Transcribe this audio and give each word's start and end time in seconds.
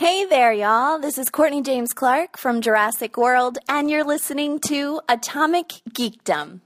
Hey 0.00 0.24
there, 0.24 0.50
y'all. 0.50 0.98
This 0.98 1.18
is 1.18 1.28
Courtney 1.28 1.60
James 1.60 1.92
Clark 1.92 2.38
from 2.38 2.62
Jurassic 2.62 3.18
World, 3.18 3.58
and 3.68 3.90
you're 3.90 4.02
listening 4.02 4.58
to 4.60 5.02
Atomic 5.10 5.82
Geekdom. 5.90 6.60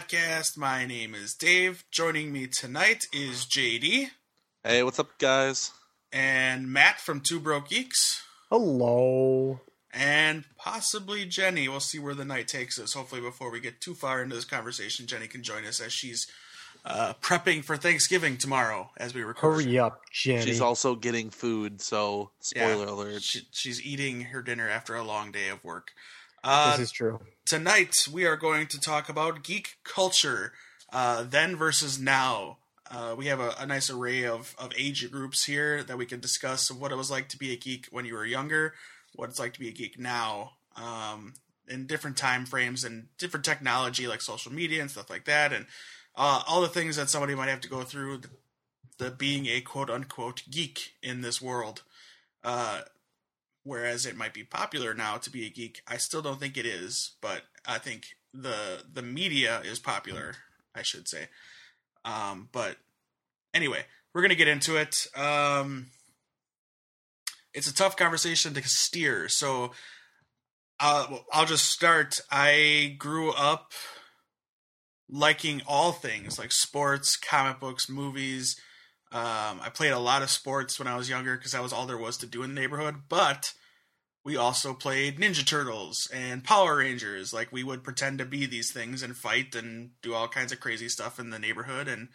Podcast. 0.00 0.58
My 0.58 0.84
name 0.84 1.14
is 1.14 1.32
Dave. 1.32 1.82
Joining 1.90 2.30
me 2.30 2.46
tonight 2.48 3.04
is 3.14 3.46
JD 3.46 4.10
Hey, 4.62 4.82
what's 4.82 4.98
up, 4.98 5.16
guys? 5.18 5.72
and 6.12 6.70
Matt 6.70 7.00
from 7.00 7.22
Two 7.22 7.40
Broke 7.40 7.70
Geeks, 7.70 8.22
Hello. 8.50 9.60
and 9.94 10.44
possibly 10.58 11.24
Jenny. 11.24 11.66
We'll 11.66 11.80
see 11.80 11.98
where 11.98 12.14
the 12.14 12.26
night 12.26 12.46
takes 12.46 12.78
us. 12.78 12.92
Hopefully, 12.92 13.22
before 13.22 13.50
we 13.50 13.58
get 13.58 13.80
too 13.80 13.94
far 13.94 14.22
into 14.22 14.34
this 14.36 14.44
conversation, 14.44 15.06
Jenny 15.06 15.28
can 15.28 15.42
join 15.42 15.64
us 15.64 15.80
as 15.80 15.94
she's 15.94 16.26
uh, 16.84 17.14
prepping 17.22 17.64
for 17.64 17.78
Thanksgiving 17.78 18.36
tomorrow 18.36 18.90
as 18.98 19.14
we 19.14 19.22
record. 19.22 19.62
Hurry 19.64 19.78
up, 19.78 20.02
Jenny. 20.12 20.42
She's 20.44 20.60
also 20.60 20.94
getting 20.94 21.30
food, 21.30 21.80
so 21.80 22.32
Yeah, 22.54 22.66
spoiler 22.68 22.86
alert. 22.88 23.22
She, 23.22 23.40
she's 23.50 23.80
eating 23.82 24.20
her 24.22 24.42
dinner 24.42 24.68
after 24.68 24.94
a 24.94 25.02
long 25.02 25.32
day 25.32 25.48
of 25.48 25.64
work. 25.64 25.92
Uh, 26.44 26.72
this 26.72 26.80
is 26.88 26.92
true. 26.92 27.18
Tonight 27.46 28.08
we 28.12 28.26
are 28.26 28.36
going 28.36 28.66
to 28.66 28.80
talk 28.80 29.08
about 29.08 29.44
geek 29.44 29.76
culture, 29.84 30.52
uh, 30.92 31.22
then 31.22 31.56
versus 31.56 31.98
now. 31.98 32.58
Uh, 32.90 33.14
we 33.16 33.26
have 33.26 33.40
a, 33.40 33.54
a 33.58 33.66
nice 33.66 33.88
array 33.88 34.24
of, 34.24 34.54
of 34.58 34.72
age 34.76 35.10
groups 35.10 35.44
here 35.44 35.82
that 35.82 35.98
we 35.98 36.06
can 36.06 36.20
discuss 36.20 36.70
what 36.70 36.92
it 36.92 36.96
was 36.96 37.10
like 37.10 37.28
to 37.28 37.38
be 37.38 37.52
a 37.52 37.56
geek 37.56 37.86
when 37.90 38.04
you 38.04 38.14
were 38.14 38.26
younger, 38.26 38.74
what 39.14 39.28
it's 39.28 39.38
like 39.38 39.52
to 39.52 39.60
be 39.60 39.68
a 39.68 39.72
geek 39.72 39.98
now, 39.98 40.52
um, 40.76 41.34
in 41.68 41.86
different 41.86 42.16
time 42.16 42.46
frames 42.46 42.84
and 42.84 43.06
different 43.18 43.44
technology 43.44 44.06
like 44.06 44.20
social 44.20 44.52
media 44.52 44.80
and 44.80 44.90
stuff 44.90 45.10
like 45.10 45.24
that, 45.24 45.52
and 45.52 45.66
uh, 46.16 46.42
all 46.46 46.60
the 46.60 46.68
things 46.68 46.96
that 46.96 47.10
somebody 47.10 47.34
might 47.34 47.48
have 47.48 47.60
to 47.60 47.68
go 47.68 47.82
through 47.82 48.18
the, 48.18 48.28
the 48.98 49.10
being 49.10 49.46
a 49.46 49.60
quote 49.60 49.90
unquote 49.90 50.42
geek 50.50 50.94
in 51.02 51.22
this 51.22 51.40
world. 51.40 51.82
Whereas 53.66 54.06
it 54.06 54.16
might 54.16 54.32
be 54.32 54.44
popular 54.44 54.94
now 54.94 55.16
to 55.16 55.28
be 55.28 55.44
a 55.44 55.50
geek, 55.50 55.82
I 55.88 55.96
still 55.96 56.22
don't 56.22 56.38
think 56.38 56.56
it 56.56 56.66
is. 56.66 57.16
But 57.20 57.42
I 57.66 57.78
think 57.78 58.06
the 58.32 58.84
the 58.90 59.02
media 59.02 59.60
is 59.64 59.80
popular, 59.80 60.36
I 60.72 60.82
should 60.82 61.08
say. 61.08 61.26
Um, 62.04 62.48
but 62.52 62.76
anyway, 63.52 63.84
we're 64.14 64.22
gonna 64.22 64.36
get 64.36 64.46
into 64.46 64.76
it. 64.76 64.94
Um, 65.16 65.86
it's 67.52 67.68
a 67.68 67.74
tough 67.74 67.96
conversation 67.96 68.54
to 68.54 68.62
steer, 68.62 69.28
so 69.28 69.72
uh, 70.78 71.18
I'll 71.32 71.46
just 71.46 71.68
start. 71.68 72.20
I 72.30 72.94
grew 73.00 73.32
up 73.32 73.72
liking 75.08 75.62
all 75.66 75.90
things 75.90 76.38
like 76.38 76.52
sports, 76.52 77.16
comic 77.16 77.58
books, 77.58 77.88
movies. 77.88 78.60
Um, 79.16 79.62
I 79.62 79.70
played 79.70 79.92
a 79.92 79.98
lot 79.98 80.20
of 80.20 80.28
sports 80.28 80.78
when 80.78 80.86
I 80.86 80.94
was 80.94 81.08
younger 81.08 81.38
because 81.38 81.52
that 81.52 81.62
was 81.62 81.72
all 81.72 81.86
there 81.86 81.96
was 81.96 82.18
to 82.18 82.26
do 82.26 82.42
in 82.42 82.54
the 82.54 82.60
neighborhood. 82.60 82.96
But 83.08 83.54
we 84.26 84.36
also 84.36 84.74
played 84.74 85.18
Ninja 85.18 85.46
Turtles 85.46 86.06
and 86.12 86.44
Power 86.44 86.76
Rangers. 86.76 87.32
Like 87.32 87.50
we 87.50 87.64
would 87.64 87.82
pretend 87.82 88.18
to 88.18 88.26
be 88.26 88.44
these 88.44 88.70
things 88.70 89.02
and 89.02 89.16
fight 89.16 89.54
and 89.54 89.92
do 90.02 90.12
all 90.12 90.28
kinds 90.28 90.52
of 90.52 90.60
crazy 90.60 90.90
stuff 90.90 91.18
in 91.18 91.30
the 91.30 91.38
neighborhood, 91.38 91.88
and 91.88 92.08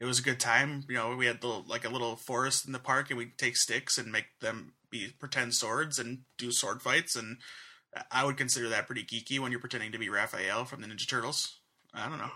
it 0.00 0.06
was 0.06 0.18
a 0.18 0.22
good 0.22 0.40
time. 0.40 0.82
You 0.88 0.94
know, 0.94 1.14
we 1.14 1.26
had 1.26 1.42
the, 1.42 1.48
like 1.48 1.84
a 1.84 1.90
little 1.90 2.16
forest 2.16 2.66
in 2.66 2.72
the 2.72 2.78
park, 2.78 3.10
and 3.10 3.18
we'd 3.18 3.36
take 3.36 3.58
sticks 3.58 3.98
and 3.98 4.10
make 4.10 4.26
them 4.40 4.72
be 4.90 5.08
pretend 5.18 5.54
swords 5.54 5.98
and 5.98 6.20
do 6.38 6.52
sword 6.52 6.80
fights. 6.80 7.16
And 7.16 7.36
I 8.10 8.24
would 8.24 8.38
consider 8.38 8.70
that 8.70 8.86
pretty 8.86 9.04
geeky 9.04 9.38
when 9.38 9.50
you're 9.50 9.60
pretending 9.60 9.92
to 9.92 9.98
be 9.98 10.08
Raphael 10.08 10.64
from 10.64 10.80
the 10.80 10.86
Ninja 10.86 11.06
Turtles. 11.06 11.58
I 11.92 12.08
don't 12.08 12.18
know. 12.18 12.30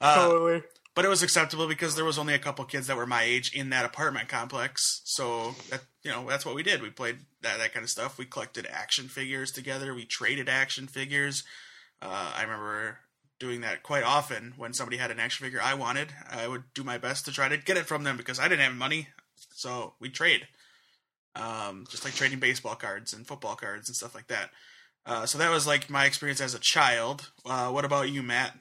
Uh, 0.00 0.26
totally. 0.26 0.62
But 0.94 1.04
it 1.04 1.08
was 1.08 1.22
acceptable 1.22 1.66
because 1.66 1.96
there 1.96 2.04
was 2.04 2.18
only 2.18 2.34
a 2.34 2.38
couple 2.38 2.64
kids 2.64 2.86
that 2.86 2.96
were 2.96 3.06
my 3.06 3.22
age 3.22 3.52
in 3.52 3.70
that 3.70 3.84
apartment 3.84 4.28
complex. 4.28 5.00
So 5.04 5.54
that 5.70 5.82
you 6.02 6.10
know 6.10 6.26
that's 6.28 6.46
what 6.46 6.54
we 6.54 6.62
did. 6.62 6.82
We 6.82 6.90
played 6.90 7.18
that 7.42 7.58
that 7.58 7.72
kind 7.72 7.84
of 7.84 7.90
stuff. 7.90 8.18
We 8.18 8.24
collected 8.24 8.66
action 8.70 9.08
figures 9.08 9.50
together. 9.50 9.94
We 9.94 10.04
traded 10.04 10.48
action 10.48 10.86
figures. 10.86 11.44
Uh, 12.00 12.32
I 12.36 12.42
remember 12.42 12.98
doing 13.40 13.62
that 13.62 13.82
quite 13.82 14.04
often 14.04 14.54
when 14.56 14.72
somebody 14.72 14.96
had 14.96 15.10
an 15.10 15.18
action 15.20 15.44
figure 15.44 15.60
I 15.62 15.74
wanted. 15.74 16.08
I 16.30 16.46
would 16.46 16.64
do 16.74 16.84
my 16.84 16.98
best 16.98 17.24
to 17.24 17.32
try 17.32 17.48
to 17.48 17.56
get 17.56 17.76
it 17.76 17.86
from 17.86 18.04
them 18.04 18.16
because 18.16 18.38
I 18.38 18.48
didn't 18.48 18.64
have 18.64 18.74
money. 18.74 19.08
So 19.50 19.94
we 19.98 20.08
trade, 20.10 20.46
um, 21.34 21.86
just 21.90 22.04
like 22.04 22.14
trading 22.14 22.38
baseball 22.38 22.76
cards 22.76 23.12
and 23.12 23.26
football 23.26 23.56
cards 23.56 23.88
and 23.88 23.96
stuff 23.96 24.14
like 24.14 24.28
that. 24.28 24.50
Uh, 25.06 25.26
so 25.26 25.38
that 25.38 25.50
was 25.50 25.66
like 25.66 25.90
my 25.90 26.06
experience 26.06 26.40
as 26.40 26.54
a 26.54 26.58
child. 26.58 27.30
Uh, 27.44 27.70
what 27.70 27.84
about 27.84 28.10
you, 28.10 28.22
Matt? 28.22 28.56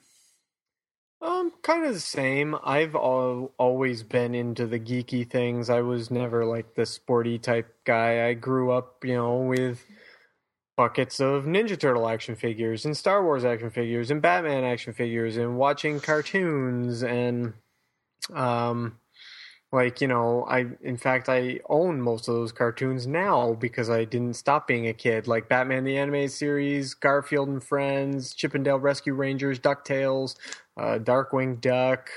Um, 1.23 1.53
kind 1.61 1.85
of 1.85 1.93
the 1.93 2.01
same. 2.01 2.57
I've 2.65 2.95
al- 2.95 3.53
always 3.57 4.03
been 4.03 4.35
into 4.35 4.67
the 4.67 4.79
geeky 4.79 5.29
things. 5.29 5.69
I 5.69 5.79
was 5.79 6.11
never 6.11 6.43
like 6.43 6.75
the 6.75 6.85
sporty 6.85 7.39
type 7.39 7.73
guy. 7.85 8.27
I 8.27 8.33
grew 8.33 8.71
up, 8.71 9.05
you 9.05 9.15
know, 9.15 9.37
with 9.37 9.85
buckets 10.75 11.21
of 11.21 11.45
Ninja 11.45 11.79
Turtle 11.79 12.09
action 12.09 12.35
figures 12.35 12.83
and 12.83 12.97
Star 12.97 13.23
Wars 13.23 13.45
action 13.45 13.69
figures 13.69 14.11
and 14.11 14.21
Batman 14.21 14.65
action 14.65 14.91
figures 14.91 15.37
and 15.37 15.57
watching 15.57 16.01
cartoons 16.01 17.03
and 17.03 17.53
um 18.33 18.99
like, 19.73 20.01
you 20.01 20.07
know, 20.07 20.45
I 20.47 20.67
in 20.81 20.97
fact 20.97 21.27
I 21.27 21.59
own 21.67 21.99
most 21.99 22.27
of 22.27 22.35
those 22.35 22.51
cartoons 22.51 23.07
now 23.07 23.53
because 23.53 23.89
I 23.89 24.05
didn't 24.05 24.35
stop 24.35 24.67
being 24.67 24.87
a 24.87 24.93
kid. 24.93 25.27
Like 25.27 25.49
Batman 25.49 25.83
the 25.83 25.97
Animated 25.97 26.31
Series, 26.31 26.93
Garfield 26.93 27.49
and 27.49 27.61
Friends, 27.61 28.35
Chip 28.35 28.53
'n 28.53 28.61
Dale 28.61 28.77
Rescue 28.77 29.15
Rangers, 29.15 29.59
DuckTales, 29.59 30.35
uh, 30.77 30.99
Darkwing 30.99 31.59
Duck, 31.59 32.11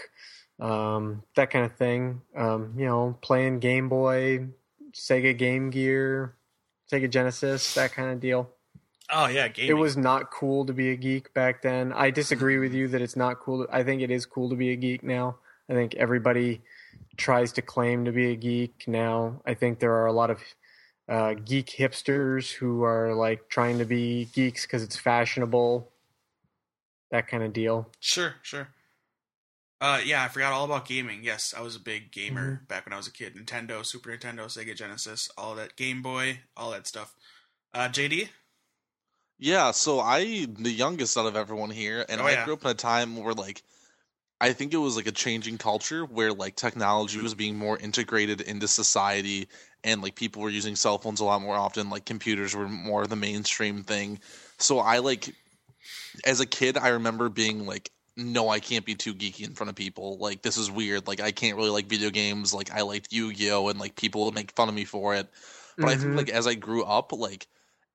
um, 0.61 1.23
that 1.35 1.51
kind 1.51 1.65
of 1.65 1.75
thing. 1.77 2.21
Um, 2.37 2.75
you 2.77 2.85
know, 2.85 3.17
playing 3.23 3.61
Game 3.61 3.89
Boy, 3.89 4.49
Sega 4.93 5.37
Game 5.37 5.71
Gear, 5.71 6.35
Sega 6.93 7.09
Genesis, 7.09 7.75
that 7.75 7.93
kind 7.93 8.11
of 8.11 8.21
deal. 8.21 8.51
Oh 9.11 9.29
yeah, 9.29 9.49
gaming. 9.49 9.71
It 9.71 9.81
was 9.81 9.97
not 9.97 10.31
cool 10.31 10.67
to 10.67 10.75
be 10.75 10.91
a 10.91 10.97
geek 10.97 11.33
back 11.33 11.63
then. 11.63 11.91
I 11.95 12.11
disagree 12.11 12.59
with 12.59 12.75
you 12.75 12.87
that 12.89 13.01
it's 13.01 13.17
not 13.17 13.41
cool. 13.41 13.67
I 13.73 13.83
think 13.83 14.03
it 14.03 14.11
is 14.11 14.27
cool 14.27 14.51
to 14.51 14.57
be 14.57 14.73
a 14.73 14.77
geek 14.77 15.03
now. 15.03 15.39
I 15.71 15.73
think 15.73 15.95
everybody 15.95 16.61
tries 17.17 17.53
to 17.55 17.63
claim 17.63 18.05
to 18.05 18.13
be 18.13 18.33
a 18.33 18.37
geek 18.37 18.85
now. 18.87 19.41
I 19.47 19.55
think 19.55 19.79
there 19.79 19.93
are 19.95 20.07
a 20.07 20.13
lot 20.13 20.31
of 20.31 20.41
uh, 21.09 21.35
geek 21.35 21.67
hipsters 21.69 22.53
who 22.53 22.83
are 22.85 23.15
like 23.15 23.49
trying 23.49 23.79
to 23.79 23.85
be 23.85 24.27
geeks 24.33 24.63
because 24.67 24.83
it's 24.83 24.97
fashionable. 24.97 25.91
That 27.11 27.29
kind 27.29 27.43
of 27.43 27.53
deal. 27.53 27.89
Sure, 28.01 28.35
sure. 28.43 28.69
Uh, 29.81 30.01
yeah, 30.05 30.23
I 30.25 30.29
forgot 30.29 30.53
all 30.53 30.65
about 30.65 30.87
gaming. 30.89 31.21
Yes, 31.23 31.55
I 31.57 31.61
was 31.61 31.77
a 31.77 31.81
big 31.81 32.11
gamer 32.11 32.55
Mm-hmm. 32.57 32.65
back 32.65 32.87
when 32.87 32.93
I 32.95 32.97
was 32.97 33.07
a 33.07 33.13
kid. 33.13 33.35
Nintendo, 33.37 33.85
Super 33.85 34.11
Nintendo, 34.11 34.47
Sega 34.47 34.75
Genesis, 34.75 35.31
all 35.37 35.55
that, 35.57 35.77
Game 35.77 36.01
Boy, 36.03 36.41
all 36.57 36.71
that 36.71 36.87
stuff. 36.87 37.15
Uh, 37.75 37.89
JD. 37.89 38.31
Yeah, 39.39 39.71
so 39.73 40.01
I 40.01 40.47
the 40.47 40.71
youngest 40.71 41.17
out 41.19 41.27
of 41.27 41.37
everyone 41.37 41.71
here, 41.71 42.07
and 42.09 42.21
Oh, 42.21 42.25
I 42.25 42.33
yeah. 42.33 42.45
grew 42.47 42.55
up 42.55 42.65
in 42.65 42.71
a 42.71 42.75
time 42.75 43.17
where 43.17 43.35
like 43.35 43.63
I 44.41 44.53
think 44.53 44.75
it 44.75 44.79
was 44.79 44.97
like 44.97 45.07
a 45.07 45.13
changing 45.13 45.57
culture 45.59 46.05
where 46.05 46.33
like 46.33 46.57
technology 46.57 47.21
was 47.21 47.35
being 47.35 47.57
more 47.57 47.79
integrated 47.79 48.41
into 48.43 48.69
society 48.69 49.49
and 49.83 50.03
like 50.03 50.15
people 50.15 50.43
were 50.43 50.51
using 50.51 50.77
cell 50.77 50.99
phones 50.99 51.21
a 51.21 51.25
lot 51.25 51.41
more 51.41 51.55
often, 51.57 51.89
like 51.89 52.05
computers 52.05 52.55
were 52.55 52.69
more 52.69 53.07
the 53.07 53.17
mainstream 53.17 53.83
thing. 53.83 54.21
So 54.59 54.79
I 54.79 54.99
like 54.99 55.35
as 56.25 56.41
a 56.41 56.47
kid 56.47 56.79
I 56.79 56.89
remember 56.91 57.29
being 57.31 57.67
like 57.67 57.93
no, 58.19 58.49
I 58.51 58.61
can't 58.61 58.87
be 58.87 58.95
too 58.97 59.15
geeky 59.15 59.45
in 59.47 59.55
front 59.55 59.71
of 59.71 59.77
people. 59.77 60.19
Like 60.19 60.43
this 60.43 60.57
is 60.59 60.71
weird. 60.71 61.07
Like 61.09 61.21
I 61.21 61.33
can't 61.33 61.57
really 61.57 61.71
like 61.71 61.87
video 61.87 62.11
games. 62.11 62.55
Like 62.55 62.71
I 62.73 62.83
liked 62.83 63.13
Yu-Gi-Oh 63.13 63.69
and 63.69 63.79
like 63.81 63.97
people 63.97 64.25
would 64.27 64.35
make 64.35 64.53
fun 64.53 64.69
of 64.71 64.75
me 64.75 64.85
for 64.87 65.15
it. 65.17 65.29
But 65.81 65.91
I 65.91 65.97
think 65.97 66.15
Mhm. 66.15 66.17
like 66.17 66.31
as 66.31 66.47
I 66.47 66.55
grew 66.55 66.85
up, 66.85 67.13
like 67.13 67.49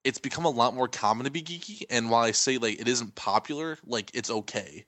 it's 0.04 0.20
become 0.20 0.46
a 0.46 0.50
lot 0.52 0.76
more 0.76 0.88
common 0.90 1.26
to 1.26 1.32
be 1.32 1.44
geeky. 1.44 1.84
And 1.90 2.10
while 2.12 2.24
I 2.24 2.32
say 2.32 2.58
like 2.60 2.80
it 2.82 2.88
isn't 2.88 3.16
popular, 3.16 3.78
like 3.86 4.12
it's 4.16 4.30
okay. 4.32 4.86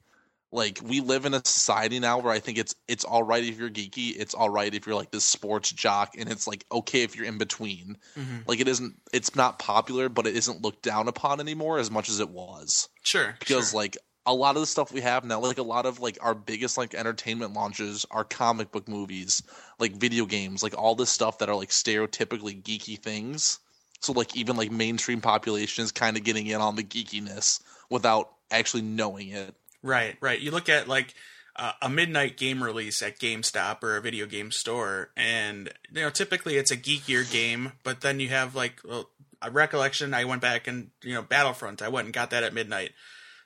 Like 0.54 0.80
we 0.84 1.02
live 1.02 1.26
in 1.26 1.34
a 1.34 1.42
society 1.44 2.00
now 2.00 2.20
where 2.20 2.32
I 2.32 2.40
think 2.40 2.60
it's 2.60 2.76
it's 2.88 3.04
all 3.04 3.24
right 3.24 3.44
if 3.44 3.58
you're 3.58 3.72
geeky, 3.72 4.16
it's 4.16 4.36
all 4.36 4.50
right 4.50 4.72
if 4.72 4.86
you're 4.86 4.96
like 4.96 5.10
this 5.10 5.26
sports 5.26 5.72
jock, 5.72 6.14
and 6.16 6.32
it's 6.32 6.46
like 6.46 6.64
okay 6.72 7.02
if 7.02 7.16
you're 7.16 7.26
in 7.26 7.40
between. 7.40 7.98
Mm-hmm. 8.16 8.38
Like 8.46 8.60
it 8.60 8.68
isn't 8.68 8.96
it's 9.12 9.36
not 9.36 9.58
popular, 9.58 10.10
but 10.10 10.28
it 10.28 10.36
isn't 10.36 10.62
looked 10.62 10.84
down 10.84 11.08
upon 11.08 11.40
anymore 11.40 11.80
as 11.80 11.90
much 11.90 12.08
as 12.08 12.20
it 12.20 12.30
was 12.30 12.88
Sure, 13.02 13.36
because 13.40 13.72
sure. 13.72 13.80
like 13.80 13.98
a 14.28 14.34
lot 14.34 14.56
of 14.56 14.62
the 14.62 14.68
stuff 14.68 14.92
we 14.92 15.02
have 15.02 15.26
now, 15.26 15.40
like 15.40 15.58
a 15.58 15.64
lot 15.64 15.88
of 15.88 16.00
like 16.00 16.20
our 16.22 16.36
biggest 16.36 16.78
like 16.78 16.94
entertainment 16.94 17.54
launches 17.54 18.06
are 18.12 18.24
comic 18.24 18.72
book 18.72 18.88
movies, 18.88 19.42
like 19.80 19.94
video 19.96 20.26
games, 20.26 20.62
like 20.62 20.78
all 20.78 20.94
this 20.94 21.10
stuff 21.10 21.40
that 21.40 21.50
are 21.50 21.56
like 21.56 21.70
stereotypically 21.70 22.62
geeky 22.62 22.98
things. 22.98 23.60
So 24.02 24.14
like 24.14 24.36
even 24.36 24.56
like 24.56 24.72
mainstream 24.72 25.20
population 25.20 25.84
is 25.84 25.92
kind 25.92 26.16
of 26.16 26.24
getting 26.24 26.46
in 26.46 26.62
on 26.62 26.76
the 26.76 26.84
geekiness 26.84 27.62
without 27.90 28.30
actually 28.52 28.84
knowing 28.84 29.30
it. 29.30 29.56
Right, 29.84 30.16
right. 30.22 30.40
You 30.40 30.52
look 30.52 30.70
at 30.70 30.88
like 30.88 31.14
uh, 31.56 31.74
a 31.82 31.90
midnight 31.90 32.38
game 32.38 32.64
release 32.64 33.02
at 33.02 33.20
GameStop 33.20 33.84
or 33.84 33.98
a 33.98 34.02
video 34.02 34.26
game 34.26 34.52
store, 34.52 35.10
and 35.16 35.70
you 35.92 36.02
know 36.02 36.10
typically 36.10 36.56
it's 36.56 36.72
a 36.72 36.78
geekier 36.78 37.30
game, 37.30 37.74
but 37.84 38.02
then 38.02 38.20
you 38.20 38.30
have 38.30 38.56
like 38.56 38.80
well, 38.84 39.10
a 39.42 39.52
recollection. 39.52 40.14
I 40.14 40.26
went 40.26 40.42
back 40.42 40.68
and 40.68 40.90
you 41.04 41.14
know 41.14 41.22
Battlefront. 41.22 41.82
I 41.82 41.90
went 41.90 42.06
and 42.06 42.14
got 42.14 42.32
that 42.32 42.44
at 42.44 42.54
midnight. 42.54 42.92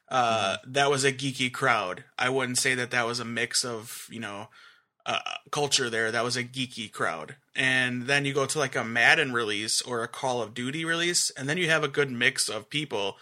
Uh, 0.10 0.58
mm-hmm. 0.58 0.72
That 0.74 0.90
was 0.90 1.04
a 1.04 1.12
geeky 1.12 1.52
crowd. 1.52 2.06
I 2.18 2.30
wouldn't 2.30 2.60
say 2.60 2.76
that 2.76 2.92
that 2.92 3.06
was 3.06 3.20
a 3.20 3.26
mix 3.26 3.66
of 3.66 4.08
you 4.10 4.20
know 4.20 4.50
uh, 5.08 5.20
culture 5.52 5.90
there. 5.90 6.12
That 6.12 6.24
was 6.24 6.38
a 6.38 6.44
geeky 6.44 6.92
crowd. 6.92 7.36
And 7.56 8.04
then 8.04 8.26
you 8.26 8.34
go 8.34 8.46
to 8.46 8.60
like 8.60 8.76
a 8.76 8.84
Madden 8.84 9.34
release 9.34 9.82
or 9.82 10.04
a 10.04 10.08
Call 10.08 10.42
of 10.42 10.54
Duty 10.54 10.86
release, 10.86 11.32
and 11.32 11.50
then 11.50 11.58
you 11.58 11.70
have 11.70 11.84
a 11.84 11.88
good 11.88 12.12
mix 12.12 12.48
of 12.48 12.70
people 12.70 13.18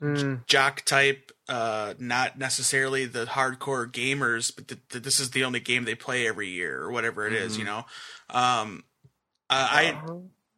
mm. 0.00 0.46
jock 0.46 0.82
type, 0.82 1.31
uh, 1.48 1.94
not 1.98 2.38
necessarily 2.38 3.06
the 3.06 3.26
hardcore 3.26 3.90
gamers, 3.90 4.54
but 4.54 5.02
this 5.02 5.20
is 5.20 5.30
the 5.30 5.44
only 5.44 5.60
game 5.60 5.84
they 5.84 5.94
play 5.94 6.26
every 6.26 6.48
year 6.48 6.80
or 6.80 6.90
whatever 6.90 7.26
it 7.26 7.32
mm. 7.32 7.40
is, 7.40 7.58
you 7.58 7.64
mm-hmm. 7.64 7.82
know. 8.30 8.38
Um, 8.38 8.84
uh, 9.50 9.68
I. 9.70 10.02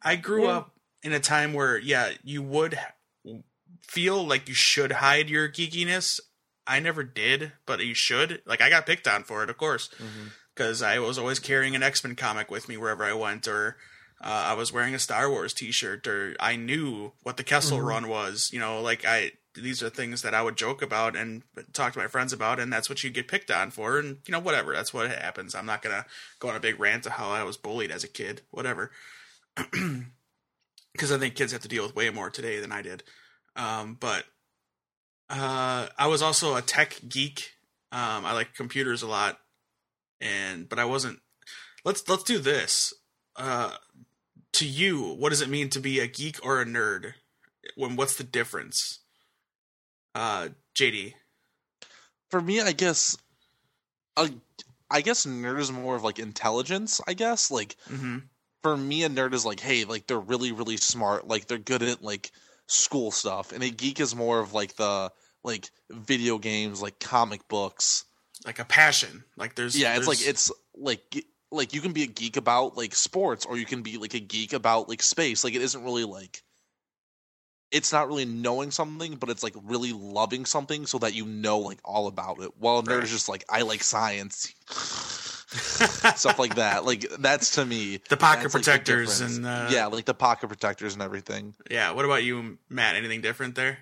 I 0.05 0.15
grew 0.15 0.43
yeah. 0.43 0.57
up 0.57 0.75
in 1.03 1.11
a 1.13 1.19
time 1.19 1.53
where 1.53 1.79
yeah, 1.79 2.11
you 2.23 2.43
would 2.43 2.77
feel 3.81 4.25
like 4.25 4.47
you 4.47 4.53
should 4.53 4.91
hide 4.91 5.29
your 5.29 5.49
geekiness. 5.49 6.19
I 6.67 6.79
never 6.79 7.03
did, 7.03 7.53
but 7.65 7.83
you 7.83 7.95
should. 7.95 8.41
Like 8.45 8.61
I 8.61 8.69
got 8.69 8.85
picked 8.85 9.07
on 9.07 9.23
for 9.23 9.43
it, 9.43 9.49
of 9.49 9.57
course, 9.57 9.89
because 10.53 10.81
mm-hmm. 10.81 10.91
I 10.91 10.99
was 10.99 11.17
always 11.17 11.39
carrying 11.39 11.75
an 11.75 11.83
X 11.83 12.03
Men 12.03 12.15
comic 12.15 12.51
with 12.51 12.69
me 12.69 12.77
wherever 12.77 13.03
I 13.03 13.13
went, 13.13 13.47
or 13.47 13.77
uh, 14.21 14.45
I 14.47 14.53
was 14.53 14.71
wearing 14.71 14.93
a 14.93 14.99
Star 14.99 15.29
Wars 15.29 15.53
T-shirt, 15.55 16.05
or 16.05 16.35
I 16.39 16.55
knew 16.55 17.13
what 17.23 17.37
the 17.37 17.43
Kessel 17.43 17.79
mm-hmm. 17.79 17.87
Run 17.87 18.07
was. 18.07 18.51
You 18.53 18.59
know, 18.59 18.79
like 18.79 19.05
I 19.05 19.31
these 19.55 19.81
are 19.81 19.89
things 19.89 20.21
that 20.21 20.33
I 20.33 20.41
would 20.41 20.57
joke 20.57 20.81
about 20.81 21.15
and 21.15 21.43
talk 21.73 21.93
to 21.93 21.99
my 21.99 22.07
friends 22.07 22.33
about, 22.33 22.59
and 22.59 22.71
that's 22.71 22.89
what 22.89 23.03
you 23.03 23.09
get 23.09 23.27
picked 23.27 23.51
on 23.51 23.71
for, 23.71 23.97
and 23.97 24.17
you 24.25 24.31
know 24.31 24.39
whatever. 24.39 24.73
That's 24.73 24.93
what 24.93 25.09
happens. 25.09 25.55
I'm 25.55 25.65
not 25.65 25.81
gonna 25.81 26.05
go 26.39 26.49
on 26.49 26.55
a 26.55 26.59
big 26.59 26.79
rant 26.79 27.05
of 27.05 27.13
how 27.13 27.29
I 27.29 27.43
was 27.43 27.57
bullied 27.57 27.91
as 27.91 28.03
a 28.03 28.09
kid, 28.09 28.41
whatever. 28.51 28.91
Because 30.91 31.11
I 31.11 31.17
think 31.17 31.35
kids 31.35 31.51
have 31.51 31.61
to 31.63 31.67
deal 31.67 31.83
with 31.83 31.93
way 31.93 32.09
more 32.09 32.29
today 32.29 32.61
than 32.61 32.71
I 32.71 32.81
did. 32.81 33.03
Um, 33.57 33.97
but 33.99 34.23
uh, 35.29 35.87
I 35.97 36.07
was 36.07 36.21
also 36.21 36.55
a 36.55 36.61
tech 36.61 37.01
geek. 37.09 37.51
Um, 37.91 38.25
I 38.25 38.31
like 38.31 38.55
computers 38.55 39.01
a 39.01 39.07
lot, 39.07 39.39
and 40.21 40.69
but 40.69 40.79
I 40.79 40.85
wasn't. 40.85 41.19
Let's 41.83 42.07
let's 42.07 42.23
do 42.23 42.39
this. 42.39 42.93
Uh, 43.35 43.75
to 44.53 44.65
you, 44.65 45.15
what 45.15 45.29
does 45.29 45.41
it 45.41 45.49
mean 45.49 45.69
to 45.71 45.81
be 45.81 45.99
a 45.99 46.07
geek 46.07 46.39
or 46.45 46.61
a 46.61 46.65
nerd? 46.65 47.15
When 47.75 47.97
what's 47.97 48.15
the 48.15 48.23
difference? 48.23 48.99
Uh, 50.15 50.47
JD. 50.75 51.13
For 52.31 52.41
me, 52.41 52.61
I 52.61 52.71
guess, 52.71 53.17
uh, 54.17 54.29
I 54.89 55.01
guess 55.01 55.25
nerd 55.25 55.59
is 55.59 55.71
more 55.71 55.95
of 55.95 56.03
like 56.03 56.19
intelligence. 56.19 57.01
I 57.07 57.13
guess 57.13 57.51
like 57.51 57.75
mm-hmm. 57.91 58.19
for 58.63 58.75
me, 58.75 59.03
a 59.03 59.09
nerd 59.09 59.33
is 59.33 59.45
like, 59.45 59.59
hey, 59.59 59.83
like 59.83 60.07
they're 60.07 60.19
really 60.19 60.51
really 60.51 60.77
smart. 60.77 61.27
Like 61.27 61.47
they're 61.47 61.57
good 61.57 61.83
at 61.83 62.01
like 62.01 62.31
school 62.67 63.11
stuff, 63.11 63.51
and 63.51 63.61
a 63.61 63.69
geek 63.69 63.99
is 63.99 64.15
more 64.15 64.39
of 64.39 64.53
like 64.53 64.75
the 64.75 65.11
like 65.43 65.69
video 65.91 66.37
games, 66.39 66.81
like 66.81 66.99
comic 66.99 67.47
books, 67.47 68.05
like 68.45 68.59
a 68.59 68.65
passion. 68.65 69.23
Like 69.37 69.55
there's 69.55 69.77
yeah, 69.77 69.93
there's... 69.93 70.07
it's 70.07 70.07
like 70.07 70.27
it's 70.27 70.51
like 70.75 71.25
like 71.51 71.73
you 71.73 71.81
can 71.81 71.93
be 71.93 72.03
a 72.03 72.07
geek 72.07 72.37
about 72.37 72.77
like 72.77 72.95
sports 72.95 73.45
or 73.45 73.57
you 73.57 73.65
can 73.65 73.81
be 73.81 73.97
like 73.97 74.13
a 74.13 74.19
geek 74.19 74.53
about 74.53 74.89
like 74.89 75.01
space 75.01 75.43
like 75.43 75.53
it 75.53 75.61
isn't 75.61 75.83
really 75.83 76.03
like 76.03 76.43
it's 77.75 77.91
not 77.91 78.07
really 78.07 78.23
knowing 78.23 78.71
something 78.71 79.15
but 79.15 79.29
it's 79.29 79.43
like 79.43 79.53
really 79.65 79.91
loving 79.91 80.45
something 80.45 80.85
so 80.85 80.97
that 80.97 81.13
you 81.13 81.25
know 81.25 81.59
like 81.59 81.79
all 81.83 82.07
about 82.07 82.39
it. 82.41 82.51
While 82.57 82.81
nerd 82.81 82.95
right. 82.95 83.03
is 83.03 83.11
just 83.11 83.27
like 83.27 83.43
i 83.49 83.61
like 83.61 83.83
science. 83.83 84.53
Stuff 85.55 86.39
like 86.39 86.55
that. 86.55 86.85
Like 86.85 87.05
that's 87.19 87.51
to 87.51 87.65
me 87.65 87.99
the 88.09 88.17
pocket 88.17 88.51
protectors 88.51 89.21
like, 89.21 89.29
and 89.29 89.45
uh... 89.45 89.67
yeah 89.69 89.87
like 89.87 90.05
the 90.05 90.13
pocket 90.13 90.47
protectors 90.47 90.93
and 90.93 91.03
everything. 91.03 91.53
Yeah 91.69 91.91
what 91.91 92.05
about 92.05 92.23
you 92.23 92.57
matt? 92.69 92.95
Anything 92.95 93.19
different 93.21 93.55
there? 93.55 93.79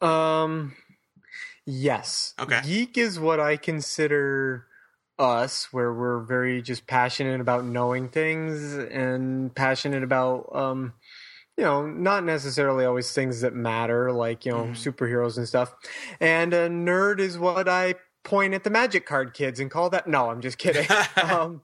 Um 0.00 0.74
yes. 1.64 2.34
Okay. 2.40 2.60
Geek 2.64 2.98
is 2.98 3.20
what 3.20 3.38
i 3.38 3.56
consider 3.56 4.66
us 5.16 5.72
where 5.72 5.92
we're 5.92 6.20
very 6.20 6.62
just 6.62 6.86
passionate 6.86 7.40
about 7.40 7.64
knowing 7.64 8.08
things 8.08 8.74
and 8.74 9.54
passionate 9.54 10.02
about 10.02 10.48
um 10.54 10.92
you 11.58 11.64
know 11.64 11.84
not 11.84 12.24
necessarily 12.24 12.84
always 12.84 13.12
things 13.12 13.40
that 13.40 13.52
matter 13.52 14.12
like 14.12 14.46
you 14.46 14.52
know 14.52 14.64
mm. 14.64 14.70
superheroes 14.70 15.36
and 15.36 15.46
stuff 15.46 15.74
and 16.20 16.54
a 16.54 16.68
nerd 16.68 17.18
is 17.18 17.36
what 17.36 17.68
i 17.68 17.94
point 18.22 18.54
at 18.54 18.64
the 18.64 18.70
magic 18.70 19.04
card 19.04 19.34
kids 19.34 19.58
and 19.58 19.70
call 19.70 19.90
that 19.90 20.06
no 20.06 20.30
i'm 20.30 20.40
just 20.40 20.56
kidding 20.56 20.86
um 21.22 21.60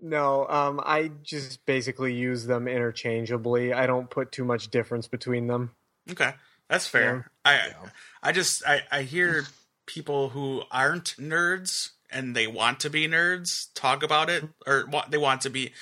no 0.00 0.46
um 0.48 0.78
i 0.84 1.10
just 1.22 1.64
basically 1.64 2.12
use 2.12 2.44
them 2.44 2.68
interchangeably 2.68 3.72
i 3.72 3.86
don't 3.86 4.10
put 4.10 4.30
too 4.30 4.44
much 4.44 4.68
difference 4.68 5.08
between 5.08 5.46
them 5.46 5.70
okay 6.10 6.34
that's 6.68 6.86
fair 6.86 7.30
yeah. 7.46 7.50
i 7.50 7.54
yeah. 7.54 7.88
i 8.22 8.30
just 8.30 8.64
i 8.66 8.82
i 8.92 9.02
hear 9.02 9.46
people 9.86 10.30
who 10.30 10.62
aren't 10.70 11.16
nerds 11.18 11.90
and 12.10 12.36
they 12.36 12.46
want 12.46 12.80
to 12.80 12.90
be 12.90 13.08
nerds 13.08 13.68
talk 13.74 14.02
about 14.02 14.28
it 14.28 14.44
or 14.66 14.84
what 14.90 15.10
they 15.10 15.18
want 15.18 15.40
to 15.40 15.50
be 15.50 15.72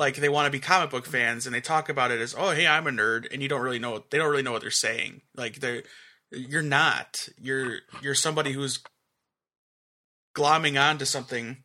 like 0.00 0.16
they 0.16 0.30
want 0.30 0.46
to 0.46 0.50
be 0.50 0.58
comic 0.58 0.90
book 0.90 1.04
fans 1.04 1.44
and 1.44 1.54
they 1.54 1.60
talk 1.60 1.88
about 1.90 2.10
it 2.10 2.20
as 2.20 2.34
oh 2.36 2.50
hey 2.50 2.66
i'm 2.66 2.86
a 2.86 2.90
nerd 2.90 3.30
and 3.32 3.42
you 3.42 3.48
don't 3.48 3.60
really 3.60 3.78
know 3.78 4.02
they 4.10 4.18
don't 4.18 4.30
really 4.30 4.42
know 4.42 4.50
what 4.50 4.62
they're 4.62 4.70
saying 4.70 5.20
like 5.36 5.60
they're 5.60 5.82
you're 6.32 6.62
not 6.62 7.28
you're 7.40 7.78
you're 8.02 8.14
somebody 8.14 8.52
who's 8.52 8.80
glomming 10.34 10.80
onto 10.80 11.04
something 11.04 11.58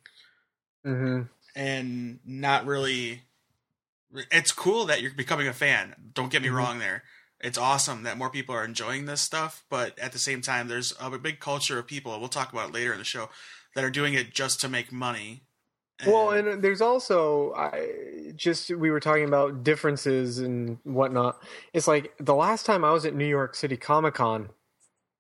mm-hmm. 0.86 1.22
and 1.56 2.20
not 2.26 2.66
really 2.66 3.24
it's 4.32 4.52
cool 4.52 4.86
that 4.86 5.02
you're 5.02 5.14
becoming 5.14 5.48
a 5.48 5.54
fan 5.54 5.96
don't 6.14 6.32
get 6.32 6.42
me 6.42 6.50
mm-hmm. 6.50 6.58
wrong 6.58 6.80
there 6.80 7.04
it's 7.40 7.58
awesome 7.58 8.04
that 8.04 8.18
more 8.18 8.30
people 8.30 8.54
are 8.54 8.66
enjoying 8.66 9.06
this 9.06 9.22
stuff 9.22 9.64
but 9.70 9.98
at 9.98 10.12
the 10.12 10.20
same 10.20 10.42
time 10.42 10.68
there's 10.68 10.94
a 11.00 11.18
big 11.18 11.40
culture 11.40 11.80
of 11.80 11.88
people 11.88 12.20
we'll 12.20 12.28
talk 12.28 12.52
about 12.52 12.74
later 12.74 12.92
in 12.92 13.00
the 13.00 13.06
show 13.06 13.30
that 13.76 13.84
are 13.84 13.92
doing 13.92 14.14
it 14.14 14.34
just 14.34 14.60
to 14.62 14.70
make 14.70 14.92
money. 14.92 15.44
Well, 16.06 16.32
and 16.32 16.62
there's 16.62 16.82
also 16.82 17.54
I 17.54 18.34
just 18.36 18.70
we 18.70 18.92
were 18.92 19.00
talking 19.00 19.26
about 19.26 19.64
differences 19.64 20.40
and 20.40 20.78
whatnot. 20.84 21.42
It's 21.74 21.88
like 21.88 22.14
the 22.20 22.36
last 22.36 22.66
time 22.66 22.84
I 22.84 22.92
was 22.92 23.06
at 23.06 23.16
New 23.16 23.28
York 23.28 23.56
City 23.56 23.78
Comic 23.78 24.16
Con, 24.16 24.50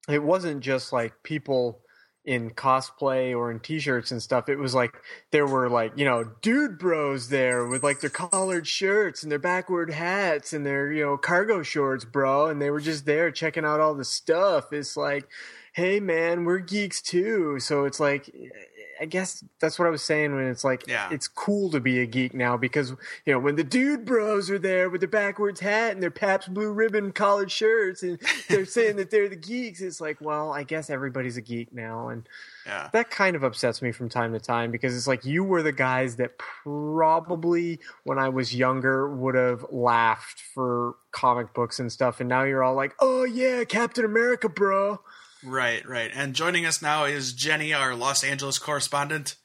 it 0.10 0.24
wasn't 0.24 0.62
just 0.62 0.91
like 0.91 1.13
people 1.24 1.82
in 2.25 2.50
cosplay 2.50 3.38
or 3.38 3.51
in 3.51 3.60
t-shirts 3.60 4.10
and 4.10 4.20
stuff 4.20 4.50
it 4.50 4.55
was 4.55 4.74
like 4.74 4.96
there 5.29 5.46
were 5.46 5.70
like 5.70 5.94
you 5.96 6.03
know 6.03 6.24
dude 6.41 6.79
bros 6.79 7.29
there 7.29 7.67
with 7.67 7.84
like 7.84 8.00
their 8.00 8.10
collared 8.10 8.65
shirts 8.65 9.22
and 9.22 9.32
their 9.32 9.38
backward 9.38 9.94
hats 9.94 10.51
and 10.51 10.65
their 10.65 10.91
you 10.91 11.05
know 11.05 11.17
cargo 11.17 11.62
shorts 11.62 12.03
bro 12.03 12.48
and 12.48 12.60
they 12.60 12.72
were 12.72 12.82
just 12.82 13.05
there 13.05 13.29
checking 13.29 13.63
out 13.63 13.79
all 13.79 13.94
the 13.94 14.03
stuff 14.03 14.74
it's 14.74 14.98
like 14.98 15.27
hey 15.75 16.00
man, 16.00 16.46
we're 16.46 16.60
geeks 16.60 17.01
too. 17.01 17.60
So 17.60 17.84
it's 17.84 18.00
like, 18.00 18.34
I 19.00 19.06
guess 19.06 19.44
that's 19.60 19.78
what 19.78 19.88
I 19.88 19.92
was 19.92 20.04
saying 20.04 20.36
when 20.36 20.48
it's 20.48 20.64
like, 20.64 20.88
yeah. 20.88 21.10
it's 21.12 21.28
cool 21.28 21.70
to 21.72 21.80
be 21.80 22.00
a 22.00 22.06
geek 22.06 22.34
now 22.34 22.58
because, 22.58 22.92
you 23.25 23.34
know, 23.34 23.40
when 23.40 23.56
the 23.56 23.64
dude 23.64 24.06
bros 24.06 24.50
are 24.50 24.60
there 24.60 24.90
with 24.90 25.02
their 25.02 25.10
backwards 25.10 25.60
hat 25.60 25.94
and 25.94 26.02
their 26.02 26.12
Pabst 26.12 26.54
Blue 26.54 26.72
Ribbon 26.72 27.12
collared 27.12 27.52
shirts 27.52 28.04
and 28.04 28.20
they're 28.48 28.66
saying 28.66 28.96
that 28.98 29.12
they're 29.12 29.30
the 29.30 29.36
geeks, 29.36 29.82
it's 29.82 30.00
like, 30.00 30.22
well, 30.22 30.54
I 30.54 30.64
guess 30.64 30.90
everybody's 30.90 31.38
a 31.38 31.42
geek 31.42 31.74
now. 31.74 32.10
And 32.10 32.28
yeah. 32.66 32.90
that 32.94 33.10
kind 33.10 33.36
of 33.36 33.44
upsets 33.44 33.82
me 33.82 33.92
from 33.92 34.10
time 34.10 34.34
to 34.34 34.40
time 34.40 34.72
because 34.72 34.96
it's 34.96 35.08
like 35.08 35.25
you 35.25 35.44
were 35.44 35.64
the 35.64 35.72
guys 35.72 36.16
that 36.18 36.38
probably 36.38 37.80
when 38.04 38.20
I 38.20 38.30
was 38.30 38.56
younger 38.56 39.14
would 39.14 39.36
have 39.36 39.66
laughed 39.72 40.42
for 40.54 40.96
comic 41.12 41.54
books 41.54 41.80
and 41.80 41.92
stuff. 41.92 42.20
And 42.20 42.30
now 42.30 42.44
you're 42.44 42.64
all 42.64 42.75
like, 42.75 42.94
oh 43.00 43.24
yeah, 43.24 43.64
Captain 43.64 44.06
America, 44.06 44.50
bro. 44.50 45.00
Right, 45.46 45.88
right. 45.88 46.12
And 46.14 46.34
joining 46.34 46.66
us 46.66 46.82
now 46.82 47.06
is 47.06 47.34
Jenny, 47.34 47.74
our 47.74 47.96
Los 47.96 48.24
Angeles 48.24 48.58
correspondent. 48.58 49.36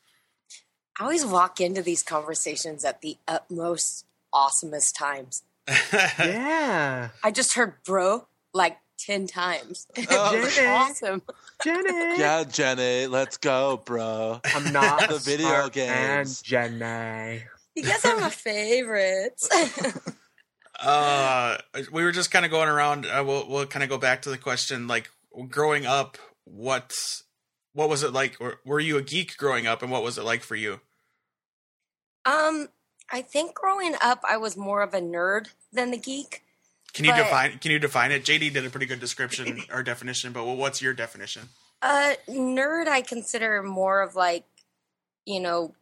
I 0.99 1.04
always 1.04 1.25
walk 1.25 1.61
into 1.61 1.83
these 1.83 2.02
conversations 2.02 2.85
at 2.85 3.00
the 3.00 3.16
utmost 3.28 4.04
awesomest 4.35 4.97
times. 4.97 5.42
yeah. 5.92 7.11
I 7.23 7.30
just 7.30 7.54
heard 7.54 7.75
bro 7.85 8.26
like 8.52 8.78
10 8.99 9.26
times. 9.26 9.87
Oh, 10.11 10.49
Jenny. 10.54 10.69
awesome. 10.69 11.23
Jenny. 11.62 12.19
Yeah, 12.19 12.45
Jenny, 12.45 13.07
let's 13.07 13.37
go, 13.37 13.80
bro. 13.85 14.40
I'm 14.45 14.73
not 14.73 15.09
the 15.09 15.19
video 15.19 15.69
games. 15.69 16.42
Jenny. 16.42 17.42
You 17.75 17.83
guys 17.83 18.04
are 18.04 18.19
my 18.19 18.30
favorites. 18.30 19.49
uh, 20.80 21.59
we 21.92 22.02
were 22.02 22.12
just 22.12 22.30
kind 22.30 22.45
of 22.45 22.50
going 22.50 22.69
around. 22.69 23.07
Uh, 23.07 23.23
we'll, 23.26 23.49
we'll 23.49 23.66
kind 23.66 23.83
of 23.83 23.88
go 23.88 23.99
back 23.99 24.23
to 24.23 24.30
the 24.30 24.38
question 24.38 24.87
like, 24.87 25.11
growing 25.49 25.87
up, 25.87 26.18
what 26.44 26.92
what 27.72 27.88
was 27.88 28.02
it 28.02 28.12
like? 28.12 28.38
Were, 28.40 28.58
were 28.64 28.80
you 28.80 28.96
a 28.96 29.02
geek 29.02 29.37
growing 29.37 29.66
up, 29.66 29.82
and 29.82 29.90
what 29.90 30.02
was 30.02 30.18
it 30.18 30.25
like 30.25 30.42
for 30.42 30.56
you? 30.56 30.80
Um, 32.25 32.68
I 33.10 33.22
think 33.22 33.54
growing 33.54 33.94
up, 34.00 34.20
I 34.28 34.37
was 34.37 34.56
more 34.56 34.82
of 34.82 34.94
a 34.94 35.00
nerd 35.00 35.49
than 35.72 35.90
the 35.90 35.96
geek. 35.96 36.44
Can 36.92 37.04
you 37.04 37.12
But- 37.12 37.18
define? 37.25 37.58
Can 37.58 37.70
you 37.70 37.78
define 37.78 38.12
it? 38.12 38.25
JD 38.25 38.52
did 38.52 38.64
a 38.66 38.70
pretty 38.70 38.87
good 38.87 39.00
description 39.00 39.62
or 39.72 39.82
definition, 39.82 40.32
but 40.32 40.44
what's 40.44 40.82
your 40.82 40.92
definition? 40.92 41.49
Uh, 41.82 42.14
nerd, 42.28 42.88
I 42.88 43.00
consider 43.00 43.62
more 43.62 44.02
of 44.02 44.14
like, 44.14 44.44
you 45.25 45.40
know, 45.40 45.75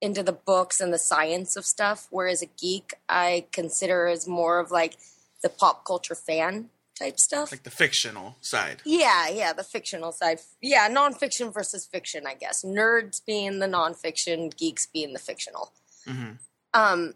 into 0.00 0.22
the 0.22 0.32
books 0.32 0.80
and 0.80 0.92
the 0.92 0.98
science 0.98 1.56
of 1.56 1.66
stuff, 1.66 2.06
whereas 2.10 2.40
a 2.42 2.46
geek, 2.46 2.94
I 3.08 3.46
consider 3.52 4.06
as 4.06 4.26
more 4.26 4.58
of 4.58 4.70
like 4.70 4.96
the 5.42 5.48
pop 5.48 5.84
culture 5.84 6.14
fan 6.14 6.70
type 6.98 7.18
stuff. 7.18 7.50
Like 7.50 7.62
the 7.64 7.70
fictional 7.70 8.36
side. 8.40 8.82
Yeah, 8.84 9.28
yeah, 9.28 9.52
the 9.52 9.64
fictional 9.64 10.12
side. 10.12 10.40
Yeah, 10.60 10.88
nonfiction 10.88 11.52
versus 11.52 11.86
fiction, 11.86 12.26
I 12.26 12.34
guess. 12.34 12.64
Nerds 12.64 13.20
being 13.24 13.58
the 13.58 13.66
nonfiction, 13.66 14.56
geeks 14.56 14.86
being 14.86 15.12
the 15.12 15.18
fictional. 15.18 15.72
hmm 16.06 16.32
Um, 16.72 17.14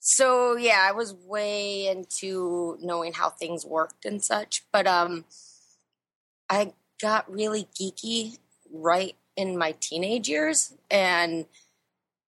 so 0.00 0.56
yeah, 0.56 0.86
I 0.86 0.92
was 0.92 1.14
way 1.14 1.86
into 1.86 2.76
knowing 2.80 3.14
how 3.14 3.30
things 3.30 3.64
worked 3.64 4.04
and 4.04 4.22
such, 4.22 4.64
but 4.72 4.86
um, 4.86 5.24
I 6.50 6.74
got 7.00 7.30
really 7.32 7.68
geeky 7.80 8.38
right 8.70 9.16
in 9.36 9.56
my 9.56 9.74
teenage 9.80 10.28
years 10.28 10.74
and 10.90 11.46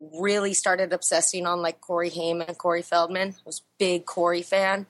really 0.00 0.54
started 0.54 0.92
obsessing 0.92 1.46
on 1.46 1.62
like 1.62 1.80
Corey 1.80 2.10
Haim 2.10 2.40
and 2.40 2.56
Corey 2.56 2.82
Feldman. 2.82 3.34
I 3.38 3.42
was 3.44 3.60
a 3.60 3.68
big 3.78 4.06
Corey 4.06 4.42
fan. 4.42 4.86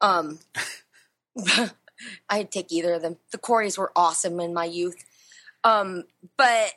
Um, 0.00 0.38
I'd 2.28 2.50
take 2.50 2.72
either 2.72 2.94
of 2.94 3.02
them. 3.02 3.18
The 3.30 3.38
Coreys 3.38 3.78
were 3.78 3.92
awesome 3.94 4.40
in 4.40 4.52
my 4.54 4.64
youth. 4.64 5.04
Um, 5.64 6.04
but 6.36 6.72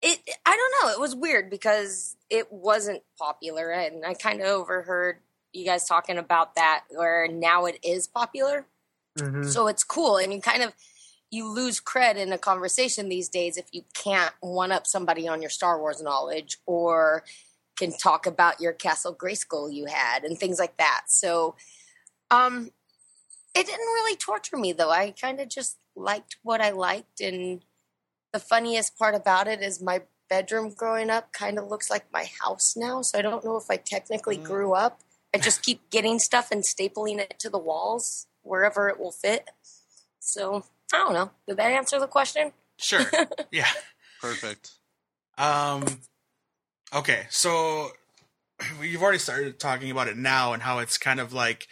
it 0.00 0.18
I 0.44 0.56
don't 0.56 0.86
know, 0.86 0.92
it 0.92 1.00
was 1.00 1.14
weird 1.14 1.50
because 1.50 2.16
it 2.30 2.50
wasn't 2.50 3.02
popular 3.18 3.70
and 3.70 4.04
I 4.04 4.14
kind 4.14 4.40
of 4.40 4.46
overheard 4.46 5.18
you 5.52 5.64
guys 5.64 5.86
talking 5.86 6.18
about 6.18 6.54
that 6.54 6.84
where 6.90 7.28
now 7.28 7.66
it 7.66 7.78
is 7.82 8.08
popular. 8.08 8.66
Mhm. 9.18 9.50
So 9.50 9.66
it's 9.68 9.84
cool 9.84 10.16
and 10.16 10.32
you 10.32 10.40
kind 10.40 10.62
of 10.62 10.74
you 11.30 11.48
lose 11.48 11.80
cred 11.80 12.16
in 12.16 12.32
a 12.32 12.38
conversation 12.38 13.08
these 13.08 13.28
days 13.28 13.56
if 13.56 13.66
you 13.72 13.82
can't 13.94 14.34
one 14.40 14.72
up 14.72 14.86
somebody 14.86 15.28
on 15.28 15.40
your 15.40 15.50
Star 15.50 15.78
Wars 15.78 16.02
knowledge 16.02 16.58
or 16.66 17.22
can 17.76 17.92
talk 17.96 18.26
about 18.26 18.60
your 18.60 18.72
Castle 18.72 19.14
Grayskull 19.14 19.72
you 19.72 19.86
had 19.86 20.24
and 20.24 20.38
things 20.38 20.58
like 20.58 20.76
that. 20.78 21.02
So 21.08 21.54
um 22.30 22.70
it 23.54 23.66
didn't 23.66 23.78
really 23.78 24.16
torture 24.16 24.56
me 24.56 24.72
though. 24.72 24.90
I 24.90 25.10
kind 25.12 25.40
of 25.40 25.48
just 25.48 25.78
liked 25.94 26.36
what 26.42 26.60
I 26.60 26.70
liked 26.70 27.20
and 27.20 27.62
the 28.32 28.40
funniest 28.40 28.98
part 28.98 29.14
about 29.14 29.46
it 29.46 29.60
is 29.60 29.82
my 29.82 30.02
bedroom 30.30 30.72
growing 30.74 31.10
up 31.10 31.32
kind 31.32 31.58
of 31.58 31.68
looks 31.68 31.90
like 31.90 32.10
my 32.12 32.26
house 32.42 32.74
now, 32.76 33.02
so 33.02 33.18
I 33.18 33.22
don't 33.22 33.44
know 33.44 33.56
if 33.58 33.70
I 33.70 33.76
technically 33.76 34.38
Mm. 34.38 34.44
grew 34.44 34.72
up. 34.72 35.00
I 35.34 35.38
just 35.38 35.62
keep 35.62 35.90
getting 35.90 36.18
stuff 36.18 36.50
and 36.50 36.62
stapling 36.62 37.18
it 37.18 37.38
to 37.40 37.50
the 37.50 37.58
walls 37.58 38.26
wherever 38.42 38.88
it 38.88 38.98
will 38.98 39.12
fit. 39.12 39.50
So 40.18 40.64
I 40.92 40.98
don't 40.98 41.12
know. 41.12 41.30
Did 41.46 41.56
that 41.58 41.70
answer 41.70 41.98
the 42.00 42.06
question? 42.06 42.52
Sure. 42.78 43.04
yeah. 43.50 43.68
Perfect. 44.20 44.72
Um. 45.38 45.84
Okay, 46.94 47.26
so 47.30 47.90
you've 48.82 49.02
already 49.02 49.18
started 49.18 49.58
talking 49.58 49.90
about 49.90 50.08
it 50.08 50.16
now 50.16 50.52
and 50.52 50.62
how 50.62 50.78
it's 50.78 50.98
kind 50.98 51.20
of 51.20 51.32
like 51.32 51.66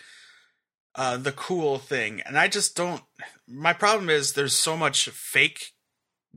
uh, 1.01 1.17
the 1.17 1.33
cool 1.33 1.79
thing, 1.79 2.21
and 2.27 2.37
I 2.37 2.47
just 2.47 2.77
don't. 2.77 3.03
My 3.49 3.73
problem 3.73 4.11
is 4.11 4.35
there's 4.35 4.55
so 4.55 4.77
much 4.77 5.09
fake 5.09 5.73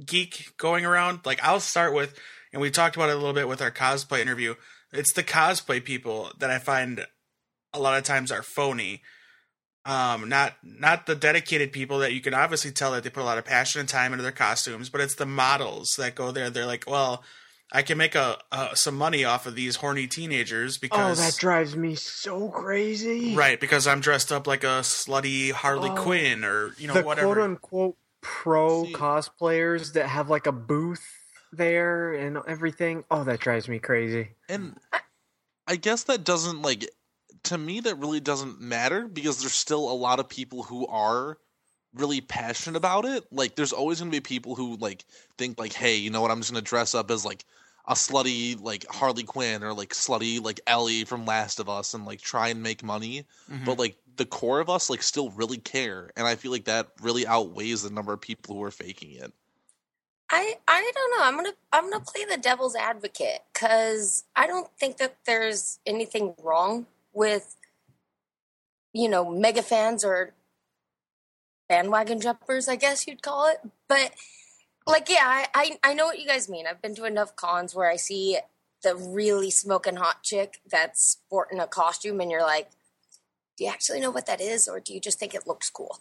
geek 0.05 0.53
going 0.57 0.85
around. 0.85 1.19
Like 1.25 1.43
I'll 1.43 1.59
start 1.59 1.93
with, 1.93 2.17
and 2.53 2.61
we 2.61 2.71
talked 2.71 2.95
about 2.95 3.09
it 3.09 3.15
a 3.15 3.17
little 3.17 3.33
bit 3.33 3.49
with 3.49 3.61
our 3.61 3.71
cosplay 3.71 4.21
interview. 4.21 4.55
It's 4.93 5.11
the 5.11 5.21
cosplay 5.21 5.83
people 5.83 6.31
that 6.39 6.49
I 6.49 6.59
find 6.59 7.05
a 7.73 7.79
lot 7.79 7.97
of 7.97 8.05
times 8.05 8.31
are 8.31 8.41
phony. 8.41 9.01
Um, 9.83 10.29
not 10.29 10.53
not 10.63 11.07
the 11.07 11.15
dedicated 11.15 11.73
people 11.73 11.99
that 11.99 12.13
you 12.13 12.21
can 12.21 12.33
obviously 12.33 12.71
tell 12.71 12.93
that 12.93 13.03
they 13.03 13.09
put 13.09 13.23
a 13.23 13.25
lot 13.25 13.37
of 13.37 13.43
passion 13.43 13.81
and 13.81 13.89
time 13.89 14.13
into 14.13 14.23
their 14.23 14.31
costumes, 14.31 14.87
but 14.87 15.01
it's 15.01 15.15
the 15.15 15.25
models 15.25 15.97
that 15.97 16.15
go 16.15 16.31
there. 16.31 16.49
They're 16.49 16.65
like, 16.65 16.85
well, 16.87 17.21
I 17.75 17.81
can 17.81 17.97
make 17.97 18.13
a, 18.13 18.37
a 18.51 18.75
some 18.75 18.95
money 18.95 19.23
off 19.25 19.47
of 19.47 19.55
these 19.55 19.77
horny 19.77 20.05
teenagers 20.07 20.77
because 20.77 21.19
Oh, 21.19 21.23
that 21.23 21.35
drives 21.37 21.75
me 21.75 21.95
so 21.95 22.49
crazy. 22.49 23.35
right 23.35 23.59
because 23.59 23.87
I'm 23.87 23.99
dressed 23.99 24.31
up 24.31 24.45
like 24.45 24.63
a 24.63 24.81
slutty 24.81 25.51
Harley 25.51 25.89
Oh. 25.89 25.95
Quinn 25.95 26.43
or 26.45 26.73
you 26.77 26.87
know 26.87 26.93
the 26.93 27.03
whatever. 27.03 27.27
quote 27.33 27.37
unquote 27.39 27.97
pro 28.21 28.85
See- 28.85 28.93
cosplayers 28.93 29.93
that 29.93 30.07
have 30.07 30.29
like 30.29 30.45
a 30.47 30.51
booth 30.51 31.03
there 31.51 32.13
and 32.13 32.37
everything. 32.47 33.03
Oh, 33.11 33.23
that 33.23 33.39
drives 33.39 33.67
me 33.67 33.79
crazy. 33.79 34.29
And 34.47 34.77
I 35.67 35.75
guess 35.75 36.03
that 36.05 36.23
doesn't 36.23 36.61
like 36.61 36.89
to 37.43 37.57
me 37.57 37.79
that 37.81 37.95
really 37.95 38.19
doesn't 38.19 38.61
matter 38.61 39.07
because 39.07 39.39
there's 39.41 39.53
still 39.53 39.89
a 39.91 39.93
lot 39.93 40.19
of 40.19 40.29
people 40.29 40.63
who 40.63 40.87
are 40.87 41.37
really 41.93 42.21
passionate 42.21 42.77
about 42.77 43.05
it. 43.05 43.23
Like 43.31 43.55
there's 43.55 43.73
always 43.73 43.99
going 43.99 44.11
to 44.11 44.15
be 44.15 44.21
people 44.21 44.55
who 44.55 44.77
like 44.77 45.05
think 45.37 45.59
like, 45.59 45.73
"Hey, 45.73 45.95
you 45.97 46.09
know 46.09 46.21
what? 46.21 46.31
I'm 46.31 46.39
just 46.39 46.51
going 46.51 46.63
to 46.63 46.67
dress 46.69 46.95
up 46.95 47.11
as 47.11 47.23
like 47.25 47.43
a 47.85 47.93
slutty 47.93 48.59
like 48.61 48.85
Harley 48.89 49.23
Quinn 49.23 49.63
or 49.63 49.73
like 49.73 49.93
slutty 49.93 50.41
like 50.41 50.61
Ellie 50.67 51.05
from 51.05 51.25
Last 51.25 51.59
of 51.59 51.69
Us 51.69 51.93
and 51.93 52.05
like 52.05 52.21
try 52.21 52.49
and 52.49 52.63
make 52.63 52.83
money." 52.83 53.25
Mhm. 53.49 53.65
But 53.65 53.79
like 53.79 53.97
the 54.15 54.25
core 54.25 54.59
of 54.59 54.69
us 54.69 54.89
like 54.89 55.03
still 55.03 55.31
really 55.31 55.57
care, 55.57 56.11
and 56.15 56.27
I 56.27 56.35
feel 56.35 56.51
like 56.51 56.65
that 56.65 56.89
really 57.01 57.25
outweighs 57.27 57.83
the 57.83 57.89
number 57.89 58.13
of 58.13 58.21
people 58.21 58.55
who 58.55 58.63
are 58.63 58.71
faking 58.71 59.11
it. 59.11 59.33
I 60.29 60.55
I 60.67 60.91
don't 60.95 61.11
know. 61.11 61.25
I'm 61.25 61.35
gonna 61.35 61.55
I'm 61.71 61.89
gonna 61.89 62.03
play 62.03 62.25
the 62.25 62.37
devil's 62.37 62.75
advocate 62.75 63.41
because 63.53 64.23
I 64.35 64.47
don't 64.47 64.69
think 64.79 64.97
that 64.97 65.17
there's 65.25 65.79
anything 65.85 66.35
wrong 66.41 66.87
with 67.13 67.55
you 68.93 69.09
know 69.09 69.29
mega 69.29 69.61
fans 69.61 70.03
or 70.03 70.33
bandwagon 71.69 72.19
jumpers, 72.19 72.67
I 72.67 72.75
guess 72.75 73.07
you'd 73.07 73.21
call 73.21 73.47
it. 73.47 73.57
But 73.87 74.13
like, 74.85 75.09
yeah, 75.09 75.23
I 75.23 75.47
I, 75.53 75.77
I 75.83 75.93
know 75.93 76.05
what 76.05 76.19
you 76.19 76.27
guys 76.27 76.49
mean. 76.49 76.65
I've 76.67 76.81
been 76.81 76.95
to 76.95 77.05
enough 77.05 77.35
cons 77.35 77.73
where 77.75 77.89
I 77.89 77.95
see 77.95 78.37
the 78.83 78.95
really 78.95 79.49
smoking 79.49 79.95
hot 79.95 80.23
chick 80.23 80.59
that's 80.69 81.01
sporting 81.03 81.59
a 81.59 81.67
costume, 81.67 82.19
and 82.19 82.29
you're 82.29 82.41
like, 82.41 82.69
do 83.57 83.63
you 83.63 83.69
actually 83.69 83.99
know 83.99 84.11
what 84.11 84.25
that 84.25 84.41
is, 84.41 84.67
or 84.67 84.79
do 84.79 84.93
you 84.93 84.99
just 84.99 85.19
think 85.19 85.33
it 85.33 85.47
looks 85.47 85.69
cool? 85.69 85.99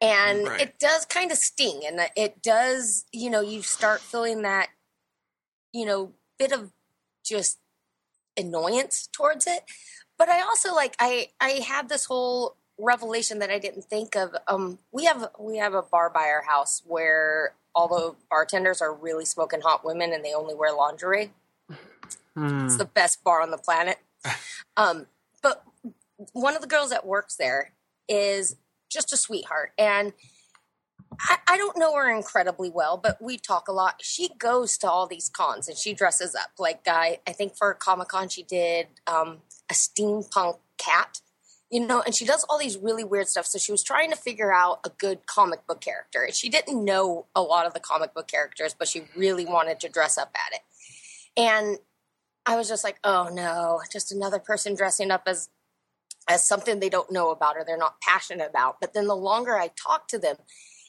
And 0.00 0.46
Right. 0.46 0.60
it 0.62 0.78
does 0.78 1.04
kind 1.04 1.30
of 1.30 1.38
sting, 1.38 1.82
and 1.86 2.00
it 2.16 2.42
does, 2.42 3.04
you 3.12 3.30
know, 3.30 3.40
you 3.40 3.62
start 3.62 4.00
feeling 4.00 4.42
that, 4.42 4.68
you 5.72 5.84
know, 5.86 6.12
bit 6.38 6.52
of 6.52 6.72
just 7.24 7.58
annoyance 8.36 9.08
towards 9.12 9.46
it. 9.46 9.64
But 10.18 10.28
I 10.28 10.40
also 10.42 10.74
like 10.74 10.96
I 10.98 11.30
I 11.40 11.62
had 11.66 11.88
this 11.88 12.06
whole 12.06 12.56
revelation 12.78 13.38
that 13.40 13.50
I 13.50 13.58
didn't 13.58 13.84
think 13.84 14.16
of. 14.16 14.34
Um, 14.48 14.78
we 14.92 15.04
have 15.04 15.30
we 15.38 15.58
have 15.58 15.74
a 15.74 15.82
bar 15.82 16.10
by 16.10 16.28
our 16.28 16.42
house 16.42 16.82
where 16.86 17.54
all 17.74 17.88
the 17.88 18.14
bartenders 18.28 18.80
are 18.82 18.92
really 18.92 19.24
smoking 19.24 19.60
hot 19.60 19.84
women, 19.84 20.12
and 20.12 20.24
they 20.24 20.34
only 20.34 20.54
wear 20.54 20.74
lingerie. 20.74 21.32
Hmm. 22.34 22.64
It's 22.64 22.76
the 22.76 22.84
best 22.84 23.22
bar 23.24 23.42
on 23.42 23.50
the 23.50 23.58
planet. 23.58 23.98
Um, 24.76 25.06
but 25.42 25.64
one 26.32 26.54
of 26.54 26.62
the 26.62 26.68
girls 26.68 26.90
that 26.90 27.04
works 27.04 27.36
there 27.36 27.72
is 28.08 28.56
just 28.90 29.12
a 29.12 29.16
sweetheart. 29.16 29.72
And 29.76 30.12
I, 31.20 31.38
I 31.46 31.56
don't 31.56 31.76
know 31.76 31.94
her 31.94 32.14
incredibly 32.14 32.70
well, 32.70 32.96
but 32.96 33.20
we 33.20 33.36
talk 33.36 33.68
a 33.68 33.72
lot. 33.72 33.96
She 34.02 34.30
goes 34.38 34.78
to 34.78 34.90
all 34.90 35.06
these 35.06 35.28
cons 35.28 35.68
and 35.68 35.76
she 35.76 35.92
dresses 35.92 36.34
up. 36.34 36.50
Like, 36.58 36.82
I, 36.86 37.18
I 37.26 37.32
think 37.32 37.56
for 37.56 37.74
Comic 37.74 38.08
Con, 38.08 38.28
she 38.28 38.42
did 38.42 38.88
um, 39.06 39.38
a 39.70 39.74
steampunk 39.74 40.58
cat, 40.78 41.20
you 41.70 41.86
know, 41.86 42.02
and 42.02 42.14
she 42.14 42.24
does 42.24 42.44
all 42.48 42.58
these 42.58 42.76
really 42.76 43.04
weird 43.04 43.28
stuff. 43.28 43.46
So 43.46 43.58
she 43.58 43.70
was 43.70 43.82
trying 43.82 44.10
to 44.10 44.16
figure 44.16 44.52
out 44.52 44.80
a 44.84 44.90
good 44.90 45.26
comic 45.26 45.66
book 45.66 45.80
character. 45.80 46.26
She 46.32 46.48
didn't 46.48 46.84
know 46.84 47.26
a 47.34 47.42
lot 47.42 47.66
of 47.66 47.74
the 47.74 47.80
comic 47.80 48.12
book 48.12 48.26
characters, 48.26 48.74
but 48.76 48.88
she 48.88 49.04
really 49.16 49.46
wanted 49.46 49.78
to 49.80 49.88
dress 49.88 50.18
up 50.18 50.32
at 50.34 50.56
it. 50.56 50.62
And 51.36 51.78
I 52.44 52.56
was 52.56 52.68
just 52.68 52.82
like, 52.82 52.98
oh 53.04 53.30
no, 53.32 53.80
just 53.92 54.10
another 54.10 54.40
person 54.40 54.74
dressing 54.74 55.10
up 55.10 55.22
as 55.26 55.48
as 56.28 56.46
something 56.46 56.78
they 56.78 56.88
don't 56.88 57.10
know 57.10 57.30
about 57.30 57.56
or 57.56 57.64
they're 57.64 57.76
not 57.76 58.00
passionate 58.00 58.48
about. 58.48 58.76
But 58.80 58.92
then 58.92 59.06
the 59.06 59.16
longer 59.16 59.56
I 59.58 59.68
talked 59.68 60.10
to 60.10 60.18
them, 60.18 60.36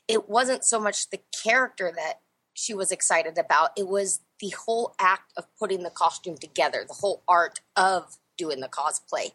it 0.08 0.30
wasn't 0.30 0.66
so 0.66 0.80
much 0.80 1.10
the 1.10 1.22
character 1.44 1.92
that 1.96 2.20
she 2.54 2.74
was 2.74 2.92
excited 2.92 3.38
about. 3.38 3.72
It 3.78 3.88
was 3.88 4.22
the 4.40 4.50
whole 4.50 4.94
act 5.00 5.32
of 5.38 5.46
putting 5.58 5.84
the 5.84 5.90
costume 5.90 6.38
together, 6.38 6.84
the 6.88 6.96
whole 6.96 7.24
art 7.28 7.62
of 7.76 8.18
doing 8.42 8.60
the 8.60 8.68
cosplay. 8.68 9.32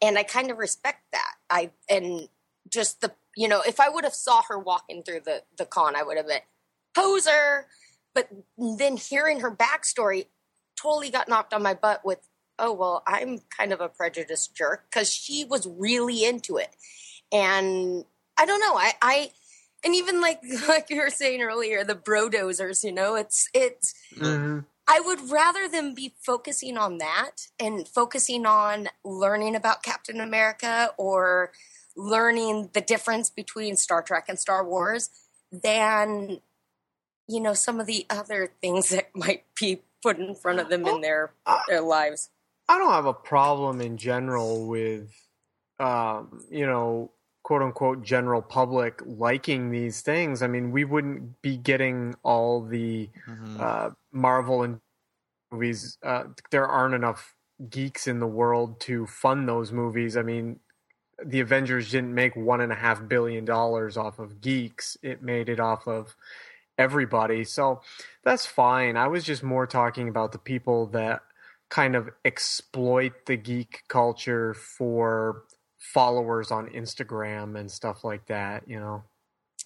And 0.00 0.16
I 0.16 0.22
kind 0.22 0.50
of 0.50 0.56
respect 0.56 1.02
that. 1.12 1.34
I 1.50 1.70
and 1.90 2.28
just 2.68 3.00
the 3.02 3.12
you 3.36 3.48
know, 3.48 3.60
if 3.66 3.78
I 3.80 3.90
would 3.90 4.04
have 4.04 4.14
saw 4.14 4.40
her 4.48 4.58
walking 4.58 5.02
through 5.02 5.20
the 5.20 5.42
the 5.58 5.66
con, 5.66 5.94
I 5.94 6.02
would 6.02 6.16
have 6.16 6.26
been 6.26 6.40
poser. 6.94 7.66
But 8.14 8.30
then 8.56 8.96
hearing 8.96 9.40
her 9.40 9.54
backstory 9.54 10.26
totally 10.74 11.10
got 11.10 11.28
knocked 11.28 11.52
on 11.52 11.62
my 11.62 11.74
butt 11.74 12.02
with, 12.02 12.20
oh 12.58 12.72
well, 12.72 13.02
I'm 13.06 13.40
kind 13.56 13.74
of 13.74 13.82
a 13.82 13.90
prejudiced 13.90 14.56
jerk 14.56 14.86
because 14.88 15.12
she 15.12 15.44
was 15.44 15.66
really 15.66 16.24
into 16.24 16.56
it, 16.56 16.70
and 17.30 18.06
I 18.38 18.46
don't 18.46 18.60
know, 18.60 18.74
I, 18.74 18.92
I 19.02 19.30
and 19.84 19.94
even 19.94 20.22
like 20.22 20.40
like 20.68 20.88
you 20.88 20.96
were 20.96 21.10
saying 21.10 21.42
earlier, 21.42 21.84
the 21.84 21.94
brodozers. 21.94 22.82
You 22.82 22.92
know, 22.92 23.16
it's 23.16 23.48
it's. 23.52 23.94
Mhm. 24.16 24.64
I 24.88 25.00
would 25.00 25.30
rather 25.30 25.68
them 25.68 25.94
be 25.94 26.14
focusing 26.20 26.76
on 26.76 26.98
that 26.98 27.48
and 27.58 27.88
focusing 27.88 28.46
on 28.46 28.88
learning 29.04 29.56
about 29.56 29.82
Captain 29.82 30.20
America 30.20 30.90
or 30.96 31.50
learning 31.96 32.70
the 32.72 32.80
difference 32.80 33.30
between 33.30 33.76
Star 33.76 34.02
Trek 34.02 34.26
and 34.28 34.38
Star 34.38 34.64
Wars 34.64 35.10
than 35.50 36.40
you 37.28 37.40
know 37.40 37.54
some 37.54 37.80
of 37.80 37.86
the 37.86 38.06
other 38.10 38.52
things 38.60 38.90
that 38.90 39.10
might 39.14 39.44
be 39.58 39.82
put 40.02 40.18
in 40.18 40.34
front 40.34 40.60
of 40.60 40.68
them 40.68 40.86
in 40.86 41.00
their 41.00 41.32
their 41.68 41.80
lives. 41.80 42.30
I 42.68 42.78
don't 42.78 42.92
have 42.92 43.06
a 43.06 43.14
problem 43.14 43.80
in 43.80 43.96
general 43.96 44.66
with, 44.66 45.12
um, 45.78 46.44
you 46.50 46.66
know, 46.66 47.12
quote 47.46 47.62
unquote 47.62 48.02
general 48.02 48.42
public 48.42 49.00
liking 49.06 49.70
these 49.70 50.00
things. 50.00 50.42
I 50.42 50.48
mean, 50.48 50.72
we 50.72 50.84
wouldn't 50.84 51.40
be 51.42 51.56
getting 51.56 52.16
all 52.24 52.60
the 52.60 53.08
Mhm. 53.28 53.60
uh, 53.60 53.90
Marvel 54.10 54.64
and 54.64 54.80
movies. 55.52 55.96
Uh, 56.02 56.24
there 56.50 56.66
aren't 56.66 56.96
enough 56.96 57.36
geeks 57.70 58.08
in 58.08 58.18
the 58.18 58.26
world 58.26 58.80
to 58.80 59.06
fund 59.06 59.48
those 59.48 59.70
movies. 59.70 60.16
I 60.16 60.22
mean, 60.22 60.58
the 61.24 61.38
Avengers 61.38 61.92
didn't 61.92 62.16
make 62.16 62.34
one 62.34 62.60
and 62.60 62.72
a 62.72 62.74
half 62.74 63.06
billion 63.06 63.44
dollars 63.44 63.96
off 63.96 64.18
of 64.18 64.40
geeks. 64.40 64.96
It 65.00 65.22
made 65.22 65.48
it 65.48 65.60
off 65.60 65.86
of 65.86 66.16
everybody. 66.76 67.44
So 67.44 67.80
that's 68.24 68.44
fine. 68.44 68.96
I 68.96 69.06
was 69.06 69.22
just 69.22 69.44
more 69.44 69.68
talking 69.68 70.08
about 70.08 70.32
the 70.32 70.38
people 70.38 70.88
that 70.88 71.22
kind 71.70 71.94
of 71.94 72.10
exploit 72.24 73.26
the 73.26 73.36
geek 73.36 73.84
culture 73.86 74.52
for 74.52 75.44
followers 75.78 76.50
on 76.50 76.68
Instagram 76.70 77.58
and 77.58 77.70
stuff 77.70 78.04
like 78.04 78.26
that, 78.26 78.68
you 78.68 78.80
know. 78.80 79.04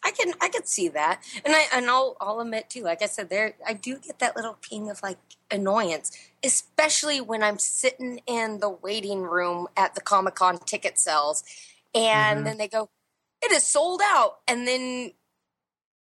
I 0.04 0.12
can 0.12 0.32
I 0.40 0.48
can 0.48 0.64
see 0.64 0.88
that, 0.88 1.22
and 1.44 1.54
I 1.54 1.64
and 1.74 1.90
I'll 1.90 2.16
I'll 2.20 2.40
admit 2.40 2.70
too. 2.70 2.82
Like 2.84 3.02
I 3.02 3.06
said, 3.06 3.28
there 3.28 3.54
I 3.66 3.74
do 3.74 3.98
get 3.98 4.18
that 4.20 4.34
little 4.36 4.56
ping 4.60 4.88
of 4.90 5.02
like 5.02 5.18
annoyance, 5.50 6.12
especially 6.42 7.20
when 7.20 7.42
I'm 7.42 7.58
sitting 7.58 8.20
in 8.26 8.60
the 8.60 8.70
waiting 8.70 9.22
room 9.22 9.68
at 9.76 9.94
the 9.94 10.00
Comic 10.00 10.36
Con 10.36 10.58
ticket 10.58 10.98
sales, 10.98 11.44
and 11.94 12.40
Mhm. 12.40 12.44
then 12.46 12.58
they 12.58 12.68
go, 12.68 12.88
"It 13.42 13.52
is 13.52 13.66
sold 13.68 14.00
out," 14.04 14.40
and 14.48 14.66
then 14.66 15.12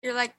you're 0.04 0.14
like, 0.16 0.36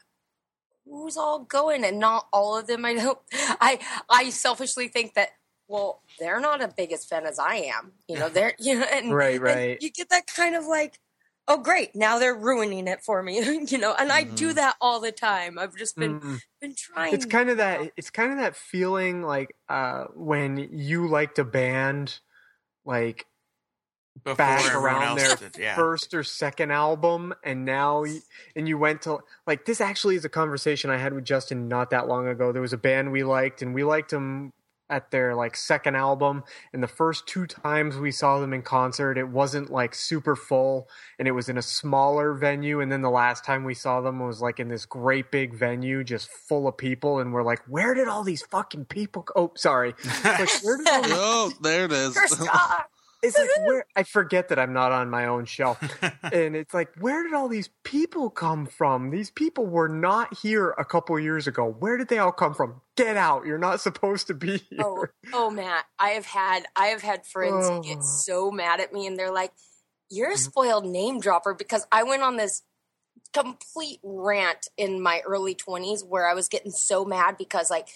"Who's 0.87 1.17
all 1.17 1.41
going?" 1.41 1.85
And 1.85 1.99
not 2.01 2.29
all 2.33 2.57
of 2.59 2.67
them. 2.69 2.85
I 2.85 2.95
don't. 2.95 3.19
I 3.33 3.81
I 4.11 4.31
selfishly 4.31 4.89
think 4.89 5.15
that. 5.15 5.31
Well, 5.71 6.03
they're 6.19 6.41
not 6.41 6.61
as 6.61 6.75
big 6.75 6.93
as 6.93 7.05
fan 7.05 7.25
as 7.27 7.39
I 7.39 7.55
am. 7.57 7.93
You 8.09 8.19
know, 8.19 8.29
they're 8.29 8.55
you 8.59 8.79
know, 8.79 8.87
and 8.93 9.15
Right, 9.15 9.41
and 9.41 9.79
you 9.81 9.91
get 9.91 10.11
that 10.11 10.27
kind 10.27 10.57
of 10.57 10.67
like, 10.67 10.99
oh 11.49 11.59
great, 11.59 11.95
now 11.95 12.19
they're 12.19 12.35
ruining 12.37 12.89
it 12.89 13.03
for 13.03 13.23
me. 13.23 13.39
you 13.69 13.79
know, 13.79 13.95
and 13.99 14.11
I 14.13 14.25
do 14.25 14.51
Mhm. 14.51 14.55
that 14.57 14.77
all 14.81 15.01
the 15.01 15.13
time. 15.13 15.59
I've 15.59 15.77
just 15.77 15.97
been 15.97 16.21
Mm. 16.21 16.41
been 16.61 16.75
trying. 16.77 17.15
it's 17.15 17.25
kind 17.25 17.51
of 17.51 17.57
that 17.59 17.93
it's 17.97 18.11
kind 18.11 18.33
of 18.33 18.39
that 18.39 18.57
feeling 18.57 19.23
like 19.23 19.55
uh 19.69 20.05
when 20.15 20.57
you 20.73 21.07
liked 21.09 21.39
a 21.39 21.45
band 21.45 22.19
like 22.85 23.27
Before 24.25 24.37
back 24.37 24.75
around 24.75 25.19
else 25.19 25.23
their 25.23 25.37
did, 25.51 25.57
yeah. 25.59 25.75
first 25.77 26.13
or 26.13 26.23
second 26.25 26.71
album 26.73 27.33
and 27.45 27.65
now 27.65 28.03
y- 28.03 28.19
and 28.57 28.69
you 28.69 28.77
went 28.77 29.03
to 29.03 29.21
like 29.47 29.65
this 29.65 29.81
actually 29.81 30.17
is 30.17 30.25
a 30.25 30.29
conversation 30.29 30.91
I 30.91 30.99
had 30.99 31.15
with 31.15 31.25
Justin 31.25 31.69
not 31.69 31.91
that 31.91 32.09
long 32.09 32.27
ago 32.27 32.53
there 32.53 32.61
was 32.61 32.73
a 32.73 32.79
band 32.79 33.13
we 33.13 33.23
liked 33.23 33.63
and 33.63 33.73
we 33.75 33.85
liked 33.85 34.11
them 34.11 34.53
at 34.91 35.11
their 35.11 35.35
like 35.35 35.57
second 35.57 35.95
album 35.95 36.43
and 36.73 36.83
the 36.83 36.89
first 36.89 37.27
two 37.27 37.47
times 37.47 37.97
we 37.97 38.11
saw 38.11 38.39
them 38.41 38.53
in 38.53 38.61
concert 38.63 39.17
it 39.17 39.29
wasn't 39.29 39.71
like 39.71 39.95
super 39.95 40.37
full 40.37 40.89
and 41.19 41.27
it 41.29 41.33
was 41.33 41.49
in 41.49 41.57
a 41.57 41.63
smaller 41.63 42.35
venue 42.35 42.81
and 42.81 42.91
then 42.91 43.01
the 43.03 43.11
last 43.11 43.45
time 43.45 43.65
we 43.65 43.75
saw 43.75 44.01
them 44.01 44.19
was 44.19 44.43
like 44.43 44.59
in 44.61 44.69
this 44.69 44.85
great 44.85 45.31
big 45.31 45.55
venue 45.55 46.03
just 46.03 46.29
full 46.31 46.67
of 46.67 46.77
people 46.77 47.21
and 47.21 47.33
we're 47.33 47.43
like 47.45 47.61
where 47.69 47.95
did 47.95 48.09
all 48.09 48.25
these 48.25 48.43
fucking 48.43 48.85
people 48.85 49.23
go? 49.23 49.33
oh 49.37 49.53
sorry 49.57 49.95
like 50.25 50.51
where 50.63 50.77
did 50.77 50.89
all 50.89 51.03
these 51.03 51.13
Oh, 51.13 51.53
there 51.63 51.85
it 51.85 51.93
is. 51.93 52.17
Curse 53.23 53.35
God. 53.35 53.43
it's 53.45 53.57
like 53.59 53.67
where 53.67 53.85
I 53.97 54.03
forget 54.03 54.49
that 54.49 54.59
I'm 54.59 54.73
not 54.73 54.93
on 54.93 55.11
my 55.11 55.27
own 55.27 55.45
shelf, 55.45 55.79
and 56.33 56.57
it's 56.57 56.73
like 56.75 56.89
where 57.01 57.23
did 57.23 57.35
all 57.35 57.49
these 57.49 57.69
people 57.85 58.31
come 58.31 58.67
from? 58.67 59.11
These 59.11 59.31
people 59.31 59.67
were 59.67 59.89
not 59.89 60.39
here 60.39 60.71
a 60.79 60.85
couple 60.85 61.19
years 61.19 61.47
ago. 61.47 61.67
Where 61.79 61.97
did 61.97 62.09
they 62.09 62.19
all 62.19 62.33
come 62.33 62.55
from? 62.55 62.81
Get 62.97 63.17
out. 63.17 63.45
You're 63.47 63.59
not 63.59 63.81
supposed 63.81 64.27
to 64.29 64.35
be 64.35 64.59
here. 64.59 64.81
Oh, 64.85 65.07
oh, 65.33 65.51
Matt, 65.51 65.85
I 65.99 66.11
have 66.11 66.27
had 66.27 66.67
I 66.77 66.87
have 66.87 67.03
had 67.03 67.27
friends 67.27 67.67
Oh. 67.71 67.83
get 67.83 68.03
so 68.03 68.51
mad 68.51 68.81
at 68.81 68.93
me, 68.93 69.07
and 69.07 69.19
they're 69.19 69.33
like, 69.33 69.53
"You're 70.11 70.31
a 70.31 70.35
Mhm. 70.35 70.39
spoiled 70.39 70.87
name 70.87 71.21
dropper," 71.21 71.55
because 71.55 71.87
I 71.93 72.03
went 72.05 72.23
on 72.23 72.37
this 72.37 72.63
complete 73.33 74.01
rant 74.03 74.69
in 74.77 75.01
my 75.01 75.21
early 75.27 75.55
twenties 75.55 76.03
where 76.03 76.29
I 76.29 76.35
was 76.35 76.49
getting 76.49 76.73
so 76.73 77.05
mad 77.05 77.37
because 77.37 77.71
like. 77.71 77.89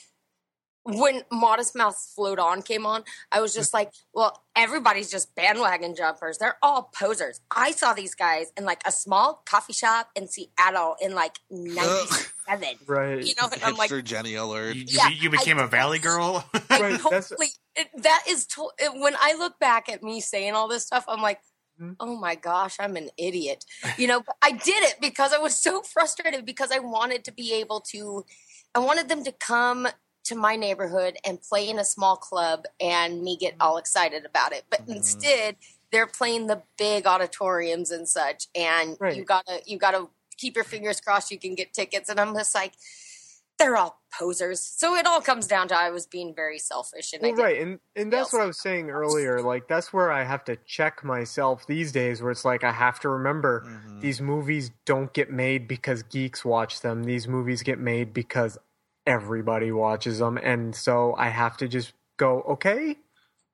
When 0.87 1.23
Modest 1.33 1.75
Mouse 1.75 2.13
Float 2.15 2.39
On 2.39 2.61
came 2.61 2.85
on, 2.85 3.05
I 3.33 3.41
was 3.41 3.55
just 3.55 3.73
like, 3.73 3.91
well, 4.13 4.43
everybody's 4.55 5.11
just 5.11 5.35
bandwagon 5.35 5.95
jumpers. 5.95 6.37
They're 6.37 6.59
all 6.63 6.91
posers. 6.95 7.41
I 7.51 7.71
saw 7.71 7.95
these 7.95 8.15
guys 8.15 8.53
in 8.57 8.65
like 8.67 8.83
a 8.87 8.93
small 8.93 9.43
coffee 9.47 9.73
shop 9.73 10.11
in 10.15 10.29
Seattle 10.29 10.97
in 11.01 11.15
like 11.15 11.39
97. 11.51 12.69
Right. 12.87 13.25
you 13.25 13.33
know, 13.41 13.49
and 13.51 13.63
I'm 13.65 13.75
like, 13.77 13.91
Hipster 13.91 14.05
Jenny 14.05 14.35
alert. 14.35 14.77
you, 14.77 14.83
you, 14.83 14.87
Yeah, 14.99 15.09
you 15.09 15.31
became 15.31 15.59
I- 15.59 15.65
a 15.65 15.67
Valley 15.67 15.99
Girl. 15.99 16.45
I 16.55 16.59
Right, 16.81 17.01
that's- 17.03 17.31
totally. 17.31 17.49
It, 17.77 17.89
that 18.03 18.23
is 18.29 18.47
to, 18.49 18.69
it, 18.79 18.93
when 19.01 19.15
I 19.19 19.35
look 19.39 19.59
back 19.59 19.89
at 19.89 20.03
me 20.03 20.21
saying 20.21 20.53
all 20.53 20.69
this 20.69 20.85
stuff, 20.85 21.05
I'm 21.09 21.23
like, 21.23 21.41
Mhm. 21.81 21.97
oh 21.99 22.15
my 22.17 22.35
gosh, 22.37 22.77
I'm 22.79 22.95
an 22.97 23.09
idiot. 23.19 23.65
You 23.99 24.07
know, 24.07 24.21
but 24.21 24.37
I 24.43 24.53
did 24.53 24.85
it 24.85 24.97
because 25.01 25.33
I 25.33 25.39
was 25.39 25.57
so 25.59 25.83
frustrated 25.83 26.45
because 26.47 26.71
I 26.71 26.79
wanted 26.79 27.25
to 27.25 27.33
be 27.33 27.53
able 27.55 27.81
to, 27.93 28.25
I 28.77 28.79
wanted 28.79 29.09
them 29.09 29.25
to 29.25 29.33
come 29.33 29.89
to 30.25 30.35
my 30.35 30.57
neighborhood 30.57 31.17
and 31.25 31.41
play 31.41 31.69
in 31.69 31.79
a 31.79 31.85
small 31.85 32.17
club 32.17 32.65
and 32.81 33.23
me 33.23 33.37
get 33.37 33.55
all 33.61 33.77
excited 33.77 34.25
about 34.25 34.53
it. 34.53 34.65
But 34.71 34.87
Mhm. 34.87 34.97
instead, 34.97 35.57
they're 35.93 36.07
playing 36.07 36.47
the 36.49 36.63
big 36.77 37.07
auditoriums 37.07 37.91
and 37.91 38.09
such, 38.09 38.49
and 38.55 38.97
Right. 39.01 39.17
you 39.17 39.25
gotta 39.25 39.63
you 39.67 39.79
gotta 39.79 40.09
keep 40.37 40.57
your 40.57 40.65
fingers 40.65 41.01
crossed 41.01 41.31
you 41.31 41.39
can 41.39 41.55
get 41.55 41.73
tickets. 41.73 42.09
And 42.09 42.19
I'm 42.19 42.35
just 42.35 42.55
like, 42.55 42.73
they're 43.59 43.77
all 43.77 44.03
posers. 44.19 44.61
So 44.61 44.97
it 44.97 45.07
all 45.07 45.21
comes 45.21 45.47
down 45.47 45.69
to 45.69 45.77
I 45.77 45.91
was 45.91 46.07
being 46.07 46.35
very 46.35 46.59
selfish, 46.59 47.13
and 47.13 47.23
Well, 47.23 47.35
did 47.35 47.43
right, 47.43 47.61
and 47.63 47.79
and 47.95 48.13
that's 48.13 48.33
what 48.33 48.43
I 48.43 48.47
was 48.47 48.61
saying 48.61 48.91
earlier. 48.91 49.41
Like 49.41 49.69
that's 49.69 49.93
where 49.93 50.11
I 50.11 50.25
have 50.25 50.45
to 50.47 50.57
check 50.67 51.05
myself 51.05 51.67
these 51.69 51.93
days, 51.93 52.21
where 52.23 52.33
it's 52.33 52.45
like 52.45 52.65
I 52.65 52.73
have 52.73 52.99
to 53.01 53.09
remember 53.09 53.63
Mhm. 53.65 54.01
these 54.01 54.21
movies 54.21 54.71
don't 54.87 55.13
get 55.13 55.31
made 55.31 55.69
because 55.69 56.03
geeks 56.03 56.45
watch 56.45 56.81
them. 56.81 57.05
These 57.05 57.29
movies 57.29 57.63
get 57.63 57.79
made 57.79 58.13
because 58.13 58.59
everybody 59.07 59.73
watches 59.73 60.19
them, 60.19 60.39
and 60.39 60.75
so 60.75 61.15
I 61.17 61.29
have 61.29 61.57
to 61.59 61.69
just 61.69 61.93
go, 62.17 62.43
okay. 62.43 62.97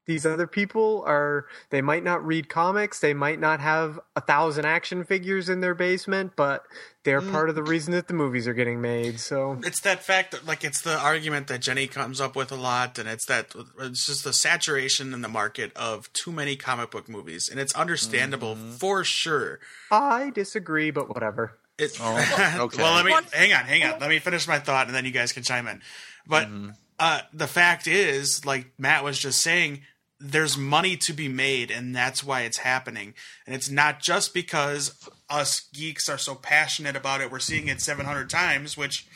These 0.06 0.26
other 0.26 0.48
people 0.48 1.04
are, 1.06 1.46
they 1.68 1.82
might 1.82 2.02
not 2.02 2.26
read 2.26 2.48
comics, 2.48 2.98
they 2.98 3.14
might 3.14 3.38
not 3.38 3.60
have 3.60 4.00
a 4.16 4.20
thousand 4.20 4.64
action 4.64 5.04
figures 5.04 5.48
in 5.48 5.60
their 5.60 5.74
basement, 5.74 6.32
but 6.34 6.64
they're 7.04 7.20
Mm. 7.20 7.30
part 7.30 7.48
of 7.48 7.54
the 7.54 7.62
reason 7.62 7.92
that 7.92 8.08
the 8.08 8.14
movies 8.14 8.48
are 8.48 8.54
getting 8.54 8.80
made. 8.80 9.20
So, 9.20 9.60
it's 9.62 9.80
that 9.82 10.02
fact 10.02 10.32
that 10.32 10.44
like 10.46 10.64
it's 10.64 10.80
the 10.80 10.98
argument 10.98 11.46
that 11.46 11.60
Jenny 11.60 11.86
comes 11.86 12.20
up 12.20 12.34
with 12.34 12.50
a 12.50 12.56
lot, 12.56 12.98
and 12.98 13.08
it's 13.08 13.26
that 13.26 13.54
it's 13.78 14.06
just 14.06 14.24
the 14.24 14.32
saturation 14.32 15.14
in 15.14 15.22
the 15.22 15.28
market 15.28 15.70
of 15.76 16.12
too 16.12 16.32
many 16.32 16.56
comic 16.56 16.90
book 16.90 17.08
movies, 17.08 17.48
and 17.48 17.60
it's 17.60 17.74
understandable 17.76 18.56
Mhm. 18.56 18.80
for 18.80 19.04
sure. 19.04 19.60
I 19.92 20.30
disagree, 20.30 20.90
but 20.90 21.08
whatever. 21.08 21.52
It, 21.80 21.96
Oh, 22.00 22.16
okay. 22.60 22.82
well, 22.82 22.94
let 22.94 23.04
me 23.04 23.12
hang 23.32 23.52
on, 23.52 23.64
hang 23.64 23.82
on. 23.84 23.98
Let 24.00 24.10
me 24.10 24.18
finish 24.18 24.46
my 24.46 24.58
thought, 24.58 24.86
and 24.86 24.94
then 24.94 25.04
you 25.04 25.10
guys 25.10 25.32
can 25.32 25.42
chime 25.42 25.66
in. 25.66 25.80
But 26.26 26.48
Mhm. 26.48 26.74
uh, 26.98 27.22
the 27.32 27.46
fact 27.46 27.86
is, 27.86 28.44
like 28.44 28.78
Matt 28.78 29.02
was 29.04 29.18
just 29.18 29.40
saying, 29.42 29.82
there's 30.18 30.56
money 30.58 30.98
to 30.98 31.14
be 31.14 31.28
made, 31.28 31.70
and 31.70 31.96
that's 31.96 32.22
why 32.22 32.42
it's 32.42 32.58
happening. 32.58 33.14
And 33.46 33.54
it's 33.54 33.70
not 33.70 34.00
just 34.00 34.34
because 34.34 35.08
us 35.30 35.62
geeks 35.72 36.10
are 36.10 36.18
so 36.18 36.34
passionate 36.34 36.94
about 36.96 37.22
it. 37.22 37.30
We're 37.30 37.38
seeing 37.38 37.68
it 37.68 37.80
700 37.80 38.28
times, 38.28 38.76
which 38.76 39.06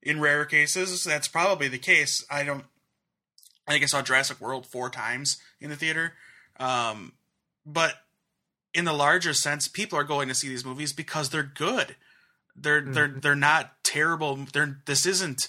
in 0.00 0.20
rare 0.20 0.44
cases, 0.44 1.02
that's 1.02 1.26
probably 1.26 1.66
the 1.66 1.78
case. 1.78 2.24
I 2.30 2.44
don't. 2.44 2.64
I 3.66 3.72
think 3.72 3.82
I 3.82 3.86
saw 3.86 4.02
Jurassic 4.02 4.40
World 4.40 4.66
four 4.66 4.90
times 4.90 5.38
in 5.60 5.70
the 5.70 5.76
theater. 5.76 6.12
Um, 6.60 7.14
but 7.66 7.94
in 8.74 8.84
the 8.84 8.92
larger 8.92 9.32
sense, 9.32 9.66
people 9.66 9.98
are 9.98 10.04
going 10.04 10.28
to 10.28 10.34
see 10.34 10.48
these 10.48 10.64
movies 10.64 10.92
because 10.92 11.30
they're 11.30 11.42
good. 11.42 11.96
They're 12.56 12.80
they're 12.82 13.08
Mhm. 13.08 13.22
they're 13.22 13.34
not 13.36 13.82
terrible. 13.84 14.36
They're 14.52 14.80
this 14.86 15.06
isn't 15.06 15.48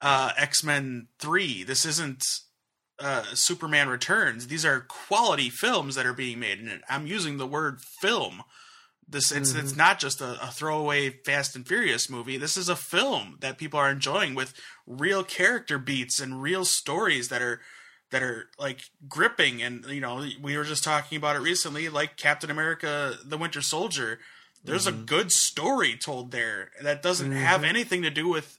uh, 0.00 0.32
X 0.36 0.64
Men 0.64 1.08
three. 1.18 1.62
This 1.62 1.84
isn't 1.84 2.24
uh, 2.98 3.22
Superman 3.34 3.88
Returns. 3.88 4.46
These 4.48 4.64
are 4.64 4.80
quality 4.80 5.50
films 5.50 5.94
that 5.94 6.06
are 6.06 6.12
being 6.12 6.38
made, 6.40 6.58
and 6.60 6.82
I'm 6.88 7.06
using 7.06 7.36
the 7.38 7.46
word 7.46 7.80
film. 7.80 8.42
This 9.08 9.30
it's 9.32 9.52
it's 9.52 9.76
not 9.76 9.98
just 9.98 10.20
a, 10.20 10.40
a 10.42 10.50
throwaway 10.50 11.10
Fast 11.10 11.54
and 11.56 11.66
Furious 11.66 12.08
movie. 12.08 12.36
This 12.38 12.56
is 12.56 12.68
a 12.68 12.76
film 12.76 13.36
that 13.40 13.58
people 13.58 13.78
are 13.78 13.90
enjoying 13.90 14.34
with 14.34 14.54
real 14.86 15.22
character 15.24 15.78
beats 15.78 16.18
and 16.20 16.40
real 16.42 16.64
stories 16.64 17.28
that 17.28 17.42
are 17.42 17.60
that 18.10 18.22
are 18.22 18.48
like 18.58 18.80
gripping. 19.08 19.62
And 19.62 19.84
you 19.86 20.00
know, 20.00 20.26
we 20.40 20.56
were 20.56 20.64
just 20.64 20.84
talking 20.84 21.18
about 21.18 21.36
it 21.36 21.40
recently, 21.40 21.88
like 21.88 22.16
Captain 22.16 22.50
America: 22.50 23.18
The 23.24 23.36
Winter 23.38 23.60
Soldier. 23.62 24.18
There's 24.64 24.86
a 24.86 24.92
good 24.92 25.32
story 25.32 25.96
told 25.96 26.30
there 26.30 26.70
that 26.82 27.02
doesn't 27.02 27.32
have 27.32 27.62
Mhm. 27.62 27.68
anything 27.68 28.02
to 28.02 28.10
do 28.10 28.28
with 28.28 28.58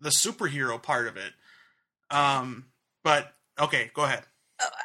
the 0.00 0.10
superhero 0.10 0.82
part 0.82 1.06
of 1.06 1.16
it. 1.16 1.32
Um, 2.10 2.72
but 3.02 3.34
okay, 3.58 3.90
go 3.94 4.04
ahead. 4.04 4.24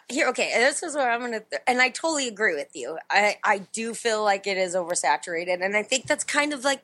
here 0.09 0.27
okay 0.27 0.51
this 0.55 0.81
is 0.81 0.95
where 0.95 1.11
i'm 1.11 1.19
gonna 1.21 1.43
and 1.67 1.79
i 1.83 1.89
totally 1.89 2.27
agree 2.27 2.55
with 2.55 2.69
you 2.73 2.97
i 3.11 3.37
i 3.43 3.59
do 3.59 3.93
feel 3.93 4.23
like 4.23 4.47
it 4.47 4.57
is 4.57 4.73
oversaturated 4.73 5.63
and 5.63 5.77
i 5.77 5.83
think 5.83 6.07
that's 6.07 6.23
kind 6.23 6.51
of 6.51 6.63
like 6.63 6.81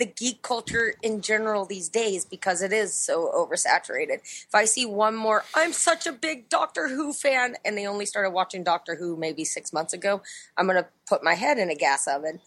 the 0.00 0.06
geek 0.06 0.42
culture 0.42 0.94
in 1.00 1.20
general 1.20 1.64
these 1.64 1.88
days 1.88 2.24
because 2.24 2.60
it 2.60 2.72
is 2.72 2.92
so 2.92 3.30
oversaturated 3.32 4.14
if 4.24 4.52
i 4.52 4.64
see 4.64 4.84
one 4.84 5.14
more 5.14 5.44
i'm 5.54 5.72
such 5.72 6.08
a 6.08 6.12
big 6.12 6.48
doctor 6.48 6.88
who 6.88 7.12
fan 7.12 7.54
and 7.64 7.78
they 7.78 7.86
only 7.86 8.06
started 8.06 8.30
watching 8.30 8.64
doctor 8.64 8.96
who 8.96 9.16
maybe 9.16 9.44
six 9.44 9.72
months 9.72 9.92
ago 9.92 10.20
i'm 10.56 10.66
gonna 10.66 10.88
put 11.06 11.22
my 11.22 11.34
head 11.34 11.56
in 11.58 11.70
a 11.70 11.74
gas 11.76 12.08
oven 12.08 12.40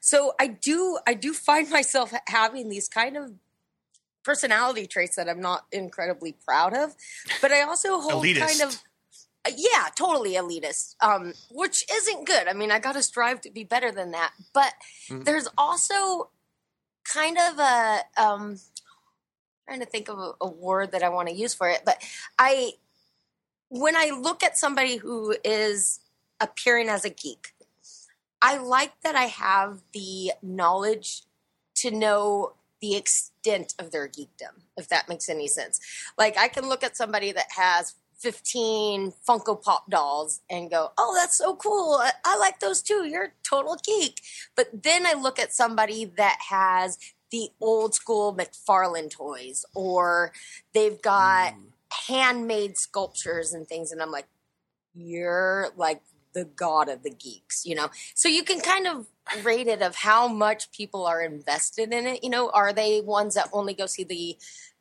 so 0.00 0.32
i 0.40 0.46
do 0.46 0.98
i 1.06 1.14
do 1.14 1.32
find 1.32 1.70
myself 1.78 2.12
having 2.28 2.68
these 2.68 2.88
kind 2.88 3.16
of 3.16 3.32
personality 4.24 4.86
traits 4.86 5.16
that 5.16 5.28
i'm 5.28 5.40
not 5.40 5.66
incredibly 5.72 6.32
proud 6.32 6.74
of 6.76 6.94
but 7.40 7.50
i 7.52 7.62
also 7.62 8.00
hold 8.00 8.24
Elitist. 8.24 8.38
kind 8.40 8.60
of 8.62 8.82
uh, 9.46 9.52
yeah, 9.56 9.86
totally 9.96 10.32
elitist. 10.34 10.96
Um, 11.00 11.32
which 11.50 11.84
isn't 11.92 12.26
good. 12.26 12.48
I 12.48 12.54
mean, 12.54 12.72
I 12.72 12.80
got 12.80 12.94
to 12.94 13.02
strive 13.04 13.40
to 13.42 13.50
be 13.50 13.62
better 13.62 13.92
than 13.92 14.10
that. 14.10 14.32
But 14.52 14.74
Mm. 15.08 15.24
there's 15.24 15.48
also 15.56 16.30
kind 17.04 17.38
of 17.38 17.58
a 17.58 18.00
um, 18.16 18.58
trying 19.66 19.80
to 19.80 19.86
think 19.86 20.08
of 20.08 20.18
a, 20.18 20.32
a 20.40 20.48
word 20.50 20.92
that 20.92 21.02
I 21.02 21.08
want 21.08 21.28
to 21.28 21.34
use 21.34 21.54
for 21.54 21.68
it. 21.68 21.82
But 21.84 22.02
I, 22.38 22.72
when 23.68 23.96
I 23.96 24.10
look 24.10 24.42
at 24.42 24.58
somebody 24.58 24.96
who 24.96 25.36
is 25.44 26.00
appearing 26.40 26.88
as 26.88 27.04
a 27.04 27.10
geek, 27.10 27.54
I 28.40 28.58
like 28.58 28.92
that 29.02 29.14
I 29.14 29.24
have 29.24 29.82
the 29.92 30.32
knowledge 30.42 31.22
to 31.76 31.90
know 31.90 32.54
the 32.80 32.94
extent 32.94 33.74
of 33.78 33.90
their 33.90 34.08
geekdom, 34.08 34.62
if 34.76 34.88
that 34.88 35.08
makes 35.08 35.28
any 35.28 35.48
sense. 35.48 35.80
Like 36.16 36.38
I 36.38 36.48
can 36.48 36.68
look 36.68 36.84
at 36.84 36.96
somebody 36.96 37.32
that 37.32 37.48
has 37.56 37.94
15 38.18 39.12
Funko 39.28 39.62
Pop 39.62 39.88
dolls 39.90 40.40
and 40.50 40.70
go, 40.70 40.90
oh, 40.98 41.14
that's 41.16 41.38
so 41.38 41.54
cool. 41.54 41.98
I, 42.02 42.10
I 42.24 42.36
like 42.38 42.60
those 42.60 42.82
too. 42.82 43.06
You're 43.06 43.24
a 43.24 43.32
total 43.48 43.76
geek. 43.84 44.20
But 44.56 44.82
then 44.82 45.06
I 45.06 45.14
look 45.14 45.38
at 45.38 45.52
somebody 45.52 46.04
that 46.16 46.38
has 46.48 46.98
the 47.30 47.50
old 47.60 47.94
school 47.94 48.34
McFarlane 48.34 49.10
toys 49.10 49.64
or 49.74 50.32
they've 50.72 51.00
got 51.00 51.54
mm. 51.54 51.62
handmade 52.06 52.76
sculptures 52.76 53.52
and 53.52 53.68
things. 53.68 53.92
And 53.92 54.02
I'm 54.02 54.10
like, 54.10 54.26
you're 54.94 55.68
like 55.76 56.02
the 56.32 56.44
god 56.44 56.88
of 56.88 57.02
the 57.02 57.10
geeks, 57.10 57.64
you 57.64 57.74
know? 57.74 57.88
So 58.14 58.28
you 58.28 58.42
can 58.42 58.60
kind 58.60 58.86
of 58.86 59.06
rate 59.42 59.66
it 59.66 59.82
of 59.82 59.96
how 59.96 60.28
much 60.28 60.70
people 60.72 61.06
are 61.06 61.20
invested 61.20 61.92
in 61.92 62.06
it. 62.06 62.24
You 62.24 62.30
know, 62.30 62.50
are 62.50 62.72
they 62.72 63.00
ones 63.00 63.34
that 63.34 63.48
only 63.52 63.74
go 63.74 63.86
see 63.86 64.04
the 64.04 64.36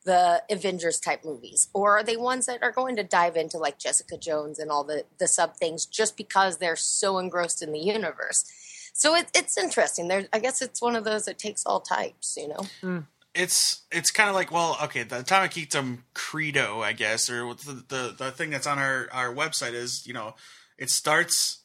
the 0.06 0.42
Avengers 0.50 1.02
type 1.02 1.26
movies, 1.26 1.68
or 1.74 1.98
are 1.98 2.04
they 2.04 2.16
ones 2.16 2.46
that 2.46 2.64
are 2.64 2.72
going 2.72 2.96
to 2.96 3.04
dive 3.04 3.36
into 3.36 3.58
like 3.58 3.78
Jessica 3.78 4.18
Jones 4.18 4.58
and 4.58 4.72
all 4.72 4.84
the 4.84 5.04
the 5.20 5.28
sub 5.28 5.58
things 5.58 5.86
just 5.86 6.16
because 6.16 6.58
they're 6.58 6.78
so 6.78 7.18
engrossed 7.18 7.62
in 7.62 7.74
the 7.74 7.80
universe? 7.80 8.46
So 8.94 9.16
it, 9.16 9.28
it's 9.36 9.58
interesting. 9.58 10.08
There, 10.08 10.26
I 10.32 10.40
guess 10.40 10.62
it's 10.62 10.82
one 10.82 10.96
of 10.96 11.04
those 11.04 11.26
that 11.26 11.38
takes 11.38 11.66
all 11.66 11.82
types. 11.82 12.38
You 12.38 12.48
know, 12.48 12.66
hmm. 12.80 13.00
it's 13.36 13.82
it's 13.92 14.10
kind 14.10 14.30
of 14.30 14.36
like 14.36 14.50
well 14.50 14.78
okay 14.84 15.04
the 15.04 15.20
atomic 15.20 15.52
geekdom 15.52 16.00
credo 16.14 16.82
i 16.82 16.94
guess 16.94 17.30
or 17.30 17.54
the, 17.54 17.84
the 17.88 18.16
the 18.18 18.32
thing 18.32 18.50
that's 18.50 18.66
on 18.66 18.80
our 18.80 19.08
our 19.12 19.34
website 19.34 19.74
is 19.74 20.08
you 20.08 20.14
know 20.14 20.34
it 20.78 20.90
starts 20.90 21.64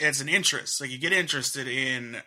as 0.00 0.20
an 0.20 0.28
interest 0.28 0.80
like 0.80 0.90
you 0.90 0.98
get 0.98 1.12
interested 1.12 1.68
in 1.68 2.18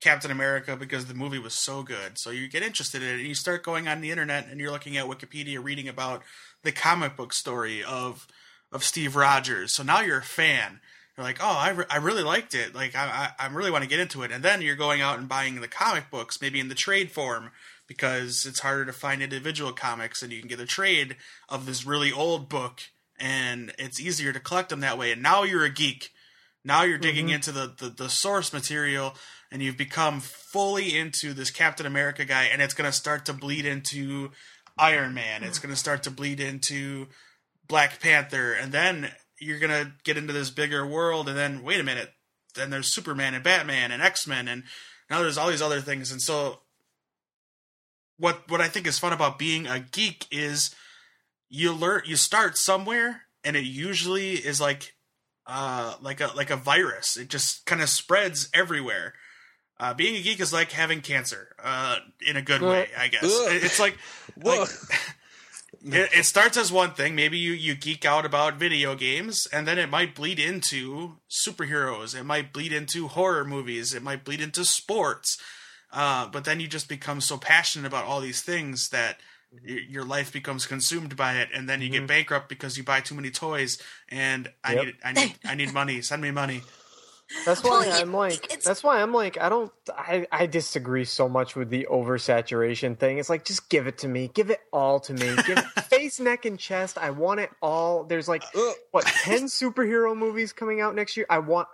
captain 0.00 0.30
america 0.30 0.76
because 0.76 1.06
the 1.06 1.14
movie 1.14 1.38
was 1.38 1.54
so 1.54 1.82
good 1.82 2.18
so 2.18 2.30
you 2.30 2.48
get 2.48 2.62
interested 2.62 3.02
in 3.02 3.08
it 3.08 3.18
and 3.18 3.28
you 3.28 3.34
start 3.34 3.62
going 3.62 3.86
on 3.86 4.00
the 4.00 4.10
internet 4.10 4.46
and 4.48 4.60
you're 4.60 4.72
looking 4.72 4.96
at 4.96 5.06
wikipedia 5.06 5.62
reading 5.62 5.88
about 5.88 6.22
the 6.62 6.72
comic 6.72 7.16
book 7.16 7.32
story 7.32 7.82
of 7.84 8.26
of 8.72 8.82
steve 8.82 9.14
rogers 9.14 9.74
so 9.74 9.82
now 9.82 10.00
you're 10.00 10.18
a 10.18 10.22
fan 10.22 10.80
you're 11.16 11.26
like, 11.26 11.38
oh, 11.42 11.56
I, 11.58 11.70
re- 11.70 11.84
I 11.90 11.98
really 11.98 12.22
liked 12.22 12.54
it. 12.54 12.74
Like, 12.74 12.96
I, 12.96 13.32
I, 13.38 13.44
I 13.44 13.48
really 13.48 13.70
want 13.70 13.84
to 13.84 13.90
get 13.90 14.00
into 14.00 14.22
it. 14.22 14.32
And 14.32 14.42
then 14.42 14.62
you're 14.62 14.76
going 14.76 15.02
out 15.02 15.18
and 15.18 15.28
buying 15.28 15.60
the 15.60 15.68
comic 15.68 16.10
books, 16.10 16.40
maybe 16.40 16.58
in 16.58 16.68
the 16.68 16.74
trade 16.74 17.10
form, 17.10 17.50
because 17.86 18.46
it's 18.46 18.60
harder 18.60 18.86
to 18.86 18.92
find 18.92 19.22
individual 19.22 19.72
comics 19.72 20.22
and 20.22 20.32
you 20.32 20.40
can 20.40 20.48
get 20.48 20.60
a 20.60 20.66
trade 20.66 21.16
of 21.48 21.66
this 21.66 21.84
really 21.84 22.10
old 22.10 22.48
book 22.48 22.80
and 23.22 23.72
it's 23.78 24.00
easier 24.00 24.32
to 24.32 24.40
collect 24.40 24.68
them 24.68 24.80
that 24.80 24.98
way. 24.98 25.12
And 25.12 25.22
now 25.22 25.44
you're 25.44 25.64
a 25.64 25.70
geek. 25.70 26.10
Now 26.64 26.82
you're 26.82 26.98
digging 26.98 27.26
mm-hmm. 27.26 27.36
into 27.36 27.52
the, 27.52 27.72
the, 27.78 27.88
the 27.88 28.08
source 28.08 28.52
material 28.52 29.14
and 29.52 29.62
you've 29.62 29.76
become 29.76 30.20
fully 30.20 30.98
into 30.98 31.32
this 31.32 31.52
Captain 31.52 31.86
America 31.86 32.24
guy 32.24 32.44
and 32.44 32.60
it's 32.60 32.74
going 32.74 32.90
to 32.90 32.96
start 32.96 33.24
to 33.26 33.32
bleed 33.32 33.64
into 33.64 34.32
Iron 34.76 35.14
Man. 35.14 35.44
It's 35.44 35.60
going 35.60 35.72
to 35.72 35.78
start 35.78 36.02
to 36.02 36.10
bleed 36.10 36.40
into 36.40 37.06
Black 37.68 38.00
Panther. 38.00 38.54
And 38.54 38.72
then 38.72 39.12
you're 39.38 39.60
going 39.60 39.70
to 39.70 39.92
get 40.02 40.16
into 40.16 40.32
this 40.32 40.50
bigger 40.50 40.84
world 40.84 41.28
and 41.28 41.38
then 41.38 41.62
wait 41.62 41.78
a 41.78 41.84
minute. 41.84 42.10
Then 42.56 42.70
there's 42.70 42.92
Superman 42.92 43.34
and 43.34 43.44
Batman 43.44 43.92
and 43.92 44.02
X-Men 44.02 44.48
and 44.48 44.64
now 45.08 45.20
there's 45.20 45.38
all 45.38 45.48
these 45.48 45.62
other 45.62 45.80
things. 45.80 46.10
And 46.10 46.20
so 46.20 46.58
what 48.18 48.50
what 48.50 48.60
I 48.60 48.66
think 48.66 48.88
is 48.88 48.98
fun 48.98 49.12
about 49.12 49.38
being 49.38 49.68
a 49.68 49.78
geek 49.78 50.26
is 50.32 50.74
you 51.54 51.70
learn 51.72 52.00
you 52.06 52.16
start 52.16 52.56
somewhere 52.56 53.22
and 53.44 53.54
it 53.56 53.64
usually 53.64 54.32
is 54.32 54.58
like 54.58 54.94
uh 55.46 55.94
like 56.00 56.20
a 56.20 56.30
like 56.34 56.48
a 56.50 56.56
virus. 56.56 57.16
It 57.18 57.28
just 57.28 57.66
kind 57.66 57.82
of 57.82 57.88
spreads 57.88 58.48
everywhere. 58.54 59.12
Uh, 59.78 59.92
being 59.92 60.14
a 60.16 60.22
geek 60.22 60.38
is 60.40 60.52
like 60.52 60.70
having 60.72 61.00
cancer, 61.00 61.56
uh, 61.62 61.96
in 62.24 62.36
a 62.36 62.42
good 62.42 62.62
way, 62.62 62.88
I 62.96 63.08
guess. 63.08 63.24
Ugh. 63.24 63.52
It- 63.52 63.64
It's 63.64 63.80
like, 63.80 63.98
like 64.36 64.68
it, 65.84 66.10
it 66.18 66.24
starts 66.24 66.56
as 66.56 66.70
one 66.70 66.92
thing. 66.92 67.16
Maybe 67.16 67.36
you, 67.38 67.50
you 67.52 67.74
geek 67.74 68.04
out 68.04 68.24
about 68.24 68.58
video 68.60 68.94
games, 68.94 69.48
and 69.52 69.66
then 69.66 69.78
it 69.78 69.90
might 69.90 70.14
bleed 70.14 70.38
into 70.38 71.16
superheroes. 71.28 72.14
It 72.14 72.22
might 72.24 72.52
bleed 72.52 72.72
into 72.72 73.08
horror 73.08 73.44
movies. 73.44 73.92
It 73.92 74.02
might 74.04 74.24
bleed 74.24 74.40
into 74.40 74.64
sports. 74.64 75.36
Uh, 75.92 76.28
but 76.28 76.44
then 76.44 76.60
you 76.60 76.68
just 76.68 76.88
become 76.88 77.20
so 77.20 77.36
passionate 77.36 77.86
about 77.88 78.04
all 78.04 78.20
these 78.20 78.40
things 78.42 78.90
that 78.90 79.18
your 79.64 80.04
life 80.04 80.32
becomes 80.32 80.66
consumed 80.66 81.16
by 81.16 81.34
it, 81.34 81.48
and 81.54 81.68
then 81.68 81.80
you 81.82 81.88
get 81.88 81.98
mm-hmm. 81.98 82.06
bankrupt 82.06 82.48
because 82.48 82.76
you 82.76 82.84
buy 82.84 83.00
too 83.00 83.14
many 83.14 83.30
toys. 83.30 83.78
And 84.08 84.50
I 84.64 84.74
Yep. 84.74 84.84
need 84.84 84.94
I 85.04 85.12
need 85.12 85.34
I 85.44 85.54
need 85.54 85.72
money. 85.72 86.02
Send 86.02 86.22
me 86.22 86.30
money. 86.30 86.62
That's 87.46 87.62
why 87.64 87.86
it- 87.86 87.94
I'm 87.94 88.12
like. 88.12 88.44
it's- 88.44 88.64
That's 88.64 88.82
why 88.82 89.00
I'm 89.00 89.12
like. 89.12 89.38
I 89.40 89.48
don't. 89.48 89.72
I 89.90 90.26
I 90.30 90.46
disagree 90.46 91.04
so 91.04 91.28
much 91.28 91.56
with 91.56 91.70
the 91.70 91.86
oversaturation 91.90 92.98
thing. 92.98 93.18
It's 93.18 93.30
like 93.30 93.44
just 93.44 93.68
give 93.68 93.86
it 93.86 93.98
to 93.98 94.08
me. 94.08 94.30
Give 94.34 94.50
it 94.50 94.60
all 94.72 95.00
to 95.00 95.14
me. 95.14 95.34
Give 95.46 95.58
it 95.58 95.64
face, 95.84 96.20
neck, 96.20 96.44
and 96.44 96.58
chest. 96.58 96.98
I 96.98 97.10
want 97.10 97.40
it 97.40 97.50
all. 97.62 98.04
There's 98.04 98.28
like 98.28 98.42
Ugh. 98.54 98.74
what 98.90 99.04
ten 99.06 99.44
superhero 99.44 100.16
movies 100.16 100.52
coming 100.52 100.80
out 100.80 100.94
next 100.94 101.16
year. 101.16 101.26
I 101.30 101.38
want. 101.38 101.68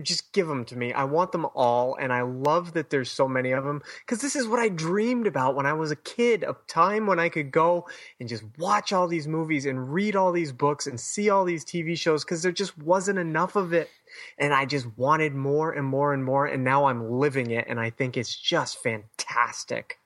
Just 0.00 0.32
give 0.32 0.46
them 0.46 0.64
to 0.66 0.76
me. 0.76 0.92
I 0.92 1.04
want 1.04 1.32
them 1.32 1.46
all, 1.54 1.96
and 1.96 2.12
I 2.12 2.22
love 2.22 2.72
that 2.72 2.88
there's 2.88 3.10
so 3.10 3.28
many 3.28 3.50
of 3.50 3.64
them 3.64 3.82
because 4.00 4.22
this 4.22 4.34
is 4.34 4.48
what 4.48 4.58
I 4.58 4.70
dreamed 4.70 5.26
about 5.26 5.54
when 5.54 5.66
I 5.66 5.74
was 5.74 5.90
a 5.90 5.96
kid. 5.96 6.44
A 6.44 6.56
time 6.66 7.06
when 7.06 7.18
I 7.18 7.28
could 7.28 7.50
go 7.50 7.86
and 8.18 8.28
just 8.28 8.44
watch 8.58 8.92
all 8.92 9.06
these 9.06 9.28
movies 9.28 9.66
and 9.66 9.92
read 9.92 10.16
all 10.16 10.32
these 10.32 10.52
books 10.52 10.86
and 10.86 10.98
see 10.98 11.28
all 11.28 11.44
these 11.44 11.64
TV 11.64 11.98
shows 11.98 12.24
because 12.24 12.42
there 12.42 12.52
just 12.52 12.78
wasn't 12.78 13.18
enough 13.18 13.54
of 13.54 13.74
it 13.74 13.90
and 14.38 14.52
I 14.52 14.64
just 14.64 14.86
wanted 14.96 15.34
more 15.34 15.72
and 15.72 15.86
more 15.86 16.12
and 16.12 16.24
more, 16.24 16.46
and 16.46 16.64
now 16.64 16.86
I'm 16.86 17.10
living 17.10 17.50
it, 17.50 17.66
and 17.68 17.80
I 17.80 17.90
think 17.90 18.16
it's 18.16 18.34
just 18.34 18.82
fantastic. 18.82 19.98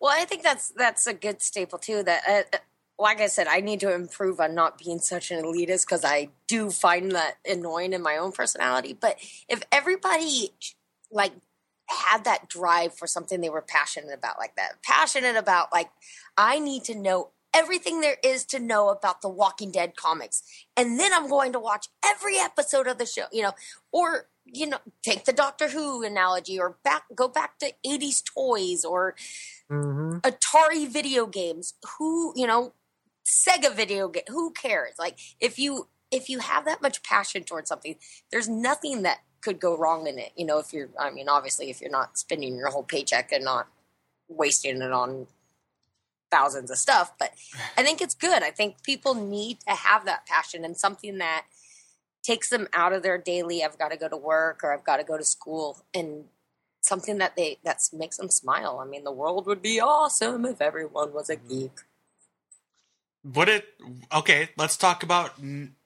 Well, 0.00 0.12
I 0.14 0.24
think 0.24 0.42
that's 0.42 0.70
that's 0.70 1.06
a 1.06 1.14
good 1.14 1.42
staple 1.42 1.78
too. 1.78 2.02
That, 2.02 2.22
uh, 2.28 2.58
like 3.02 3.20
I 3.20 3.26
said, 3.26 3.48
I 3.48 3.60
need 3.60 3.80
to 3.80 3.92
improve 3.92 4.40
on 4.40 4.54
not 4.54 4.78
being 4.78 5.00
such 5.00 5.30
an 5.30 5.44
elitist 5.44 5.86
because 5.86 6.04
I 6.04 6.28
do 6.46 6.70
find 6.70 7.12
that 7.12 7.36
annoying 7.46 7.92
in 7.92 8.02
my 8.02 8.16
own 8.16 8.32
personality. 8.32 8.96
But 8.98 9.18
if 9.48 9.62
everybody 9.72 10.52
like 11.10 11.32
had 11.88 12.24
that 12.24 12.48
drive 12.48 12.94
for 12.94 13.06
something 13.06 13.40
they 13.40 13.50
were 13.50 13.60
passionate 13.60 14.14
about, 14.14 14.38
like 14.38 14.54
that, 14.56 14.82
passionate 14.82 15.36
about, 15.36 15.72
like 15.72 15.90
I 16.36 16.60
need 16.60 16.84
to 16.84 16.94
know 16.94 17.30
everything 17.52 18.00
there 18.00 18.16
is 18.24 18.44
to 18.46 18.58
know 18.58 18.88
about 18.88 19.20
the 19.20 19.28
Walking 19.28 19.72
Dead 19.72 19.96
comics, 19.96 20.42
and 20.76 20.98
then 20.98 21.12
I'm 21.12 21.28
going 21.28 21.52
to 21.52 21.60
watch 21.60 21.88
every 22.04 22.38
episode 22.38 22.86
of 22.86 22.98
the 22.98 23.06
show. 23.06 23.24
You 23.32 23.42
know, 23.42 23.52
or 23.90 24.28
you 24.44 24.66
know, 24.66 24.78
take 25.02 25.24
the 25.24 25.32
Doctor 25.32 25.68
Who 25.70 26.04
analogy, 26.04 26.58
or 26.58 26.76
back 26.84 27.04
go 27.14 27.26
back 27.26 27.58
to 27.58 27.72
'80s 27.84 28.22
toys, 28.24 28.84
or 28.84 29.16
hmm 29.68 30.18
Atari 30.18 30.88
video 30.88 31.26
games. 31.26 31.74
Who 31.98 32.32
you 32.36 32.46
know, 32.46 32.72
Sega 33.24 33.74
video 33.74 34.08
game. 34.08 34.24
Who 34.28 34.52
cares? 34.52 34.94
Like 34.98 35.18
if 35.40 35.58
you 35.58 35.88
if 36.10 36.28
you 36.28 36.40
have 36.40 36.64
that 36.66 36.82
much 36.82 37.02
passion 37.02 37.42
towards 37.42 37.68
something, 37.68 37.96
there's 38.30 38.48
nothing 38.48 39.02
that 39.02 39.20
could 39.40 39.58
go 39.58 39.76
wrong 39.76 40.06
in 40.06 40.18
it. 40.18 40.32
You 40.36 40.46
know, 40.46 40.58
if 40.58 40.72
you're, 40.72 40.90
I 40.98 41.10
mean, 41.10 41.28
obviously, 41.28 41.70
if 41.70 41.80
you're 41.80 41.90
not 41.90 42.18
spending 42.18 42.56
your 42.56 42.70
whole 42.70 42.84
paycheck 42.84 43.32
and 43.32 43.44
not 43.44 43.66
wasting 44.28 44.80
it 44.80 44.92
on 44.92 45.26
thousands 46.30 46.70
of 46.70 46.78
stuff, 46.78 47.12
but 47.18 47.32
I 47.76 47.82
think 47.82 48.00
it's 48.00 48.14
good. 48.14 48.42
I 48.42 48.50
think 48.50 48.82
people 48.82 49.14
need 49.14 49.60
to 49.68 49.74
have 49.74 50.04
that 50.04 50.26
passion 50.26 50.64
and 50.64 50.76
something 50.76 51.18
that 51.18 51.46
takes 52.22 52.48
them 52.48 52.68
out 52.72 52.92
of 52.92 53.02
their 53.02 53.18
daily. 53.18 53.64
I've 53.64 53.78
got 53.78 53.90
to 53.90 53.96
go 53.96 54.08
to 54.08 54.16
work 54.16 54.60
or 54.62 54.72
I've 54.72 54.84
got 54.84 54.98
to 54.98 55.04
go 55.04 55.18
to 55.18 55.24
school 55.24 55.84
and 55.92 56.24
something 56.80 57.18
that 57.18 57.36
they 57.36 57.58
that 57.64 57.80
makes 57.92 58.16
them 58.16 58.28
smile. 58.28 58.80
I 58.80 58.88
mean, 58.88 59.04
the 59.04 59.12
world 59.12 59.46
would 59.46 59.60
be 59.60 59.80
awesome 59.80 60.44
if 60.44 60.60
everyone 60.60 61.12
was 61.12 61.28
a 61.28 61.36
geek. 61.36 61.72
Would 63.24 63.48
it? 63.48 63.66
Okay, 64.12 64.50
let's 64.56 64.76
talk 64.76 65.02
about 65.02 65.32
n- 65.40 65.76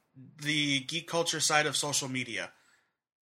the 0.43 0.81
geek 0.81 1.07
culture 1.09 1.41
side 1.41 1.67
of 1.67 1.77
social 1.77 2.09
media. 2.09 2.51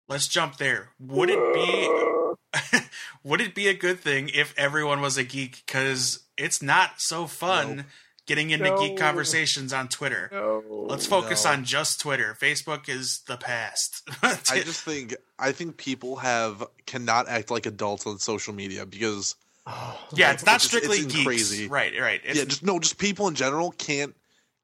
Let's 0.08 0.28
jump 0.28 0.58
there. 0.58 0.90
Would 1.00 1.30
it 1.30 1.54
be? 1.54 2.80
would 3.24 3.40
it 3.40 3.54
be 3.54 3.68
a 3.68 3.74
good 3.74 4.00
thing 4.00 4.30
if 4.32 4.54
everyone 4.56 5.00
was 5.00 5.16
a 5.16 5.24
geek? 5.24 5.62
Because 5.66 6.20
it's 6.36 6.62
not 6.62 6.92
so 7.00 7.26
fun 7.26 7.76
Nope. 7.76 7.86
getting 8.26 8.50
into 8.50 8.66
No. 8.70 8.78
geek 8.78 8.96
conversations 8.98 9.72
on 9.72 9.88
Twitter. 9.88 10.28
No. 10.32 10.62
Let's 10.88 11.06
focus 11.06 11.44
No. 11.44 11.52
on 11.52 11.64
just 11.64 12.00
Twitter. 12.00 12.36
Facebook 12.40 12.88
is 12.88 13.22
the 13.26 13.36
past. 13.36 14.02
I 14.22 14.60
just 14.60 14.82
think 14.84 15.16
I 15.38 15.50
think 15.52 15.76
people 15.76 16.16
have 16.16 16.62
cannot 16.86 17.28
act 17.28 17.50
like 17.50 17.66
adults 17.66 18.06
on 18.06 18.18
social 18.18 18.54
media 18.54 18.86
because 18.86 19.34
Oh, 19.66 19.98
yeah, 20.14 20.32
it's 20.32 20.44
not 20.44 20.56
it's- 20.56 20.64
strictly 20.64 20.98
it's 20.98 21.12
geeks. 21.12 21.24
crazy. 21.26 21.68
Right, 21.68 21.92
right. 21.98 22.20
It's, 22.24 22.38
yeah, 22.38 22.44
just 22.44 22.62
no, 22.62 22.78
just 22.78 22.98
people 22.98 23.28
in 23.28 23.34
general 23.34 23.70
can't 23.72 24.14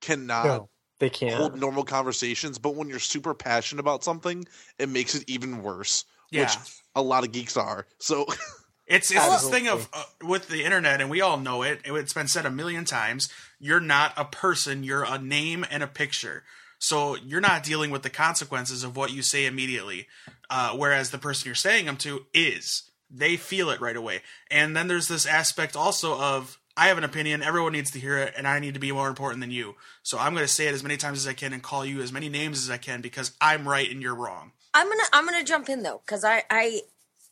cannot 0.01 0.45
no, 0.45 0.69
they 0.99 1.11
can't. 1.11 1.35
hold 1.37 1.59
normal 1.59 1.85
conversations. 1.85 2.59
But 2.59 2.75
when 2.75 2.89
you're 2.89 2.99
super 2.99 3.35
passionate 3.35 3.81
about 3.81 4.05
something, 4.05 4.45
it 4.79 4.89
makes 4.89 5.15
it 5.15 5.25
even 5.29 5.63
worse. 5.63 6.05
Yeah. 6.31 6.43
Which 6.43 6.57
a 6.95 7.03
lot 7.03 7.25
of 7.25 7.33
geeks 7.33 7.57
are. 7.57 7.87
So 7.99 8.27
It's 8.91 9.09
it's 9.13 9.25
this 9.29 9.49
thing 9.49 9.69
of 9.69 9.89
uh, 9.93 10.03
with 10.23 10.49
the 10.49 10.65
internet, 10.65 11.01
and 11.01 11.09
we 11.09 11.21
all 11.21 11.39
know 11.39 11.63
it. 11.63 11.81
It's 11.85 12.13
been 12.13 12.27
said 12.27 12.45
a 12.45 12.51
million 12.51 12.85
times. 12.85 13.29
You're 13.61 13.79
not 13.79 14.13
a 14.17 14.25
person. 14.25 14.83
You're 14.83 15.05
a 15.05 15.17
name 15.17 15.65
and 15.71 15.85
a 15.85 15.87
picture. 15.87 16.43
So 16.81 17.15
you're 17.15 17.41
not 17.41 17.63
dealing 17.63 17.93
with 17.93 18.03
the 18.03 18.11
consequences 18.11 18.83
of 18.83 18.97
what 18.97 19.13
you 19.13 19.23
say 19.23 19.47
immediately. 19.47 20.09
Uh, 20.49 20.71
whereas 20.77 21.11
the 21.11 21.19
person 21.19 21.47
you're 21.47 21.55
saying 21.55 21.87
them 21.87 21.97
to 21.99 22.27
is. 22.35 22.90
They 23.11 23.37
feel 23.37 23.71
it 23.71 23.81
right 23.81 23.97
away. 23.97 24.23
And 24.51 24.77
then 24.77 24.89
there's 24.89 25.09
this 25.09 25.27
aspect 25.27 25.77
also 25.77 26.19
of 26.19 26.59
I 26.77 26.87
have 26.89 26.99
an 26.99 27.05
opinion. 27.05 27.43
Everyone 27.43 27.73
needs 27.73 27.91
to 27.91 28.01
hear 28.01 28.17
it, 28.17 28.33
and 28.37 28.47
I 28.47 28.59
need 28.59 28.75
to 28.75 28.81
be 28.81 28.93
more 28.93 29.09
important 29.09 29.41
than 29.41 29.51
you. 29.51 29.75
So 30.03 30.19
I'm 30.19 30.33
going 30.33 30.47
to 30.47 30.53
say 30.53 30.67
it 30.67 30.75
as 30.75 30.83
many 30.83 30.97
times 30.97 31.19
as 31.19 31.27
I 31.27 31.35
can 31.35 31.53
and 31.53 31.63
call 31.63 31.85
you 31.85 32.01
as 32.01 32.13
many 32.13 32.29
names 32.29 32.59
as 32.59 32.71
I 32.71 32.79
can 32.79 33.01
because 33.01 33.33
I'm 33.41 33.69
right 33.69 33.91
and 33.91 34.01
you're 34.01 34.15
wrong. 34.15 34.53
I'm 34.73 34.89
gonna 34.89 35.03
I'm 35.13 35.25
gonna 35.25 35.45
jump 35.45 35.69
in 35.69 35.83
though 35.83 36.01
because 36.07 36.25
I 36.25 36.45
I 36.49 36.83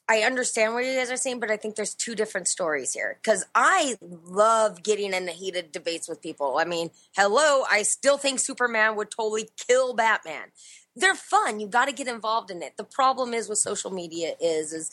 I 0.08 0.22
understand 0.22 0.74
what 0.74 0.84
you 0.84 0.96
guys 0.96 1.10
are 1.10 1.16
saying, 1.16 1.38
but 1.38 1.50
I 1.50 1.56
think 1.56 1.76
there's 1.76 1.94
two 1.94 2.14
different 2.14 2.48
stories 2.48 2.94
here. 2.94 3.18
Because 3.22 3.44
I 3.54 3.96
love 4.00 4.82
getting 4.82 5.12
into 5.12 5.32
heated 5.32 5.70
debates 5.70 6.08
with 6.08 6.22
people. 6.22 6.56
I 6.58 6.64
mean, 6.64 6.90
hello, 7.16 7.64
I 7.70 7.82
still 7.82 8.16
think 8.16 8.40
Superman 8.40 8.96
would 8.96 9.10
totally 9.10 9.50
kill 9.68 9.94
Batman. 9.94 10.48
They're 10.96 11.14
fun. 11.14 11.60
You 11.60 11.68
got 11.68 11.86
to 11.86 11.92
get 11.92 12.08
involved 12.08 12.50
in 12.50 12.62
it. 12.62 12.76
The 12.76 12.84
problem 12.84 13.34
is 13.34 13.48
with 13.48 13.58
social 13.58 13.90
media 13.90 14.32
is 14.40 14.72
is 14.72 14.90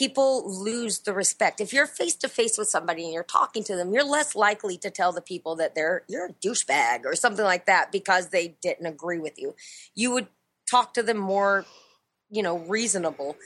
people 0.00 0.50
lose 0.64 1.00
the 1.00 1.12
respect. 1.12 1.60
If 1.60 1.74
you're 1.74 1.86
face 1.86 2.14
to 2.16 2.28
face 2.28 2.56
with 2.56 2.68
somebody 2.68 3.04
and 3.04 3.12
you're 3.12 3.22
talking 3.22 3.62
to 3.64 3.76
them, 3.76 3.92
you're 3.92 4.02
less 4.02 4.34
likely 4.34 4.78
to 4.78 4.88
tell 4.88 5.12
the 5.12 5.20
people 5.20 5.56
that 5.56 5.74
they're 5.74 6.04
you're 6.08 6.28
a 6.28 6.32
douchebag 6.32 7.04
or 7.04 7.14
something 7.14 7.44
like 7.44 7.66
that 7.66 7.92
because 7.92 8.30
they 8.30 8.56
didn't 8.62 8.86
agree 8.86 9.18
with 9.18 9.38
you. 9.38 9.54
You 9.94 10.12
would 10.12 10.28
talk 10.70 10.94
to 10.94 11.02
them 11.02 11.18
more, 11.18 11.66
you 12.30 12.42
know, 12.42 12.60
reasonable. 12.60 13.36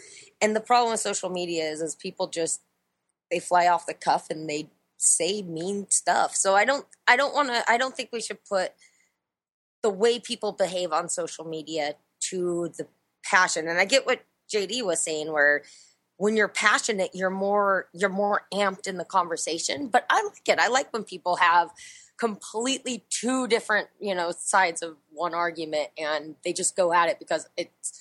And 0.40 0.54
the 0.54 0.60
problem 0.60 0.92
with 0.92 1.00
social 1.00 1.28
media 1.28 1.64
is 1.64 1.80
is 1.80 1.96
people 1.96 2.28
just 2.28 2.60
they 3.32 3.40
fly 3.40 3.66
off 3.66 3.86
the 3.86 3.92
cuff 3.92 4.30
and 4.30 4.48
they 4.48 4.68
say 4.96 5.42
mean 5.42 5.90
stuff. 5.90 6.36
So 6.36 6.54
I 6.54 6.64
don't 6.64 6.86
I 7.08 7.16
don't 7.16 7.34
want 7.34 7.48
to 7.48 7.64
I 7.68 7.78
don't 7.78 7.96
think 7.96 8.10
we 8.12 8.20
should 8.20 8.44
put 8.44 8.74
the 9.82 9.90
way 9.90 10.20
people 10.20 10.52
behave 10.52 10.92
on 10.92 11.08
social 11.08 11.44
media 11.44 11.96
to 12.30 12.72
the 12.78 12.86
passion. 13.24 13.66
And 13.66 13.80
I 13.80 13.86
get 13.86 14.06
what 14.06 14.22
JD 14.54 14.84
was 14.84 15.00
saying 15.00 15.32
where 15.32 15.64
when 16.16 16.36
you're 16.36 16.48
passionate 16.48 17.10
you're 17.14 17.30
more 17.30 17.88
you're 17.92 18.08
more 18.08 18.46
amped 18.52 18.86
in 18.86 18.96
the 18.98 19.04
conversation, 19.04 19.88
but 19.88 20.06
I 20.10 20.22
like 20.22 20.48
it. 20.48 20.58
I 20.58 20.68
like 20.68 20.92
when 20.92 21.04
people 21.04 21.36
have 21.36 21.70
completely 22.16 23.04
two 23.10 23.48
different, 23.48 23.88
you 23.98 24.14
know, 24.14 24.30
sides 24.30 24.82
of 24.82 24.96
one 25.10 25.34
argument 25.34 25.88
and 25.98 26.36
they 26.44 26.52
just 26.52 26.76
go 26.76 26.92
at 26.92 27.08
it 27.08 27.18
because 27.18 27.48
it's 27.56 28.00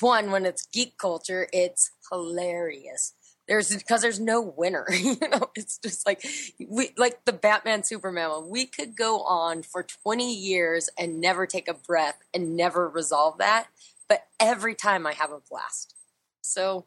one 0.00 0.30
when 0.30 0.44
it's 0.44 0.66
geek 0.66 0.98
culture, 0.98 1.48
it's 1.52 1.92
hilarious. 2.10 3.14
There's 3.46 3.74
because 3.76 4.00
there's 4.02 4.18
no 4.18 4.40
winner, 4.40 4.86
you 4.92 5.16
know. 5.20 5.50
It's 5.54 5.78
just 5.78 6.06
like 6.06 6.24
we 6.66 6.90
like 6.96 7.24
the 7.26 7.32
Batman 7.32 7.82
Superman. 7.84 8.48
We 8.48 8.64
could 8.66 8.96
go 8.96 9.20
on 9.20 9.62
for 9.62 9.82
20 9.82 10.34
years 10.34 10.88
and 10.98 11.20
never 11.20 11.46
take 11.46 11.68
a 11.68 11.74
breath 11.74 12.18
and 12.32 12.56
never 12.56 12.88
resolve 12.88 13.38
that, 13.38 13.66
but 14.08 14.26
every 14.40 14.74
time 14.74 15.06
I 15.06 15.12
have 15.12 15.30
a 15.30 15.40
blast. 15.50 15.94
So 16.40 16.86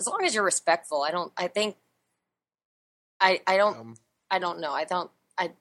as 0.00 0.06
long 0.06 0.24
as 0.24 0.34
you're 0.34 0.44
respectful, 0.44 1.02
I 1.02 1.10
don't. 1.10 1.32
I 1.36 1.46
think. 1.46 1.76
I 3.20 3.40
I 3.46 3.56
don't. 3.56 3.76
um, 3.76 3.96
I 4.30 4.38
don't 4.38 4.60
know. 4.60 4.72
I 4.72 4.84
don't. 4.84 5.10
I 5.38 5.52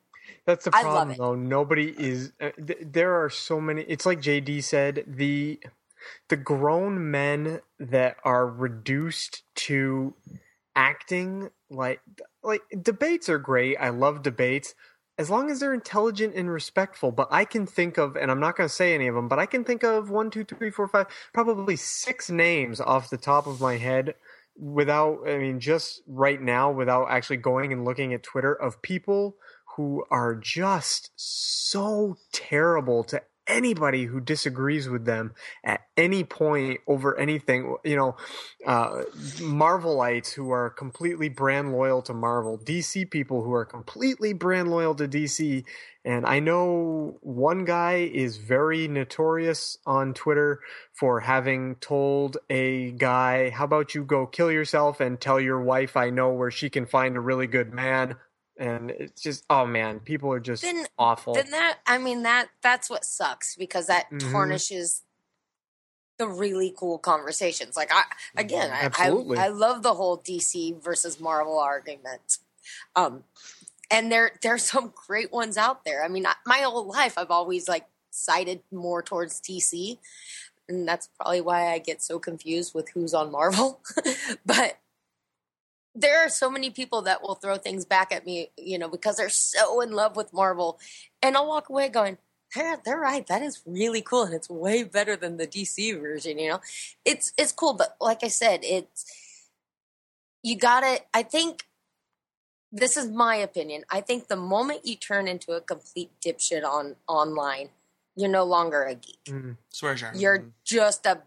That's 0.45 0.65
the 0.65 0.71
problem, 0.71 1.15
though. 1.17 1.35
Nobody 1.35 1.89
is. 1.89 2.31
Uh, 2.39 2.51
th- 2.65 2.79
there 2.81 3.21
are 3.23 3.29
so 3.29 3.59
many. 3.61 3.81
It's 3.83 4.05
like 4.05 4.21
JD 4.21 4.63
said. 4.63 5.03
The 5.05 5.59
the 6.29 6.37
grown 6.37 7.11
men 7.11 7.59
that 7.77 8.15
are 8.23 8.47
reduced 8.47 9.43
to 9.55 10.15
acting 10.75 11.49
like 11.69 11.99
like 12.41 12.61
debates 12.81 13.27
are 13.27 13.39
great. 13.39 13.75
I 13.77 13.89
love 13.89 14.23
debates 14.23 14.73
as 15.19 15.29
long 15.29 15.51
as 15.51 15.59
they're 15.59 15.73
intelligent 15.73 16.33
and 16.33 16.49
respectful. 16.49 17.11
But 17.11 17.27
I 17.29 17.43
can 17.43 17.67
think 17.67 17.97
of, 17.97 18.15
and 18.15 18.31
I'm 18.31 18.39
not 18.39 18.55
going 18.55 18.69
to 18.69 18.73
say 18.73 18.95
any 18.95 19.07
of 19.07 19.15
them, 19.15 19.27
but 19.27 19.37
I 19.37 19.45
can 19.45 19.65
think 19.65 19.83
of 19.83 20.09
one, 20.09 20.31
two, 20.31 20.45
three, 20.45 20.71
four, 20.71 20.87
five, 20.87 21.07
probably 21.33 21.75
six 21.75 22.29
names 22.29 22.79
off 22.79 23.09
the 23.09 23.17
top 23.17 23.45
of 23.45 23.59
my 23.59 23.75
head 23.75 24.15
without, 24.59 25.27
I 25.27 25.37
mean, 25.37 25.59
just 25.59 26.01
right 26.07 26.41
now, 26.41 26.71
without 26.71 27.07
actually 27.09 27.37
going 27.37 27.71
and 27.73 27.85
looking 27.85 28.13
at 28.13 28.23
Twitter 28.23 28.53
of 28.53 28.81
people 28.81 29.35
who 29.75 30.03
are 30.11 30.35
just 30.35 31.11
so 31.15 32.17
terrible 32.33 33.03
to 33.05 33.21
anybody 33.49 34.05
who 34.05 34.21
disagrees 34.21 34.87
with 34.87 35.05
them 35.05 35.33
at 35.63 35.81
any 35.97 36.23
point 36.23 36.79
over 36.87 37.17
anything 37.19 37.75
you 37.83 37.95
know 37.95 38.15
uh 38.65 39.01
marvelites 39.39 40.33
who 40.33 40.51
are 40.51 40.69
completely 40.69 41.27
brand 41.27 41.73
loyal 41.73 42.01
to 42.01 42.13
marvel 42.13 42.57
dc 42.59 43.09
people 43.11 43.43
who 43.43 43.53
are 43.53 43.65
completely 43.65 44.31
brand 44.33 44.69
loyal 44.69 44.93
to 44.95 45.07
dc 45.07 45.63
and 46.05 46.25
i 46.25 46.39
know 46.39 47.17
one 47.21 47.65
guy 47.65 48.09
is 48.13 48.37
very 48.37 48.87
notorious 48.87 49.77
on 49.85 50.13
twitter 50.13 50.59
for 50.93 51.19
having 51.19 51.75
told 51.75 52.37
a 52.49 52.91
guy 52.91 53.49
how 53.49 53.65
about 53.65 53.95
you 53.95 54.03
go 54.03 54.25
kill 54.27 54.51
yourself 54.51 54.99
and 54.99 55.19
tell 55.19 55.39
your 55.39 55.61
wife 55.61 55.97
i 55.97 56.09
know 56.09 56.31
where 56.31 56.51
she 56.51 56.69
can 56.69 56.85
find 56.85 57.17
a 57.17 57.21
really 57.21 57.47
good 57.47 57.73
man 57.73 58.15
and 58.59 58.91
it's 58.91 59.21
just 59.21 59.45
oh 59.49 59.65
man 59.65 59.99
people 60.01 60.31
are 60.31 60.39
just 60.39 60.61
Then- 60.61 60.85
awful 60.97 61.33
then 61.33 61.49
that 61.51 61.79
I 61.87 61.97
mean 61.97 62.23
that 62.23 62.49
that's 62.61 62.89
what 62.89 63.03
sucks 63.05 63.55
because 63.55 63.87
that 63.87 64.09
Mhm. 64.11 64.31
tarnishes 64.31 65.01
the 66.17 66.27
really 66.27 66.73
cool 66.77 66.97
conversations. 66.99 67.77
Like 67.77 67.91
I 67.93 68.03
again, 68.35 68.71
I, 68.71 68.89
I 68.93 69.45
I 69.45 69.47
love 69.47 69.83
the 69.83 69.93
whole 69.93 70.17
DC 70.17 70.79
versus 70.83 71.17
Marvel 71.19 71.57
argument. 71.57 72.39
Um, 72.95 73.23
and 73.89 74.11
there 74.11 74.31
there's 74.41 74.63
some 74.65 74.93
great 74.93 75.31
ones 75.31 75.57
out 75.57 75.85
there. 75.85 76.03
I 76.03 76.09
mean, 76.09 76.25
I, 76.25 76.33
my 76.45 76.57
whole 76.57 76.85
life 76.85 77.17
I've 77.17 77.31
always 77.31 77.69
like 77.69 77.85
sided 78.11 78.61
more 78.69 79.01
towards 79.01 79.39
DC, 79.39 79.97
and 80.67 80.85
that's 80.85 81.07
probably 81.07 81.39
why 81.39 81.71
I 81.71 81.79
get 81.79 82.01
so 82.01 82.19
confused 82.19 82.73
with 82.73 82.89
who's 82.89 83.13
on 83.13 83.31
Marvel. 83.31 83.79
but 84.45 84.77
there 85.95 86.23
are 86.23 86.29
so 86.29 86.49
many 86.49 86.69
people 86.69 87.01
that 87.03 87.21
will 87.21 87.35
throw 87.35 87.57
things 87.57 87.85
back 87.85 88.11
at 88.11 88.25
me, 88.25 88.51
you 88.57 88.77
know, 88.77 88.87
because 88.87 89.17
they're 89.17 89.29
so 89.29 89.81
in 89.81 89.91
love 89.91 90.15
with 90.15 90.33
Marvel, 90.33 90.79
and 91.21 91.35
I'll 91.35 91.47
walk 91.47 91.69
away 91.69 91.89
going, 91.89 92.17
"They're 92.55 92.79
they're 92.83 92.99
right. 92.99 93.25
That 93.27 93.41
is 93.41 93.61
really 93.65 94.01
cool, 94.01 94.23
and 94.23 94.33
it's 94.33 94.49
way 94.49 94.83
better 94.83 95.15
than 95.15 95.37
the 95.37 95.47
DC 95.47 95.99
version." 95.99 96.37
You 96.39 96.49
know, 96.49 96.61
it's 97.05 97.33
it's 97.37 97.51
cool, 97.51 97.73
but 97.73 97.95
like 97.99 98.23
I 98.23 98.29
said, 98.29 98.61
it's 98.63 99.05
you 100.43 100.57
gotta. 100.57 101.01
I 101.13 101.23
think 101.23 101.65
this 102.71 102.97
is 102.97 103.09
my 103.09 103.35
opinion. 103.35 103.83
I 103.89 104.01
think 104.01 104.27
the 104.27 104.35
moment 104.35 104.85
you 104.85 104.95
turn 104.95 105.27
into 105.27 105.53
a 105.53 105.61
complete 105.61 106.11
dipshit 106.23 106.63
on 106.63 106.95
online, 107.07 107.69
you're 108.15 108.29
no 108.29 108.43
longer 108.43 108.83
a 108.83 108.95
geek. 108.95 109.23
Mm. 109.25 109.57
Swear 109.69 109.95
jar. 109.95 110.11
You're 110.15 110.45
just 110.63 111.05
a 111.05 111.21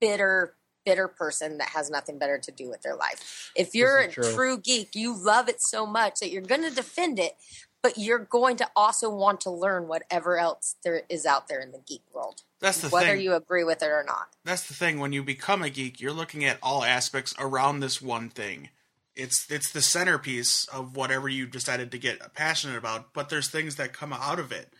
bitter, 0.00 0.54
bitter 0.84 1.08
person 1.08 1.58
that 1.58 1.70
has 1.70 1.90
nothing 1.90 2.18
better 2.18 2.38
to 2.38 2.50
do 2.50 2.68
with 2.68 2.82
their 2.82 2.94
life. 2.96 3.50
If 3.54 3.74
you're 3.74 3.98
a 3.98 4.08
true. 4.08 4.32
true 4.32 4.58
geek, 4.58 4.94
you 4.94 5.14
love 5.16 5.48
it 5.48 5.60
so 5.60 5.86
much 5.86 6.20
that 6.20 6.30
you're 6.30 6.42
going 6.42 6.62
to 6.62 6.74
defend 6.74 7.18
it, 7.18 7.36
but 7.82 7.98
you're 7.98 8.18
going 8.18 8.56
to 8.56 8.68
also 8.76 9.10
want 9.10 9.40
to 9.42 9.50
learn 9.50 9.88
whatever 9.88 10.38
else 10.38 10.76
there 10.84 11.02
is 11.08 11.26
out 11.26 11.48
there 11.48 11.60
in 11.60 11.72
the 11.72 11.80
geek 11.86 12.02
world, 12.14 12.42
That's 12.60 12.80
the 12.80 12.88
whether 12.88 13.08
thing. 13.08 13.20
you 13.20 13.34
agree 13.34 13.64
with 13.64 13.82
it 13.82 13.86
or 13.86 14.04
not. 14.06 14.28
That's 14.44 14.66
the 14.68 14.74
thing. 14.74 15.00
When 15.00 15.12
you 15.12 15.22
become 15.22 15.62
a 15.62 15.70
geek, 15.70 16.00
you're 16.00 16.12
looking 16.12 16.44
at 16.44 16.58
all 16.62 16.84
aspects 16.84 17.34
around 17.38 17.80
this 17.80 18.00
one 18.00 18.28
thing. 18.28 18.68
It's 19.14 19.50
it's 19.50 19.70
the 19.70 19.82
centerpiece 19.82 20.64
of 20.68 20.96
whatever 20.96 21.28
you 21.28 21.46
decided 21.46 21.90
to 21.90 21.98
get 21.98 22.34
passionate 22.34 22.78
about. 22.78 23.12
But 23.12 23.28
there's 23.28 23.48
things 23.48 23.76
that 23.76 23.92
come 23.92 24.12
out 24.12 24.38
of 24.38 24.52
it, 24.52 24.72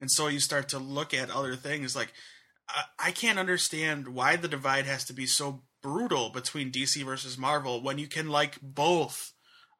and 0.00 0.10
so 0.10 0.26
you 0.26 0.40
start 0.40 0.68
to 0.70 0.78
look 0.78 1.14
at 1.14 1.30
other 1.30 1.54
things. 1.54 1.94
Like 1.94 2.12
I, 2.68 2.84
I 2.98 3.10
can't 3.10 3.38
understand 3.38 4.08
why 4.08 4.36
the 4.36 4.48
divide 4.48 4.86
has 4.86 5.04
to 5.04 5.12
be 5.12 5.26
so 5.26 5.62
brutal 5.82 6.30
between 6.30 6.72
DC 6.72 7.04
versus 7.04 7.38
Marvel 7.38 7.82
when 7.82 7.98
you 7.98 8.06
can 8.08 8.28
like 8.28 8.58
both. 8.60 9.32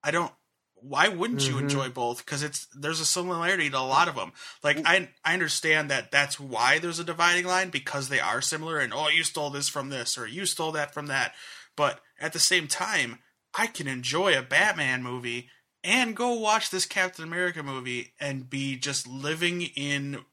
I 0.02 0.10
don't. 0.10 0.32
Why 0.78 1.08
wouldn't 1.08 1.48
you 1.48 1.56
Mhm. 1.56 1.60
enjoy 1.60 1.88
both? 1.88 2.18
Because 2.24 2.42
it's 2.42 2.66
there's 2.78 3.00
a 3.00 3.06
similarity 3.06 3.70
to 3.70 3.78
a 3.78 3.80
lot 3.80 4.08
of 4.08 4.14
them. 4.14 4.32
Like 4.62 4.78
I 4.84 5.08
I 5.24 5.32
understand 5.32 5.90
that 5.90 6.12
that's 6.12 6.38
why 6.38 6.78
there's 6.78 6.98
a 6.98 7.04
dividing 7.04 7.46
line 7.46 7.70
because 7.70 8.08
they 8.08 8.20
are 8.20 8.42
similar 8.42 8.78
and 8.78 8.92
oh 8.92 9.08
you 9.08 9.24
stole 9.24 9.50
this 9.50 9.68
from 9.68 9.88
this 9.88 10.18
or 10.18 10.26
you 10.26 10.44
stole 10.46 10.72
that 10.72 10.92
from 10.92 11.06
that. 11.06 11.34
But 11.76 12.00
at 12.20 12.32
the 12.34 12.38
same 12.38 12.68
time, 12.68 13.18
I 13.54 13.66
can 13.66 13.88
enjoy 13.88 14.38
a 14.38 14.42
Batman 14.42 15.02
movie 15.02 15.48
and 15.82 16.14
go 16.14 16.34
watch 16.34 16.70
this 16.70 16.84
Captain 16.84 17.24
America 17.24 17.62
movie 17.62 18.12
and 18.20 18.48
be 18.50 18.76
just 18.76 19.06
living 19.06 19.62
in 19.62 20.24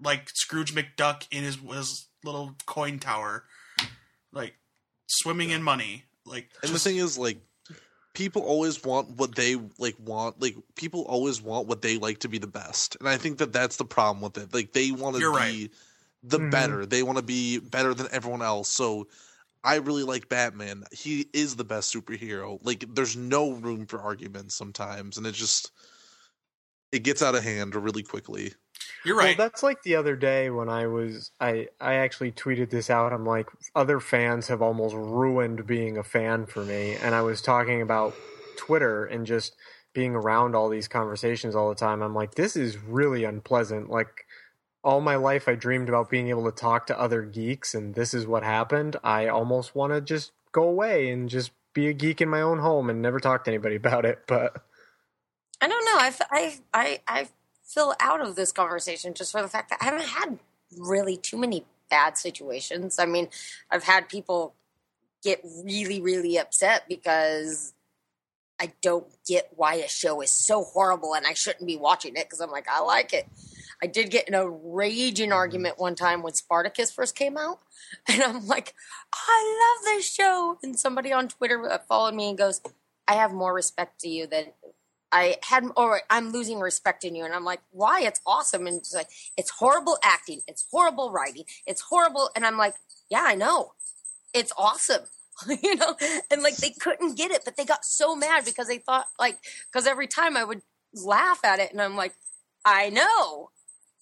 like 0.00 0.28
Scrooge 0.34 0.74
McDuck 0.74 1.26
in 1.30 1.44
his, 1.44 1.56
his 1.56 2.06
little 2.24 2.54
coin 2.66 2.98
tower, 2.98 3.44
like 4.32 4.54
swimming 5.06 5.50
in 5.50 5.62
money. 5.62 6.04
Like 6.24 6.48
And 6.62 6.70
just- 6.70 6.84
the 6.84 6.90
thing 6.90 6.98
is, 6.98 7.16
like, 7.16 7.38
people 8.14 8.42
always 8.42 8.82
want 8.82 9.10
what 9.10 9.34
they 9.34 9.56
like 9.78 9.94
want. 9.98 10.40
Like, 10.40 10.56
people 10.74 11.02
always 11.02 11.40
want 11.40 11.66
what 11.68 11.82
they 11.82 11.98
like 11.98 12.18
to 12.20 12.28
be 12.28 12.38
the 12.38 12.46
best, 12.46 12.96
and 12.98 13.08
I 13.08 13.16
think 13.16 13.38
that 13.38 13.52
that's 13.52 13.76
the 13.76 13.84
problem 13.84 14.22
with 14.22 14.38
it. 14.38 14.52
Like, 14.54 14.72
they 14.72 14.90
want 14.90 15.16
to 15.16 15.20
be 15.20 15.26
right. 15.26 15.70
the 16.22 16.38
Mhm. 16.40 16.50
better. 16.50 16.86
They 16.86 17.02
want 17.02 17.18
to 17.18 17.22
be 17.22 17.58
better 17.58 17.94
than 17.94 18.08
everyone 18.10 18.42
else. 18.42 18.68
So, 18.68 19.06
I 19.62 19.76
really 19.76 20.02
like 20.02 20.28
Batman. 20.28 20.84
He 20.92 21.28
is 21.32 21.56
the 21.56 21.64
best 21.64 21.92
superhero. 21.94 22.58
Like, 22.62 22.84
there's 22.94 23.16
no 23.16 23.52
room 23.52 23.86
for 23.86 24.00
arguments 24.00 24.54
sometimes, 24.54 25.16
and 25.18 25.26
it 25.26 25.32
just 25.32 25.70
it 26.92 27.02
gets 27.02 27.22
out 27.22 27.34
of 27.34 27.42
hand 27.42 27.74
really 27.74 28.02
quickly. 28.02 28.52
you're 29.04 29.16
right. 29.16 29.36
Well, 29.36 29.48
that's 29.48 29.62
like 29.62 29.82
the 29.82 29.96
other 29.96 30.16
day 30.16 30.50
when 30.50 30.68
I 30.68 30.86
was 30.86 31.30
I 31.40 31.68
I 31.80 31.94
actually 31.94 32.32
tweeted 32.32 32.70
this 32.70 32.90
out. 32.90 33.12
I'm 33.12 33.26
like, 33.26 33.48
other 33.74 34.00
fans 34.00 34.48
have 34.48 34.62
almost 34.62 34.94
ruined 34.94 35.66
being 35.66 35.98
a 35.98 36.04
fan 36.04 36.46
for 36.46 36.64
me, 36.64 36.94
and 36.94 37.14
I 37.14 37.22
was 37.22 37.40
talking 37.42 37.82
about 37.82 38.14
Twitter 38.56 39.04
and 39.04 39.26
just 39.26 39.54
being 39.92 40.14
around 40.14 40.54
all 40.54 40.68
these 40.68 40.88
conversations 40.88 41.56
all 41.56 41.70
the 41.70 41.74
time. 41.74 42.02
I'm 42.02 42.14
like, 42.14 42.34
this 42.34 42.54
is 42.54 42.76
really 42.76 43.24
unpleasant. 43.24 43.88
Like 43.88 44.26
all 44.84 45.00
my 45.00 45.16
life, 45.16 45.48
I 45.48 45.54
dreamed 45.54 45.88
about 45.88 46.10
being 46.10 46.28
able 46.28 46.44
to 46.44 46.52
talk 46.52 46.86
to 46.86 47.00
other 47.00 47.22
geeks, 47.22 47.74
and 47.74 47.94
this 47.94 48.12
is 48.14 48.26
what 48.26 48.44
happened. 48.44 48.96
I 49.02 49.26
almost 49.26 49.74
want 49.74 49.92
to 49.92 50.00
just 50.00 50.32
go 50.52 50.64
away 50.64 51.08
and 51.08 51.28
just 51.28 51.50
be 51.72 51.88
a 51.88 51.92
geek 51.92 52.20
in 52.20 52.28
my 52.28 52.40
own 52.40 52.58
home 52.58 52.88
and 52.88 53.02
never 53.02 53.18
talk 53.18 53.44
to 53.44 53.50
anybody 53.50 53.76
about 53.82 54.04
it. 54.04 54.20
But 54.26 54.62
I 55.60 55.68
don't 55.68 55.84
know. 55.84 55.96
I 56.30 56.58
I 56.72 57.00
I 57.06 57.28
feel 57.64 57.94
out 58.00 58.20
of 58.20 58.36
this 58.36 58.52
conversation 58.52 59.14
just 59.14 59.32
for 59.32 59.42
the 59.42 59.48
fact 59.48 59.70
that 59.70 59.78
I 59.80 59.86
haven't 59.86 60.06
had 60.06 60.38
really 60.76 61.16
too 61.16 61.36
many 61.36 61.64
bad 61.90 62.18
situations. 62.18 62.98
I 62.98 63.06
mean, 63.06 63.28
I've 63.70 63.84
had 63.84 64.08
people 64.08 64.54
get 65.22 65.40
really, 65.64 66.00
really 66.00 66.38
upset 66.38 66.84
because 66.88 67.72
I 68.60 68.72
don't 68.82 69.06
get 69.26 69.50
why 69.54 69.74
a 69.74 69.88
show 69.88 70.20
is 70.20 70.30
so 70.30 70.62
horrible 70.62 71.14
and 71.14 71.26
I 71.26 71.34
shouldn't 71.34 71.66
be 71.66 71.76
watching 71.76 72.16
it 72.16 72.24
because 72.24 72.40
I'm 72.40 72.50
like, 72.50 72.68
I 72.68 72.80
like 72.80 73.12
it. 73.12 73.26
I 73.82 73.86
did 73.86 74.10
get 74.10 74.28
in 74.28 74.34
a 74.34 74.48
raging 74.48 75.32
argument 75.32 75.78
one 75.78 75.94
time 75.94 76.22
when 76.22 76.32
Spartacus 76.32 76.90
first 76.90 77.14
came 77.14 77.36
out, 77.36 77.60
and 78.08 78.22
I'm 78.22 78.46
like, 78.46 78.74
I 79.12 79.76
love 79.76 79.84
this 79.84 80.10
show. 80.10 80.58
And 80.62 80.78
somebody 80.78 81.12
on 81.12 81.28
Twitter 81.28 81.70
uh, 81.70 81.78
followed 81.86 82.14
me 82.14 82.30
and 82.30 82.38
goes, 82.38 82.62
I 83.06 83.14
have 83.14 83.32
more 83.32 83.52
respect 83.52 84.00
to 84.00 84.08
you 84.08 84.26
than 84.26 84.46
I 85.16 85.36
had, 85.42 85.64
or 85.78 86.02
I'm 86.10 86.30
losing 86.30 86.60
respect 86.60 87.02
in 87.02 87.14
you. 87.14 87.24
And 87.24 87.32
I'm 87.32 87.44
like, 87.44 87.60
why? 87.70 88.02
It's 88.02 88.20
awesome. 88.26 88.66
And 88.66 88.76
it's 88.76 88.94
like, 88.94 89.08
it's 89.38 89.48
horrible 89.48 89.96
acting. 90.02 90.42
It's 90.46 90.66
horrible 90.70 91.10
writing. 91.10 91.44
It's 91.66 91.80
horrible. 91.80 92.28
And 92.36 92.44
I'm 92.44 92.58
like, 92.58 92.74
yeah, 93.08 93.24
I 93.24 93.34
know. 93.34 93.72
It's 94.34 94.52
awesome. 94.58 95.04
you 95.62 95.76
know? 95.76 95.96
And 96.30 96.42
like, 96.42 96.56
they 96.56 96.68
couldn't 96.70 97.16
get 97.16 97.30
it, 97.30 97.46
but 97.46 97.56
they 97.56 97.64
got 97.64 97.86
so 97.86 98.14
mad 98.14 98.44
because 98.44 98.68
they 98.68 98.76
thought, 98.76 99.06
like, 99.18 99.38
because 99.72 99.86
every 99.86 100.06
time 100.06 100.36
I 100.36 100.44
would 100.44 100.60
laugh 100.92 101.40
at 101.44 101.60
it 101.60 101.72
and 101.72 101.80
I'm 101.80 101.96
like, 101.96 102.14
I 102.62 102.90
know. 102.90 103.50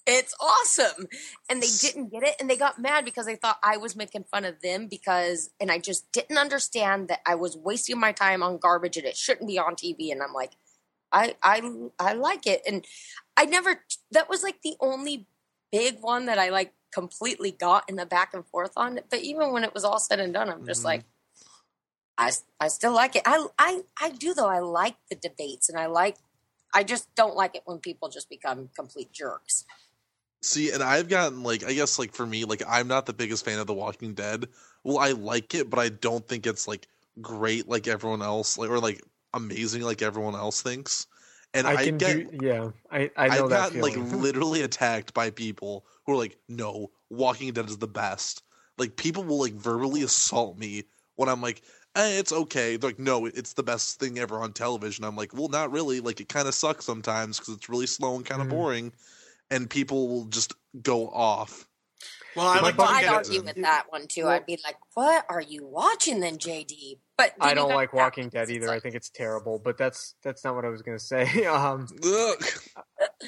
It's 0.06 0.34
awesome. 0.40 1.06
And 1.48 1.62
they 1.62 1.68
didn't 1.80 2.10
get 2.10 2.24
it 2.24 2.34
and 2.40 2.50
they 2.50 2.56
got 2.56 2.80
mad 2.80 3.04
because 3.04 3.24
they 3.24 3.36
thought 3.36 3.58
I 3.62 3.76
was 3.76 3.94
making 3.94 4.24
fun 4.24 4.44
of 4.44 4.60
them 4.62 4.88
because 4.88 5.50
and 5.60 5.70
I 5.70 5.78
just 5.78 6.10
didn't 6.12 6.38
understand 6.38 7.08
that 7.08 7.20
I 7.24 7.36
was 7.36 7.56
wasting 7.56 8.00
my 8.00 8.12
time 8.12 8.42
on 8.42 8.58
garbage 8.58 8.96
and 8.96 9.06
it 9.06 9.16
shouldn't 9.16 9.48
be 9.48 9.58
on 9.58 9.76
TV 9.76 10.12
and 10.12 10.22
I'm 10.22 10.34
like 10.34 10.56
I 11.14 11.36
I 11.42 11.62
I 11.98 12.12
like 12.14 12.46
it 12.46 12.62
and 12.66 12.84
I 13.36 13.46
never 13.46 13.82
that 14.10 14.28
was 14.28 14.42
like 14.42 14.60
the 14.62 14.76
only 14.80 15.26
big 15.72 16.00
one 16.00 16.26
that 16.26 16.38
I 16.38 16.50
like 16.50 16.74
completely 16.92 17.50
got 17.52 17.88
in 17.88 17.96
the 17.96 18.06
back 18.06 18.34
and 18.34 18.46
forth 18.46 18.72
on 18.76 19.00
but 19.10 19.20
even 19.20 19.52
when 19.52 19.64
it 19.64 19.72
was 19.74 19.84
all 19.84 19.98
said 19.98 20.20
and 20.20 20.34
done 20.34 20.50
I'm 20.50 20.66
just 20.66 20.82
Mhm. 20.82 20.86
like 20.86 21.04
I, 22.16 22.30
I 22.60 22.68
still 22.68 22.92
like 22.92 23.16
it. 23.16 23.22
I, 23.26 23.46
I 23.58 23.82
I 24.00 24.10
do 24.10 24.34
though. 24.34 24.48
I 24.48 24.60
like 24.60 24.96
the 25.10 25.16
debates 25.16 25.68
and 25.68 25.78
I 25.78 25.86
like 25.86 26.16
I 26.72 26.84
just 26.84 27.12
don't 27.14 27.36
like 27.36 27.54
it 27.56 27.62
when 27.64 27.78
people 27.78 28.08
just 28.08 28.28
become 28.28 28.70
complete 28.76 29.12
jerks. 29.12 29.64
See, 30.42 30.70
and 30.70 30.82
I've 30.82 31.08
gotten 31.08 31.42
like 31.42 31.64
I 31.64 31.72
guess 31.72 31.98
like 31.98 32.14
for 32.14 32.26
me, 32.26 32.44
like 32.44 32.62
I'm 32.68 32.86
not 32.86 33.06
the 33.06 33.12
biggest 33.12 33.44
fan 33.44 33.58
of 33.58 33.66
The 33.66 33.74
Walking 33.74 34.14
Dead. 34.14 34.46
Well, 34.84 34.98
I 34.98 35.12
like 35.12 35.54
it, 35.54 35.70
but 35.70 35.78
I 35.78 35.88
don't 35.88 36.26
think 36.28 36.46
it's 36.46 36.68
like 36.68 36.86
great 37.20 37.68
like 37.68 37.88
everyone 37.88 38.22
else, 38.22 38.58
like 38.58 38.70
or 38.70 38.78
like 38.78 39.02
amazing 39.34 39.82
like 39.82 40.02
everyone 40.02 40.34
else 40.34 40.62
thinks. 40.62 41.06
And 41.52 41.66
I, 41.66 41.74
I 41.74 41.84
can 41.84 41.98
get 41.98 42.16
do 42.16 42.30
yeah. 42.32 42.70
I 42.90 43.10
I 43.16 43.28
know 43.28 43.44
I've 43.44 43.48
that 43.50 43.72
gotten 43.72 43.80
like 43.80 43.96
literally 44.12 44.62
attacked 44.62 45.14
by 45.14 45.30
people 45.30 45.86
who 46.06 46.12
are 46.14 46.16
like, 46.16 46.38
"No, 46.48 46.90
Walking 47.10 47.52
Dead 47.52 47.68
is 47.68 47.78
the 47.78 47.86
best." 47.88 48.42
Like 48.78 48.96
people 48.96 49.22
will 49.24 49.38
like 49.40 49.54
verbally 49.54 50.02
assault 50.02 50.58
me 50.58 50.84
when 51.16 51.28
I'm 51.28 51.40
like, 51.42 51.62
eh, 51.94 52.18
"It's 52.18 52.32
okay." 52.32 52.76
They're 52.76 52.90
like, 52.90 52.98
"No, 52.98 53.26
it's 53.26 53.52
the 53.52 53.62
best 53.62 54.00
thing 54.00 54.18
ever 54.18 54.38
on 54.38 54.52
television." 54.52 55.04
I'm 55.04 55.16
like, 55.16 55.32
"Well, 55.34 55.48
not 55.48 55.70
really. 55.70 56.00
Like 56.00 56.20
it 56.20 56.28
kind 56.28 56.48
of 56.48 56.54
sucks 56.54 56.84
sometimes 56.84 57.38
because 57.38 57.54
it's 57.54 57.68
really 57.68 57.86
slow 57.86 58.16
and 58.16 58.26
kind 58.26 58.40
of 58.42 58.48
Mhm. 58.48 58.50
boring." 58.50 58.92
And 59.50 59.70
people 59.70 60.08
will 60.08 60.24
just 60.24 60.54
go 60.82 61.08
off. 61.10 61.68
well, 62.34 62.48
I 62.48 62.56
My 62.56 62.62
like 62.62 62.76
Well, 62.76 62.88
to 62.88 62.94
I'd 62.94 63.02
get 63.02 63.12
it. 63.12 63.14
argue 63.28 63.42
with 63.42 63.56
that 63.62 63.86
one 63.90 64.06
too. 64.08 64.26
I'd 64.26 64.46
be 64.46 64.58
like, 64.64 64.78
"What 64.94 65.24
are 65.28 65.40
you 65.40 65.64
watching 65.66 66.20
then, 66.20 66.38
JD?" 66.38 66.98
But 67.16 67.32
I 67.40 67.54
don't 67.54 67.72
like 67.72 67.92
Walking 67.92 68.28
Dead 68.28 68.42
it's 68.42 68.50
either. 68.50 68.70
I 68.70 68.80
think 68.80 68.94
it's 68.94 69.08
terrible, 69.08 69.60
but 69.62 69.78
that's 69.78 70.14
that's 70.24 70.42
not 70.42 70.56
what 70.56 70.64
I 70.64 70.68
was 70.68 70.82
going 70.82 70.98
to 70.98 71.04
say. 71.04 71.46
Um, 71.54 71.86
Ugh. 72.04 72.44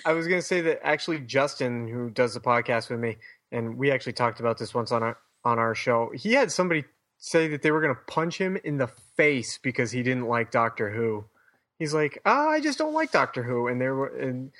I 0.05 0.13
was 0.13 0.27
going 0.27 0.41
to 0.41 0.47
say 0.47 0.61
that 0.63 0.81
actually 0.83 1.21
Justin, 1.21 1.87
who 1.87 2.11
does 2.11 2.35
the 2.35 2.41
podcast 2.41 2.91
with 2.91 2.99
me, 2.99 3.19
and 3.53 3.77
we 3.77 3.93
actually 3.93 4.15
talked 4.15 4.41
about 4.41 4.59
this 4.59 4.75
once 4.75 4.91
on 4.91 5.03
our 5.03 5.19
on 5.45 5.59
our 5.59 5.75
show. 5.75 6.11
He 6.15 6.33
had 6.33 6.51
somebody 6.51 6.85
say 7.19 7.49
that 7.49 7.63
they 7.63 7.71
were 7.71 7.81
going 7.81 7.95
to 7.95 8.01
punch 8.13 8.39
him 8.39 8.59
in 8.65 8.79
the 8.79 8.89
face 9.17 9.59
because 9.63 9.93
he 9.93 10.03
didn't 10.03 10.27
like 10.27 10.51
Doctor 10.51 10.91
Who. 10.91 11.27
He's 11.79 11.95
like, 11.95 12.21
"Ah, 12.27 12.49
I 12.49 12.61
just 12.61 12.79
don't 12.79 12.95
like 12.95 13.13
Doctor 13.13 13.45
Who," 13.45 13.69
and 13.69 13.81
they 13.81 13.89
were 13.89 14.09
and 14.09 14.51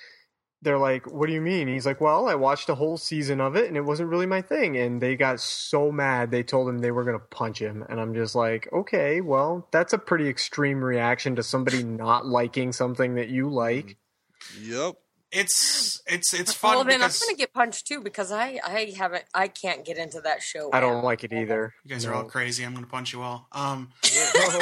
they're 0.63 0.79
like, 0.79 1.11
"What 1.11 1.27
do 1.27 1.33
you 1.33 1.41
mean?" 1.41 1.69
He's 1.69 1.87
like, 1.87 2.01
"Well, 2.01 2.29
I 2.29 2.35
watched 2.35 2.69
a 2.69 2.75
whole 2.75 2.97
season 2.97 3.41
of 3.41 3.57
it, 3.57 3.69
and 3.69 3.77
it 3.77 3.83
wasn't 3.85 4.09
really 4.09 4.27
my 4.27 4.43
thing." 4.43 4.77
And 4.77 5.01
they 5.01 5.17
got 5.17 5.41
so 5.41 5.93
mad, 5.93 6.31
they 6.31 6.43
told 6.43 6.69
him 6.69 6.79
they 6.79 6.91
were 6.91 7.05
going 7.05 7.19
to 7.19 7.25
punch 7.27 7.61
him. 7.61 7.85
And 7.89 8.01
I'm 8.01 8.15
just 8.15 8.35
like, 8.35 8.69
"Okay, 8.73 9.21
well, 9.21 9.69
that's 9.71 9.93
a 9.93 9.99
pretty 9.99 10.29
extreme 10.29 10.83
reaction 10.83 11.37
to 11.37 11.43
somebody 11.43 11.83
not 11.85 12.27
liking 12.27 12.73
something 12.73 13.15
that 13.17 13.29
you 13.29 13.49
like." 13.49 13.97
Yep. 14.61 14.97
It's 15.33 16.01
it's 16.07 16.33
it's 16.33 16.53
fun 16.53 16.77
Well, 16.77 16.85
then 16.85 17.03
I'm 17.03 17.11
gonna 17.11 17.37
get 17.37 17.53
punched 17.53 17.87
too 17.87 18.01
because 18.01 18.31
I 18.31 18.61
I 18.65 18.95
haven't 18.97 19.25
I 19.35 19.49
can't 19.49 19.85
get 19.85 19.99
into 19.99 20.21
that 20.21 20.41
show. 20.41 20.71
I 20.73 20.81
don't 20.81 21.05
like 21.05 21.25
it 21.25 21.33
either. 21.33 21.75
you 21.85 21.91
guys 21.91 22.07
are 22.07 22.15
all 22.15 22.25
crazy. 22.25 22.65
I'm 22.65 22.73
gonna 22.75 22.87
punch 22.87 23.13
you 23.13 23.23
all. 23.23 23.49
Um, 23.53 23.91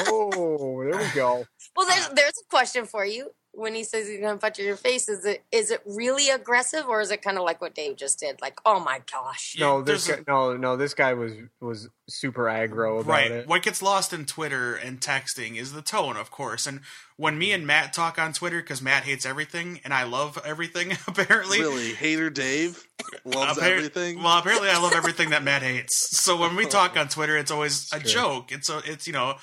oh, 0.08 0.82
there 0.82 0.98
we 0.98 1.08
go. 1.14 1.44
Well, 1.76 1.86
there's 1.86 2.08
there's 2.08 2.32
a 2.42 2.48
question 2.50 2.86
for 2.86 3.04
you. 3.04 3.30
When 3.56 3.74
he 3.74 3.84
says 3.84 4.08
he's 4.08 4.20
gonna 4.20 4.38
punch 4.38 4.58
you 4.58 4.64
in 4.64 4.68
your 4.68 4.76
face, 4.76 5.08
is 5.08 5.24
it 5.24 5.44
is 5.52 5.70
it 5.70 5.80
really 5.86 6.30
aggressive 6.30 6.86
or 6.88 7.00
is 7.00 7.10
it 7.10 7.22
kind 7.22 7.38
of 7.38 7.44
like 7.44 7.60
what 7.60 7.74
Dave 7.74 7.96
just 7.96 8.18
did? 8.18 8.40
Like, 8.40 8.58
oh 8.66 8.80
my 8.80 9.00
gosh. 9.10 9.56
No, 9.58 9.82
this 9.82 10.06
there's 10.06 10.18
guy, 10.18 10.24
no, 10.26 10.56
no, 10.56 10.76
this 10.76 10.94
guy 10.94 11.14
was 11.14 11.32
was 11.60 11.88
super 12.08 12.44
aggro 12.44 13.00
about 13.00 13.06
right. 13.06 13.30
it. 13.30 13.48
What 13.48 13.62
gets 13.62 13.80
lost 13.82 14.12
in 14.12 14.24
Twitter 14.24 14.74
and 14.74 15.00
texting 15.00 15.56
is 15.56 15.72
the 15.72 15.82
tone, 15.82 16.16
of 16.16 16.30
course. 16.30 16.66
And 16.66 16.80
when 17.16 17.38
me 17.38 17.52
and 17.52 17.66
Matt 17.66 17.92
talk 17.92 18.18
on 18.18 18.32
Twitter, 18.32 18.60
because 18.60 18.82
Matt 18.82 19.04
hates 19.04 19.24
everything 19.24 19.80
and 19.84 19.94
I 19.94 20.04
love 20.04 20.38
everything, 20.44 20.92
apparently. 21.06 21.60
Really, 21.60 21.94
hater 21.94 22.30
Dave 22.30 22.86
loves 23.24 23.58
Appar- 23.58 23.70
everything. 23.70 24.22
Well, 24.22 24.38
apparently, 24.38 24.68
I 24.68 24.80
love 24.80 24.92
everything 24.94 25.30
that 25.30 25.42
Matt 25.42 25.62
hates. 25.62 26.20
So 26.22 26.36
when 26.36 26.56
we 26.56 26.66
talk 26.66 26.96
on 26.96 27.08
Twitter, 27.08 27.36
it's 27.36 27.50
always 27.50 27.92
a 27.92 28.00
true. 28.00 28.10
joke. 28.10 28.52
It's 28.52 28.68
a, 28.68 28.82
it's 28.84 29.06
you 29.06 29.12
know, 29.12 29.36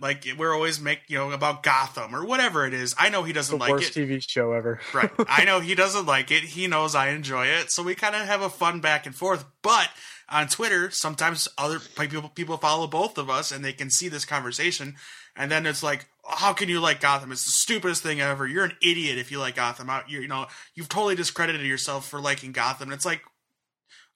like 0.00 0.26
we're 0.38 0.54
always 0.54 0.80
make 0.80 1.00
you 1.08 1.18
know 1.18 1.32
about 1.32 1.62
Gotham 1.62 2.14
or 2.14 2.24
whatever 2.24 2.66
it 2.66 2.74
is. 2.74 2.94
I 2.98 3.08
know 3.08 3.22
he 3.24 3.32
doesn't 3.32 3.58
like 3.58 3.70
worst 3.70 3.96
it. 3.96 4.08
TV 4.08 4.22
show 4.26 4.52
ever. 4.52 4.80
Right. 4.94 5.10
I 5.28 5.44
know 5.44 5.60
he 5.60 5.74
doesn't 5.74 6.06
like 6.06 6.30
it. 6.30 6.44
He 6.44 6.66
knows 6.66 6.94
I 6.94 7.10
enjoy 7.10 7.46
it. 7.46 7.70
So 7.70 7.82
we 7.82 7.94
kind 7.94 8.14
of 8.14 8.22
have 8.22 8.42
a 8.42 8.48
fun 8.48 8.80
back 8.80 9.06
and 9.06 9.14
forth. 9.14 9.44
But 9.62 9.88
on 10.28 10.48
Twitter, 10.48 10.90
sometimes 10.90 11.48
other 11.58 11.80
people 11.80 12.28
people 12.28 12.56
follow 12.56 12.86
both 12.86 13.18
of 13.18 13.28
us 13.28 13.50
and 13.50 13.64
they 13.64 13.72
can 13.72 13.90
see 13.90 14.08
this 14.08 14.24
conversation. 14.24 14.94
And 15.34 15.50
then 15.50 15.66
it's 15.66 15.82
like, 15.82 16.06
how 16.28 16.52
can 16.52 16.68
you 16.68 16.78
like 16.78 17.00
Gotham? 17.00 17.32
It's 17.32 17.44
the 17.44 17.52
stupidest 17.52 18.02
thing 18.02 18.20
ever. 18.20 18.46
You're 18.46 18.64
an 18.64 18.76
idiot 18.82 19.18
if 19.18 19.32
you 19.32 19.38
like 19.38 19.56
Gotham. 19.56 19.90
You 20.06 20.20
you 20.20 20.28
know, 20.28 20.46
you've 20.74 20.88
totally 20.88 21.16
discredited 21.16 21.66
yourself 21.66 22.08
for 22.08 22.20
liking 22.20 22.52
Gotham. 22.52 22.88
And 22.88 22.94
it's 22.94 23.06
like, 23.06 23.22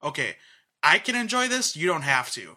okay, 0.03 0.37
I 0.83 0.99
can 0.99 1.17
enjoy 1.17 1.49
this. 1.49 1.75
You 1.75 1.89
don't 1.89 2.03
have 2.03 2.31
to. 2.33 2.57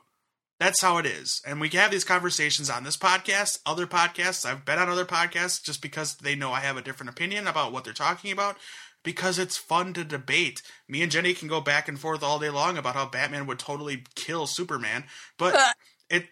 That's 0.59 0.81
how 0.81 0.97
it 0.97 1.05
is. 1.05 1.41
And 1.47 1.61
we 1.61 1.69
can 1.69 1.79
have 1.79 1.91
these 1.91 2.03
conversations 2.03 2.69
on 2.69 2.83
this 2.83 2.97
podcast, 2.97 3.59
other 3.65 3.87
podcasts. 3.87 4.45
I've 4.45 4.65
been 4.65 4.77
on 4.77 4.89
other 4.89 5.05
podcasts 5.05 5.63
just 5.63 5.81
because 5.81 6.15
they 6.15 6.35
know 6.35 6.51
I 6.51 6.59
have 6.59 6.75
a 6.75 6.81
different 6.81 7.09
opinion 7.09 7.47
about 7.47 7.71
what 7.71 7.85
they're 7.85 7.93
talking 7.93 8.31
about 8.31 8.57
because 9.03 9.39
it's 9.39 9.57
fun 9.57 9.93
to 9.93 10.03
debate. 10.03 10.61
Me 10.87 11.01
and 11.01 11.11
Jenny 11.11 11.33
can 11.33 11.47
go 11.47 11.61
back 11.61 11.87
and 11.87 11.97
forth 11.97 12.21
all 12.23 12.39
day 12.39 12.49
long 12.49 12.77
about 12.77 12.95
how 12.95 13.07
Batman 13.07 13.47
would 13.47 13.59
totally 13.59 14.03
kill 14.15 14.45
Superman, 14.47 15.05
but 15.37 15.57
it, 16.09 16.27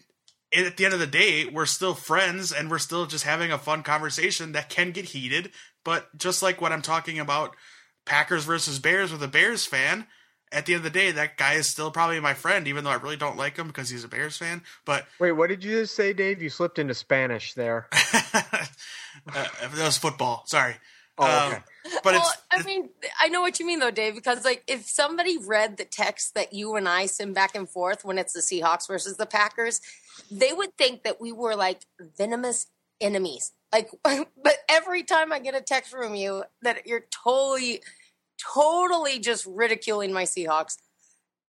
it 0.51 0.67
at 0.67 0.77
the 0.77 0.83
end 0.83 0.93
of 0.93 0.99
the 0.99 1.07
day, 1.07 1.45
we're 1.45 1.65
still 1.65 1.93
friends 1.93 2.51
and 2.51 2.69
we're 2.69 2.79
still 2.79 3.05
just 3.05 3.23
having 3.23 3.51
a 3.51 3.57
fun 3.57 3.81
conversation 3.81 4.51
that 4.51 4.69
can 4.69 4.91
get 4.91 5.05
heated. 5.05 5.51
But 5.85 6.15
just 6.17 6.43
like 6.43 6.59
when 6.59 6.73
I'm 6.73 6.81
talking 6.81 7.19
about 7.19 7.55
Packers 8.05 8.43
versus 8.43 8.79
Bears 8.79 9.11
with 9.11 9.23
a 9.23 9.27
Bears 9.29 9.65
fan, 9.65 10.05
at 10.51 10.65
the 10.65 10.73
end 10.73 10.85
of 10.85 10.91
the 10.91 10.99
day, 10.99 11.11
that 11.11 11.37
guy 11.37 11.53
is 11.53 11.67
still 11.67 11.91
probably 11.91 12.19
my 12.19 12.33
friend, 12.33 12.67
even 12.67 12.83
though 12.83 12.89
I 12.89 12.95
really 12.95 13.17
don't 13.17 13.37
like 13.37 13.57
him 13.57 13.67
because 13.67 13.89
he's 13.89 14.03
a 14.03 14.07
Bears 14.07 14.37
fan. 14.37 14.61
But 14.85 15.05
Wait, 15.19 15.33
what 15.33 15.49
did 15.49 15.63
you 15.63 15.81
just 15.81 15.95
say, 15.95 16.13
Dave? 16.13 16.41
You 16.41 16.49
slipped 16.49 16.79
into 16.79 16.93
Spanish 16.93 17.53
there. 17.53 17.87
uh, 17.93 18.41
that 19.33 19.73
was 19.73 19.97
football. 19.97 20.43
Sorry. 20.47 20.75
Oh, 21.17 21.25
Um, 21.25 21.63
but 22.03 22.13
well, 22.13 22.21
it's, 22.21 22.37
I 22.51 22.63
mean, 22.63 22.89
I 23.19 23.27
know 23.29 23.41
what 23.41 23.59
you 23.59 23.65
mean 23.65 23.79
though, 23.79 23.91
Dave, 23.91 24.13
because 24.13 24.45
like 24.45 24.63
if 24.67 24.85
somebody 24.85 25.37
read 25.37 25.77
the 25.77 25.85
text 25.85 26.35
that 26.35 26.53
you 26.53 26.75
and 26.75 26.87
I 26.87 27.07
send 27.07 27.33
back 27.33 27.55
and 27.55 27.67
forth 27.67 28.05
when 28.05 28.17
it's 28.17 28.33
the 28.33 28.41
Seahawks 28.41 28.87
versus 28.87 29.17
the 29.17 29.25
Packers, 29.25 29.81
they 30.29 30.53
would 30.53 30.77
think 30.77 31.03
that 31.03 31.19
we 31.19 31.31
were 31.31 31.55
like 31.55 31.81
venomous 32.17 32.67
enemies. 33.01 33.53
Like, 33.71 33.89
but 34.03 34.57
every 34.69 35.03
time 35.03 35.31
I 35.33 35.39
get 35.39 35.55
a 35.55 35.61
text 35.61 35.91
from 35.91 36.15
you 36.15 36.43
that 36.61 36.85
you're 36.85 37.05
totally, 37.11 37.81
totally 38.37 39.19
just 39.19 39.45
ridiculing 39.45 40.13
my 40.13 40.23
Seahawks, 40.23 40.77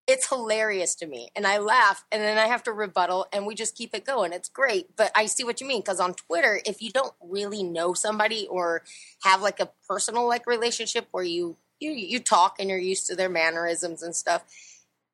it's 0.07 0.29
hilarious 0.29 0.95
to 0.97 1.07
me. 1.07 1.29
And 1.37 1.47
I 1.47 1.59
laugh 1.59 2.05
and 2.11 2.23
then 2.23 2.39
I 2.39 2.47
have 2.47 2.63
to 2.65 2.73
rebuttal 2.73 3.27
and 3.33 3.47
we 3.47 3.55
just 3.55 3.77
keep 3.77 3.95
it 3.95 4.07
going. 4.07 4.33
It's 4.33 4.49
great. 4.49 4.97
But 4.97 5.13
I 5.15 5.27
see 5.27 5.45
what 5.45 5.61
you 5.61 5.67
mean 5.67 5.81
because 5.81 6.01
on 6.01 6.15
Twitter, 6.15 6.61
if 6.65 6.81
you 6.81 6.91
don't 6.91 7.13
really 7.21 7.63
know 7.63 7.93
somebody 7.93 8.47
or 8.49 8.83
have 9.23 9.43
like 9.43 9.61
a 9.61 9.71
personal 9.87 10.27
like 10.27 10.47
relationship 10.47 11.09
where 11.11 11.25
you 11.25 11.57
you 11.79 11.91
you 11.91 12.21
talk 12.21 12.57
and 12.59 12.71
you're 12.71 12.79
used 12.79 13.07
to 13.07 13.15
their 13.15 13.29
mannerisms 13.29 14.03
and 14.03 14.17
stuff 14.17 14.45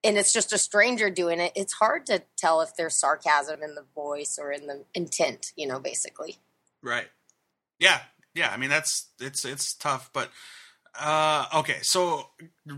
and 0.05 0.19
it's 0.19 0.33
just 0.33 0.53
a 0.53 0.59
stranger 0.59 1.09
doing 1.11 1.41
it, 1.41 1.53
it's 1.57 1.73
hard 1.73 2.07
to 2.07 2.23
tell 2.37 2.61
if 2.61 2.77
there's 2.77 2.95
sarcasm 2.95 3.63
in 3.63 3.75
the 3.75 3.85
voice 3.95 4.39
or 4.41 4.53
in 4.53 4.67
the 4.67 4.85
intent, 4.95 5.53
you 5.57 5.67
know, 5.67 5.81
basically. 5.81 6.37
Right. 6.83 7.09
Yeah. 7.81 8.01
Yeah. 8.35 8.51
I 8.51 8.59
mean, 8.59 8.71
that's 8.71 9.09
it's 9.19 9.45
it's 9.45 9.73
tough, 9.73 10.11
but 10.13 10.31
uh, 11.01 11.47
okay. 11.55 11.79
So 11.83 12.29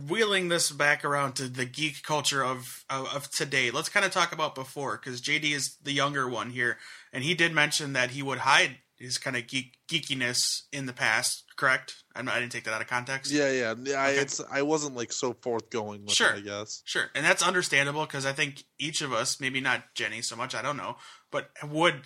wheeling 0.08 0.48
this 0.48 0.70
back 0.70 1.04
around 1.04 1.34
to 1.34 1.48
the 1.48 1.64
geek 1.64 2.02
culture 2.02 2.44
of 2.44 2.84
of, 2.88 3.06
of 3.14 3.30
today, 3.30 3.70
let's 3.70 3.88
kind 3.88 4.06
of 4.06 4.12
talk 4.12 4.32
about 4.32 4.54
before 4.54 4.96
because 5.02 5.20
JD 5.20 5.52
is 5.52 5.76
the 5.82 5.92
younger 5.92 6.28
one 6.28 6.50
here, 6.50 6.78
and 7.12 7.24
he 7.24 7.34
did 7.34 7.52
mention 7.52 7.92
that 7.92 8.10
he 8.10 8.22
would 8.22 8.38
hide 8.38 8.78
his 8.98 9.18
kind 9.18 9.36
of 9.36 9.46
geek 9.46 9.76
geekiness 9.90 10.62
in 10.72 10.86
the 10.86 10.92
past. 10.92 11.44
Correct? 11.56 12.02
I'm 12.14 12.28
I 12.28 12.38
didn't 12.40 12.52
take 12.52 12.64
that 12.64 12.72
out 12.74 12.80
of 12.80 12.86
context. 12.86 13.30
Yeah, 13.30 13.50
yeah. 13.50 13.74
yeah 13.82 13.96
I, 14.00 14.10
Okay. 14.12 14.20
it's 14.20 14.40
I 14.50 14.62
wasn't 14.62 14.96
like 14.96 15.12
so 15.12 15.34
forthgoing 15.42 16.04
with 16.04 16.14
Sure. 16.14 16.30
it, 16.30 16.36
I 16.36 16.40
guess. 16.40 16.82
Sure, 16.84 17.10
and 17.14 17.24
that's 17.24 17.42
understandable 17.42 18.06
because 18.06 18.24
I 18.24 18.32
think 18.32 18.64
each 18.78 19.02
of 19.02 19.12
us, 19.12 19.40
maybe 19.40 19.60
not 19.60 19.94
Jenny 19.94 20.22
so 20.22 20.36
much, 20.36 20.54
I 20.54 20.62
don't 20.62 20.76
know, 20.78 20.96
but 21.30 21.50
would 21.64 22.02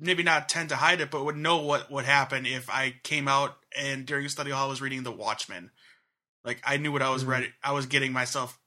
maybe 0.00 0.22
not 0.22 0.48
tend 0.48 0.70
to 0.70 0.76
hide 0.76 1.00
it, 1.00 1.10
but 1.10 1.24
would 1.24 1.36
know 1.36 1.58
what 1.58 1.90
would 1.90 2.06
happen 2.06 2.46
if 2.46 2.68
I 2.70 2.94
came 3.02 3.28
out 3.28 3.56
and 3.76 4.06
during 4.06 4.28
study 4.28 4.50
hall 4.50 4.66
I 4.66 4.70
was 4.70 4.80
reading 4.80 5.02
The 5.02 5.12
Watchmen. 5.12 5.70
Like 6.44 6.60
I 6.64 6.78
knew 6.78 6.90
what 6.90 7.02
I 7.02 7.10
was 7.10 7.24
Mhm. 7.24 7.28
ready, 7.28 7.52
I 7.62 7.72
was 7.72 7.86
getting 7.86 8.12
myself 8.12 8.58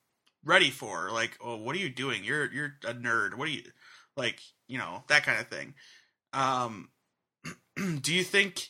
ready 0.43 0.69
for. 0.69 1.09
Like, 1.11 1.37
oh, 1.41 1.55
what 1.57 1.75
are 1.75 1.79
you 1.79 1.89
doing? 1.89 2.23
You're 2.23 2.51
you're 2.53 2.77
a 2.85 2.93
nerd. 2.93 3.33
What 3.35 3.47
are 3.47 3.51
you 3.51 3.63
like? 4.15 4.39
You 4.67 4.77
know 4.77 5.03
that 5.07 5.23
kind 5.23 5.39
of 5.39 5.47
thing. 5.49 5.73
Um, 6.33 6.91
do 8.01 8.13
you 8.13 8.23
think 8.23 8.67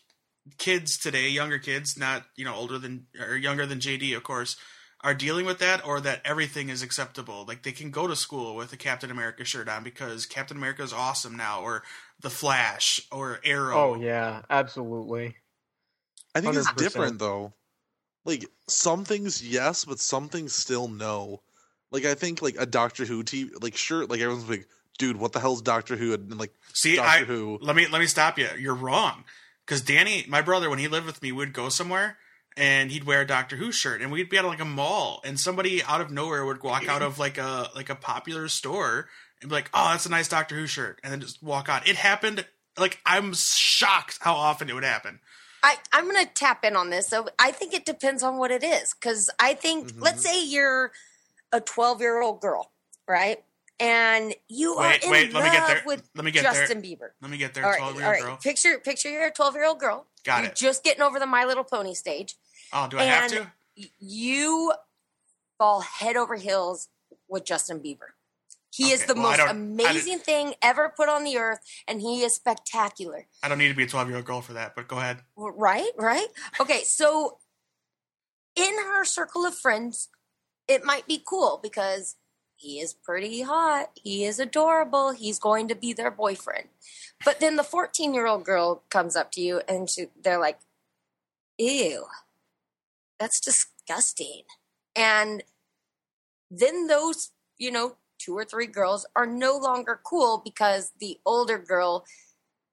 kids 0.58 0.98
today, 0.98 1.30
younger 1.30 1.60
kids, 1.60 1.98
not 1.98 2.26
you 2.36 2.46
know 2.46 2.56
older 2.56 2.80
than 2.80 3.08
or 3.20 3.36
younger 3.36 3.66
than 3.66 3.80
JD, 3.80 4.16
of 4.16 4.24
course, 4.24 4.56
are 5.04 5.14
dealing 5.14 5.46
with 5.46 5.60
that, 5.60 5.86
or 5.86 6.00
that 6.02 6.22
everything 6.24 6.70
is 6.70 6.82
acceptable? 6.82 7.46
Like 7.48 7.64
they 7.64 7.72
can 7.72 7.92
go 7.92 8.08
to 8.08 8.16
school 8.16 8.56
with 8.56 8.72
a 8.72 8.78
Captain 8.78 9.12
America 9.12 9.44
shirt 9.44 9.68
on 9.68 9.84
because 9.84 10.26
Captain 10.26 10.58
America 10.58 10.82
is 10.84 10.94
awesome 10.94 11.36
now, 11.36 11.62
or 11.62 11.84
the 12.22 12.30
Flash, 12.30 13.02
or 13.12 13.40
Arrow. 13.44 13.78
Oh 13.78 13.96
yeah, 13.96 14.42
absolutely. 14.50 15.36
I 16.34 16.42
think 16.42 16.56
it's 16.56 16.68
100%. 16.68 16.78
different 16.78 17.20
though. 17.20 17.54
Like 18.26 18.46
some 18.68 19.04
things 19.04 19.46
yes, 19.46 19.86
but 19.86 20.00
some 20.00 20.30
things 20.30 20.54
still 20.54 20.88
no. 20.88 21.42
Like 21.92 22.06
I 22.06 22.16
think 22.16 22.42
like 22.42 22.56
a 22.58 22.66
Doctor 22.66 23.06
Who 23.06 23.24
TV 23.24 23.52
like 23.62 23.76
sure 23.76 24.06
like 24.06 24.22
everyone's 24.22 24.50
like, 24.50 24.68
dude, 24.98 25.18
what 25.18 25.34
the 25.34 25.40
hell's 25.40 25.62
Doctor 25.62 25.96
Who 25.96 26.14
and 26.14 26.38
like 26.40 26.54
See, 26.74 26.96
Doctor 26.96 27.24
I 27.24 27.26
Who. 27.26 27.60
let 27.62 27.76
me 27.76 27.88
let 27.88 28.00
me 28.00 28.08
stop 28.08 28.40
you. 28.40 28.48
You're 28.58 28.74
wrong. 28.74 29.26
Because 29.66 29.82
Danny, 29.82 30.26
my 30.28 30.42
brother, 30.42 30.70
when 30.70 30.80
he 30.80 30.88
lived 30.88 31.06
with 31.06 31.22
me, 31.22 31.32
would 31.32 31.54
go 31.54 31.70
somewhere 31.70 32.18
and 32.58 32.92
he'd 32.92 33.04
wear 33.04 33.22
a 33.22 33.28
Doctor 33.28 33.56
Who 33.56 33.72
shirt, 33.72 34.02
and 34.02 34.12
we'd 34.12 34.30
be 34.30 34.38
at 34.38 34.46
like 34.46 34.60
a 34.62 34.66
mall, 34.66 35.22
and 35.24 35.40
somebody 35.40 35.84
out 35.84 36.02
of 36.02 36.12
nowhere 36.12 36.46
would 36.46 36.62
walk 36.64 36.88
out 36.88 37.02
of 37.02 37.20
like 37.20 37.38
a 37.38 37.70
like 37.76 37.90
a 37.90 37.96
popular 37.96 38.48
store 38.48 39.10
and 39.42 39.50
be 39.50 39.56
like, 39.56 39.70
"Oh, 39.74 39.90
that's 39.92 40.06
a 40.06 40.10
nice 40.10 40.28
Doctor 40.28 40.56
Who 40.56 40.68
shirt," 40.68 41.00
and 41.04 41.12
then 41.12 41.20
just 41.22 41.42
walk 41.44 41.70
on. 41.70 41.82
It 41.86 41.96
happened. 41.96 42.46
Like 42.78 43.00
I'm 43.06 43.34
shocked 43.36 44.18
how 44.22 44.34
often 44.36 44.70
it 44.70 44.74
would 44.74 44.84
happen. 44.84 45.20
I, 45.66 45.78
I'm 45.94 46.10
going 46.12 46.26
to 46.26 46.30
tap 46.34 46.66
in 46.66 46.76
on 46.76 46.90
this. 46.90 47.08
So 47.08 47.28
I 47.40 47.52
think 47.52 47.74
it 47.74 47.86
depends 47.86 48.22
on 48.22 48.38
what 48.38 48.52
it 48.52 48.66
is. 48.66 48.94
Because 48.94 49.30
I 49.40 49.54
think, 49.54 49.94
Mhm. 49.94 50.02
let's 50.02 50.22
say 50.22 50.44
you're 50.44 50.92
a 51.54 51.62
12 51.62 52.02
year 52.02 52.22
old 52.22 52.42
girl, 52.42 52.72
right? 53.08 53.42
And 53.80 54.36
you 54.50 54.76
Wait, 54.78 54.86
are 55.04 55.06
in 55.06 55.12
wait, 55.12 55.34
let 55.34 55.36
love 55.36 55.44
me 55.46 55.50
get 55.52 55.68
there. 55.68 55.84
with 55.86 56.10
Let 56.16 56.26
me 56.26 56.32
get 56.32 56.44
Justin 56.44 56.82
there. 56.82 56.92
Bieber. 56.92 57.10
Let 57.22 57.32
me 57.32 57.38
get 57.38 57.54
there. 57.54 57.64
Right, 57.64 57.78
Twelve 57.78 57.94
all 57.96 58.00
year 58.02 58.08
old 58.08 58.14
right. 58.14 58.22
girl. 58.24 58.38
Picture, 58.38 58.78
picture 58.80 59.10
you're 59.10 59.26
a 59.28 59.32
12 59.32 59.56
year 59.56 59.66
old 59.66 59.80
girl. 59.80 60.06
Got 60.26 60.42
you're 60.42 60.50
it. 60.52 60.56
just 60.58 60.84
getting 60.84 61.02
over 61.02 61.18
the 61.18 61.26
My 61.26 61.46
Little 61.46 61.64
Pony 61.64 61.94
stage. 61.94 62.36
Oh, 62.74 62.88
do 62.88 62.98
I 62.98 63.04
have 63.04 63.32
and- 63.32 63.48
to? 63.76 63.88
You 64.00 64.74
fall 65.58 65.82
head 65.82 66.16
over 66.16 66.36
heels 66.36 66.90
with 67.28 67.46
Justin 67.46 67.80
Bieber. 67.80 68.14
He 68.72 68.92
is 68.92 69.06
the 69.06 69.14
well, 69.14 69.38
most 69.38 69.40
amazing 69.40 70.18
thing 70.20 70.56
ever 70.62 70.92
put 70.96 71.08
on 71.08 71.24
the 71.24 71.38
earth, 71.38 71.60
and 71.88 72.02
he 72.02 72.24
is 72.24 72.34
spectacular. 72.34 73.28
I 73.44 73.48
don't 73.48 73.60
need 73.60 73.68
to 73.68 73.76
be 73.76 73.84
a 73.84 73.88
twelve 73.88 74.08
year 74.08 74.18
old 74.18 74.26
girl 74.26 74.42
for 74.42 74.54
that. 74.54 74.76
But 74.76 74.88
go 74.88 74.98
ahead. 74.98 75.20
Right, 75.36 75.92
right. 75.96 76.28
Okay, 76.60 76.84
so 76.84 77.38
in 78.56 78.74
her 78.84 79.06
circle 79.06 79.46
of 79.46 79.56
friends, 79.56 80.10
it 80.68 80.84
might 80.84 81.08
be 81.08 81.22
cool 81.24 81.60
because 81.62 82.16
he 82.56 82.80
is 82.80 82.94
pretty 82.94 83.42
hot. 83.42 83.92
He 84.02 84.26
is 84.26 84.40
adorable. 84.40 85.12
He's 85.12 85.40
going 85.40 85.68
to 85.68 85.76
be 85.76 85.94
their 85.94 86.12
boyfriend. 86.12 86.70
But 87.26 87.40
then 87.40 87.58
the 87.58 87.64
14 87.64 88.14
year 88.14 88.26
old 88.26 88.46
girl 88.46 88.84
comes 88.90 89.16
up 89.16 89.32
to 89.34 89.42
you 89.42 89.62
and 89.68 89.90
she, 89.90 90.06
they're 90.22 90.40
like, 90.40 90.60
ew, 91.58 92.06
that's 93.24 93.40
disgusting. 93.40 94.42
And 94.98 95.44
then 96.52 96.88
those, 96.88 97.32
you 97.58 97.72
know, 97.72 97.96
two 98.20 98.38
or 98.38 98.44
three 98.44 98.68
girls 98.68 99.06
are 99.16 99.26
no 99.26 99.56
longer 99.56 100.00
cool 100.04 100.42
because 100.44 100.92
the 101.00 101.20
older 101.26 101.58
girl 101.58 102.06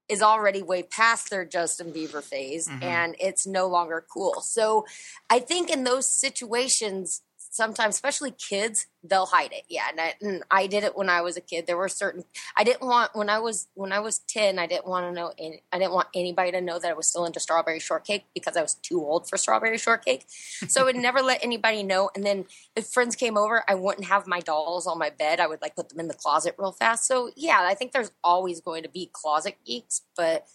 is 0.09 0.21
already 0.21 0.61
way 0.61 0.83
past 0.83 1.29
their 1.29 1.45
Justin 1.45 1.93
Bieber 1.93 2.21
phase 2.21 2.67
Mhm. 2.67 2.83
and 2.83 3.15
it's 3.17 3.47
no 3.47 3.67
longer 3.67 4.05
cool. 4.13 4.41
So 4.41 4.85
I 5.29 5.39
think 5.39 5.69
in 5.69 5.85
those 5.85 6.09
situations, 6.09 7.21
sometimes, 7.51 7.95
especially 7.95 8.31
kids, 8.31 8.87
they'll 9.03 9.25
hide 9.25 9.51
it. 9.51 9.63
Yeah. 9.67 9.83
And 9.89 9.99
I, 9.99 10.13
and 10.21 10.43
I 10.49 10.67
did 10.67 10.85
it 10.85 10.95
when 10.95 11.09
I 11.09 11.21
was 11.21 11.35
a 11.35 11.41
kid. 11.41 11.67
There 11.67 11.75
were 11.75 11.89
certain, 11.89 12.23
I 12.55 12.63
didn't 12.63 12.87
want, 12.87 13.13
when 13.13 13.29
I 13.29 13.39
was, 13.39 13.67
when 13.73 13.91
I 13.91 13.99
was 13.99 14.19
10, 14.19 14.57
I 14.57 14.67
didn't 14.67 14.87
want 14.87 15.05
to 15.05 15.11
know, 15.11 15.33
any, 15.37 15.61
I 15.71 15.77
didn't 15.77 15.91
want 15.91 16.07
anybody 16.15 16.51
to 16.53 16.61
know 16.61 16.79
that 16.79 16.89
I 16.89 16.93
was 16.93 17.07
still 17.07 17.25
into 17.25 17.41
strawberry 17.41 17.81
shortcake 17.81 18.23
because 18.33 18.55
I 18.55 18.61
was 18.61 18.75
too 18.75 19.01
old 19.01 19.27
for 19.27 19.37
strawberry 19.37 19.77
shortcake. 19.77 20.25
So 20.29 20.81
I 20.81 20.83
would 20.85 20.95
never 20.95 21.21
let 21.21 21.43
anybody 21.43 21.83
know. 21.83 22.09
And 22.15 22.25
then 22.25 22.45
if 22.75 22.87
friends 22.87 23.17
came 23.17 23.37
over, 23.37 23.65
I 23.67 23.75
wouldn't 23.75 24.07
have 24.07 24.27
my 24.27 24.39
dolls 24.39 24.87
on 24.87 24.97
my 24.97 25.09
bed. 25.09 25.41
I 25.41 25.47
would 25.47 25.61
like 25.61 25.75
put 25.75 25.89
them 25.89 25.99
in 25.99 26.07
the 26.07 26.13
closet 26.13 26.55
real 26.57 26.71
fast. 26.71 27.05
So 27.05 27.31
yeah, 27.35 27.59
I 27.63 27.73
think 27.73 27.91
there's 27.91 28.11
always 28.23 28.61
going 28.61 28.83
to 28.83 28.89
be 28.89 29.09
closet 29.11 29.57
geeks, 29.65 30.03
but 30.15 30.47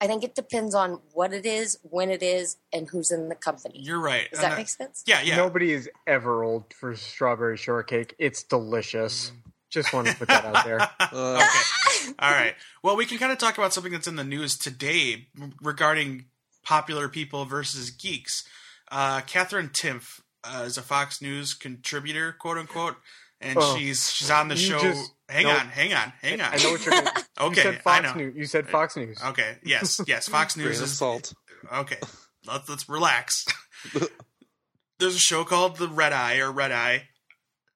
I 0.00 0.06
think 0.06 0.24
it 0.24 0.34
depends 0.34 0.74
on 0.74 1.00
what 1.12 1.32
it 1.32 1.44
is, 1.44 1.78
when 1.82 2.10
it 2.10 2.22
is, 2.22 2.56
and 2.72 2.88
who's 2.88 3.10
in 3.10 3.28
the 3.28 3.34
company. 3.34 3.80
You're 3.82 4.00
right. 4.00 4.30
Does 4.30 4.40
And 4.42 4.52
that 4.52 4.58
make 4.58 4.68
sense? 4.68 5.02
yeah, 5.06 5.20
yeah. 5.22 5.36
Nobody 5.36 5.72
is 5.72 5.90
ever 6.06 6.42
old 6.42 6.72
for 6.72 6.94
strawberry 6.96 7.56
shortcake. 7.58 8.14
It's 8.18 8.42
delicious. 8.42 9.32
Just 9.68 9.92
want 9.92 10.08
to 10.08 10.16
put 10.16 10.28
that 10.28 10.44
out 10.44 10.64
there. 10.64 10.80
Uh, 10.80 11.36
okay. 12.02 12.12
All 12.18 12.30
right. 12.32 12.54
Well, 12.82 12.96
we 12.96 13.06
can 13.06 13.18
kind 13.18 13.30
of 13.30 13.38
talk 13.38 13.56
about 13.58 13.72
something 13.72 13.92
that's 13.92 14.08
in 14.08 14.16
the 14.16 14.24
news 14.24 14.56
today 14.56 15.28
regarding 15.62 16.24
popular 16.64 17.08
people 17.08 17.44
versus 17.44 17.90
geeks. 17.90 18.44
Uh, 18.90 19.20
Katherine 19.20 19.68
Timpf 19.68 20.20
uh, 20.42 20.64
is 20.66 20.76
a 20.76 20.82
Fox 20.82 21.22
News 21.22 21.54
contributor, 21.54 22.32
quote 22.32 22.58
unquote, 22.58 22.96
and 23.40 23.56
Oh, 23.60 23.76
she's 23.76 24.10
she's 24.12 24.30
on 24.30 24.48
the 24.48 24.56
show. 24.56 24.78
just- 24.80 25.12
hang 25.28 25.44
nope. 25.44 25.60
on, 25.60 25.66
hang 25.68 25.92
on, 25.94 26.12
hang 26.22 26.40
on. 26.40 26.52
I 26.52 26.56
know 26.62 26.70
what 26.72 26.84
you're. 26.84 26.94
Gonna, 26.94 27.12
okay, 27.40 27.56
you 27.56 27.62
said 27.62 27.74
I 27.74 27.78
Fox 27.78 28.02
know. 28.04 28.14
News. 28.14 28.34
You 28.36 28.44
said 28.46 28.64
uh, 28.64 28.68
Fox 28.68 28.96
News. 28.96 29.22
Okay, 29.24 29.56
yes, 29.64 30.00
yes. 30.06 30.28
Fox 30.28 30.56
News 30.56 30.78
of 30.78 30.84
is 30.84 30.96
salt. 30.98 31.32
okay. 31.72 31.96
Let's 32.46 32.68
let's 32.68 32.88
relax. 32.88 33.44
There's 34.98 35.16
a 35.16 35.18
show 35.20 35.44
called 35.44 35.76
The 35.76 35.88
Red 35.88 36.12
Eye 36.12 36.38
or 36.38 36.50
Red 36.52 36.72
Eye. 36.72 37.04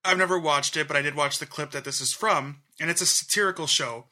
I've 0.05 0.19
never 0.19 0.39
watched 0.39 0.77
it, 0.77 0.87
but 0.87 0.97
I 0.97 1.03
did 1.03 1.15
watch 1.15 1.39
the 1.39 1.47
clip 1.47 1.71
that 1.71 1.85
this 1.85 2.01
is 2.01 2.13
from, 2.13 2.61
and 2.79 2.91
it's 2.91 3.01
a 3.01 3.07
satirical 3.07 3.67
show. 3.67 4.07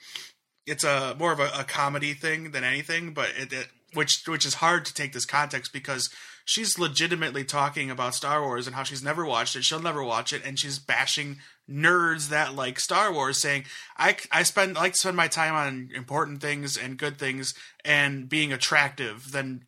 It's 0.67 0.85
a 0.85 1.15
more 1.19 1.33
of 1.33 1.41
a, 1.41 1.51
a 1.59 1.65
comedy 1.65 2.15
thing 2.15 2.53
than 2.53 2.65
anything, 2.65 3.13
but 3.13 3.31
it, 3.37 3.53
it 3.53 3.69
which 3.95 4.23
which 4.27 4.47
is 4.47 4.55
hard 4.55 4.85
to 4.87 4.95
take 4.95 5.13
this 5.13 5.27
context 5.27 5.73
because 5.73 6.09
she's 6.45 6.79
legitimately 6.79 7.45
talking 7.45 7.91
about 7.91 8.15
Star 8.15 8.43
Wars 8.43 8.67
and 8.67 8.77
how 8.77 8.83
she's 8.83 9.03
never 9.03 9.25
watched 9.25 9.57
it, 9.57 9.65
she'll 9.65 9.81
never 9.81 10.03
watch 10.03 10.33
it, 10.33 10.45
and 10.45 10.59
she's 10.59 10.79
bashing 10.79 11.39
nerds 11.69 12.29
that 12.29 12.55
like 12.55 12.81
Star 12.81 13.13
Wars, 13.13 13.39
saying 13.39 13.65
I 13.97 14.17
I 14.31 14.43
spend 14.43 14.75
like 14.77 14.93
to 14.93 14.99
spend 14.99 15.17
my 15.17 15.29
time 15.29 15.55
on 15.55 15.91
important 15.95 16.41
things 16.41 16.77
and 16.77 16.99
good 16.99 17.19
things 17.19 17.55
and 17.85 18.29
being 18.29 18.53
attractive 18.53 19.33
than 19.33 19.65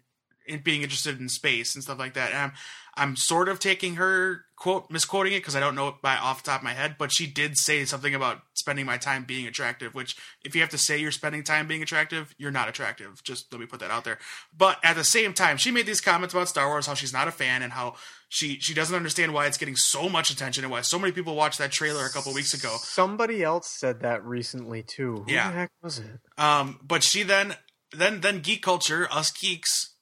being 0.62 0.82
interested 0.82 1.18
in 1.18 1.28
space 1.28 1.74
and 1.74 1.82
stuff 1.82 1.98
like 1.98 2.14
that. 2.14 2.30
And 2.30 2.38
I'm 2.38 2.52
I'm 2.96 3.16
sort 3.16 3.48
of 3.48 3.58
taking 3.58 3.96
her 3.96 4.44
quote 4.56 4.88
misquoting 4.90 5.32
it 5.32 5.40
because 5.40 5.56
I 5.56 5.60
don't 5.60 5.74
know 5.74 5.88
it 5.88 5.94
by 6.00 6.16
off 6.16 6.42
the 6.42 6.50
top 6.50 6.60
of 6.60 6.64
my 6.64 6.72
head, 6.74 6.96
but 6.98 7.12
she 7.12 7.26
did 7.26 7.58
say 7.58 7.84
something 7.84 8.14
about 8.14 8.42
spending 8.54 8.86
my 8.86 8.96
time 8.98 9.24
being 9.24 9.46
attractive. 9.46 9.94
Which, 9.94 10.16
if 10.44 10.54
you 10.54 10.60
have 10.60 10.70
to 10.70 10.78
say 10.78 10.98
you're 10.98 11.10
spending 11.10 11.42
time 11.42 11.66
being 11.66 11.82
attractive, 11.82 12.34
you're 12.38 12.50
not 12.52 12.68
attractive. 12.68 13.22
Just 13.24 13.52
let 13.52 13.60
me 13.60 13.66
put 13.66 13.80
that 13.80 13.90
out 13.90 14.04
there. 14.04 14.18
But 14.56 14.78
at 14.84 14.94
the 14.96 15.04
same 15.04 15.32
time, 15.34 15.56
she 15.56 15.70
made 15.70 15.86
these 15.86 16.00
comments 16.00 16.32
about 16.34 16.48
Star 16.48 16.68
Wars, 16.68 16.86
how 16.86 16.94
she's 16.94 17.12
not 17.12 17.26
a 17.28 17.32
fan, 17.32 17.62
and 17.62 17.72
how 17.72 17.94
she 18.28 18.58
she 18.60 18.74
doesn't 18.74 18.94
understand 18.96 19.34
why 19.34 19.46
it's 19.46 19.58
getting 19.58 19.76
so 19.76 20.08
much 20.08 20.30
attention 20.30 20.64
and 20.64 20.70
why 20.70 20.80
so 20.82 20.98
many 20.98 21.12
people 21.12 21.34
watched 21.34 21.58
that 21.58 21.72
trailer 21.72 22.04
a 22.06 22.10
couple 22.10 22.32
weeks 22.32 22.54
ago. 22.54 22.76
Somebody 22.80 23.42
else 23.42 23.68
said 23.68 24.00
that 24.00 24.24
recently 24.24 24.82
too. 24.82 25.24
Who 25.26 25.32
Yeah. 25.32 25.50
the 25.50 25.56
heck 25.56 25.70
was 25.82 25.98
it? 25.98 26.20
Um, 26.38 26.78
but 26.82 27.02
she 27.02 27.22
then 27.24 27.56
then 27.92 28.20
then 28.20 28.40
geek 28.40 28.62
culture, 28.62 29.08
us 29.10 29.30
geeks 29.30 29.93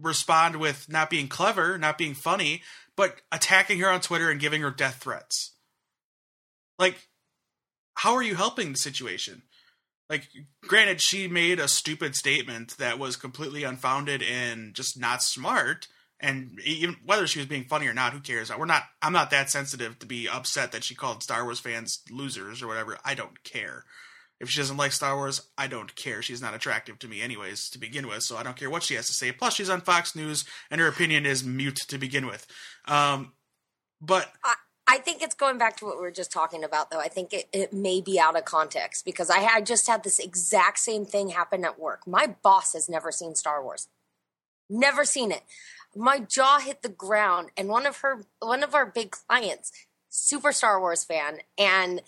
respond 0.00 0.56
with 0.56 0.88
not 0.88 1.10
being 1.10 1.28
clever, 1.28 1.78
not 1.78 1.98
being 1.98 2.14
funny, 2.14 2.62
but 2.96 3.20
attacking 3.30 3.78
her 3.78 3.90
on 3.90 4.00
Twitter 4.00 4.30
and 4.30 4.40
giving 4.40 4.62
her 4.62 4.70
death 4.70 4.96
threats. 5.02 5.52
Like, 6.78 7.08
how 7.94 8.14
are 8.14 8.22
you 8.22 8.34
helping 8.34 8.72
the 8.72 8.78
situation? 8.78 9.42
Like, 10.10 10.28
granted, 10.66 11.00
she 11.00 11.28
made 11.28 11.58
a 11.58 11.68
stupid 11.68 12.14
statement 12.14 12.76
that 12.78 12.98
was 12.98 13.16
completely 13.16 13.64
unfounded 13.64 14.22
and 14.22 14.74
just 14.74 14.98
not 14.98 15.22
smart. 15.22 15.88
And 16.20 16.60
even 16.64 16.96
whether 17.04 17.26
she 17.26 17.38
was 17.38 17.48
being 17.48 17.64
funny 17.64 17.86
or 17.86 17.94
not, 17.94 18.12
who 18.12 18.20
cares? 18.20 18.54
We're 18.56 18.66
not. 18.66 18.84
I'm 19.00 19.12
not 19.12 19.30
that 19.30 19.50
sensitive 19.50 19.98
to 19.98 20.06
be 20.06 20.28
upset 20.28 20.70
that 20.72 20.84
she 20.84 20.94
called 20.94 21.22
Star 21.22 21.44
Wars 21.44 21.60
fans 21.60 22.02
losers 22.10 22.62
or 22.62 22.68
whatever. 22.68 22.98
I 23.04 23.14
don't 23.14 23.42
care. 23.42 23.84
If 24.42 24.50
she 24.50 24.58
doesn't 24.58 24.76
like 24.76 24.90
Star 24.90 25.14
Wars, 25.14 25.40
I 25.56 25.68
don't 25.68 25.94
care. 25.94 26.20
She's 26.20 26.42
not 26.42 26.52
attractive 26.52 26.98
to 26.98 27.08
me, 27.08 27.22
anyways, 27.22 27.70
to 27.70 27.78
begin 27.78 28.08
with, 28.08 28.24
so 28.24 28.36
I 28.36 28.42
don't 28.42 28.56
care 28.56 28.68
what 28.68 28.82
she 28.82 28.94
has 28.94 29.06
to 29.06 29.12
say. 29.12 29.30
Plus, 29.30 29.54
she's 29.54 29.70
on 29.70 29.80
Fox 29.80 30.16
News, 30.16 30.44
and 30.68 30.80
her 30.80 30.88
opinion 30.88 31.24
is 31.24 31.44
mute 31.44 31.78
to 31.86 31.96
begin 31.96 32.26
with. 32.26 32.44
Um, 32.88 33.34
but 34.00 34.32
I 34.88 34.98
think 34.98 35.22
it's 35.22 35.36
going 35.36 35.58
back 35.58 35.76
to 35.76 35.84
what 35.84 35.96
we 35.96 36.02
were 36.02 36.10
just 36.10 36.32
talking 36.32 36.64
about, 36.64 36.90
though. 36.90 36.98
I 36.98 37.06
think 37.06 37.32
it, 37.32 37.48
it 37.52 37.72
may 37.72 38.00
be 38.00 38.18
out 38.18 38.36
of 38.36 38.44
context 38.44 39.04
because 39.04 39.30
I 39.30 39.60
just 39.60 39.86
had 39.86 40.02
this 40.02 40.18
exact 40.18 40.80
same 40.80 41.06
thing 41.06 41.28
happen 41.28 41.64
at 41.64 41.78
work. 41.78 42.04
My 42.04 42.34
boss 42.42 42.72
has 42.72 42.88
never 42.88 43.12
seen 43.12 43.36
Star 43.36 43.62
Wars, 43.62 43.86
never 44.68 45.04
seen 45.04 45.30
it. 45.30 45.44
My 45.94 46.18
jaw 46.18 46.58
hit 46.58 46.82
the 46.82 46.88
ground, 46.88 47.50
and 47.56 47.68
one 47.68 47.86
of 47.86 47.98
her, 47.98 48.24
one 48.40 48.64
of 48.64 48.74
our 48.74 48.86
big 48.86 49.12
clients, 49.12 49.70
super 50.08 50.50
Star 50.50 50.80
Wars 50.80 51.04
fan, 51.04 51.38
and 51.56 52.02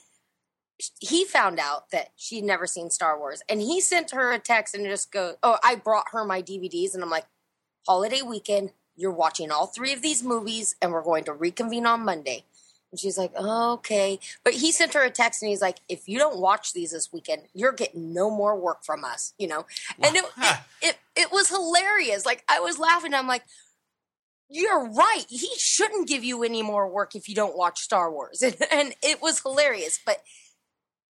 he 1.00 1.24
found 1.24 1.60
out 1.60 1.90
that 1.90 2.10
she'd 2.16 2.44
never 2.44 2.66
seen 2.66 2.90
Star 2.90 3.18
Wars, 3.18 3.42
and 3.48 3.60
he 3.60 3.80
sent 3.80 4.10
her 4.10 4.32
a 4.32 4.38
text 4.38 4.74
and 4.74 4.84
just 4.84 5.12
go, 5.12 5.36
"Oh, 5.42 5.58
I 5.62 5.76
brought 5.76 6.10
her 6.10 6.24
my 6.24 6.42
DVDs," 6.42 6.94
and 6.94 7.02
I'm 7.02 7.10
like, 7.10 7.26
"Holiday 7.86 8.22
weekend, 8.22 8.72
you're 8.96 9.12
watching 9.12 9.50
all 9.50 9.66
three 9.66 9.92
of 9.92 10.02
these 10.02 10.22
movies, 10.22 10.74
and 10.82 10.92
we're 10.92 11.02
going 11.02 11.24
to 11.24 11.32
reconvene 11.32 11.86
on 11.86 12.04
Monday." 12.04 12.44
And 12.90 12.98
she's 12.98 13.16
like, 13.16 13.32
oh, 13.36 13.74
"Okay," 13.74 14.18
but 14.42 14.54
he 14.54 14.72
sent 14.72 14.94
her 14.94 15.02
a 15.02 15.10
text 15.10 15.42
and 15.42 15.48
he's 15.48 15.62
like, 15.62 15.78
"If 15.88 16.08
you 16.08 16.18
don't 16.18 16.38
watch 16.38 16.72
these 16.72 16.90
this 16.90 17.12
weekend, 17.12 17.42
you're 17.54 17.72
getting 17.72 18.12
no 18.12 18.30
more 18.30 18.56
work 18.58 18.84
from 18.84 19.04
us," 19.04 19.32
you 19.38 19.46
know. 19.46 19.66
And 20.02 20.16
it, 20.16 20.24
it 20.24 20.58
it 20.82 20.98
it 21.14 21.32
was 21.32 21.48
hilarious. 21.50 22.26
Like 22.26 22.44
I 22.48 22.60
was 22.60 22.78
laughing. 22.78 23.14
I'm 23.14 23.28
like. 23.28 23.44
You're 24.50 24.90
right. 24.90 25.24
He 25.28 25.50
shouldn't 25.56 26.06
give 26.06 26.22
you 26.22 26.44
any 26.44 26.62
more 26.62 26.86
work 26.86 27.16
if 27.16 27.30
you 27.30 27.34
don't 27.34 27.56
watch 27.56 27.80
Star 27.80 28.12
Wars. 28.12 28.42
And, 28.42 28.54
and 28.70 28.94
it 29.02 29.22
was 29.22 29.40
hilarious. 29.40 29.98
But 30.04 30.22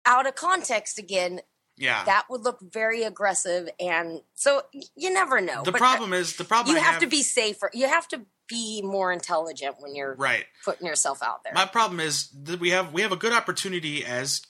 out 0.05 0.27
of 0.27 0.35
context 0.35 0.97
again, 0.99 1.41
yeah, 1.77 2.03
that 2.05 2.25
would 2.29 2.41
look 2.41 2.59
very 2.61 3.03
aggressive 3.03 3.69
and 3.79 4.21
so 4.35 4.61
you 4.95 5.11
never 5.13 5.41
know 5.41 5.63
the 5.63 5.71
But, 5.71 5.79
problem 5.79 6.13
is 6.13 6.35
the 6.35 6.43
problem. 6.43 6.75
you 6.75 6.81
I 6.81 6.85
have 6.85 6.99
to 7.01 7.07
be 7.07 7.23
safer 7.23 7.71
you 7.73 7.87
have 7.87 8.07
to 8.09 8.21
be 8.47 8.81
more 8.83 9.11
intelligent 9.11 9.77
when 9.79 9.95
you're 9.95 10.13
right. 10.15 10.45
putting 10.65 10.85
yourself 10.85 11.23
out 11.23 11.43
there 11.43 11.53
My 11.55 11.65
problem 11.65 11.99
is 11.99 12.27
that 12.43 12.59
we 12.59 12.69
have 12.71 12.93
we 12.93 13.01
have 13.01 13.11
a 13.11 13.15
good 13.15 13.31
opportunity 13.33 14.05
as 14.05 14.41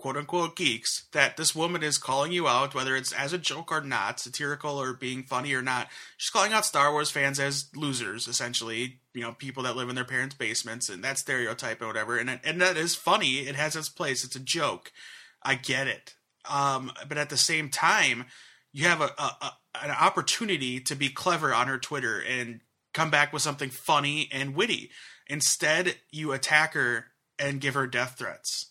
quote 0.00 0.16
unquote 0.16 0.56
geeks 0.56 1.04
that 1.12 1.36
this 1.36 1.54
woman 1.54 1.82
is 1.82 1.98
calling 1.98 2.32
you 2.32 2.48
out, 2.48 2.74
whether 2.74 2.96
it's 2.96 3.12
as 3.12 3.34
a 3.34 3.38
joke 3.38 3.70
or 3.70 3.82
not, 3.82 4.18
satirical 4.18 4.80
or 4.80 4.94
being 4.94 5.22
funny 5.22 5.52
or 5.52 5.60
not. 5.60 5.88
She's 6.16 6.30
calling 6.30 6.54
out 6.54 6.64
Star 6.64 6.90
Wars 6.90 7.10
fans 7.10 7.38
as 7.38 7.68
losers, 7.76 8.26
essentially. 8.26 9.00
You 9.12 9.20
know, 9.20 9.32
people 9.32 9.64
that 9.64 9.76
live 9.76 9.90
in 9.90 9.96
their 9.96 10.04
parents' 10.06 10.34
basements 10.34 10.88
and 10.88 11.04
that 11.04 11.18
stereotype 11.18 11.80
and 11.80 11.88
whatever. 11.88 12.16
And 12.16 12.40
and 12.42 12.60
that 12.62 12.78
is 12.78 12.94
funny. 12.94 13.40
It 13.40 13.56
has 13.56 13.76
its 13.76 13.90
place. 13.90 14.24
It's 14.24 14.36
a 14.36 14.40
joke. 14.40 14.90
I 15.42 15.54
get 15.56 15.86
it. 15.86 16.14
Um, 16.48 16.90
but 17.06 17.18
at 17.18 17.28
the 17.28 17.36
same 17.36 17.68
time, 17.68 18.24
you 18.72 18.86
have 18.86 19.02
a, 19.02 19.10
a, 19.18 19.36
a 19.42 19.52
an 19.82 19.90
opportunity 19.90 20.80
to 20.80 20.96
be 20.96 21.10
clever 21.10 21.52
on 21.52 21.68
her 21.68 21.78
Twitter 21.78 22.22
and 22.26 22.60
come 22.94 23.10
back 23.10 23.34
with 23.34 23.42
something 23.42 23.68
funny 23.68 24.30
and 24.32 24.54
witty. 24.54 24.90
Instead, 25.26 25.96
you 26.10 26.32
attack 26.32 26.72
her 26.72 27.08
and 27.38 27.60
give 27.60 27.74
her 27.74 27.86
death 27.86 28.16
threats. 28.18 28.69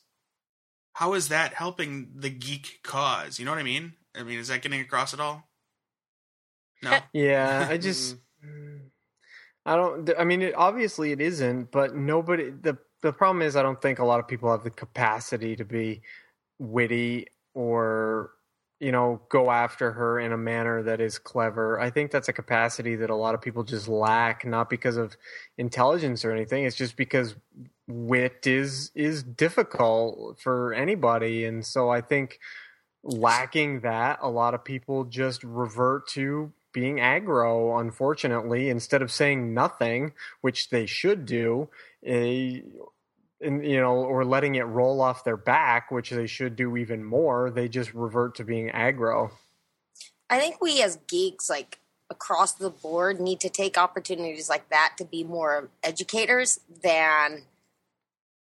How 0.99 1.13
is 1.13 1.29
that 1.29 1.53
helping 1.53 2.09
the 2.13 2.29
geek 2.29 2.81
cause? 2.83 3.39
You 3.39 3.45
know 3.45 3.51
what 3.51 3.59
I 3.61 3.63
mean? 3.63 3.93
I 4.13 4.23
mean, 4.23 4.37
is 4.37 4.49
that 4.49 4.61
getting 4.61 4.81
across 4.81 5.13
at 5.13 5.21
all? 5.21 5.47
No. 6.83 6.99
Yeah, 7.13 7.67
I 7.69 7.77
just 7.87 8.17
I 9.65 9.77
don't 9.77 10.09
I 10.19 10.25
mean 10.25 10.41
it, 10.41 10.55
obviously 10.57 11.13
it 11.13 11.21
isn't, 11.21 11.71
but 11.71 11.95
nobody 11.95 12.49
the 12.49 12.77
the 13.01 13.13
problem 13.13 13.41
is 13.41 13.55
I 13.55 13.63
don't 13.63 13.81
think 13.81 13.99
a 13.99 14.03
lot 14.03 14.19
of 14.19 14.27
people 14.27 14.51
have 14.51 14.65
the 14.65 14.71
capacity 14.71 15.55
to 15.55 15.63
be 15.63 16.01
witty 16.57 17.27
or 17.53 18.31
you 18.79 18.91
know 18.91 19.21
go 19.29 19.51
after 19.51 19.91
her 19.91 20.19
in 20.19 20.31
a 20.31 20.37
manner 20.37 20.83
that 20.83 21.01
is 21.01 21.19
clever. 21.19 21.79
I 21.79 21.89
think 21.89 22.11
that's 22.11 22.29
a 22.29 22.33
capacity 22.33 22.95
that 22.97 23.09
a 23.09 23.15
lot 23.15 23.35
of 23.35 23.41
people 23.41 23.63
just 23.63 23.87
lack 23.87 24.45
not 24.45 24.69
because 24.69 24.97
of 24.97 25.15
intelligence 25.57 26.23
or 26.25 26.31
anything, 26.31 26.65
it's 26.65 26.75
just 26.75 26.95
because 26.95 27.35
wit 27.87 28.45
is 28.45 28.91
is 28.95 29.23
difficult 29.23 30.39
for 30.39 30.73
anybody 30.73 31.45
and 31.45 31.65
so 31.65 31.89
I 31.89 32.01
think 32.01 32.39
lacking 33.03 33.81
that, 33.81 34.19
a 34.21 34.29
lot 34.29 34.53
of 34.53 34.63
people 34.63 35.05
just 35.05 35.43
revert 35.43 36.07
to 36.09 36.51
being 36.71 36.97
aggro, 36.97 37.79
unfortunately, 37.79 38.69
instead 38.69 39.01
of 39.01 39.11
saying 39.11 39.53
nothing, 39.53 40.13
which 40.41 40.69
they 40.69 40.85
should 40.85 41.25
do, 41.25 41.69
eh, 42.05 42.61
you 43.41 43.79
know, 43.79 43.95
or 43.95 44.25
letting 44.25 44.55
it 44.55 44.63
roll 44.63 45.01
off 45.01 45.23
their 45.23 45.37
back, 45.37 45.91
which 45.91 46.09
they 46.09 46.27
should 46.27 46.55
do 46.55 46.75
even 46.77 47.03
more. 47.03 47.49
They 47.49 47.67
just 47.69 47.93
revert 47.93 48.35
to 48.35 48.43
being 48.43 48.69
aggro. 48.69 49.31
i 50.29 50.39
think 50.39 50.61
we 50.61 50.81
as 50.81 50.97
geeks 51.07 51.49
like 51.49 51.79
across 52.09 52.53
the 52.53 52.69
board 52.69 53.19
need 53.19 53.39
to 53.39 53.49
take 53.49 53.77
opportunities 53.77 54.49
like 54.49 54.69
that 54.69 54.95
to 54.97 55.05
be 55.05 55.23
more 55.23 55.69
educators 55.83 56.59
than 56.83 57.43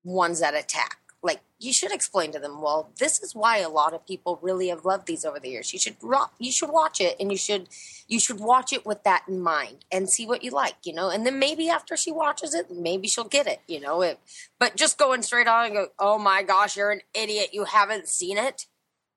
ones 0.05 0.41
that 0.41 0.55
attack 0.55 0.99
like 1.23 1.41
you 1.59 1.73
should 1.73 1.93
explain 1.93 2.31
to 2.33 2.39
them 2.39 2.61
well 2.61 2.91
this 2.99 3.23
is 3.23 3.35
why 3.35 3.59
a 3.59 3.69
lot 3.69 3.95
of 3.95 4.07
people 4.07 4.39
really 4.43 4.69
have 4.69 4.85
loved 4.85 5.07
these 5.07 5.25
over 5.25 5.39
the 5.41 5.49
years. 5.49 5.73
You 5.73 5.79
should 5.79 5.97
you 6.39 6.53
should 6.53 6.71
watch 6.71 7.01
it 7.01 7.17
and 7.19 7.31
you 7.31 7.39
should 7.39 7.69
you 8.09 8.21
should 8.21 8.41
watch 8.41 8.73
it 8.73 8.87
with 8.87 9.03
that 9.05 9.25
in 9.27 9.41
mind 9.41 9.85
and 9.91 10.09
see 10.09 10.27
what 10.27 10.45
you 10.45 10.51
like 10.51 10.77
you 10.85 10.93
know? 10.93 11.11
And 11.11 11.27
then 11.27 11.39
maybe 11.39 11.69
after 11.69 11.97
she 11.97 12.13
watches 12.13 12.55
it 12.55 12.71
maybe 12.71 13.09
she'll 13.09 13.25
get 13.25 13.47
it 13.47 13.61
you 13.67 13.81
know? 13.81 14.03
It, 14.03 14.19
but 14.59 14.77
just 14.77 14.99
going 14.99 15.23
straight 15.23 15.49
on 15.49 15.67
and 15.67 15.75
go 15.75 15.87
oh 15.99 16.19
my 16.19 16.43
gosh 16.43 16.77
you're 16.77 16.91
an 16.91 17.03
idiot. 17.15 17.51
You 17.53 17.65
haven't 17.65 18.09
seen 18.09 18.39
it. 18.39 18.67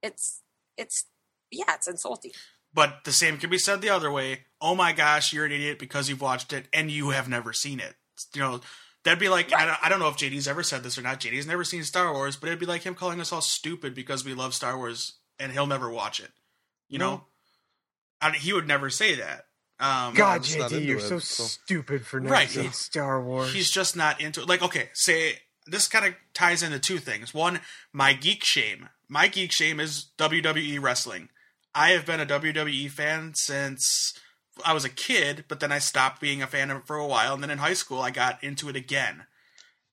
It's 0.02 0.42
it's 0.78 1.06
yeah 1.52 1.76
it's 1.76 1.88
insulting. 1.88 2.32
But 2.74 3.04
the 3.04 3.12
same 3.12 3.38
can 3.38 3.50
be 3.50 3.58
said 3.58 3.82
the 3.82 3.90
other 3.90 4.12
way. 4.12 4.46
Oh 4.62 4.76
my 4.76 4.94
gosh, 4.94 5.34
you're 5.34 5.46
an 5.46 5.52
idiot 5.52 5.80
because 5.80 6.08
you've 6.08 6.22
watched 6.22 6.54
it 6.54 6.68
and 6.72 6.92
you 6.92 7.10
have 7.10 7.28
never 7.28 7.52
seen 7.54 7.80
it. 7.80 7.96
You 8.36 8.42
know, 8.42 8.62
that'd 9.10 9.20
be 9.20 9.30
like 9.30 9.54
I, 9.54 9.66
don't, 9.66 9.78
I 9.84 9.90
don't 9.90 10.00
know 10.00 10.08
if 10.08 10.18
JD's 10.18 10.48
ever 10.48 10.64
said 10.64 10.84
this 10.84 10.98
or 10.98 11.02
not. 11.02 11.20
JD's 11.20 11.48
never 11.48 11.64
seen 11.64 11.84
Star 11.84 12.14
Wars, 12.14 12.36
but 12.36 12.48
it'd 12.48 12.60
be 12.60 12.66
like 12.66 12.84
him 12.84 12.96
calling 12.96 13.20
us 13.20 13.32
all 13.34 13.42
stupid 13.42 13.94
because 13.96 14.24
we 14.24 14.34
love 14.34 14.54
Star 14.54 14.78
Wars 14.78 15.14
and 15.40 15.52
he'll 15.52 15.68
never 15.68 15.90
watch 15.90 16.20
it. 16.20 16.30
You 16.88 17.00
know, 17.00 17.24
I, 18.22 18.32
he 18.32 18.54
would 18.54 18.68
never 18.68 18.90
say 18.90 19.16
that. 19.16 19.46
Um, 19.80 20.14
God, 20.14 20.42
JD, 20.42 20.86
you're 20.86 20.98
it, 20.98 21.02
so, 21.04 21.20
so- 21.20 21.44
stupid 21.44 22.06
for 22.06 22.20
never 22.20 22.34
Right. 22.34 22.50
seeing 22.50 22.72
Star 22.72 23.22
Wars. 23.24 23.54
he's 23.54 23.72
just 23.72 23.96
not 23.96 24.20
into 24.20 24.42
it. 24.42 24.50
Like, 24.50 24.62
okay, 24.62 24.90
say 24.94 25.40
this 25.68 25.88
kind 25.88 26.06
of 26.06 26.16
ties 26.34 26.64
into 26.64 26.80
two 26.80 26.98
things. 26.98 27.34
One, 27.34 27.62
my 27.94 28.14
geek 28.14 28.44
shame. 28.44 28.90
My 29.08 29.28
geek 29.28 29.52
shame 29.52 29.80
is 29.80 30.08
WWE 30.18 30.82
wrestling. 30.82 31.30
I 31.74 31.92
have 31.92 32.06
been 32.06 32.20
a 32.20 32.26
WWE 32.26 32.90
fan 32.92 33.34
since 33.36 34.14
I 34.66 34.74
was 34.74 34.86
a 34.86 34.90
kid, 34.90 35.46
but 35.48 35.60
then 35.60 35.72
I 35.72 35.80
stopped 35.80 36.22
being 36.22 36.42
a 36.42 36.48
fan 36.48 36.72
of 36.72 36.78
it 36.78 36.88
for 36.88 36.98
a 36.98 37.08
while, 37.08 37.34
and 37.34 37.44
then 37.44 37.52
in 37.52 37.58
high 37.58 37.74
school 37.74 38.02
I 38.02 38.12
got 38.12 38.44
into 38.44 38.70
it 38.70 38.76
again. 38.76 39.26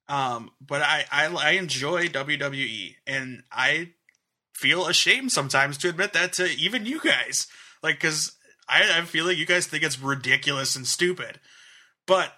Um, 0.09 0.51
but 0.61 0.83
I, 0.83 1.05
I 1.11 1.27
I 1.27 1.51
enjoy 1.53 2.09
WWE, 2.09 2.97
and 3.07 3.43
I 3.51 3.91
feel 4.53 4.87
ashamed 4.87 5.33
sometimes 5.33 5.77
to 5.79 5.89
admit 5.89 6.13
that 6.13 6.33
to 6.35 6.47
even 6.47 6.87
you 6.87 7.01
guys, 7.01 7.47
like 7.83 7.97
because 7.97 8.33
I, 8.69 8.99
I 8.99 9.03
feel 9.03 9.27
like 9.27 9.37
you 9.37 9.47
guys 9.47 9.67
think 9.67 9.83
it's 9.83 10.01
ridiculous 10.01 10.77
and 10.77 10.87
stupid, 10.87 11.41
but 12.07 12.33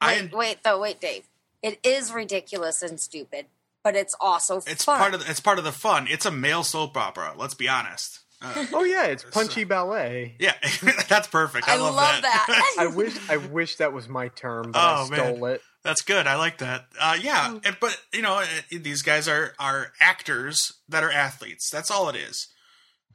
I 0.00 0.22
Wait, 0.22 0.32
wait, 0.32 0.62
though, 0.64 0.80
wait, 0.80 1.00
Dave. 1.00 1.24
It 1.62 1.78
is 1.84 2.12
ridiculous 2.12 2.82
and 2.82 2.98
stupid, 2.98 3.46
but 3.84 3.94
it's 3.94 4.16
also 4.20 4.58
it's 4.66 4.84
fun. 4.84 4.98
part 4.98 5.14
of 5.14 5.24
the, 5.24 5.30
it's 5.30 5.40
part 5.40 5.58
of 5.58 5.64
the 5.64 5.72
fun. 5.72 6.06
It's 6.08 6.26
a 6.26 6.30
male 6.30 6.64
soap 6.64 6.96
opera. 6.96 7.34
Let's 7.36 7.54
be 7.54 7.68
honest. 7.68 8.20
Uh, 8.42 8.66
Oh 8.72 8.84
yeah, 8.84 9.04
it's 9.04 9.24
punchy 9.24 9.64
ballet. 9.64 10.34
yeah, 10.38 10.54
that's 11.08 11.28
perfect. 11.28 11.68
I, 11.68 11.74
I 11.74 11.76
love 11.78 12.22
that. 12.22 12.74
I 12.78 12.86
wish 12.86 13.16
I 13.30 13.36
wish 13.36 13.76
that 13.76 13.92
was 13.92 14.08
my 14.08 14.28
term, 14.28 14.72
but 14.72 14.78
Oh, 14.78 15.06
I 15.06 15.10
man. 15.10 15.34
stole 15.34 15.44
it. 15.46 15.62
That's 15.84 16.02
good. 16.02 16.26
I 16.26 16.36
like 16.36 16.58
that. 16.58 16.86
Uh, 17.00 17.16
yeah, 17.20 17.58
and, 17.64 17.76
but 17.80 18.00
you 18.12 18.22
know, 18.22 18.36
uh, 18.38 18.46
these 18.70 19.02
guys 19.02 19.28
are 19.28 19.54
are 19.58 19.92
actors 20.00 20.72
that 20.88 21.02
are 21.04 21.10
athletes. 21.10 21.70
That's 21.70 21.90
all 21.90 22.08
it 22.08 22.16
is. 22.16 22.48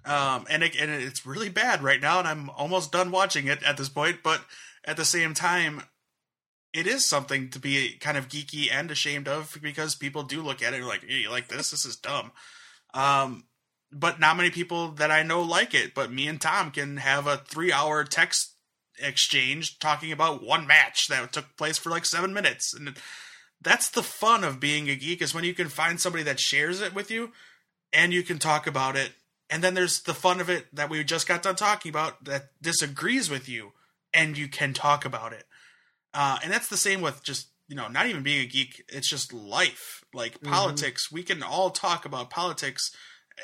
Um, 0.05 0.45
and 0.49 0.63
it, 0.63 0.75
and 0.79 0.89
it's 0.89 1.25
really 1.25 1.49
bad 1.49 1.83
right 1.83 1.99
now, 2.01 2.19
and 2.19 2.27
I'm 2.27 2.49
almost 2.51 2.91
done 2.93 3.11
watching 3.11 3.47
it 3.47 3.61
at 3.63 3.75
this 3.77 3.89
point. 3.89 4.19
But 4.23 4.41
at 4.85 4.95
the 4.95 5.03
same 5.05 5.33
time, 5.33 5.83
it 6.73 6.87
is 6.87 7.05
something 7.05 7.49
to 7.49 7.59
be 7.59 7.97
kind 7.99 8.17
of 8.17 8.29
geeky 8.29 8.71
and 8.71 8.89
ashamed 8.91 9.27
of 9.27 9.57
because 9.61 9.95
people 9.95 10.23
do 10.23 10.41
look 10.41 10.61
at 10.63 10.73
it 10.73 10.77
and 10.77 10.87
like, 10.87 11.03
hey, 11.05 11.19
"You 11.21 11.29
like 11.29 11.47
this? 11.49 11.71
This 11.71 11.85
is 11.85 11.97
dumb." 11.97 12.31
Um, 12.93 13.43
but 13.91 14.19
not 14.19 14.37
many 14.37 14.49
people 14.49 14.91
that 14.91 15.11
I 15.11 15.23
know 15.23 15.41
like 15.41 15.73
it. 15.73 15.93
But 15.93 16.11
me 16.11 16.27
and 16.27 16.39
Tom 16.39 16.71
can 16.71 16.97
have 16.97 17.27
a 17.27 17.37
three-hour 17.37 18.03
text 18.05 18.53
exchange 18.99 19.79
talking 19.79 20.11
about 20.11 20.43
one 20.43 20.65
match 20.65 21.07
that 21.07 21.31
took 21.31 21.55
place 21.55 21.77
for 21.77 21.89
like 21.89 22.05
seven 22.05 22.33
minutes, 22.33 22.73
and 22.73 22.95
that's 23.61 23.89
the 23.89 24.03
fun 24.03 24.43
of 24.43 24.59
being 24.59 24.89
a 24.89 24.95
geek 24.95 25.21
is 25.21 25.33
when 25.33 25.43
you 25.43 25.53
can 25.53 25.67
find 25.69 25.99
somebody 25.99 26.23
that 26.23 26.39
shares 26.39 26.81
it 26.81 26.93
with 26.93 27.09
you, 27.09 27.31
and 27.93 28.13
you 28.13 28.23
can 28.23 28.39
talk 28.39 28.67
about 28.67 28.95
it. 28.95 29.11
And 29.49 29.63
then 29.63 29.75
there's 29.75 30.01
the 30.01 30.13
fun 30.13 30.41
of 30.41 30.49
it 30.49 30.67
that 30.75 30.89
we 30.89 31.03
just 31.03 31.27
got 31.27 31.41
done 31.43 31.55
talking 31.55 31.89
about 31.89 32.25
that 32.25 32.49
disagrees 32.61 33.29
with 33.29 33.47
you, 33.47 33.71
and 34.13 34.37
you 34.37 34.47
can 34.47 34.73
talk 34.73 35.05
about 35.05 35.31
it. 35.31 35.45
Uh, 36.13 36.39
and 36.43 36.51
that's 36.51 36.67
the 36.67 36.77
same 36.77 37.01
with 37.01 37.23
just 37.23 37.47
you 37.67 37.75
know 37.75 37.87
not 37.87 38.07
even 38.07 38.23
being 38.23 38.41
a 38.41 38.45
geek. 38.45 38.83
It's 38.89 39.09
just 39.09 39.31
life, 39.33 40.03
like 40.13 40.39
Mhm. 40.41 40.49
politics. 40.49 41.11
We 41.11 41.23
can 41.23 41.43
all 41.43 41.69
talk 41.69 42.05
about 42.05 42.29
politics, 42.29 42.91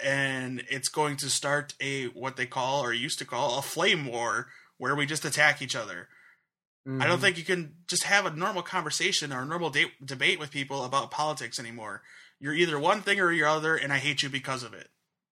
and 0.04 0.64
it's 0.70 0.90
going 0.90 1.18
to 1.18 1.30
start 1.30 1.74
a 1.82 2.06
what 2.08 2.38
they 2.38 2.46
call 2.46 2.82
or 2.84 2.94
used 2.94 3.20
to 3.20 3.26
call 3.26 3.60
a 3.60 3.62
flame 3.62 4.06
war 4.06 4.48
where 4.78 4.96
we 4.96 5.06
just 5.06 5.26
attack 5.26 5.62
each 5.62 5.76
other. 5.76 6.08
I 6.86 7.06
don't 7.08 7.20
Mhm. 7.20 7.22
think 7.22 7.38
you 7.38 7.46
can 7.46 7.76
just 7.88 8.04
have 8.04 8.26
a 8.26 8.32
normal 8.32 8.62
conversation 8.62 9.32
or 9.32 9.44
a 9.44 9.46
normal 9.46 9.70
de- 9.70 9.94
debate 10.04 10.38
with 10.40 10.52
people 10.52 10.84
about 10.84 11.12
politics 11.12 11.58
anymore. 11.58 12.04
You're 12.40 12.54
either 12.54 12.78
one 12.78 13.02
thing 13.02 13.22
or 13.22 13.32
you're 13.32 13.48
other, 13.48 13.76
and 13.76 13.94
I 13.94 14.00
hate 14.00 14.22
you 14.22 14.30
because 14.30 14.64
of 14.64 14.74
it. 14.74 14.90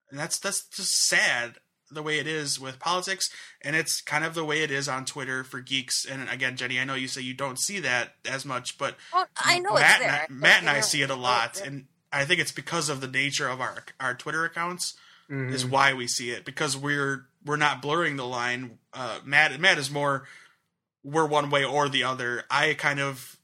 And 0.09 0.18
that's 0.18 0.39
that's 0.39 0.64
just 0.70 0.93
sad 1.07 1.55
the 1.89 2.01
way 2.01 2.20
it 2.20 2.28
is 2.28 2.57
with 2.57 2.80
politics, 2.80 3.30
and 3.62 3.76
it's 3.76 3.99
kind 3.99 4.24
of 4.24 4.34
the 4.34 4.45
way 4.45 4.62
it 4.64 4.72
is 4.72 4.88
on 4.88 5.03
Twitter 5.03 5.43
for 5.43 5.59
geeks. 5.59 6.05
And 6.05 6.30
again, 6.30 6.55
Jenny, 6.55 6.80
I 6.80 6.86
know 6.86 6.93
you 6.93 7.09
say 7.09 7.20
you 7.20 7.34
don't 7.34 7.59
see 7.59 7.82
that 7.82 8.16
as 8.24 8.45
much, 8.45 8.78
but 8.78 8.95
Well, 9.12 9.28
I 9.36 9.59
know 9.59 9.74
Matt, 9.74 9.82
it's 9.84 9.93
and 10.05 10.09
there. 10.09 10.26
I, 10.30 10.32
Matt 10.32 10.59
and 10.62 10.70
I 10.70 10.80
see 10.80 11.01
it 11.01 11.09
a 11.09 11.16
lot, 11.16 11.59
and 11.59 11.88
I 12.14 12.26
think 12.26 12.39
it's 12.41 12.51
because 12.51 12.89
of 12.89 13.01
the 13.01 13.07
nature 13.07 13.47
of 13.47 13.62
our 13.62 13.84
our 13.99 14.14
Twitter 14.14 14.43
accounts 14.45 14.95
Mhm. 15.30 15.53
is 15.53 15.66
why 15.66 15.93
we 15.93 16.07
see 16.07 16.32
it 16.32 16.43
because 16.45 16.76
we're 16.76 17.26
we're 17.45 17.55
not 17.55 17.82
blurring 17.82 18.18
the 18.18 18.26
line. 18.26 18.80
Uh, 18.93 19.20
Matt 19.24 19.59
Matt 19.59 19.78
is 19.78 19.89
more 19.89 20.28
we're 21.03 21.26
one 21.26 21.49
way 21.49 21.64
or 21.64 21.89
the 21.89 22.03
other. 22.03 22.43
I 22.51 22.74
kind 22.74 22.99
of 22.99 23.38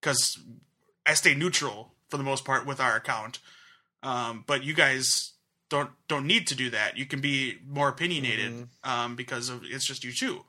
because 0.00 0.38
I 1.06 1.14
stay 1.14 1.34
neutral 1.34 1.94
for 2.10 2.16
the 2.18 2.22
most 2.22 2.44
part 2.44 2.66
with 2.66 2.80
our 2.80 2.96
account, 2.96 3.38
um, 4.02 4.44
but 4.46 4.62
you 4.62 4.74
guys 4.74 5.32
don't 5.70 5.90
don't 6.06 6.26
need 6.26 6.46
to 6.48 6.54
do 6.54 6.68
that. 6.70 6.98
You 6.98 7.06
can 7.06 7.20
be 7.22 7.58
more 7.66 7.88
opinionated 7.88 8.52
Mhm. 8.52 8.68
um, 8.88 9.16
because 9.16 9.48
of 9.48 9.62
it's 9.64 9.86
just 9.86 10.04
you 10.04 10.12
too. 10.12 10.44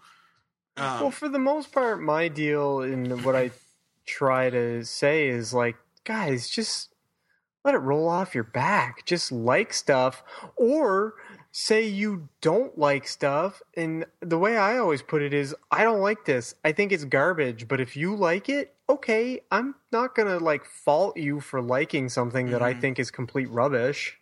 Um, 0.76 1.00
well, 1.02 1.12
for 1.12 1.30
the 1.30 1.40
most 1.40 1.72
part, 1.72 2.02
my 2.02 2.28
deal 2.28 2.82
and 2.82 3.24
what 3.24 3.36
I 3.36 3.52
try 4.06 4.50
to 4.50 4.84
say 4.84 5.28
is 5.30 5.54
like, 5.54 5.78
guys, 6.04 6.50
just 6.50 6.93
let 7.64 7.76
it 7.76 7.80
roll 7.80 8.08
off 8.10 8.36
your 8.36 8.44
back. 8.44 9.06
Just 9.06 9.32
like 9.32 9.74
stuff, 9.74 10.24
or 10.56 11.16
say 11.52 11.86
you 11.88 12.30
don't 12.42 12.78
like 12.78 13.08
stuff. 13.08 13.62
And 13.76 14.06
the 14.22 14.38
way 14.38 14.58
I 14.58 14.78
always 14.78 15.02
put 15.02 15.22
it 15.22 15.34
is, 15.34 15.56
I 15.72 15.84
don't 15.84 16.02
like 16.02 16.26
this. 16.26 16.56
I 16.66 16.72
think 16.72 16.92
it's 16.92 17.06
garbage. 17.06 17.68
But 17.68 17.80
if 17.82 17.96
you 17.96 18.16
like 18.16 18.50
it, 18.50 18.76
okay, 18.90 19.42
I'm 19.52 19.76
not 19.92 20.16
gonna 20.16 20.40
like 20.40 20.66
fault 20.66 21.18
you 21.18 21.40
for 21.40 21.62
liking 21.62 22.10
something 22.10 22.50
that 22.50 22.62
I 22.62 22.74
Mhm. 22.74 22.74
think 22.74 23.00
is 23.00 23.12
complete 23.12 23.50
rubbish. 23.50 24.20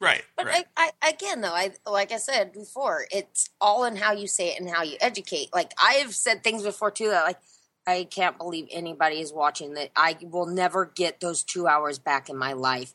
right, 0.00 0.24
But 0.36 0.46
right. 0.46 0.50
I, 0.50 0.64
I, 0.76 1.10
again, 1.10 1.40
though, 1.40 1.52
I 1.54 1.72
like 1.86 2.10
I 2.10 2.16
said 2.16 2.52
before, 2.52 3.06
it's 3.10 3.50
all 3.60 3.84
in 3.84 3.96
how 3.96 4.12
you 4.12 4.26
say 4.26 4.48
it 4.54 4.60
and 4.60 4.68
how 4.68 4.82
you 4.82 4.96
educate. 5.00 5.52
Like 5.52 5.72
I've 5.80 6.14
said 6.14 6.42
things 6.42 6.62
before 6.62 6.90
too 6.90 7.08
that 7.10 7.24
like 7.24 7.38
I 7.86 8.04
can't 8.04 8.38
believe 8.38 8.68
anybody 8.70 9.20
is 9.20 9.32
watching 9.32 9.74
that. 9.74 9.90
I 9.96 10.16
will 10.22 10.46
never 10.46 10.86
get 10.86 11.20
those 11.20 11.42
two 11.42 11.66
hours 11.66 11.98
back 11.98 12.28
in 12.28 12.36
my 12.36 12.52
life, 12.52 12.92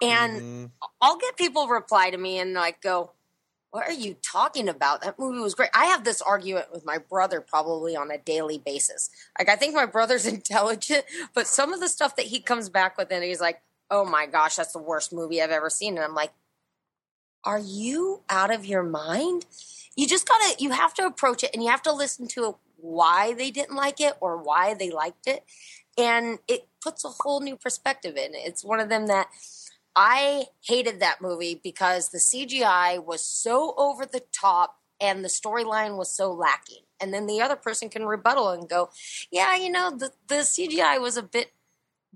and 0.00 0.42
Mhm. 0.42 0.70
I'll 1.00 1.16
get 1.18 1.36
people 1.36 1.68
reply 1.68 2.10
to 2.10 2.16
me 2.16 2.38
and 2.38 2.54
like 2.54 2.80
go, 2.80 3.12
"What 3.70 3.86
are 3.86 3.92
you 3.92 4.14
talking 4.14 4.68
about? 4.68 5.02
That 5.02 5.18
movie 5.18 5.40
was 5.40 5.54
great." 5.54 5.70
I 5.74 5.86
have 5.86 6.04
this 6.04 6.22
argument 6.22 6.72
with 6.72 6.84
my 6.86 6.98
brother 6.98 7.40
probably 7.40 7.94
on 7.96 8.10
a 8.10 8.18
daily 8.18 8.58
basis. 8.58 9.10
Like 9.38 9.48
I 9.50 9.56
think 9.56 9.74
my 9.74 9.86
brother's 9.86 10.26
intelligent, 10.36 11.04
but 11.34 11.46
some 11.46 11.72
of 11.74 11.80
the 11.80 11.88
stuff 11.88 12.16
that 12.16 12.26
he 12.26 12.40
comes 12.40 12.68
back 12.70 12.96
with 12.96 13.12
and 13.12 13.22
he's 13.24 13.40
like, 13.40 13.60
"Oh 13.90 14.04
my 14.06 14.26
gosh, 14.26 14.56
that's 14.56 14.72
the 14.72 14.78
worst 14.78 15.12
movie 15.12 15.42
I've 15.42 15.50
ever 15.50 15.68
seen," 15.70 15.96
and 15.96 16.04
I'm 16.04 16.14
like, 16.14 16.32
"Are 17.44 17.58
you 17.58 18.22
out 18.30 18.50
of 18.50 18.64
your 18.64 18.82
mind?" 18.82 19.44
You 19.96 20.06
just 20.06 20.26
gotta, 20.26 20.54
you 20.58 20.70
have 20.70 20.94
to 20.94 21.04
approach 21.04 21.44
it 21.44 21.50
and 21.52 21.62
you 21.62 21.68
have 21.68 21.82
to 21.82 21.92
listen 21.92 22.26
to 22.28 22.56
why 22.80 23.34
they 23.34 23.50
didn't 23.50 23.76
like 23.76 24.00
it 24.00 24.14
or 24.20 24.36
why 24.36 24.74
they 24.74 24.90
liked 24.90 25.26
it, 25.26 25.44
and 25.98 26.38
it 26.48 26.68
puts 26.82 27.04
a 27.04 27.10
whole 27.22 27.40
new 27.40 27.56
perspective 27.56 28.16
in 28.16 28.34
it. 28.34 28.42
It's 28.44 28.64
one 28.64 28.80
of 28.80 28.88
them 28.88 29.06
that 29.06 29.28
I 29.94 30.46
hated 30.62 31.00
that 31.00 31.20
movie 31.20 31.60
because 31.62 32.08
the 32.08 32.18
CGI 32.18 33.04
was 33.04 33.24
so 33.24 33.74
over 33.76 34.06
the 34.06 34.22
top 34.32 34.78
and 35.00 35.24
the 35.24 35.28
storyline 35.28 35.96
was 35.96 36.14
so 36.14 36.32
lacking. 36.32 36.82
And 37.00 37.12
then 37.12 37.26
the 37.26 37.40
other 37.40 37.56
person 37.56 37.88
can 37.88 38.04
rebuttal 38.04 38.50
and 38.50 38.68
go, 38.68 38.90
"Yeah, 39.30 39.56
you 39.56 39.70
know, 39.70 39.90
the 39.90 40.12
the 40.28 40.44
CGI 40.44 40.98
was 40.98 41.16
a 41.16 41.22
bit 41.22 41.52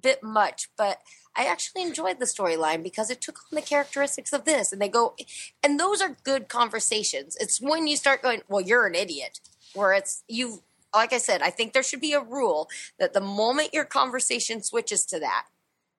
bit 0.00 0.22
much, 0.22 0.68
but 0.76 1.00
I 1.34 1.46
actually 1.46 1.82
enjoyed 1.82 2.18
the 2.18 2.26
storyline 2.26 2.82
because 2.82 3.10
it 3.10 3.20
took 3.20 3.38
on 3.50 3.56
the 3.56 3.62
characteristics 3.62 4.32
of 4.32 4.44
this." 4.44 4.72
And 4.72 4.80
they 4.80 4.88
go, 4.88 5.16
and 5.62 5.80
those 5.80 6.02
are 6.02 6.18
good 6.22 6.48
conversations. 6.48 7.36
It's 7.40 7.60
when 7.60 7.86
you 7.86 7.96
start 7.96 8.22
going, 8.22 8.42
"Well, 8.48 8.60
you're 8.60 8.86
an 8.86 8.94
idiot," 8.94 9.40
where 9.74 9.92
it's 9.92 10.24
you. 10.28 10.62
Like 10.94 11.12
I 11.12 11.18
said, 11.18 11.42
I 11.42 11.50
think 11.50 11.72
there 11.72 11.82
should 11.82 12.00
be 12.00 12.12
a 12.12 12.20
rule 12.20 12.68
that 13.00 13.12
the 13.12 13.20
moment 13.20 13.74
your 13.74 13.84
conversation 13.84 14.62
switches 14.62 15.04
to 15.06 15.18
that, 15.18 15.46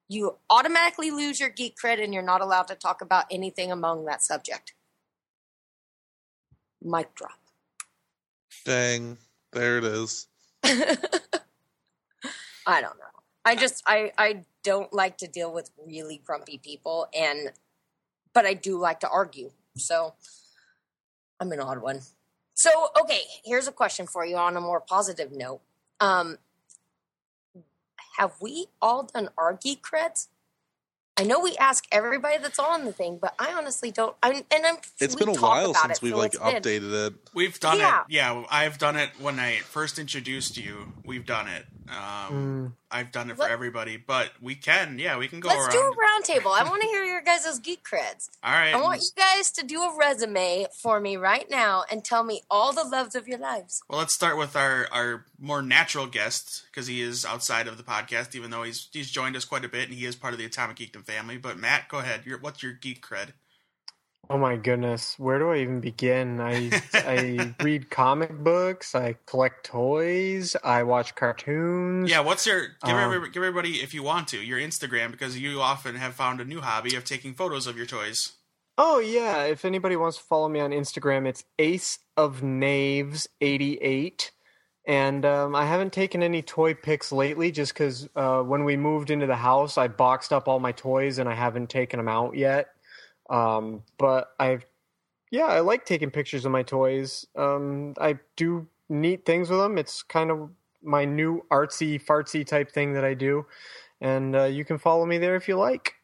you 0.08 0.36
automatically 0.48 1.10
lose 1.10 1.38
your 1.38 1.50
geek 1.50 1.76
cred 1.76 2.02
and 2.02 2.14
you're 2.14 2.22
not 2.22 2.40
allowed 2.40 2.68
to 2.68 2.74
talk 2.74 3.02
about 3.02 3.26
anything 3.30 3.70
among 3.70 4.06
that 4.06 4.22
subject. 4.22 4.72
Mic 6.82 7.14
drop. 7.14 7.38
Dang, 8.64 9.18
there 9.52 9.78
it 9.78 9.84
is. 9.84 10.26
I 10.64 10.96
don't 12.80 12.98
know. 12.98 13.04
I 13.44 13.54
just 13.54 13.82
I 13.86 14.12
I 14.18 14.44
don't 14.64 14.92
like 14.92 15.18
to 15.18 15.28
deal 15.28 15.52
with 15.52 15.70
really 15.86 16.20
grumpy 16.24 16.58
people 16.58 17.06
and 17.16 17.52
but 18.32 18.44
I 18.44 18.54
do 18.54 18.78
like 18.78 19.00
to 19.00 19.08
argue. 19.08 19.50
So 19.76 20.14
I'm 21.40 21.52
an 21.52 21.60
odd 21.60 21.78
one. 21.78 22.00
So 22.56 22.70
okay, 23.02 23.20
here's 23.44 23.68
a 23.68 23.72
question 23.72 24.06
for 24.06 24.24
you 24.24 24.36
on 24.36 24.56
a 24.56 24.62
more 24.62 24.80
positive 24.80 25.30
note. 25.30 25.60
Um 26.00 26.38
have 28.18 28.32
we 28.40 28.68
all 28.80 29.02
done 29.04 29.28
our 29.36 29.52
geek 29.52 29.82
creds? 29.82 30.28
I 31.18 31.22
know 31.24 31.40
we 31.40 31.56
ask 31.56 31.84
everybody 31.90 32.36
that's 32.38 32.58
on 32.58 32.84
the 32.84 32.92
thing, 32.92 33.18
but 33.20 33.34
I 33.38 33.52
honestly 33.54 33.90
don't. 33.90 34.14
I'm, 34.22 34.36
and 34.50 34.66
I'm. 34.66 34.76
It's 35.00 35.14
been 35.14 35.30
a 35.30 35.34
while 35.34 35.72
since 35.74 35.98
it, 35.98 36.02
we've 36.02 36.12
so 36.12 36.18
like 36.18 36.34
it's 36.34 36.42
been- 36.42 36.62
updated 36.62 37.06
it. 37.08 37.14
We've 37.32 37.58
done 37.58 37.78
Yeah. 37.78 38.00
it. 38.00 38.06
Yeah, 38.10 38.44
I've 38.50 38.76
done 38.78 38.96
it 38.96 39.10
when 39.18 39.38
I 39.40 39.58
first 39.60 39.98
introduced 39.98 40.56
you. 40.58 40.92
We've 41.04 41.24
done 41.26 41.48
it. 41.48 41.66
Um, 41.88 41.94
Mm. 41.96 42.72
I've 42.90 43.12
done 43.12 43.30
it 43.30 43.36
for 43.36 43.42
Let- 43.42 43.50
everybody, 43.52 43.96
but 43.96 44.30
we 44.40 44.54
can. 44.56 44.98
Yeah, 44.98 45.18
we 45.18 45.28
can 45.28 45.38
go 45.40 45.48
Let's 45.48 45.60
around. 45.66 45.72
do 45.72 45.78
a 45.80 46.40
roundtable. 46.40 46.52
I 46.52 46.64
want 46.68 46.82
to 46.82 46.88
hear 46.88 47.04
your 47.04 47.20
guys' 47.20 47.58
geek 47.60 47.84
creds. 47.84 48.28
All 48.42 48.52
right. 48.52 48.74
I 48.74 48.80
want 48.80 49.02
you 49.02 49.08
guys 49.16 49.50
to 49.52 49.64
do 49.64 49.82
a 49.82 49.96
resume 49.96 50.66
for 50.76 50.98
me 51.00 51.16
right 51.16 51.48
now 51.50 51.84
and 51.90 52.04
tell 52.04 52.24
me 52.24 52.42
all 52.50 52.72
the 52.72 52.82
loves 52.84 53.14
of 53.14 53.28
your 53.28 53.38
lives. 53.38 53.82
Well, 53.88 53.98
let's 54.00 54.14
start 54.14 54.36
with 54.36 54.56
our, 54.56 54.88
our 54.92 55.26
more 55.38 55.62
natural 55.62 56.06
guest 56.06 56.64
because 56.70 56.86
he 56.88 57.02
is 57.02 57.24
outside 57.24 57.68
of 57.68 57.76
the 57.76 57.82
podcast, 57.84 58.34
even 58.34 58.50
though 58.50 58.62
he's 58.64 58.88
he's 58.92 59.10
joined 59.10 59.36
us 59.36 59.44
quite 59.44 59.64
a 59.64 59.68
bit 59.68 59.88
and 59.88 59.96
he 59.98 60.06
is 60.06 60.16
part 60.16 60.32
of 60.32 60.38
the 60.38 60.44
Atomic 60.46 60.76
Geekdom 60.78 61.04
family. 61.06 61.38
But 61.38 61.58
Matt, 61.58 61.88
go 61.88 61.98
ahead. 61.98 62.26
Your, 62.26 62.38
what's 62.38 62.62
your 62.62 62.72
geek 62.72 63.04
cred? 63.06 63.30
Oh 64.28 64.38
my 64.38 64.56
goodness, 64.56 65.16
where 65.18 65.38
do 65.38 65.50
I 65.52 65.58
even 65.58 65.80
begin? 65.80 66.40
I 66.40 66.70
I 66.92 67.54
read 67.62 67.90
comic 67.90 68.36
books, 68.36 68.94
I 68.94 69.16
collect 69.24 69.66
toys, 69.66 70.56
I 70.64 70.82
watch 70.82 71.14
cartoons. 71.14 72.10
Yeah, 72.10 72.20
what's 72.20 72.44
your 72.44 72.60
give, 72.84 72.96
Um, 72.96 72.98
everybody, 72.98 73.30
give 73.30 73.42
everybody 73.44 73.74
if 73.76 73.94
you 73.94 74.02
want 74.02 74.26
to 74.28 74.42
your 74.42 74.58
Instagram 74.58 75.12
because 75.12 75.38
you 75.38 75.60
often 75.60 75.94
have 75.94 76.14
found 76.14 76.40
a 76.40 76.44
new 76.44 76.60
hobby 76.60 76.96
of 76.96 77.04
taking 77.04 77.34
photos 77.34 77.68
of 77.68 77.76
your 77.76 77.86
toys. 77.86 78.32
Oh 78.76 78.98
yeah, 78.98 79.44
if 79.44 79.64
anybody 79.64 79.94
wants 79.94 80.18
to 80.18 80.24
follow 80.24 80.48
me 80.48 80.58
on 80.58 80.70
Instagram, 80.72 81.26
it's 81.26 81.44
Ace 81.60 82.00
of 82.16 82.42
Knaves 82.42 83.28
eighty 83.40 83.76
eight, 83.76 84.32
and 84.86 85.24
um, 85.26 85.56
I 85.56 85.66
haven't 85.66 85.92
taken 85.92 86.22
any 86.22 86.42
toy 86.42 86.72
pics 86.72 87.10
lately, 87.10 87.50
just 87.50 87.74
because 87.74 88.08
uh, 88.14 88.42
when 88.42 88.64
we 88.64 88.76
moved 88.76 89.10
into 89.10 89.26
the 89.26 89.36
house, 89.36 89.76
I 89.76 89.88
boxed 89.88 90.32
up 90.32 90.46
all 90.46 90.60
my 90.60 90.72
toys 90.72 91.18
and 91.18 91.28
I 91.28 91.34
haven't 91.34 91.68
taken 91.68 91.98
them 91.98 92.08
out 92.08 92.36
yet. 92.36 92.68
Um, 93.28 93.82
but 93.98 94.32
I've 94.38 94.64
yeah, 95.32 95.46
I 95.46 95.58
like 95.60 95.84
taking 95.84 96.12
pictures 96.12 96.44
of 96.44 96.52
my 96.52 96.62
toys. 96.62 97.26
Um, 97.34 97.94
I 98.00 98.20
do 98.36 98.68
neat 98.88 99.26
things 99.26 99.50
with 99.50 99.58
them. 99.58 99.76
It's 99.76 100.04
kind 100.04 100.30
of 100.30 100.50
my 100.82 101.04
new 101.04 101.44
artsy 101.50 102.00
fartsy 102.00 102.46
type 102.46 102.70
thing 102.70 102.92
that 102.92 103.04
I 103.04 103.14
do, 103.14 103.44
and 104.00 104.36
uh, 104.36 104.44
you 104.44 104.64
can 104.64 104.78
follow 104.78 105.04
me 105.04 105.18
there 105.18 105.34
if 105.34 105.48
you 105.48 105.56
like. 105.56 105.94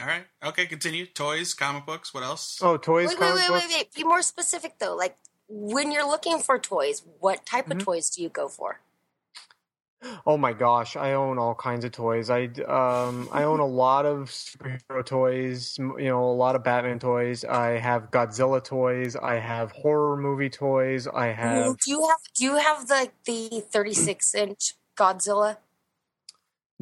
All 0.00 0.08
right, 0.08 0.24
okay, 0.44 0.66
continue. 0.66 1.06
Toys, 1.06 1.54
comic 1.54 1.86
books. 1.86 2.12
What 2.12 2.24
else? 2.24 2.58
Oh, 2.60 2.76
toys. 2.76 3.10
Wait, 3.10 3.20
wait, 3.20 3.26
comic 3.28 3.42
wait, 3.42 3.48
books? 3.48 3.66
wait, 3.68 3.76
wait. 3.76 3.94
Be 3.94 4.02
more 4.02 4.22
specific 4.22 4.80
though. 4.80 4.96
Like 4.96 5.16
when 5.48 5.92
you're 5.92 6.06
looking 6.06 6.38
for 6.40 6.58
toys, 6.58 7.02
what 7.20 7.46
type 7.46 7.66
Mhm. 7.66 7.72
of 7.72 7.78
toys 7.78 8.10
do 8.10 8.22
you 8.22 8.28
go 8.28 8.48
for? 8.48 8.80
Oh 10.26 10.36
my 10.36 10.52
gosh, 10.52 10.96
I 10.96 11.12
own 11.12 11.38
all 11.38 11.54
kinds 11.54 11.84
of 11.84 11.92
toys. 11.92 12.28
I 12.28 12.46
um 12.66 13.28
I 13.30 13.44
own 13.44 13.60
a 13.60 13.66
lot 13.66 14.04
of 14.04 14.30
superhero 14.30 15.04
toys, 15.06 15.78
you 15.78 15.94
know, 16.08 16.24
a 16.24 16.32
lot 16.32 16.56
of 16.56 16.64
Batman 16.64 16.98
toys. 16.98 17.44
I 17.44 17.78
have 17.78 18.10
Godzilla 18.10 18.62
toys. 18.62 19.14
I 19.16 19.34
have 19.36 19.70
horror 19.72 20.16
movie 20.16 20.50
toys. 20.50 21.06
I 21.06 21.26
have 21.28 21.76
Do 21.84 21.90
you 21.90 22.06
have 22.08 22.20
do 22.34 22.44
you 22.44 22.56
have 22.56 22.88
the 22.88 23.10
the 23.24 23.60
36 23.60 24.34
inch 24.34 24.74
Godzilla? 24.96 25.58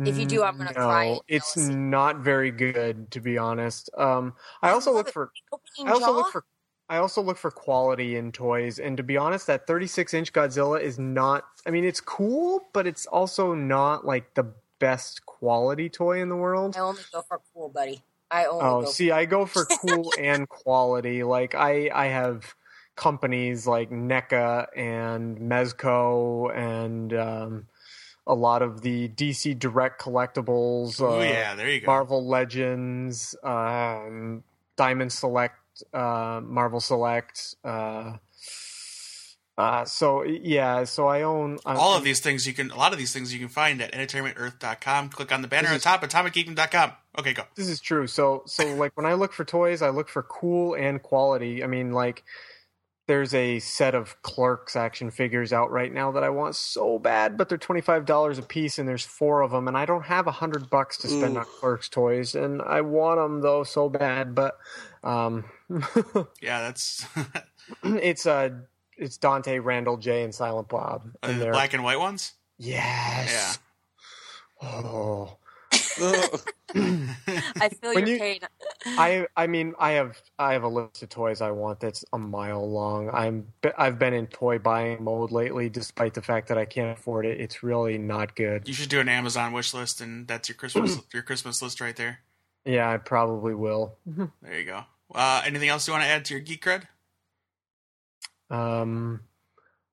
If 0.04 0.18
you 0.18 0.26
do, 0.26 0.42
I'm 0.42 0.58
gonna 0.58 0.74
no, 0.74 0.74
cry 0.74 1.20
It's 1.28 1.56
jealousy. 1.56 1.56
not 1.56 2.18
very 2.18 2.50
good, 2.50 3.10
to 3.12 3.20
be 3.20 3.38
honest. 3.38 3.90
Um, 3.96 4.34
I 4.62 4.70
also 4.70 4.92
look 4.92 5.08
for 5.08 5.32
I 5.86 5.92
also 5.92 6.12
jaw? 6.12 6.14
look 6.14 6.28
for 6.28 6.44
I 6.90 6.96
also 6.96 7.22
look 7.22 7.36
for 7.38 7.52
quality 7.52 8.16
in 8.16 8.32
toys, 8.32 8.80
and 8.80 8.96
to 8.96 9.04
be 9.04 9.16
honest, 9.16 9.46
that 9.46 9.68
36 9.68 10.12
inch 10.12 10.32
Godzilla 10.32 10.80
is 10.80 10.98
not. 10.98 11.44
I 11.64 11.70
mean, 11.70 11.84
it's 11.84 12.00
cool, 12.00 12.68
but 12.72 12.84
it's 12.84 13.06
also 13.06 13.54
not 13.54 14.04
like 14.04 14.34
the 14.34 14.52
best 14.80 15.24
quality 15.24 15.88
toy 15.88 16.20
in 16.20 16.28
the 16.28 16.36
world. 16.36 16.74
I 16.76 16.80
only 16.80 17.02
go 17.12 17.22
for 17.22 17.40
cool, 17.54 17.68
buddy. 17.68 18.02
I 18.28 18.46
only 18.46 18.64
Oh, 18.64 18.80
go 18.82 18.90
see, 18.90 19.12
I 19.12 19.24
go 19.24 19.46
for 19.46 19.64
cool 19.80 20.12
and 20.18 20.48
quality. 20.48 21.22
Like 21.22 21.54
I, 21.54 21.90
I 21.94 22.06
have 22.06 22.56
companies 22.96 23.68
like 23.68 23.90
NECA 23.90 24.66
and 24.76 25.38
Mezco 25.38 26.52
and 26.52 27.14
um, 27.14 27.66
a 28.26 28.34
lot 28.34 28.62
of 28.62 28.82
the 28.82 29.08
DC 29.10 29.56
Direct 29.60 30.00
collectibles. 30.00 31.00
oh 31.00 31.20
uh, 31.20 31.22
yeah, 31.22 31.54
there 31.54 31.70
you 31.70 31.80
go. 31.82 31.86
Marvel 31.86 32.26
Legends, 32.26 33.36
um, 33.44 34.42
Diamond 34.76 35.12
Select, 35.12 35.56
uh, 35.92 36.40
Marvel 36.42 36.80
Select. 36.80 37.54
Uh, 37.64 38.14
uh, 39.58 39.84
so 39.84 40.22
yeah, 40.22 40.84
so 40.84 41.06
I 41.06 41.22
own 41.22 41.58
I'm- 41.66 41.76
All 41.76 41.94
of 41.94 42.02
these 42.02 42.20
things 42.20 42.46
you 42.46 42.54
can, 42.54 42.70
a 42.70 42.76
lot 42.76 42.92
of 42.92 42.98
these 42.98 43.12
things 43.12 43.32
you 43.32 43.38
can 43.38 43.48
find 43.48 43.82
at 43.82 43.92
entertainmentearth.com. 43.92 45.10
Click 45.10 45.32
on 45.32 45.42
the 45.42 45.48
banner 45.48 45.68
on 45.68 45.74
is- 45.74 45.82
top, 45.82 46.02
atomicgeekdom.com. 46.02 46.92
Okay, 47.18 47.34
go. 47.34 47.42
This 47.56 47.68
is 47.68 47.80
true. 47.80 48.06
So 48.06 48.42
so 48.46 48.64
like 48.76 48.92
when 48.96 49.04
I 49.06 49.14
look 49.14 49.32
for 49.32 49.44
toys, 49.44 49.82
I 49.82 49.90
look 49.90 50.08
for 50.08 50.22
cool 50.22 50.74
and 50.74 51.02
quality. 51.02 51.62
I 51.62 51.66
mean 51.66 51.92
like 51.92 52.22
there's 53.06 53.34
a 53.34 53.58
set 53.58 53.96
of 53.96 54.22
clerks 54.22 54.76
action 54.76 55.10
figures 55.10 55.52
out 55.52 55.72
right 55.72 55.92
now 55.92 56.12
that 56.12 56.22
I 56.22 56.28
want 56.30 56.54
so 56.54 56.96
bad, 56.98 57.36
but 57.36 57.48
they're 57.48 57.58
twenty 57.58 57.80
five 57.80 58.06
dollars 58.06 58.38
a 58.38 58.42
piece, 58.42 58.78
and 58.78 58.88
there's 58.88 59.04
four 59.04 59.42
of 59.42 59.50
them, 59.50 59.66
and 59.66 59.76
I 59.76 59.84
don't 59.84 60.04
have 60.06 60.28
a 60.28 60.30
hundred 60.32 60.70
bucks 60.70 60.96
to 60.98 61.08
spend 61.08 61.34
Ooh. 61.36 61.40
on 61.40 61.44
clerks 61.58 61.88
toys, 61.88 62.36
and 62.36 62.62
I 62.62 62.82
want 62.82 63.18
them 63.18 63.40
though 63.40 63.64
so 63.64 63.88
bad, 63.88 64.34
but 64.36 64.56
um, 65.02 65.44
Yeah, 66.42 66.60
that's 66.62 67.06
it's 67.84 68.26
uh 68.26 68.50
it's 68.96 69.16
Dante, 69.16 69.58
Randall, 69.58 69.96
Jay, 69.96 70.22
and 70.24 70.34
Silent 70.34 70.68
Bob, 70.68 71.10
uh, 71.22 71.28
and 71.28 71.40
the 71.40 71.46
black 71.50 71.72
and 71.74 71.82
white 71.84 71.98
ones. 71.98 72.32
yes, 72.58 73.58
Yeah. 74.62 74.68
oh. 74.68 75.36
I 76.74 77.68
feel 77.68 77.94
When 77.94 78.06
your 78.06 78.14
you- 78.16 78.18
pain. 78.18 78.40
I 78.86 79.26
I 79.36 79.46
mean 79.46 79.74
I 79.78 79.92
have 79.92 80.20
I 80.38 80.52
have 80.54 80.62
a 80.62 80.68
list 80.68 81.02
of 81.02 81.08
toys 81.08 81.40
I 81.40 81.50
want 81.50 81.80
that's 81.80 82.04
a 82.12 82.18
mile 82.18 82.68
long. 82.68 83.10
I'm 83.12 83.52
I've 83.76 83.98
been 83.98 84.14
in 84.14 84.26
toy 84.26 84.58
buying 84.58 85.02
mode 85.04 85.30
lately, 85.30 85.68
despite 85.68 86.14
the 86.14 86.22
fact 86.22 86.48
that 86.48 86.58
I 86.58 86.64
can't 86.64 86.96
afford 86.98 87.26
it. 87.26 87.40
It's 87.40 87.62
really 87.62 87.98
not 87.98 88.34
good. 88.36 88.66
You 88.68 88.74
should 88.74 88.88
do 88.88 89.00
an 89.00 89.08
Amazon 89.08 89.52
wish 89.52 89.74
list, 89.74 90.00
and 90.00 90.26
that's 90.26 90.48
your 90.48 90.56
Christmas 90.56 90.98
your 91.12 91.22
Christmas 91.22 91.60
list 91.62 91.80
right 91.80 91.94
there. 91.96 92.20
Yeah, 92.64 92.90
I 92.90 92.96
probably 92.98 93.54
will. 93.54 93.96
There 94.42 94.58
you 94.58 94.64
go. 94.64 94.84
Uh, 95.14 95.42
anything 95.44 95.68
else 95.68 95.86
you 95.86 95.92
want 95.92 96.04
to 96.04 96.08
add 96.08 96.24
to 96.26 96.34
your 96.34 96.40
geek 96.40 96.64
cred? 96.64 96.84
Um, 98.50 99.20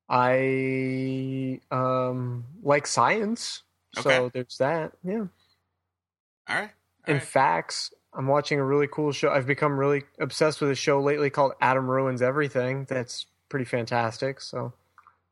I 0.09 1.59
um 1.71 2.45
like 2.63 2.87
science, 2.87 3.63
so 3.93 4.29
there's 4.33 4.57
that. 4.57 4.93
Yeah, 5.03 5.25
All 6.47 6.55
right. 6.55 6.61
All 6.61 6.69
and 7.05 7.15
right. 7.15 7.23
facts. 7.23 7.93
I'm 8.13 8.27
watching 8.27 8.59
a 8.59 8.63
really 8.65 8.87
cool 8.87 9.11
show. 9.11 9.29
I've 9.29 9.45
become 9.45 9.77
really 9.77 10.03
obsessed 10.19 10.59
with 10.61 10.71
a 10.71 10.75
show 10.75 10.99
lately 11.01 11.29
called 11.29 11.53
Adam 11.61 11.87
Ruins 11.89 12.21
Everything. 12.21 12.85
That's 12.89 13.27
pretty 13.49 13.65
fantastic. 13.65 14.41
So 14.41 14.73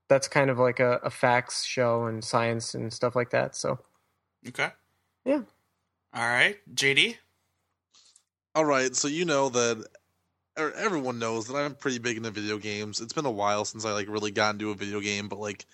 that's 0.08 0.28
kind 0.28 0.50
of 0.52 0.60
like 0.60 0.80
a, 0.80 1.00
a 1.04 1.10
facts 1.10 1.64
show 1.64 2.06
and 2.06 2.24
science 2.24 2.76
and 2.76 2.94
stuff 2.94 3.16
like 3.16 3.32
that. 3.32 3.56
So 3.56 3.80
Okay. 4.48 4.70
Yeah. 5.26 5.42
All 6.14 6.22
right, 6.28 6.58
JD. 6.74 7.18
All 8.56 8.64
right, 8.64 8.96
so 8.96 9.10
you 9.10 9.26
know 9.26 9.50
that 9.50 9.86
or 10.58 10.72
everyone 10.74 11.20
knows 11.20 11.48
that 11.48 11.58
I'm 11.58 11.76
pretty 11.76 12.00
big 12.00 12.16
into 12.16 12.32
video 12.32 12.58
games. 12.58 13.02
It's 13.02 13.12
been 13.12 13.26
a 13.26 13.32
while 13.32 13.66
since 13.66 13.84
I 13.84 13.92
like 13.92 14.08
really 14.08 14.32
got 14.32 14.56
into 14.56 14.72
a 14.72 14.76
video 14.76 15.02
game, 15.02 15.28
but 15.28 15.40
like 15.40 15.66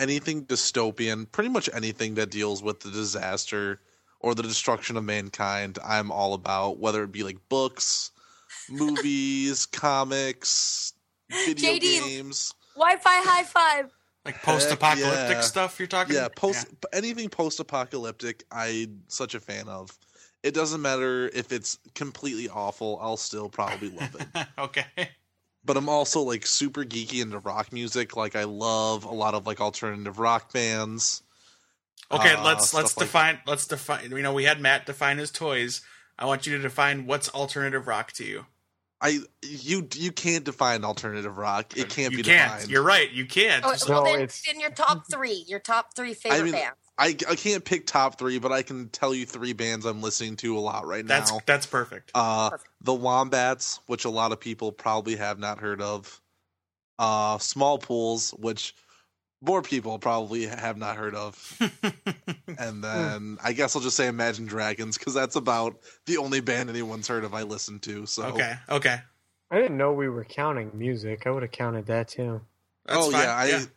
anything 0.00 0.44
dystopian, 0.44 1.30
pretty 1.30 1.48
much 1.48 1.70
anything 1.72 2.14
that 2.14 2.32
deals 2.32 2.60
with 2.60 2.80
the 2.80 2.90
disaster 2.90 3.80
or 4.18 4.34
the 4.34 4.42
destruction 4.42 4.96
of 4.96 5.04
mankind, 5.04 5.78
I'm 5.84 6.10
all 6.10 6.34
about. 6.34 6.80
Whether 6.80 7.04
it 7.04 7.12
be 7.12 7.22
like 7.22 7.38
books, 7.48 8.10
movies, 8.68 9.66
comics, 9.66 10.94
video 11.30 11.74
JD. 11.74 11.80
games. 11.80 12.52
Wi-Fi 12.74 13.20
high 13.22 13.44
five. 13.44 13.92
Like 14.24 14.42
post-apocalyptic 14.42 15.36
yeah. 15.36 15.40
stuff 15.42 15.78
you're 15.78 15.86
talking. 15.86 16.16
Yeah, 16.16 16.28
post 16.34 16.66
anything 16.92 17.28
post-apocalyptic, 17.28 18.42
I'm 18.50 19.02
such 19.06 19.36
a 19.36 19.40
fan 19.40 19.68
of. 19.68 19.96
It 20.44 20.52
doesn't 20.54 20.82
matter 20.82 21.28
if 21.32 21.50
it's 21.52 21.78
completely 21.94 22.48
awful, 22.50 22.98
I'll 23.00 23.16
still 23.16 23.48
probably 23.48 23.88
love 23.90 24.14
it. 24.14 24.46
Okay. 24.58 24.84
but 25.64 25.76
I'm 25.78 25.88
also 25.88 26.20
like 26.20 26.44
super 26.46 26.84
geeky 26.84 27.22
into 27.22 27.38
rock 27.38 27.72
music. 27.72 28.14
Like 28.14 28.36
I 28.36 28.44
love 28.44 29.04
a 29.04 29.14
lot 29.14 29.32
of 29.34 29.46
like 29.46 29.60
alternative 29.62 30.18
rock 30.18 30.52
bands. 30.52 31.22
Okay, 32.12 32.34
Uh, 32.34 32.44
let's 32.44 32.74
let's 32.74 32.94
like- 32.96 33.06
define 33.06 33.38
let's 33.46 33.66
define 33.66 34.10
you 34.10 34.22
know, 34.22 34.34
we 34.34 34.44
had 34.44 34.60
Matt 34.60 34.84
define 34.84 35.16
his 35.16 35.30
toys. 35.30 35.80
I 36.18 36.26
want 36.26 36.46
you 36.46 36.54
to 36.58 36.62
define 36.62 37.06
what's 37.06 37.28
alternative 37.30 37.86
rock 37.86 38.12
to 38.12 38.24
you. 38.24 38.44
I 39.00 39.20
you 39.42 39.88
you 39.94 40.12
can't 40.12 40.44
define 40.44 40.84
alternative 40.84 41.38
rock. 41.38 41.74
It 41.76 41.88
can't 41.88 42.12
you 42.12 42.18
be 42.18 42.22
can't. 42.22 42.52
defined. 42.52 42.70
You're 42.70 42.82
right, 42.82 43.10
you 43.10 43.24
can't. 43.24 43.64
Oh, 43.64 43.72
Just- 43.72 43.88
well, 43.88 44.04
No, 44.04 44.10
then, 44.12 44.20
it's- 44.20 44.42
then 44.46 44.60
your 44.60 44.70
top 44.70 45.04
three. 45.10 45.44
Your 45.48 45.58
top 45.58 45.96
three 45.96 46.12
favorite 46.12 46.42
mean, 46.44 46.52
bands. 46.52 46.76
I 46.96 47.16
I 47.28 47.34
can't 47.34 47.64
pick 47.64 47.86
top 47.86 48.18
three, 48.18 48.38
but 48.38 48.52
I 48.52 48.62
can 48.62 48.88
tell 48.88 49.14
you 49.14 49.26
three 49.26 49.52
bands 49.52 49.84
I'm 49.84 50.00
listening 50.00 50.36
to 50.36 50.56
a 50.56 50.60
lot 50.60 50.86
right 50.86 51.06
that's 51.06 51.32
now. 51.32 51.40
that's 51.46 51.66
perfect. 51.66 52.12
Uh, 52.14 52.50
Perfect. 52.50 52.70
the 52.80 52.94
Wombats, 52.94 53.80
which 53.86 54.04
a 54.04 54.10
lot 54.10 54.32
of 54.32 54.40
people 54.40 54.70
probably 54.70 55.16
have 55.16 55.38
not 55.38 55.58
heard 55.58 55.80
of. 55.80 56.20
Uh, 56.98 57.38
Smallpools, 57.38 58.30
which 58.38 58.74
more 59.42 59.62
people 59.62 59.98
probably 59.98 60.46
have 60.46 60.76
not 60.76 60.96
heard 60.96 61.14
of. 61.14 61.60
And 62.56 62.84
then 62.84 63.38
I 63.42 63.52
guess 63.52 63.74
I'll 63.74 63.82
just 63.82 63.96
say 63.96 64.06
Imagine 64.06 64.46
Dragons 64.46 64.96
because 64.96 65.12
that's 65.12 65.34
about 65.34 65.80
the 66.06 66.18
only 66.18 66.40
band 66.40 66.70
anyone's 66.70 67.08
heard 67.08 67.24
of 67.24 67.34
I 67.34 67.42
listen 67.42 67.80
to. 67.80 68.06
So 68.06 68.24
okay, 68.26 68.54
okay. 68.68 69.00
I 69.50 69.60
didn't 69.60 69.76
know 69.76 69.92
we 69.92 70.08
were 70.08 70.24
counting 70.24 70.70
music. 70.72 71.26
I 71.26 71.30
would 71.30 71.42
have 71.42 71.50
counted 71.50 71.86
that 71.86 72.08
too. 72.08 72.42
That's 72.86 72.98
oh 72.98 73.10
fine. 73.10 73.22
yeah, 73.22 73.34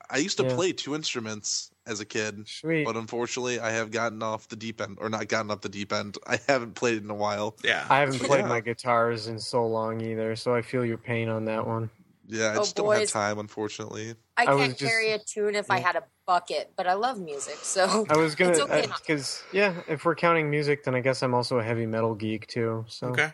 I 0.10 0.16
I 0.16 0.18
used 0.18 0.38
to 0.38 0.44
Yeah. 0.44 0.56
play 0.56 0.74
two 0.74 0.94
instruments 0.96 1.72
as 1.86 2.02
a 2.02 2.06
kid, 2.06 2.46
Sweet. 2.48 2.84
but 2.86 2.98
unfortunately 2.98 3.60
I 3.60 3.72
have 3.72 3.92
gotten 3.92 4.22
off 4.22 4.50
the 4.50 4.58
deep 4.58 4.82
end, 4.82 4.98
or 5.00 5.10
not 5.10 5.28
gotten 5.30 5.50
off 5.52 5.62
the 5.62 5.70
deep 5.70 5.94
end. 5.94 6.18
I 6.28 6.40
haven't 6.48 6.76
played 6.76 7.02
in 7.04 7.10
a 7.10 7.16
while. 7.16 7.56
yeah. 7.64 7.86
I 7.90 8.00
haven't 8.00 8.20
played 8.20 8.42
yeah. 8.42 8.48
my 8.50 8.60
guitars 8.60 9.28
in 9.28 9.40
so 9.40 9.66
long 9.66 10.02
either, 10.02 10.36
so 10.36 10.54
I 10.54 10.62
feel 10.62 10.84
your 10.84 10.98
pain 10.98 11.30
on 11.30 11.46
that 11.46 11.66
one. 11.66 11.90
Yeah, 12.30 12.48
I 12.48 12.54
Oh, 12.56 12.58
just 12.58 12.76
don't 12.76 12.94
have 12.94 13.08
time, 13.10 13.40
unfortunately. 13.40 14.16
I 14.36 14.42
I 14.42 14.46
can't 14.48 14.58
was 14.58 14.68
just- 14.76 14.92
carry 14.92 15.12
a 15.14 15.20
tune 15.20 15.56
if 15.56 15.72
I 15.72 15.80
had 15.80 15.96
a 15.96 16.04
bucket, 16.26 16.74
but 16.76 16.86
I 16.86 16.94
love 16.96 17.18
music, 17.22 17.56
so 17.62 18.06
I 18.10 18.18
was 18.18 18.36
gonna 18.36 18.52
It's 18.52 18.60
okay 18.60 18.88
because 18.88 19.42
yeah, 19.54 19.74
if 19.88 20.04
we're 20.04 20.16
counting 20.16 20.50
music, 20.50 20.84
then 20.84 20.94
I 20.96 21.00
guess 21.00 21.24
I'm 21.24 21.34
also 21.34 21.60
a 21.60 21.64
heavy 21.64 21.86
metal 21.86 22.14
geek 22.16 22.48
too. 22.48 22.84
So 22.90 23.08
okay. 23.08 23.32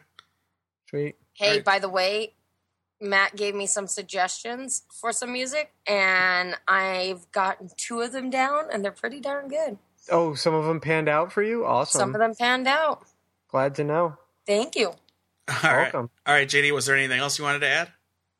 Sweet. 0.91 1.15
Hey, 1.33 1.49
Right. 1.53 1.65
by 1.65 1.79
the 1.79 1.89
way, 1.89 2.35
Matt 3.03 3.35
gave 3.35 3.53
me 3.53 3.67
some 3.67 3.85
suggestions 3.87 4.83
for 4.99 5.11
some 5.11 5.31
music, 5.33 5.73
and 5.85 6.55
I've 6.67 7.31
gotten 7.31 7.69
two 7.77 8.01
of 8.01 8.11
them 8.13 8.29
down, 8.29 8.65
and 8.71 8.83
they're 8.83 8.91
pretty 8.91 9.19
darn 9.19 9.49
good. 9.49 9.77
Oh, 10.09 10.33
some 10.33 10.53
of 10.53 10.65
them 10.65 10.79
panned 10.79 11.09
out 11.09 11.31
for 11.31 11.43
you. 11.43 11.65
Awesome. 11.65 11.99
Some 11.99 12.15
of 12.15 12.19
them 12.19 12.33
panned 12.35 12.67
out. 12.67 13.03
Glad 13.49 13.75
to 13.75 13.83
know. 13.83 14.17
Thank 14.47 14.75
you. 14.75 14.87
All 14.89 14.95
right. 15.63 15.93
Welcome. 15.93 16.09
All 16.25 16.33
right, 16.33 16.47
JD, 16.47 16.71
was 16.73 16.85
there 16.85 16.95
anything 16.95 17.19
else 17.19 17.37
you 17.37 17.45
wanted 17.45 17.59
to 17.59 17.67
add? 17.67 17.91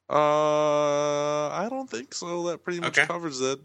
Uh, 0.09 1.49
I 1.49 1.67
don't 1.69 1.89
think 1.89 2.13
so. 2.13 2.47
That 2.47 2.63
pretty 2.63 2.79
much 2.79 2.97
Okay. 2.97 3.07
covers 3.07 3.41
it. 3.41 3.59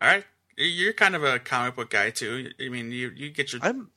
All 0.00 0.08
right. 0.08 0.24
You're 0.56 0.92
kind 0.92 1.16
of 1.16 1.24
a 1.24 1.38
comic 1.38 1.76
book 1.76 1.90
guy 1.90 2.10
too. 2.10 2.50
I 2.60 2.68
mean, 2.68 2.92
you 2.92 3.10
you 3.14 3.30
get 3.30 3.52
your 3.52 3.60
I'm, 3.64 3.90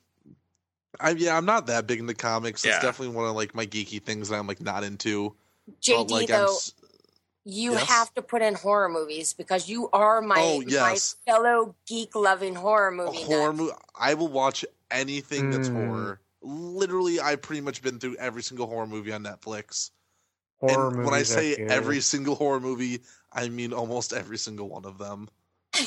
I 0.99 1.11
yeah, 1.11 1.37
I'm 1.37 1.45
not 1.45 1.67
that 1.67 1.85
big 1.85 1.99
into 1.99 2.13
comics. 2.15 2.65
Yeah. 2.65 2.71
It's 2.75 2.81
definitely 2.83 3.15
one 3.15 3.27
of 3.27 3.35
like 3.35 3.53
my 3.53 3.65
geeky 3.65 4.01
things 4.01 4.29
that 4.29 4.37
I'm 4.37 4.47
like 4.47 4.59
not 4.61 4.83
into. 4.83 5.35
JD, 5.81 5.95
But, 6.07 6.11
like, 6.11 6.27
though, 6.27 6.45
s- 6.55 6.73
you 7.43 7.73
Yes? 7.73 7.87
have 7.89 8.13
to 8.15 8.21
put 8.21 8.41
in 8.41 8.55
horror 8.55 8.89
movies 8.89 9.33
because 9.33 9.69
you 9.69 9.89
are 9.91 10.21
my, 10.21 10.35
Oh, 10.39 10.61
yes. 10.61 11.15
my 11.25 11.31
fellow 11.31 11.75
geek 11.85 12.15
loving 12.15 12.55
horror 12.55 12.89
a 12.89 12.91
movie. 12.91 13.23
horror 13.23 13.47
nut. 13.47 13.55
movie. 13.55 13.73
I 13.97 14.13
will 14.15 14.27
watch 14.27 14.65
anything 14.91 15.51
that's 15.51 15.69
Mm. 15.69 15.87
horror. 15.87 16.21
Literally, 16.41 17.19
I've 17.19 17.41
pretty 17.41 17.61
much 17.61 17.81
been 17.81 17.99
through 17.99 18.15
every 18.17 18.43
single 18.43 18.67
horror 18.67 18.87
movie 18.87 19.11
on 19.11 19.23
Netflix. 19.23 19.91
Horror 20.59 20.87
and 20.89 21.05
when 21.05 21.13
I 21.13 21.23
say 21.23 21.55
every 21.55 22.01
single 22.01 22.35
horror 22.35 22.59
movie, 22.59 23.01
I 23.31 23.49
mean 23.49 23.73
almost 23.73 24.11
every 24.13 24.37
single 24.37 24.67
one 24.69 24.85
of 24.85 24.97
them. 24.97 25.29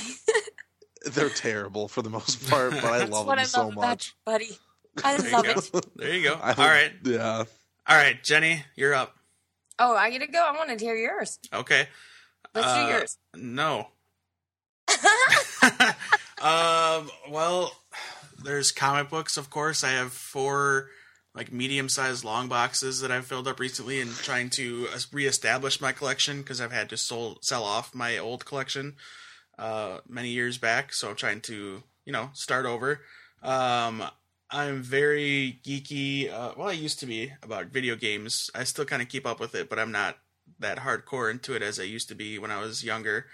They're 1.07 1.31
terrible 1.31 1.89
for 1.89 2.03
the 2.03 2.11
most 2.11 2.49
part, 2.51 2.72
but 2.72 2.85
I 2.85 3.05
love 3.05 3.26
what 3.26 3.37
them 3.37 3.39
I 3.39 3.45
so 3.45 3.61
love 3.64 3.72
about 3.72 3.81
much. 3.89 4.09
you, 4.09 4.12
buddy. 4.24 4.59
I 5.03 5.16
There 5.16 5.26
you 5.26 5.33
love 5.33 5.45
go. 5.72 5.78
it. 5.78 5.87
There 5.97 6.14
you 6.14 6.22
go. 6.22 6.39
I 6.43 6.53
All. 6.53 6.93
Yeah. 7.05 7.45
All 7.87 7.97
right, 7.97 8.22
Jenny, 8.22 8.62
you're 8.76 8.95
up. 8.95 9.16
Oh, 9.83 9.97
I 9.97 10.11
get 10.11 10.20
to 10.20 10.26
go. 10.28 10.39
I 10.45 10.57
wanted 10.57 10.78
to 10.78 10.85
hear 10.85 10.95
yours. 10.97 11.39
Okay. 11.53 11.89
Let's 12.55 12.66
Uh, 12.68 12.87
do 12.87 12.93
yours. 12.93 13.18
No. 13.35 13.89
um, 16.43 17.11
well, 17.31 17.74
there's 18.45 18.72
comic 18.72 19.09
books, 19.11 19.37
of 19.37 19.51
course. 19.51 19.83
I 19.83 19.91
have 19.93 20.12
four 20.12 20.91
like 21.35 21.53
medium-sized 21.53 22.24
long 22.24 22.49
boxes 22.49 23.01
that 23.01 23.11
I've 23.12 23.24
filled 23.24 23.47
up 23.49 23.61
recently 23.61 24.01
and 24.01 24.12
trying 24.16 24.51
to 24.51 24.89
reestablish 25.12 25.81
my 25.81 25.93
collection 25.93 26.41
because 26.41 26.61
I've 26.61 26.72
had 26.72 26.89
to 26.91 26.97
sold, 26.97 27.45
sell 27.45 27.62
off 27.62 27.95
my 27.95 28.18
old 28.18 28.45
collection 28.45 28.97
uh, 29.59 29.99
many 30.09 30.31
years 30.31 30.59
back. 30.59 30.93
So 30.93 31.09
I'm 31.09 31.16
trying 31.16 31.41
to, 31.43 31.83
you 32.05 32.12
know, 32.12 32.31
start 32.33 32.66
over. 32.66 33.01
Um, 33.43 34.03
I'm 34.51 34.83
very 34.83 35.61
geeky. 35.65 36.33
Uh, 36.33 36.53
well, 36.57 36.69
I 36.69 36.73
used 36.73 36.99
to 37.01 37.07
be 37.07 37.33
about 37.43 37.67
video 37.67 37.95
games. 37.95 38.51
I 38.55 38.65
still 38.65 38.85
kind 38.85 39.01
of 39.01 39.09
keep 39.09 39.27
up 39.27 39.39
with 39.39 39.55
it, 39.55 39.71
but 39.71 39.79
I'm 39.79 39.93
not 39.93 40.19
that 40.59 40.79
hardcore 40.79 41.31
into 41.31 41.55
it 41.55 41.63
as 41.63 41.79
I 41.79 41.85
used 41.85 42.09
to 42.09 42.15
be 42.15 42.39
when 42.39 42.51
I 42.51 42.61
was 42.61 42.85
younger. 42.85 43.27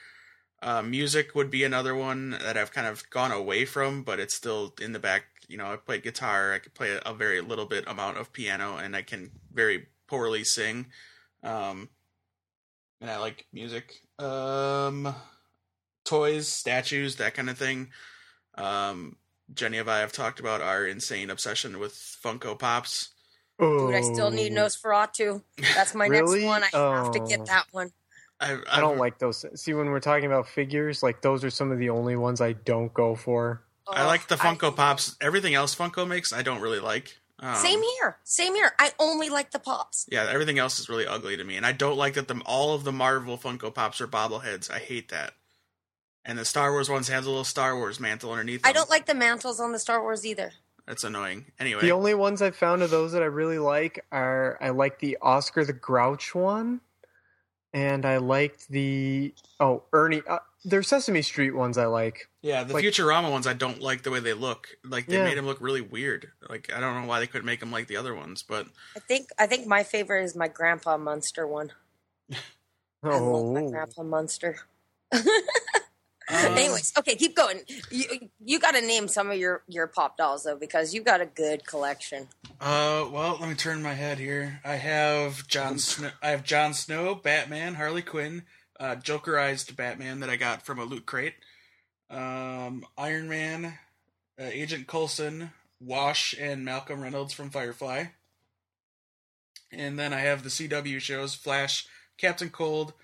Uh, 0.62 0.82
music 0.82 1.34
would 1.34 1.50
be 1.50 1.64
another 1.64 1.94
one 1.94 2.30
that 2.30 2.56
I've 2.56 2.72
kind 2.72 2.86
of 2.86 3.08
gone 3.10 3.32
away 3.32 3.64
from, 3.64 4.02
but 4.02 4.20
it's 4.20 4.34
still 4.34 4.74
in 4.80 4.92
the 4.92 4.98
back. 4.98 5.24
You 5.48 5.56
know, 5.56 5.72
I 5.72 5.76
played 5.76 6.02
guitar. 6.02 6.52
I 6.52 6.58
could 6.58 6.74
play 6.74 6.90
a, 6.90 6.98
a 7.06 7.14
very 7.14 7.40
little 7.40 7.66
bit 7.66 7.84
amount 7.86 8.18
of 8.18 8.32
piano, 8.32 8.76
and 8.76 8.94
I 8.94 9.02
can 9.02 9.30
very 9.52 9.86
poorly 10.06 10.44
sing. 10.44 10.86
Um, 11.42 11.88
and 13.00 13.10
I 13.10 13.18
like 13.18 13.46
music. 13.52 14.00
Um, 14.18 15.14
toys, 16.04 16.48
statues, 16.48 17.16
that 17.16 17.34
kind 17.34 17.48
of 17.48 17.58
thing. 17.58 17.90
Um, 18.56 19.16
Jenny 19.54 19.78
and 19.78 19.88
I 19.90 20.00
have 20.00 20.12
talked 20.12 20.40
about 20.40 20.60
our 20.60 20.86
insane 20.86 21.30
obsession 21.30 21.78
with 21.78 21.94
Funko 21.94 22.58
Pops. 22.58 23.10
Dude, 23.58 23.94
I 23.94 24.02
still 24.02 24.30
need 24.30 24.52
Oh. 24.52 24.62
Nosferatu. 24.66 25.42
That's 25.74 25.94
my 25.94 26.06
Really? 26.06 26.40
next 26.40 26.46
one. 26.46 26.62
I 26.62 26.96
have 27.04 27.12
to 27.12 27.20
Oh. 27.20 27.26
get 27.26 27.46
that 27.46 27.66
one. 27.70 27.92
I, 28.38 28.58
I 28.70 28.80
don't 28.80 28.98
like 28.98 29.18
those. 29.18 29.46
See, 29.54 29.72
when 29.72 29.86
we're 29.86 30.00
talking 30.00 30.26
about 30.26 30.46
figures, 30.48 31.02
like 31.02 31.22
those 31.22 31.42
are 31.42 31.48
some 31.50 31.72
of 31.72 31.78
the 31.78 31.88
only 31.88 32.16
ones 32.16 32.40
I 32.42 32.52
don't 32.52 32.92
go 32.92 33.14
for. 33.14 33.62
I 33.88 34.04
like 34.04 34.26
the 34.28 34.34
Oh, 34.34 34.38
Funko 34.38 34.74
Pops. 34.76 35.16
Everything 35.20 35.54
else 35.54 35.74
Funko 35.74 36.06
makes, 36.06 36.32
I 36.32 36.42
don't 36.42 36.60
really 36.60 36.80
like. 36.80 37.16
Um, 37.38 37.54
Same 37.54 37.82
here. 37.82 38.18
Same 38.24 38.54
here. 38.54 38.72
I 38.78 38.92
only 38.98 39.28
like 39.28 39.50
the 39.52 39.58
pops. 39.58 40.06
Yeah, 40.10 40.26
everything 40.28 40.58
else 40.58 40.78
is 40.80 40.88
really 40.88 41.06
ugly 41.06 41.36
to 41.36 41.44
me, 41.44 41.56
and 41.56 41.64
I 41.66 41.72
don't 41.72 41.96
like 41.96 42.14
that. 42.14 42.28
The 42.28 42.40
all 42.46 42.74
of 42.74 42.84
the 42.84 42.92
Marvel 42.92 43.36
Funko 43.38 43.72
Pops 43.74 44.00
are 44.00 44.08
bobbleheads. 44.08 44.70
I 44.70 44.78
hate 44.78 45.10
that. 45.10 45.34
And 46.28 46.36
the 46.38 46.44
Star 46.44 46.72
Wars 46.72 46.90
ones 46.90 47.08
have 47.08 47.22
the 47.24 47.30
little 47.30 47.44
Star 47.44 47.76
Wars 47.76 48.00
mantle 48.00 48.32
underneath. 48.32 48.62
Them. 48.62 48.68
I 48.68 48.72
don't 48.72 48.90
like 48.90 49.06
the 49.06 49.14
mantles 49.14 49.60
on 49.60 49.70
the 49.72 49.78
Star 49.78 50.02
Wars 50.02 50.26
either. 50.26 50.52
That's 50.86 51.04
annoying. 51.04 51.46
Anyway, 51.58 51.80
The 51.82 51.92
only 51.92 52.14
ones 52.14 52.42
I've 52.42 52.56
found 52.56 52.82
of 52.82 52.90
those 52.90 53.12
that 53.12 53.22
I 53.22 53.26
really 53.26 53.58
like 53.58 54.04
are 54.12 54.58
I 54.60 54.70
like 54.70 54.98
the 54.98 55.16
Oscar 55.22 55.64
the 55.64 55.72
Grouch 55.72 56.34
one, 56.34 56.80
and 57.72 58.04
I 58.04 58.16
liked 58.18 58.68
the 58.68 59.34
oh 59.60 59.84
Ernie. 59.92 60.22
Uh, 60.28 60.38
they're 60.64 60.82
Sesame 60.82 61.22
Street 61.22 61.52
ones 61.52 61.78
I 61.78 61.86
like. 61.86 62.28
yeah, 62.42 62.64
the 62.64 62.74
like- 62.74 62.84
Futurama 62.84 63.30
ones, 63.30 63.46
I 63.46 63.52
don't 63.52 63.80
like 63.80 64.02
the 64.02 64.10
way 64.10 64.18
they 64.20 64.32
look. 64.32 64.68
Like 64.84 65.06
they 65.06 65.16
Yeah. 65.16 65.24
made 65.24 65.38
them 65.38 65.46
look 65.46 65.60
really 65.60 65.80
weird. 65.80 66.30
Like 66.48 66.72
I 66.74 66.80
don't 66.80 67.00
know 67.00 67.06
why 67.08 67.20
they 67.20 67.26
couldn't 67.28 67.46
make 67.46 67.60
them 67.60 67.70
like 67.72 67.86
the 67.88 67.96
other 67.96 68.14
ones, 68.14 68.42
but 68.42 68.66
I 68.96 69.00
think 69.00 69.28
I 69.38 69.46
think 69.46 69.66
my 69.66 69.82
favorite 69.84 70.24
is 70.24 70.34
my 70.36 70.48
Grandpa 70.48 70.96
Munster 70.98 71.46
one. 71.46 71.72
I 72.32 72.36
love 73.08 73.52
my 73.52 73.60
Oh, 73.60 73.70
Grandpa 73.70 74.02
Munster. 74.04 74.56
um, 76.28 76.56
Anyways, 76.56 76.92
okay, 76.98 77.14
keep 77.14 77.36
going. 77.36 77.60
You 77.90 78.28
you 78.44 78.58
got 78.58 78.74
to 78.74 78.80
name 78.80 79.06
some 79.06 79.30
of 79.30 79.38
your 79.38 79.62
your 79.68 79.86
pop 79.86 80.16
dolls 80.16 80.42
though, 80.42 80.56
because 80.56 80.92
you've 80.92 81.04
got 81.04 81.20
a 81.20 81.26
good 81.26 81.64
collection. 81.66 82.28
Uh, 82.60 83.06
well, 83.12 83.38
let 83.40 83.48
me 83.48 83.54
turn 83.54 83.82
my 83.82 83.94
head 83.94 84.18
here. 84.18 84.60
I 84.64 84.76
have 84.76 85.46
Jon 85.46 85.78
Snow. 85.78 86.10
I 86.20 86.30
have 86.30 86.42
Jon 86.42 86.74
Snow, 86.74 87.14
Batman, 87.14 87.74
Harley 87.74 88.02
Quinn, 88.02 88.42
uh, 88.80 88.96
Jokerized 88.96 89.76
Batman 89.76 90.20
that 90.20 90.30
I 90.30 90.36
got 90.36 90.62
from 90.62 90.78
a 90.80 90.84
loot 90.84 91.06
crate. 91.06 91.34
Um, 92.10 92.84
Iron 92.98 93.28
Man, 93.28 93.78
uh, 94.40 94.44
Agent 94.44 94.88
Coulson, 94.88 95.52
Wash, 95.80 96.34
and 96.38 96.64
Malcolm 96.64 97.02
Reynolds 97.02 97.34
from 97.34 97.50
Firefly. 97.50 98.06
And 99.70 99.98
then 99.98 100.12
I 100.12 100.20
have 100.20 100.42
the 100.42 100.48
CW 100.50 101.00
shows: 101.00 101.36
Flash, 101.36 101.86
Captain 102.18 102.50
Cold, 102.50 102.94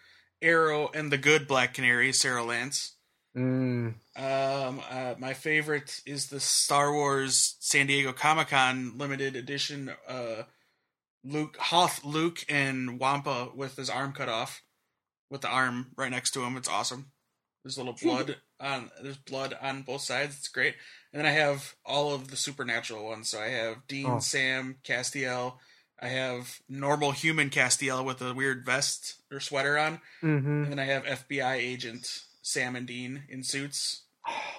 Arrow, 0.40 0.90
and 0.92 1.12
the 1.12 1.18
good 1.18 1.46
Black 1.46 1.74
Canary, 1.74 2.12
Sara 2.12 2.42
Lance. 2.42 2.94
Mm, 3.36 3.94
Um, 4.16 4.80
uh, 4.90 5.14
my 5.18 5.34
favorite 5.34 6.00
is 6.06 6.28
the 6.28 6.40
Star 6.40 6.92
Wars 6.92 7.56
San 7.60 7.86
Diego 7.86 8.12
Comic 8.12 8.48
Con 8.48 8.96
limited 8.98 9.36
edition. 9.36 9.90
Uh, 10.08 10.42
Luke 11.24 11.56
Hoth, 11.58 12.04
Luke, 12.04 12.44
and 12.48 12.98
Wampa 12.98 13.50
with 13.54 13.76
his 13.76 13.88
arm 13.88 14.12
cut 14.12 14.28
off, 14.28 14.62
with 15.30 15.40
the 15.42 15.48
arm 15.48 15.92
right 15.96 16.10
next 16.10 16.32
to 16.32 16.42
him. 16.42 16.56
It's 16.56 16.68
awesome. 16.68 17.12
There's 17.64 17.76
a 17.76 17.80
little 17.80 17.94
blood 18.02 18.36
on. 18.58 18.90
There's 19.02 19.18
blood 19.18 19.56
on 19.62 19.82
both 19.82 20.00
sides. 20.00 20.36
It's 20.36 20.48
great. 20.48 20.74
And 21.12 21.20
then 21.20 21.26
I 21.26 21.34
have 21.34 21.76
all 21.86 22.12
of 22.12 22.28
the 22.28 22.36
supernatural 22.36 23.04
ones. 23.04 23.28
So 23.28 23.40
I 23.40 23.48
have 23.50 23.86
Dean, 23.86 24.06
Oh. 24.06 24.18
Sam, 24.18 24.78
Castiel. 24.82 25.58
I 26.00 26.08
have 26.08 26.58
normal 26.68 27.12
human 27.12 27.50
Castiel 27.50 28.04
with 28.04 28.20
a 28.20 28.34
weird 28.34 28.66
vest 28.66 29.14
or 29.30 29.38
sweater 29.38 29.78
on. 29.78 30.00
hmm 30.20 30.64
And 30.64 30.72
then 30.72 30.78
I 30.80 30.86
have 30.86 31.04
FBI 31.04 31.54
agent 31.54 32.22
Sam 32.42 32.76
and 32.76 32.86
Dean 32.86 33.22
in 33.28 33.42
suits. 33.42 34.02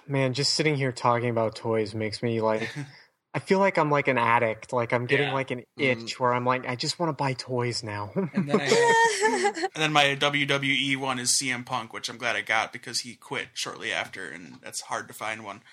man, 0.08 0.34
just 0.34 0.54
sitting 0.56 0.76
here 0.76 0.92
talking 0.92 1.30
about 1.30 1.56
toys 1.56 1.94
makes 1.94 2.24
me 2.24 2.42
like. 2.42 2.70
I 3.36 3.40
feel 3.40 3.58
like 3.58 3.80
I'm 3.80 3.90
like 3.90 4.08
an 4.08 4.20
addict. 4.20 4.74
Like 4.74 4.94
I'm 4.94 5.08
getting 5.08 5.28
Yeah. 5.30 5.34
like 5.34 5.50
an 5.50 5.64
Mhm. 5.80 6.04
itch 6.04 6.20
where 6.20 6.34
I'm 6.36 6.46
like, 6.46 6.68
I 6.68 6.76
just 6.76 7.00
want 7.00 7.10
to 7.10 7.14
buy 7.14 7.34
toys 7.34 7.82
now. 7.82 8.12
And 8.32 8.48
then 8.48 8.60
I 8.62 8.64
have, 8.70 9.56
and 9.56 9.70
then 9.82 9.92
my 9.92 10.16
WWE 10.16 10.96
one 10.98 11.18
is 11.18 11.32
CM 11.32 11.66
Punk, 11.66 11.94
which 11.94 12.10
I'm 12.10 12.20
glad 12.20 12.36
I 12.36 12.42
got 12.42 12.72
because 12.72 13.00
he 13.00 13.16
quit 13.16 13.48
shortly 13.56 13.92
after, 13.92 14.30
and 14.30 14.60
that's 14.62 14.82
hard 14.82 15.08
to 15.08 15.16
find 15.16 15.44
one. 15.44 15.64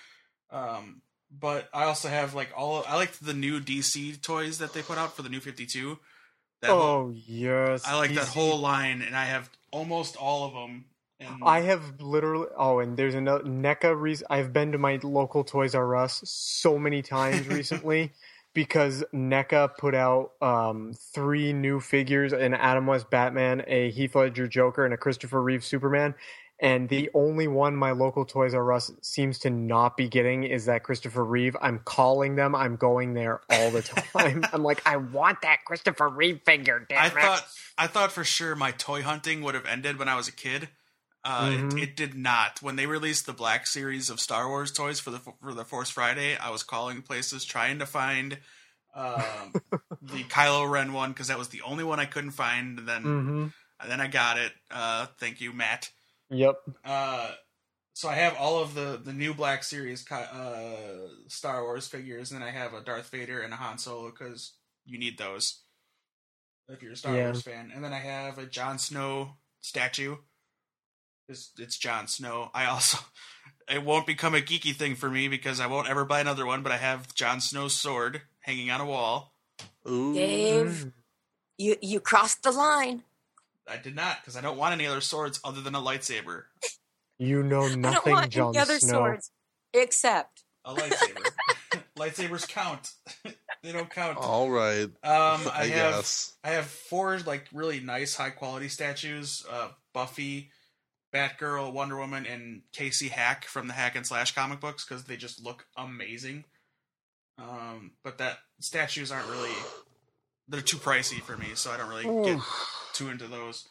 Um, 0.49 1.03
but 1.29 1.69
I 1.71 1.83
also 1.83 2.07
have 2.09 2.33
like 2.33 2.49
all 2.57 2.83
I 2.87 2.95
like 2.95 3.11
the 3.13 3.33
new 3.35 3.59
DC 3.59 4.19
toys 4.23 4.57
that 4.57 4.73
they 4.73 4.81
put 4.81 4.97
out 4.97 5.15
for 5.15 5.21
the 5.21 5.29
new 5.29 5.39
52. 5.39 5.99
That 6.61 6.71
whole, 6.71 6.81
oh 6.81 7.13
yes, 7.13 7.83
I 7.85 7.95
like 7.95 8.15
that 8.15 8.27
whole 8.27 8.57
line, 8.59 9.03
and 9.03 9.15
I 9.15 9.25
have 9.25 9.51
almost 9.71 10.15
all 10.15 10.45
of 10.47 10.53
them. 10.53 10.85
And 11.21 11.43
I 11.43 11.61
have 11.61 12.01
literally. 12.01 12.47
Oh, 12.57 12.79
and 12.79 12.97
there's 12.97 13.15
another 13.15 13.43
NECA. 13.43 13.99
Re- 13.99 14.17
I've 14.29 14.51
been 14.51 14.71
to 14.71 14.77
my 14.77 14.99
local 15.03 15.43
Toys 15.43 15.75
R 15.75 15.95
Us 15.95 16.21
so 16.25 16.79
many 16.79 17.01
times 17.01 17.47
recently 17.47 18.11
because 18.53 19.03
NECA 19.13 19.77
put 19.77 19.95
out 19.95 20.31
um, 20.41 20.93
three 21.13 21.53
new 21.53 21.79
figures: 21.79 22.33
an 22.33 22.53
Adam 22.53 22.87
West 22.87 23.09
Batman, 23.09 23.63
a 23.67 23.91
Heath 23.91 24.15
Ledger 24.15 24.47
Joker, 24.47 24.83
and 24.83 24.93
a 24.93 24.97
Christopher 24.97 25.41
Reeve 25.41 25.63
Superman. 25.63 26.15
And 26.63 26.89
the 26.89 27.09
only 27.15 27.47
one 27.47 27.75
my 27.75 27.89
local 27.91 28.23
Toys 28.23 28.53
R 28.53 28.71
Us 28.71 28.91
seems 29.01 29.39
to 29.39 29.49
not 29.49 29.97
be 29.97 30.07
getting 30.07 30.43
is 30.43 30.65
that 30.65 30.83
Christopher 30.83 31.25
Reeve. 31.25 31.57
I'm 31.59 31.79
calling 31.79 32.35
them. 32.35 32.53
I'm 32.53 32.75
going 32.75 33.15
there 33.15 33.41
all 33.49 33.71
the 33.71 33.81
time. 33.81 34.43
I'm 34.53 34.61
like, 34.61 34.81
I 34.85 34.97
want 34.97 35.41
that 35.41 35.65
Christopher 35.65 36.07
Reeve 36.07 36.41
figure. 36.45 36.85
Damn 36.87 37.01
I 37.01 37.07
it. 37.07 37.13
thought 37.13 37.47
I 37.79 37.87
thought 37.87 38.11
for 38.11 38.23
sure 38.23 38.55
my 38.55 38.71
toy 38.71 39.01
hunting 39.01 39.41
would 39.41 39.55
have 39.55 39.65
ended 39.65 39.97
when 39.97 40.07
I 40.07 40.15
was 40.15 40.27
a 40.27 40.31
kid. 40.31 40.69
Uh, 41.23 41.51
Mhm. 41.51 41.77
it, 41.77 41.83
it 41.83 41.95
did 41.95 42.15
not. 42.15 42.61
When 42.61 42.75
they 42.77 42.87
released 42.87 43.25
the 43.27 43.33
Black 43.33 43.67
Series 43.67 44.09
of 44.09 44.19
Star 44.19 44.47
Wars 44.47 44.71
toys 44.71 44.99
for 44.99 45.11
the 45.11 45.19
for 45.19 45.53
the 45.53 45.65
Force 45.65 45.89
Friday, 45.89 46.35
I 46.35 46.49
was 46.49 46.63
calling 46.63 47.01
places 47.03 47.45
trying 47.45 47.79
to 47.79 47.85
find 47.85 48.39
Um, 48.95 49.53
the 50.01 50.23
Kylo 50.25 50.69
Ren 50.69 50.93
one 50.93 51.11
because 51.11 51.27
that 51.27 51.37
was 51.37 51.49
the 51.49 51.61
only 51.61 51.83
one 51.83 51.99
I 51.99 52.05
couldn't 52.05 52.31
find. 52.31 52.79
And 52.79 52.87
then 52.87 53.03
hmm 53.03 53.47
and 53.79 53.91
then 53.91 54.01
I 54.01 54.07
got 54.07 54.37
it. 54.37 54.51
Uh, 54.69 55.07
thank 55.19 55.41
you, 55.41 55.53
Matt. 55.53 55.91
Yep. 56.29 56.55
Uh, 56.83 57.31
so 57.93 58.09
I 58.09 58.15
have 58.15 58.35
all 58.37 58.59
of 58.59 58.73
the 58.73 58.99
the 59.03 59.13
new 59.13 59.33
Black 59.33 59.63
Series 59.63 60.09
uh, 60.11 61.07
Star 61.27 61.63
Wars 61.63 61.87
figures, 61.87 62.31
and 62.31 62.41
then 62.41 62.47
I 62.47 62.51
have 62.51 62.73
a 62.73 62.81
Darth 62.81 63.09
Vader 63.09 63.41
and 63.41 63.53
a 63.53 63.57
Han 63.57 63.77
Solo 63.77 64.09
because 64.11 64.53
you 64.85 64.97
need 64.97 65.17
those 65.17 65.61
if 66.69 66.81
you're 66.81 66.93
a 66.93 66.97
Star 66.97 67.13
Yeah. 67.15 67.23
Wars 67.25 67.41
fan. 67.41 67.71
And 67.73 67.83
then 67.83 67.93
I 67.93 67.99
have 67.99 68.37
a 68.37 68.45
Jon 68.45 68.79
Snow 68.79 69.37
statue. 69.59 70.15
It's, 71.27 71.51
it's 71.57 71.77
Jon 71.77 72.07
Snow. 72.07 72.51
I 72.53 72.65
also 72.65 72.97
it 73.69 73.83
won't 73.83 74.05
become 74.07 74.35
a 74.35 74.39
geeky 74.41 74.75
thing 74.75 74.95
for 74.95 75.09
me 75.09 75.27
because 75.27 75.59
I 75.59 75.67
won't 75.67 75.89
ever 75.89 76.05
buy 76.05 76.19
another 76.19 76.45
one. 76.45 76.63
But 76.63 76.71
I 76.71 76.77
have 76.77 77.13
Jon 77.15 77.41
Snow's 77.41 77.75
sword 77.75 78.21
hanging 78.41 78.69
on 78.71 78.81
a 78.81 78.85
wall. 78.85 79.33
Ooh. 79.89 80.13
Dave, 80.13 80.91
you 81.57 81.75
you 81.81 81.99
crossed 81.99 82.43
the 82.43 82.51
line. 82.51 83.03
I 83.67 83.77
did 83.77 83.95
not 83.95 84.17
because 84.21 84.35
I 84.35 84.41
don't 84.41 84.57
want 84.57 84.73
any 84.73 84.87
other 84.87 85.01
swords 85.01 85.39
other 85.43 85.61
than 85.61 85.75
a 85.75 85.79
lightsaber. 85.79 86.43
You 87.17 87.43
know 87.43 87.61
I 87.65 87.69
don't 87.69 87.81
nothing, 87.81 88.13
want 88.13 88.31
Jon 88.31 88.49
any 88.49 88.59
other 88.59 88.79
Snow. 88.79 88.93
swords 88.93 89.31
except 89.73 90.43
A 90.65 90.73
lightsaber. 90.73 91.27
Lightsabers 91.97 92.47
count. 92.47 92.93
they 93.61 93.71
don't 93.71 93.89
count. 93.89 94.17
All 94.17 94.49
right. 94.49 94.85
Um, 94.85 94.91
I, 95.03 95.51
I, 95.53 95.65
have 95.67 95.93
guess. 95.95 96.33
I 96.43 96.49
have 96.51 96.65
four 96.65 97.19
like 97.19 97.45
really 97.53 97.79
nice 97.79 98.15
high 98.15 98.31
quality 98.31 98.69
statues: 98.69 99.45
uh, 99.49 99.69
Buffy, 99.93 100.49
Batgirl, 101.13 101.73
Wonder 101.73 101.97
Woman, 101.97 102.25
and 102.25 102.61
Cassie 102.73 103.09
Hack 103.09 103.45
from 103.45 103.67
the 103.67 103.73
Hack 103.73 103.95
and 103.95 104.05
Slash 104.05 104.33
comic 104.33 104.59
books 104.59 104.85
because 104.85 105.03
they 105.03 105.17
just 105.17 105.43
look 105.43 105.65
amazing. 105.75 106.45
Um, 107.37 107.91
but 108.03 108.17
that 108.19 108.39
statues 108.59 109.11
aren't 109.11 109.29
really 109.29 109.51
they're 110.47 110.61
too 110.61 110.77
pricey 110.77 111.21
for 111.21 111.37
me, 111.37 111.47
so 111.55 111.71
I 111.71 111.77
don't 111.77 111.89
really 111.89 112.25
get 112.25 112.39
too 112.93 113.09
into 113.09 113.27
those. 113.27 113.67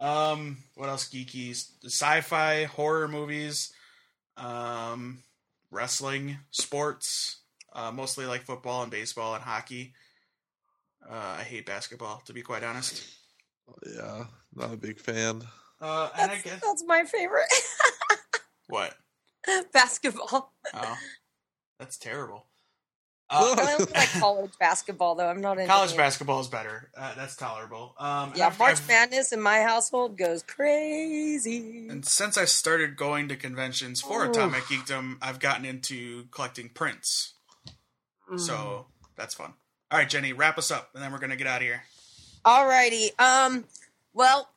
Um, 0.00 0.58
what 0.74 0.88
else? 0.88 1.08
Geeky, 1.08 1.50
sci-fi, 1.84 2.64
horror 2.64 3.08
movies, 3.08 3.72
um, 4.36 5.22
wrestling, 5.70 6.38
sports, 6.50 7.40
uh, 7.72 7.90
mostly 7.92 8.26
like 8.26 8.42
football 8.42 8.82
and 8.82 8.90
baseball 8.90 9.34
and 9.34 9.42
hockey. 9.42 9.94
Uh, 11.08 11.36
I 11.38 11.42
hate 11.42 11.66
basketball, 11.66 12.22
to 12.26 12.32
be 12.32 12.42
quite 12.42 12.62
honest. 12.62 13.04
Yeah, 13.84 14.26
not 14.54 14.72
a 14.72 14.76
big 14.76 15.00
fan. 15.00 15.42
Uh, 15.82 16.08
and 16.16 16.30
I 16.30 16.34
that's, 16.34 16.42
guess 16.44 16.60
that's 16.60 16.84
my 16.86 17.04
favorite 17.04 17.48
what? 18.68 18.94
basketball. 19.72 20.52
Oh, 20.72 20.96
that's 21.78 21.98
terrible. 21.98 22.46
I 23.30 23.38
Uh, 23.40 23.56
only 23.58 23.84
like 23.92 24.08
college 24.20 24.52
basketball 24.60 25.14
though. 25.14 25.26
I'm 25.26 25.40
not 25.40 25.58
into 25.58 25.66
college 25.72 25.96
basketball 25.96 26.40
is 26.40 26.48
better. 26.48 26.90
Uh, 26.96 27.14
that's 27.16 27.34
tolerable. 27.34 27.94
Um, 27.98 28.32
Yeah, 28.36 28.48
I've- 28.48 28.58
March 28.58 28.76
I've- 28.78 28.86
Madness 28.88 29.32
in 29.32 29.40
my 29.40 29.60
household 29.62 30.16
goes 30.18 30.42
crazy. 30.42 31.88
And 31.88 32.04
since 32.06 32.36
I 32.36 32.44
started 32.44 32.96
going 32.96 33.28
to 33.28 33.36
conventions 33.36 34.00
for. 34.02 34.24
Atomic 34.26 34.64
Geekdom, 34.64 35.16
I've 35.22 35.40
gotten 35.40 35.64
into 35.64 36.26
collecting 36.30 36.68
prints. 36.68 37.32
Mm. 38.30 38.38
So 38.38 38.86
that's 39.16 39.34
fun. 39.34 39.54
All 39.90 39.98
right, 39.98 40.08
Jenny, 40.08 40.32
wrap 40.32 40.58
us 40.58 40.70
up, 40.70 40.90
and 40.94 41.02
then 41.02 41.10
we're 41.12 41.18
gonna 41.18 41.36
get 41.36 41.46
out 41.46 41.60
of 41.62 41.66
here. 41.66 41.82
Alrighty. 42.44 43.18
Um. 43.20 43.64
Well, 44.14 44.48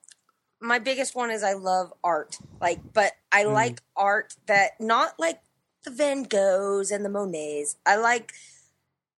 my 0.61 0.79
biggest 0.79 1.15
one 1.15 1.31
is 1.31 1.43
I 1.43 1.53
love 1.53 1.93
art. 2.03 2.37
Like, 2.61 2.79
but 2.93 3.13
I 3.31 3.43
Mm. 3.43 3.53
like 3.53 3.81
art 3.95 4.35
that 4.47 4.79
not 4.79 5.19
like 5.19 5.41
the 5.83 5.91
Van 5.91 6.23
Goghs 6.23 6.91
and 6.91 7.05
the 7.05 7.09
Monets. 7.09 7.75
I 7.85 7.95
like 7.97 8.33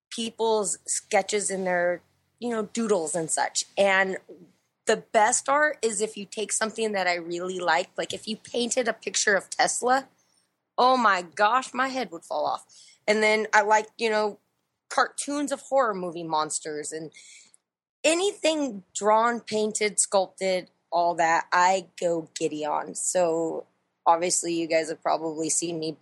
people's 0.09 0.79
sketches 0.85 1.49
and 1.49 1.65
their 1.67 2.01
you 2.39 2.49
know 2.49 2.63
doodles 2.63 3.15
and 3.15 3.29
such. 3.31 3.65
And 3.77 4.17
the 4.85 4.97
best 4.97 5.49
art 5.49 5.77
is 5.81 6.01
if 6.01 6.15
you 6.17 6.25
take 6.25 6.51
something 6.51 6.93
that 6.93 7.07
I 7.07 7.15
really 7.15 7.59
like. 7.59 7.89
Like 7.97 8.13
if 8.13 8.27
you 8.27 8.37
painted 8.37 8.87
a 8.87 8.93
picture 8.93 9.35
of 9.35 9.49
Tesla. 9.49 10.07
Oh 10.77 10.95
my 10.97 11.23
gosh, 11.23 11.73
my 11.73 11.87
head 11.87 12.11
would 12.11 12.23
fall 12.23 12.45
off. 12.45 12.65
And 13.07 13.23
then 13.23 13.47
I 13.53 13.61
like 13.61 13.87
you 13.97 14.09
know 14.09 14.39
cartoons 14.89 15.51
of 15.51 15.61
horror 15.61 15.93
movie 15.93 16.23
monsters 16.23 16.91
and 16.91 17.11
anything 18.03 18.83
drawn, 18.95 19.39
painted, 19.41 19.99
sculpted, 19.99 20.69
all 20.91 21.15
that, 21.15 21.45
I 21.51 21.87
go 21.99 22.29
giddy 22.37 22.65
on. 22.65 22.95
So 22.95 23.65
obviously, 24.05 24.53
you 24.53 24.67
guys 24.67 24.89
have 24.89 25.01
probably 25.01 25.49
seen 25.49 25.79
me 25.79 25.97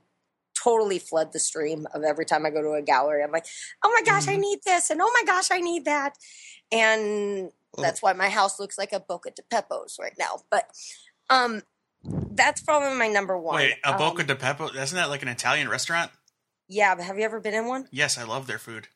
totally 0.61 0.99
flood 0.99 1.33
the 1.33 1.39
stream 1.39 1.85
of 1.93 2.03
every 2.03 2.25
time 2.25 2.45
I 2.45 2.49
go 2.49 2.61
to 2.61 2.73
a 2.73 2.81
gallery. 2.81 3.23
I'm 3.23 3.31
like, 3.31 3.45
oh 3.83 3.91
my 3.91 4.01
gosh, 4.05 4.27
I 4.27 4.35
Mhm. 4.35 4.41
need 4.41 4.59
this, 4.65 4.89
and 4.89 5.01
oh 5.01 5.11
my 5.13 5.23
gosh, 5.25 5.51
I 5.51 5.59
need 5.59 5.85
that, 5.85 6.17
and 6.71 7.51
that's 7.77 8.01
why 8.01 8.13
my 8.13 8.29
house 8.29 8.57
looks 8.59 8.77
like 8.77 8.93
a 8.93 8.99
Buca 9.01 9.35
di 9.35 9.43
Beppos 9.51 9.99
right 9.99 10.15
now. 10.17 10.43
But 10.49 10.69
um, 11.29 11.61
that's 12.03 12.61
probably 12.61 12.97
my 12.97 13.07
number 13.07 13.37
one. 13.37 13.55
Wait, 13.55 13.75
a 13.83 13.97
Boca 13.97 14.21
Um, 14.21 14.27
de 14.27 14.35
Pepo? 14.35 14.73
Isn't 14.73 14.95
that 14.95 15.09
like 15.09 15.21
an 15.23 15.27
Italian 15.27 15.67
restaurant? 15.69 16.11
yeah, 16.67 16.95
but 16.95 17.03
have 17.05 17.17
you 17.17 17.23
ever 17.25 17.39
been 17.39 17.53
in 17.53 17.67
one? 17.67 17.87
Yes, 17.91 18.17
I 18.17 18.23
love 18.23 18.47
their 18.47 18.57
food. 18.59 18.87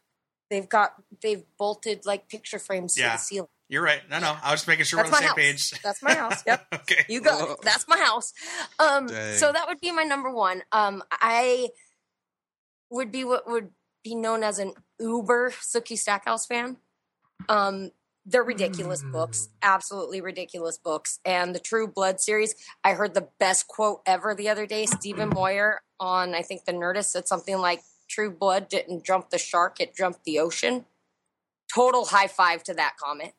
They've 0.49 0.67
got 0.67 0.95
they've 1.21 1.43
bolted 1.57 2.05
like 2.05 2.27
picture 2.29 2.57
frames 2.57 2.95
to 2.95 3.01
Yeah. 3.01 3.11
the 3.13 3.17
ceiling. 3.19 3.49
You're 3.69 3.83
right. 3.83 4.01
No, 4.09 4.19
no, 4.19 4.35
I 4.41 4.51
was 4.51 4.61
just 4.61 4.67
making 4.67 4.85
sure 4.85 4.97
That's 4.97 5.11
we're 5.11 5.17
on 5.17 5.21
the 5.21 5.27
same 5.27 5.51
house. 5.53 5.71
page. 5.71 5.81
That's 5.81 6.01
my 6.01 6.13
house. 6.15 6.43
Yep. 6.45 6.67
okay. 6.73 7.05
You 7.07 7.21
go. 7.21 7.51
it. 7.51 7.61
That's 7.61 7.87
my 7.87 7.97
house. 7.97 8.33
Um, 8.79 9.05
Dang. 9.05 9.35
so 9.35 9.51
that 9.51 9.67
would 9.67 9.79
be 9.79 9.91
my 9.91 10.03
number 10.03 10.31
one. 10.31 10.63
Um, 10.71 11.03
I 11.11 11.69
would 12.89 13.11
be 13.11 13.23
what 13.23 13.47
would 13.47 13.69
be 14.03 14.15
known 14.15 14.43
as 14.43 14.57
an 14.57 14.73
uber 14.99 15.51
Sookie 15.51 15.97
Stackhouse 15.97 16.47
fan. 16.47 16.77
Um, 17.47 17.91
they're 18.25 18.43
ridiculous 18.43 19.03
books, 19.03 19.49
absolutely 19.61 20.21
ridiculous 20.21 20.77
books. 20.77 21.19
And 21.23 21.53
the 21.53 21.59
True 21.59 21.87
Blood 21.87 22.19
series, 22.19 22.55
I 22.83 22.93
heard 22.93 23.13
the 23.13 23.29
best 23.39 23.67
quote 23.67 24.01
ever 24.05 24.35
the 24.35 24.49
other 24.49 24.65
day. 24.65 24.87
Stephen 24.87 25.29
Moyer 25.29 25.81
on, 25.99 26.33
I 26.33 26.41
think, 26.41 26.65
the 26.65 26.71
Nerdist 26.73 27.05
said 27.05 27.27
something 27.27 27.57
like, 27.57 27.81
"True 28.07 28.31
Blood 28.31 28.67
didn't 28.67 29.03
jump 29.03 29.29
the 29.29 29.37
shark; 29.37 29.79
it 29.79 29.95
jumped 29.95 30.23
the 30.25 30.39
ocean." 30.39 30.85
Total 31.73 32.05
high 32.05 32.27
five 32.27 32.63
to 32.63 32.73
that 32.73 32.97
comment. 32.97 33.33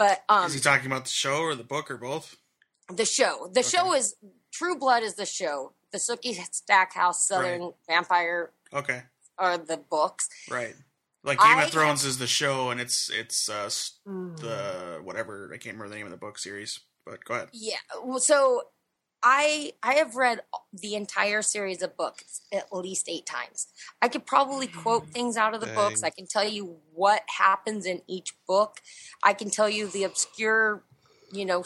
But 0.00 0.24
um, 0.30 0.46
Is 0.46 0.54
he 0.54 0.60
talking 0.60 0.86
about 0.86 1.04
the 1.04 1.10
show 1.10 1.40
or 1.42 1.54
the 1.54 1.62
book 1.62 1.90
or 1.90 1.98
both? 1.98 2.36
the 2.90 3.04
show. 3.04 3.50
The 3.52 3.62
show 3.62 3.92
is 3.94 4.16
True 4.50 4.78
Blood 4.78 5.02
is 5.02 5.14
the 5.14 5.26
show. 5.26 5.74
The 5.92 5.98
Sookie 5.98 6.34
Stackhouse 6.54 7.26
Southern 7.28 7.72
Vampire 7.86 8.50
Okay, 8.72 9.02
are 9.36 9.58
the 9.58 9.76
books. 9.76 10.26
right. 10.50 10.74
Like 11.22 11.38
Game 11.38 11.58
I- 11.58 11.64
of 11.64 11.70
Thrones 11.70 12.02
is 12.06 12.16
the 12.16 12.26
show, 12.26 12.70
and 12.70 12.80
it's 12.80 13.10
it's 13.10 13.50
uh, 13.50 13.64
s- 13.66 13.98
the 14.06 15.00
whatever 15.04 15.50
I 15.52 15.58
can't 15.58 15.76
remember 15.76 15.90
the 15.90 15.96
name 15.96 16.06
of 16.06 16.12
the 16.12 16.16
book 16.16 16.38
series. 16.38 16.80
But 17.04 17.22
go 17.26 17.34
ahead. 17.34 17.48
Yeah. 17.52 17.76
well, 18.02 18.20
So 18.20 18.62
I 19.22 19.72
I 19.82 19.94
have 19.94 20.16
read 20.16 20.40
the 20.72 20.94
entire 20.94 21.42
series 21.42 21.82
of 21.82 21.96
books 21.96 22.42
at 22.52 22.72
least 22.72 23.08
eight 23.08 23.26
times. 23.26 23.68
I 24.00 24.08
could 24.08 24.24
probably 24.26 24.66
quote 24.66 25.10
things 25.10 25.36
out 25.36 25.54
of 25.54 25.60
the 25.60 25.66
books. 25.68 26.02
I 26.02 26.10
can 26.10 26.26
tell 26.26 26.48
you 26.48 26.76
what 26.94 27.22
happens 27.38 27.86
in 27.86 28.02
each 28.06 28.34
book. 28.46 28.80
I 29.22 29.34
can 29.34 29.50
tell 29.50 29.68
you 29.68 29.88
the 29.88 30.04
obscure, 30.04 30.84
you 31.32 31.44
know, 31.44 31.64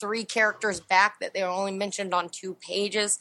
three 0.00 0.24
characters 0.24 0.80
back 0.80 1.18
that 1.20 1.32
they 1.34 1.42
were 1.42 1.48
only 1.48 1.72
mentioned 1.72 2.12
on 2.12 2.28
two 2.28 2.54
pages. 2.54 3.18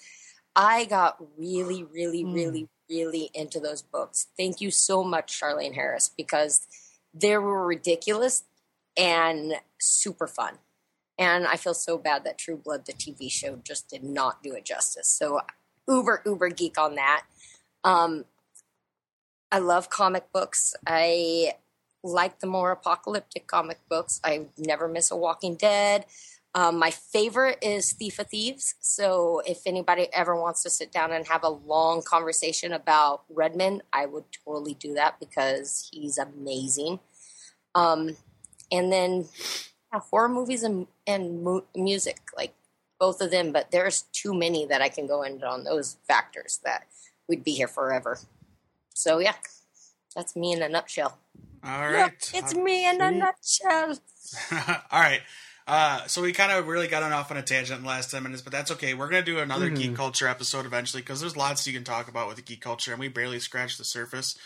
I 0.55 0.85
got 0.85 1.17
really, 1.37 1.83
really, 1.83 2.23
Mm. 2.23 2.33
really, 2.33 2.69
really 2.89 3.31
into 3.33 3.59
those 3.59 3.81
books. 3.81 4.27
Thank 4.37 4.59
you 4.59 4.69
so 4.69 5.03
much, 5.03 5.39
Charlaine 5.39 5.75
Harris, 5.75 6.09
because 6.09 6.67
they 7.13 7.37
were 7.37 7.65
ridiculous 7.65 8.43
and 8.97 9.61
super 9.79 10.27
fun. 10.27 10.59
And 11.17 11.45
I 11.45 11.57
feel 11.57 11.73
so 11.73 11.97
bad 11.97 12.23
that 12.23 12.37
True 12.37 12.57
Blood, 12.57 12.85
the 12.85 12.93
TV 12.93 13.31
show, 13.31 13.59
just 13.63 13.89
did 13.89 14.03
not 14.03 14.41
do 14.41 14.53
it 14.53 14.65
justice. 14.65 15.07
So, 15.07 15.41
uber, 15.87 16.21
uber 16.25 16.49
geek 16.49 16.77
on 16.77 16.95
that. 16.95 17.23
Um, 17.83 18.25
I 19.51 19.59
love 19.59 19.89
comic 19.89 20.31
books. 20.31 20.75
I 20.87 21.53
like 22.03 22.39
the 22.39 22.47
more 22.47 22.71
apocalyptic 22.71 23.47
comic 23.47 23.79
books. 23.89 24.19
I 24.23 24.47
never 24.57 24.87
miss 24.87 25.11
a 25.11 25.15
Walking 25.15 25.55
Dead. 25.55 26.05
Um, 26.55 26.77
my 26.77 26.91
favorite 26.91 27.57
is 27.61 27.93
Thief 27.93 28.19
of 28.19 28.27
Thieves. 28.27 28.75
So, 28.79 29.41
if 29.45 29.61
anybody 29.65 30.07
ever 30.13 30.39
wants 30.39 30.63
to 30.63 30.69
sit 30.69 30.91
down 30.91 31.11
and 31.11 31.27
have 31.27 31.43
a 31.43 31.49
long 31.49 32.01
conversation 32.01 32.73
about 32.73 33.23
Redmond, 33.29 33.83
I 33.91 34.07
would 34.07 34.25
totally 34.45 34.73
do 34.73 34.93
that 34.95 35.19
because 35.19 35.89
he's 35.91 36.17
amazing. 36.17 36.99
Um, 37.75 38.17
and 38.71 38.91
then 38.91 39.25
horror 39.99 40.29
movies 40.29 40.63
and 40.63 40.87
and 41.07 41.43
mu- 41.43 41.61
music, 41.75 42.19
like 42.35 42.53
both 42.99 43.21
of 43.21 43.31
them. 43.31 43.51
But 43.51 43.71
there's 43.71 44.03
too 44.13 44.33
many 44.33 44.65
that 44.67 44.81
I 44.81 44.89
can 44.89 45.07
go 45.07 45.23
into 45.23 45.45
on 45.47 45.63
those 45.63 45.97
factors 46.07 46.59
that 46.63 46.87
we'd 47.27 47.43
be 47.43 47.51
here 47.53 47.67
forever. 47.67 48.19
So 48.93 49.19
yeah, 49.19 49.35
that's 50.15 50.35
me 50.35 50.53
in 50.53 50.61
a 50.61 50.69
nutshell. 50.69 51.17
All 51.63 51.81
right. 51.81 52.03
Look, 52.03 52.13
it's 52.33 52.53
me 52.55 52.87
in 52.89 53.01
a 53.01 53.11
nutshell. 53.11 53.97
All 54.91 54.99
right. 54.99 55.21
Uh, 55.65 56.05
so 56.07 56.21
we 56.21 56.33
kind 56.33 56.51
of 56.51 56.67
really 56.67 56.89
got 56.89 57.03
off 57.03 57.31
on 57.31 57.37
a 57.37 57.41
tangent 57.41 57.77
in 57.77 57.83
the 57.83 57.87
last 57.89 58.11
10 58.11 58.21
minutes, 58.21 58.41
but 58.41 58.51
that's 58.51 58.69
okay. 58.71 58.93
We're 58.93 59.07
going 59.07 59.23
to 59.23 59.31
do 59.31 59.39
another 59.39 59.69
Mhm. 59.71 59.77
geek 59.77 59.95
culture 59.95 60.27
episode 60.27 60.65
eventually 60.65 61.01
because 61.01 61.21
there's 61.21 61.37
lots 61.37 61.65
you 61.65 61.71
can 61.71 61.85
talk 61.85 62.09
about 62.09 62.27
with 62.27 62.35
the 62.35 62.41
geek 62.41 62.59
culture, 62.59 62.91
and 62.91 62.99
we 62.99 63.07
barely 63.07 63.39
scratched 63.39 63.77
the 63.77 63.85
surface. 63.85 64.37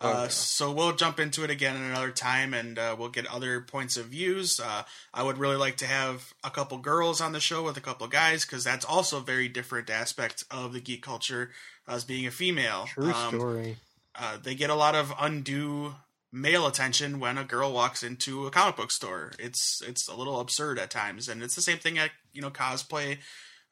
Uh. 0.00 0.28
So 0.28 0.70
we'll 0.72 0.94
jump 0.94 1.18
into 1.20 1.44
it 1.44 1.50
again 1.50 1.76
in 1.76 1.82
another 1.82 2.10
time, 2.10 2.52
and 2.52 2.78
uh, 2.78 2.96
we'll 2.98 3.08
get 3.08 3.26
other 3.26 3.60
points 3.60 3.96
of 3.96 4.06
views. 4.06 4.58
Uh, 4.60 4.82
I 5.14 5.22
would 5.22 5.38
really 5.38 5.56
like 5.56 5.76
to 5.78 5.86
have 5.86 6.34
a 6.42 6.50
couple 6.50 6.78
girls 6.78 7.20
on 7.20 7.32
the 7.32 7.40
show 7.40 7.62
with 7.62 7.76
a 7.76 7.80
couple 7.80 8.06
guys 8.08 8.44
because 8.44 8.64
that's 8.64 8.84
also 8.84 9.18
a 9.18 9.22
very 9.22 9.48
different 9.48 9.88
aspect 9.90 10.44
of 10.50 10.72
the 10.72 10.80
geek 10.80 11.02
culture 11.02 11.50
as 11.86 12.04
being 12.04 12.26
a 12.26 12.30
female. 12.30 12.86
True 12.88 13.12
Um, 13.12 13.34
story. 13.36 13.76
uh, 14.16 14.36
they 14.42 14.54
get 14.54 14.68
a 14.70 14.74
lot 14.74 14.94
of 14.94 15.12
undue 15.18 15.94
male 16.32 16.66
attention 16.66 17.20
when 17.20 17.38
a 17.38 17.44
girl 17.44 17.72
walks 17.72 18.02
into 18.02 18.46
a 18.46 18.50
comic 18.50 18.74
book 18.76 18.90
store. 18.90 19.32
It's 19.38 19.80
it's 19.86 20.08
a 20.08 20.14
little 20.16 20.40
absurd 20.40 20.78
at 20.80 20.90
times, 20.90 21.28
and 21.28 21.42
it's 21.42 21.54
the 21.54 21.62
same 21.62 21.78
thing 21.78 21.96
at 21.98 22.10
you 22.32 22.42
know 22.42 22.50
cosplay 22.50 23.18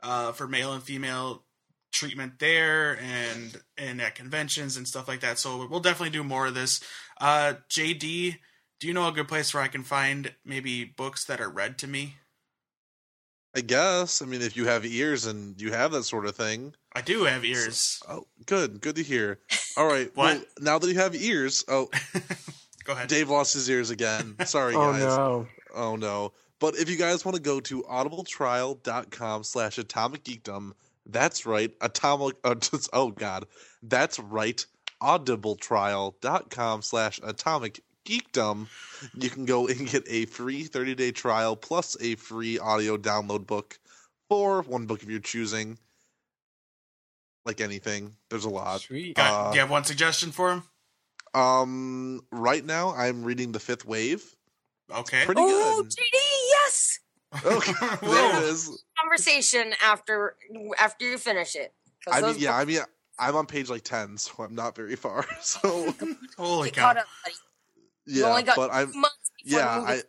uh, 0.03 0.31
for 0.33 0.47
male 0.47 0.73
and 0.73 0.83
female 0.83 1.43
treatment 1.93 2.39
there 2.39 2.99
and 3.01 3.61
and 3.77 4.01
at 4.01 4.15
conventions 4.15 4.77
and 4.77 4.89
stuff 4.89 5.07
like 5.07 5.21
that. 5.21 5.39
So 5.39 5.67
we'll 5.67 5.81
definitely 5.81 6.11
do 6.11 6.25
more 6.25 6.47
of 6.47 6.55
this. 6.55 6.81
Uh, 7.21 7.55
JD, 7.71 8.37
do 8.81 8.87
you 8.87 8.93
know 8.95 9.07
a 9.07 9.13
good 9.13 9.29
place 9.29 9.55
where 9.55 9.63
I 9.63 9.69
can 9.69 9.85
find 9.85 10.35
maybe 10.45 10.85
books 10.85 11.25
that 11.27 11.41
are 11.41 11.51
read 11.51 11.79
to 11.79 11.87
me? 11.87 12.15
I 13.55 13.61
guess. 13.61 14.23
I 14.23 14.25
mean, 14.25 14.41
if 14.41 14.57
you 14.57 14.65
have 14.67 14.87
ears 14.87 15.27
and 15.27 15.61
you 15.61 15.73
have 15.73 15.93
that 15.93 16.05
sort 16.05 16.25
of 16.27 16.35
thing. 16.35 16.75
I 16.95 17.03
do 17.03 17.25
have 17.25 17.45
ears. 17.45 18.01
Oh, 18.09 18.27
good. 18.47 18.81
Good 18.81 18.97
to 18.97 19.03
hear. 19.03 19.41
All 19.77 19.87
right. 19.87 20.11
What? 20.17 20.37
Well, 20.37 20.45
now 20.61 20.79
that 20.79 20.89
you 20.91 20.99
have 20.99 21.15
ears, 21.15 21.63
oh, 21.69 21.89
Go 22.85 22.95
ahead. 22.95 23.09
Dave 23.09 23.29
lost 23.31 23.53
his 23.55 23.69
ears 23.71 23.91
again. 23.91 24.35
Sorry, 24.47 24.75
Oh 24.77 24.93
guys. 24.93 25.01
no. 25.03 25.47
Oh 25.75 25.97
no. 25.97 26.33
But 26.61 26.77
if 26.77 26.89
you 26.89 26.97
guys 26.97 27.25
want 27.25 27.37
to 27.37 27.43
go 27.43 27.61
to 27.61 27.83
audibletrial.com 27.83 29.45
slash 29.45 29.79
atomic 29.79 30.25
geekdom, 30.25 30.73
that's 31.07 31.47
right. 31.47 31.71
Atomic 31.81 32.37
uh, 32.45 32.55
just- 32.55 32.91
oh 32.93 33.11
god. 33.11 33.47
That's 33.83 34.19
right. 34.19 34.65
audibletrial.com 35.03 36.83
slash 36.83 37.21
atomic 37.23 37.81
geekdom. 38.05 38.67
You 39.15 39.31
can 39.31 39.45
go 39.45 39.67
and 39.69 39.89
get 39.89 40.05
a 40.09 40.27
free 40.27 40.65
30 40.65 40.95
day 40.95 41.13
trial 41.13 41.57
plus 41.57 41.97
a 42.01 42.15
free 42.17 42.59
audio 42.59 42.97
download 42.97 43.47
book 43.47 43.79
for 44.29 44.63
one 44.63 44.87
book 44.87 45.03
of 45.03 45.11
your 45.11 45.21
choosing. 45.21 45.79
Like 47.45 47.61
anything. 47.61 48.15
There's 48.31 48.45
a 48.45 48.51
lot. 48.51 48.83
Sweet. 48.83 49.17
Got, 49.17 49.33
uh, 49.33 49.51
do 49.51 49.57
you 49.57 49.61
have 49.61 49.71
one 49.71 49.85
suggestion 49.85 50.31
for 50.31 50.53
him? 50.53 50.63
Um 51.35 52.21
right 52.31 52.65
now 52.65 52.95
I'm 52.95 53.25
reading 53.25 53.53
the 53.53 53.61
fifth 53.61 53.85
wave. 53.85 54.23
Okay. 54.95 55.25
Pretty 55.25 55.41
oh, 55.43 55.83
good. 55.83 55.91
JD, 55.91 56.13
yes. 56.13 56.32
Okay, 57.45 57.73
there 58.03 58.37
it 58.39 58.43
is. 58.45 58.85
Conversation 59.01 59.73
after 59.83 60.37
after 60.79 61.11
you 61.11 61.19
finish 61.19 61.57
it. 61.57 61.73
I 62.11 62.21
mean, 62.21 62.35
yeah, 62.39 62.57
I 62.57 62.65
mean, 62.65 62.81
I'm 63.19 63.37
on 63.37 63.47
page 63.47 63.71
like 63.71 63.83
ten, 63.85 64.19
so 64.19 64.33
I'm 64.43 64.55
not 64.55 64.75
very 64.77 64.97
far. 64.97 65.25
So 65.41 65.93
Holy 66.37 66.71
get 66.71 66.77
cow. 66.77 66.91
up. 66.91 67.07
You 68.07 68.23
yeah, 68.23 68.29
only 68.31 68.43
got 68.43 68.57
but 68.57 68.71
I'm 68.73 68.93
two 68.93 68.99
months 68.99 69.31
before 69.45 69.61
yeah. 69.61 69.69
I. 69.87 70.03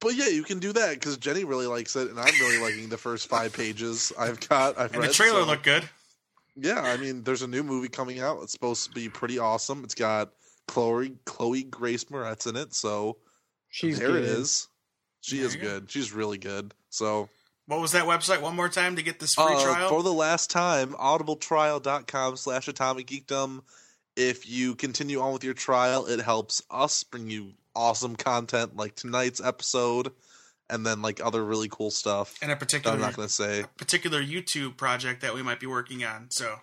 But 0.00 0.14
yeah, 0.14 0.28
you 0.28 0.42
can 0.42 0.58
do 0.58 0.72
that 0.74 0.94
because 0.94 1.16
Jenny 1.16 1.44
really 1.44 1.66
likes 1.66 1.96
it, 1.96 2.10
and 2.10 2.18
I'm 2.20 2.34
really 2.40 2.58
liking 2.62 2.88
the 2.88 2.98
first 2.98 3.28
five 3.28 3.52
pages 3.52 4.12
I've 4.18 4.46
got. 4.48 4.78
I've 4.78 4.92
And 4.92 5.00
read. 5.02 5.10
the 5.10 5.14
trailer 5.14 5.40
so- 5.42 5.46
looked 5.46 5.64
good. 5.64 5.88
Yeah, 6.58 6.80
I 6.80 6.96
mean, 6.96 7.22
there's 7.22 7.42
a 7.42 7.46
new 7.46 7.62
movie 7.62 7.88
coming 7.88 8.20
out. 8.20 8.38
It's 8.42 8.52
supposed 8.52 8.84
to 8.84 8.90
be 8.92 9.10
pretty 9.10 9.38
awesome. 9.38 9.84
It's 9.84 9.94
got 9.94 10.30
Chloe 10.66 11.14
Chloe 11.26 11.64
Grace 11.64 12.04
Moretz 12.04 12.46
in 12.46 12.56
it, 12.56 12.72
so 12.74 13.18
She's 13.68 13.98
there 13.98 14.08
good. 14.12 14.22
it 14.22 14.28
is. 14.30 14.68
She 15.26 15.38
There 15.38 15.46
is 15.46 15.54
you 15.56 15.60
go. 15.60 15.66
good. 15.80 15.90
She's 15.90 16.12
really 16.12 16.38
good. 16.38 16.72
So 16.90 17.28
What 17.66 17.80
was 17.80 17.90
that 17.92 18.04
website 18.04 18.40
one 18.42 18.54
more 18.54 18.68
time 18.68 18.94
to 18.94 19.02
get 19.02 19.18
this 19.18 19.34
free 19.34 19.44
Uh, 19.44 19.62
trial? 19.64 19.88
For 19.88 20.04
the 20.04 20.12
last 20.12 20.50
time, 20.50 20.92
audibletrial.com 20.92 22.36
slash 22.36 22.68
atomic 22.68 23.08
geekdom. 23.08 23.62
If 24.14 24.48
you 24.48 24.76
continue 24.76 25.20
on 25.20 25.32
with 25.32 25.42
your 25.42 25.52
trial, 25.54 26.06
it 26.06 26.20
helps 26.20 26.62
us 26.70 27.02
bring 27.02 27.28
you 27.28 27.54
awesome 27.74 28.14
content 28.14 28.76
like 28.76 28.94
tonight's 28.94 29.40
episode 29.40 30.12
and 30.70 30.86
then 30.86 31.02
like 31.02 31.20
other 31.22 31.44
really 31.44 31.68
cool 31.68 31.90
stuff 31.90 32.38
and 32.40 32.50
a 32.50 32.54
that 32.54 32.60
particular 32.60 32.94
I'm 32.94 33.00
not 33.02 33.14
going 33.16 33.26
to 33.28 33.34
say. 33.34 33.64
particular 33.76 34.22
YouTube 34.22 34.76
project 34.76 35.20
that 35.22 35.34
we 35.34 35.42
might 35.42 35.58
be 35.60 35.66
working 35.66 36.04
on. 36.04 36.28
So 36.30 36.54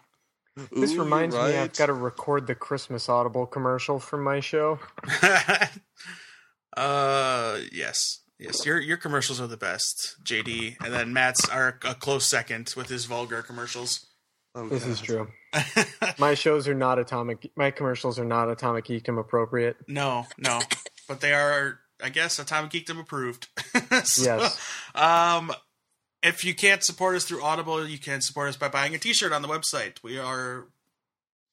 This 0.71 0.93
Ooh, 0.93 0.99
reminds 1.03 1.35
me, 1.35 1.41
I've 1.41 1.73
got 1.75 1.87
to 1.87 1.93
record 1.93 2.47
the 2.47 2.55
Christmas 2.55 3.09
Audible 3.09 3.45
commercial 3.45 3.99
for 3.99 4.17
my 4.17 4.39
show. 4.39 4.79
uh 6.77 7.59
yes. 7.71 8.19
Yes, 8.43 8.65
your 8.65 8.79
your 8.81 8.97
commercials 8.97 9.39
are 9.39 9.47
the 9.47 9.57
best, 9.57 10.17
JD, 10.23 10.75
and 10.83 10.93
then 10.93 11.13
Matt's 11.13 11.47
are 11.49 11.79
a 11.85 11.95
close 11.95 12.25
second 12.25 12.73
with 12.75 12.89
his 12.89 13.05
vulgar 13.05 13.41
commercials. 13.41 14.05
Oh, 14.53 14.67
This 14.67 14.83
God. 14.83 14.91
is 14.91 15.01
true. 15.01 15.27
My 16.19 16.33
shows 16.33 16.67
are 16.67 16.73
not 16.75 16.99
atomic. 16.99 17.49
My 17.55 17.71
commercials 17.71 18.19
are 18.19 18.25
not 18.25 18.49
atomic 18.51 18.85
geekdom 18.85 19.17
appropriate. 19.19 19.77
no, 19.87 20.27
no, 20.37 20.59
but 21.07 21.21
they 21.21 21.33
are, 21.33 21.79
I 22.03 22.09
guess, 22.09 22.37
Atomic 22.37 22.71
Geekdom 22.71 22.99
approved. 22.99 23.47
So, 24.05 24.23
Yes. 24.23 24.59
Um, 24.93 25.53
if 26.21 26.43
you 26.45 26.53
can't 26.53 26.83
support 26.83 27.15
us 27.15 27.25
through 27.25 27.43
Audible, 27.43 27.87
you 27.87 27.97
can 27.97 28.21
support 28.21 28.49
us 28.49 28.57
by 28.57 28.67
buying 28.67 28.93
a 28.95 28.97
T-shirt 28.97 29.31
on 29.31 29.41
the 29.41 29.47
website. 29.47 29.97
We 30.03 30.17
are 30.19 30.67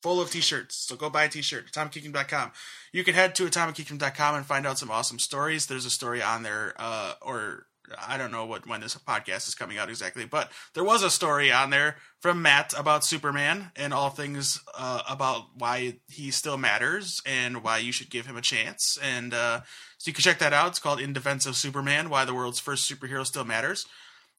full 0.02 0.20
of 0.20 0.30
T-shirts, 0.30 0.76
so 0.76 0.96
go 0.96 1.10
buy 1.10 1.24
a 1.24 1.28
T-shirt. 1.28 1.70
AtomicGeekdom.com. 1.72 2.52
You 2.92 3.04
can 3.04 3.14
head 3.14 3.34
to 3.36 3.44
AtomicGeekdom.com 3.44 4.34
and 4.34 4.46
find 4.46 4.66
out 4.66 4.78
some 4.78 4.90
awesome 4.90 5.18
stories. 5.18 5.66
There's 5.66 5.86
a 5.86 5.90
story 5.90 6.22
on 6.22 6.42
there, 6.42 6.74
uh, 6.78 7.14
or 7.20 7.66
I 7.98 8.16
don't 8.16 8.30
know 8.30 8.46
what 8.46 8.66
when 8.66 8.80
this 8.80 8.94
podcast 8.94 9.48
is 9.48 9.54
coming 9.54 9.78
out 9.78 9.88
exactly, 9.88 10.24
but 10.24 10.50
there 10.74 10.84
was 10.84 11.02
a 11.02 11.10
story 11.10 11.50
on 11.50 11.70
there 11.70 11.96
from 12.20 12.42
Matt 12.42 12.72
about 12.78 13.04
Superman 13.04 13.72
and 13.76 13.92
all 13.92 14.10
things 14.10 14.60
uh, 14.76 15.02
about 15.08 15.46
why 15.56 15.96
he 16.08 16.30
still 16.30 16.56
matters 16.56 17.20
and 17.26 17.62
why 17.62 17.78
you 17.78 17.92
should 17.92 18.10
give 18.10 18.26
him 18.26 18.36
a 18.36 18.42
chance. 18.42 18.98
And 19.02 19.34
uh, 19.34 19.62
so 19.98 20.08
you 20.08 20.12
can 20.12 20.22
check 20.22 20.38
that 20.38 20.52
out. 20.52 20.68
It's 20.68 20.78
called 20.78 21.00
In 21.00 21.12
Defense 21.12 21.46
of 21.46 21.56
Superman: 21.56 22.10
Why 22.10 22.24
the 22.24 22.34
World's 22.34 22.60
First 22.60 22.90
Superhero 22.90 23.26
Still 23.26 23.44
Matters. 23.44 23.86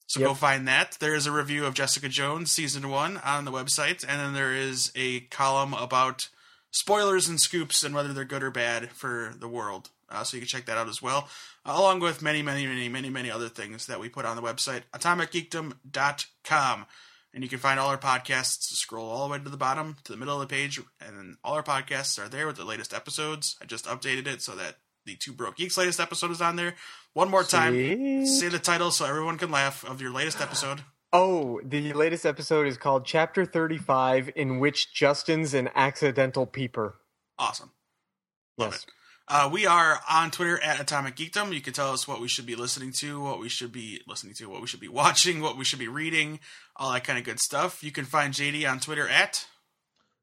So 0.06 0.20
Yep. 0.20 0.28
go 0.28 0.34
find 0.34 0.68
that. 0.68 0.96
There 1.00 1.14
is 1.14 1.26
a 1.26 1.32
review 1.32 1.64
of 1.64 1.74
Jessica 1.74 2.08
Jones 2.08 2.52
season 2.52 2.88
one 2.90 3.16
on 3.18 3.44
the 3.46 3.52
website, 3.52 4.04
and 4.06 4.20
then 4.20 4.34
there 4.34 4.52
is 4.52 4.92
a 4.94 5.20
column 5.20 5.72
about 5.74 6.28
spoilers 6.70 7.28
and 7.28 7.40
scoops 7.40 7.82
and 7.82 7.94
whether 7.94 8.12
they're 8.12 8.24
good 8.24 8.42
or 8.42 8.50
bad 8.50 8.90
for 8.90 9.34
the 9.38 9.48
world. 9.48 9.90
Uh, 10.10 10.22
so 10.24 10.36
you 10.36 10.42
can 10.42 10.48
check 10.48 10.66
that 10.66 10.76
out 10.76 10.88
as 10.90 11.00
well, 11.00 11.28
uh, 11.64 11.72
along 11.74 12.00
with 12.00 12.20
many, 12.20 12.42
many, 12.42 12.66
many, 12.66 12.86
many, 12.90 13.08
many 13.08 13.30
other 13.30 13.48
things 13.48 13.86
that 13.86 13.98
we 13.98 14.10
put 14.10 14.26
on 14.26 14.36
the 14.36 14.42
website, 14.42 14.82
atomicgeekdom.com. 14.92 16.86
And 17.34 17.42
you 17.42 17.48
can 17.48 17.58
find 17.60 17.80
all 17.80 17.88
our 17.88 17.96
podcasts. 17.96 18.64
Scroll 18.74 19.08
all 19.08 19.26
the 19.26 19.32
way 19.32 19.38
to 19.38 19.48
the 19.48 19.56
bottom, 19.56 19.96
to 20.04 20.12
the 20.12 20.18
middle 20.18 20.34
of 20.40 20.46
the 20.46 20.54
page, 20.54 20.78
and 21.00 21.38
all 21.42 21.54
our 21.54 21.62
podcasts 21.62 22.18
are 22.22 22.28
there 22.28 22.46
with 22.46 22.56
the 22.56 22.64
latest 22.64 22.92
episodes. 22.92 23.56
I 23.62 23.64
just 23.64 23.86
updated 23.86 24.26
it 24.26 24.42
so 24.42 24.54
that 24.56 24.76
the 25.04 25.16
Two 25.16 25.32
Broke 25.32 25.56
Geeks 25.56 25.76
latest 25.76 26.00
episode 26.00 26.30
is 26.30 26.40
on 26.40 26.56
there. 26.56 26.74
One 27.14 27.30
more 27.30 27.44
time, 27.44 27.74
Sweet. 27.74 28.26
say 28.26 28.48
the 28.48 28.58
title 28.58 28.90
so 28.90 29.04
everyone 29.04 29.38
can 29.38 29.50
laugh 29.50 29.84
of 29.84 30.00
your 30.00 30.12
latest 30.12 30.40
episode. 30.40 30.82
Oh, 31.12 31.60
the 31.62 31.92
latest 31.92 32.24
episode 32.24 32.66
is 32.66 32.78
called 32.78 33.04
Chapter 33.04 33.44
35, 33.44 34.30
in 34.34 34.58
which 34.60 34.94
Justin's 34.94 35.52
an 35.52 35.68
accidental 35.74 36.46
peeper. 36.46 36.96
Awesome. 37.38 37.72
Love 38.56 38.72
Yes. 38.72 38.84
it. 38.84 38.90
Uh, 39.28 39.48
we 39.52 39.66
are 39.66 40.00
on 40.10 40.30
Twitter 40.30 40.58
at 40.60 40.80
Atomic 40.80 41.16
Geekdom. 41.16 41.52
You 41.54 41.60
can 41.60 41.72
tell 41.72 41.92
us 41.92 42.08
what 42.08 42.20
we 42.20 42.28
should 42.28 42.44
be 42.46 42.56
listening 42.56 42.92
to, 42.98 43.20
what 43.20 43.38
we 43.40 43.48
should 43.48 43.72
be 43.72 44.02
listening 44.06 44.34
to, 44.34 44.46
what 44.48 44.60
we 44.60 44.66
should 44.66 44.80
be 44.80 44.88
watching, 44.88 45.40
what 45.40 45.56
we 45.56 45.64
should 45.64 45.78
be 45.78 45.88
reading, 45.88 46.40
all 46.76 46.92
that 46.92 47.04
kind 47.04 47.18
of 47.18 47.24
good 47.24 47.38
stuff. 47.40 47.82
You 47.84 47.92
can 47.92 48.04
find 48.04 48.34
JD 48.34 48.68
on 48.70 48.80
Twitter 48.80 49.06
at 49.08 49.46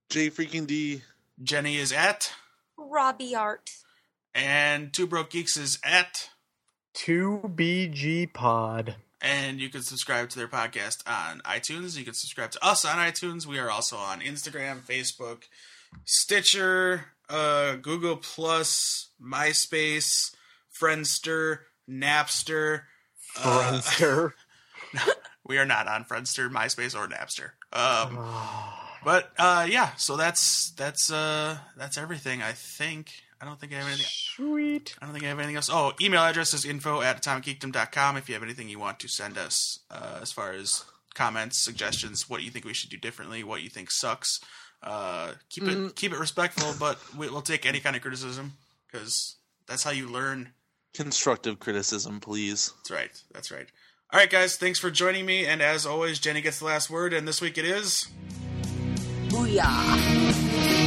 J 0.09 0.29
freaking 0.29 0.67
D. 0.67 1.01
Jenny 1.41 1.77
is 1.77 1.91
at, 1.93 2.33
Robbie 2.77 3.35
Art. 3.35 3.69
And 4.35 4.93
Two 4.93 5.07
Broke 5.07 5.29
Geeks 5.31 5.57
is 5.57 5.79
at, 5.83 6.29
2BG 6.95 8.33
Pod. 8.33 8.95
and 9.21 9.59
you 9.59 9.69
can 9.69 9.81
subscribe 9.81 10.29
to 10.29 10.37
their 10.39 10.47
podcast 10.47 10.97
on 11.07 11.39
iTunes. 11.41 11.97
You 11.97 12.05
can 12.05 12.13
subscribe 12.13 12.51
to 12.51 12.65
us 12.65 12.85
on 12.85 12.97
iTunes. 12.97 13.45
We 13.45 13.59
are 13.59 13.69
also 13.69 13.95
on 13.97 14.21
Instagram, 14.21 14.79
Facebook, 14.81 15.43
Stitcher, 16.05 17.05
uh, 17.29 17.75
Google 17.75 18.17
Plus, 18.17 19.09
MySpace, 19.21 20.33
Friendster, 20.81 21.59
Napster. 21.89 22.83
uh, 23.37 23.79
Friendster. 23.81 24.33
We 25.45 25.57
are 25.57 25.65
not 25.65 25.87
on 25.87 26.03
Friendster, 26.03 26.47
MySpace, 26.51 26.93
or 26.95 27.07
Napster. 27.07 27.45
Um, 27.73 28.17
Ah, 28.19 28.99
but 29.03 29.31
uh, 29.39 29.65
yeah, 29.67 29.95
so 29.95 30.15
that's 30.15 30.71
that's 30.77 31.11
uh, 31.11 31.57
that's 31.75 31.97
everything. 31.97 32.43
I 32.43 32.51
think. 32.51 33.11
I 33.41 33.45
don't 33.45 33.59
think 33.59 33.73
I 33.73 33.77
have 33.77 33.87
anything. 33.87 34.05
Sweet. 34.07 34.95
I 35.01 35.05
don't 35.05 35.13
think 35.13 35.23
I 35.25 35.29
have 35.29 35.39
anything 35.39 35.55
else. 35.55 35.69
Oh, 35.71 35.93
email 36.01 36.21
address 36.21 36.53
is 36.53 36.65
info 36.65 37.01
at 37.01 37.21
atomicgeekdom.com 37.21 38.17
if 38.17 38.27
you 38.27 38.35
have 38.35 38.43
anything 38.43 38.67
you 38.69 38.79
want 38.79 38.99
to 38.99 39.07
send 39.07 39.37
us 39.37 39.79
uh, 39.89 40.19
as 40.21 40.31
far 40.31 40.51
as 40.51 40.83
comments, 41.15 41.57
suggestions, 41.57 42.29
what 42.29 42.43
you 42.43 42.51
think 42.51 42.65
we 42.65 42.73
should 42.73 42.89
do 42.89 42.97
differently, 42.97 43.43
what 43.43 43.61
you 43.61 43.69
think 43.69 43.91
sucks. 43.91 44.39
Uh, 44.81 45.33
keep 45.49 45.65
it 45.65 45.95
keep 45.95 46.13
it 46.13 46.19
respectful, 46.19 46.73
but 46.79 46.97
we, 47.17 47.29
we'll 47.29 47.41
take 47.41 47.65
any 47.65 47.81
kind 47.81 47.97
of 47.97 48.01
criticism 48.01 48.53
because 48.87 49.35
that's 49.67 49.83
how 49.83 49.91
you 49.91 50.07
learn. 50.07 50.53
Constructive 50.93 51.59
criticism, 51.59 52.19
please. 52.21 52.73
That's 52.77 52.91
right. 52.91 53.23
That's 53.33 53.51
right. 53.51 53.67
All 54.11 54.19
right, 54.19 54.29
guys. 54.29 54.55
Thanks 54.55 54.79
for 54.79 54.89
joining 54.89 55.25
me. 55.25 55.45
And 55.45 55.61
as 55.61 55.85
always, 55.85 56.17
Jenny 56.17 56.41
gets 56.41 56.59
the 56.59 56.65
last 56.65 56.89
word. 56.89 57.13
And 57.13 57.27
this 57.27 57.41
week 57.41 57.57
it 57.59 57.65
is. 57.65 58.07
Booyah. 59.27 60.78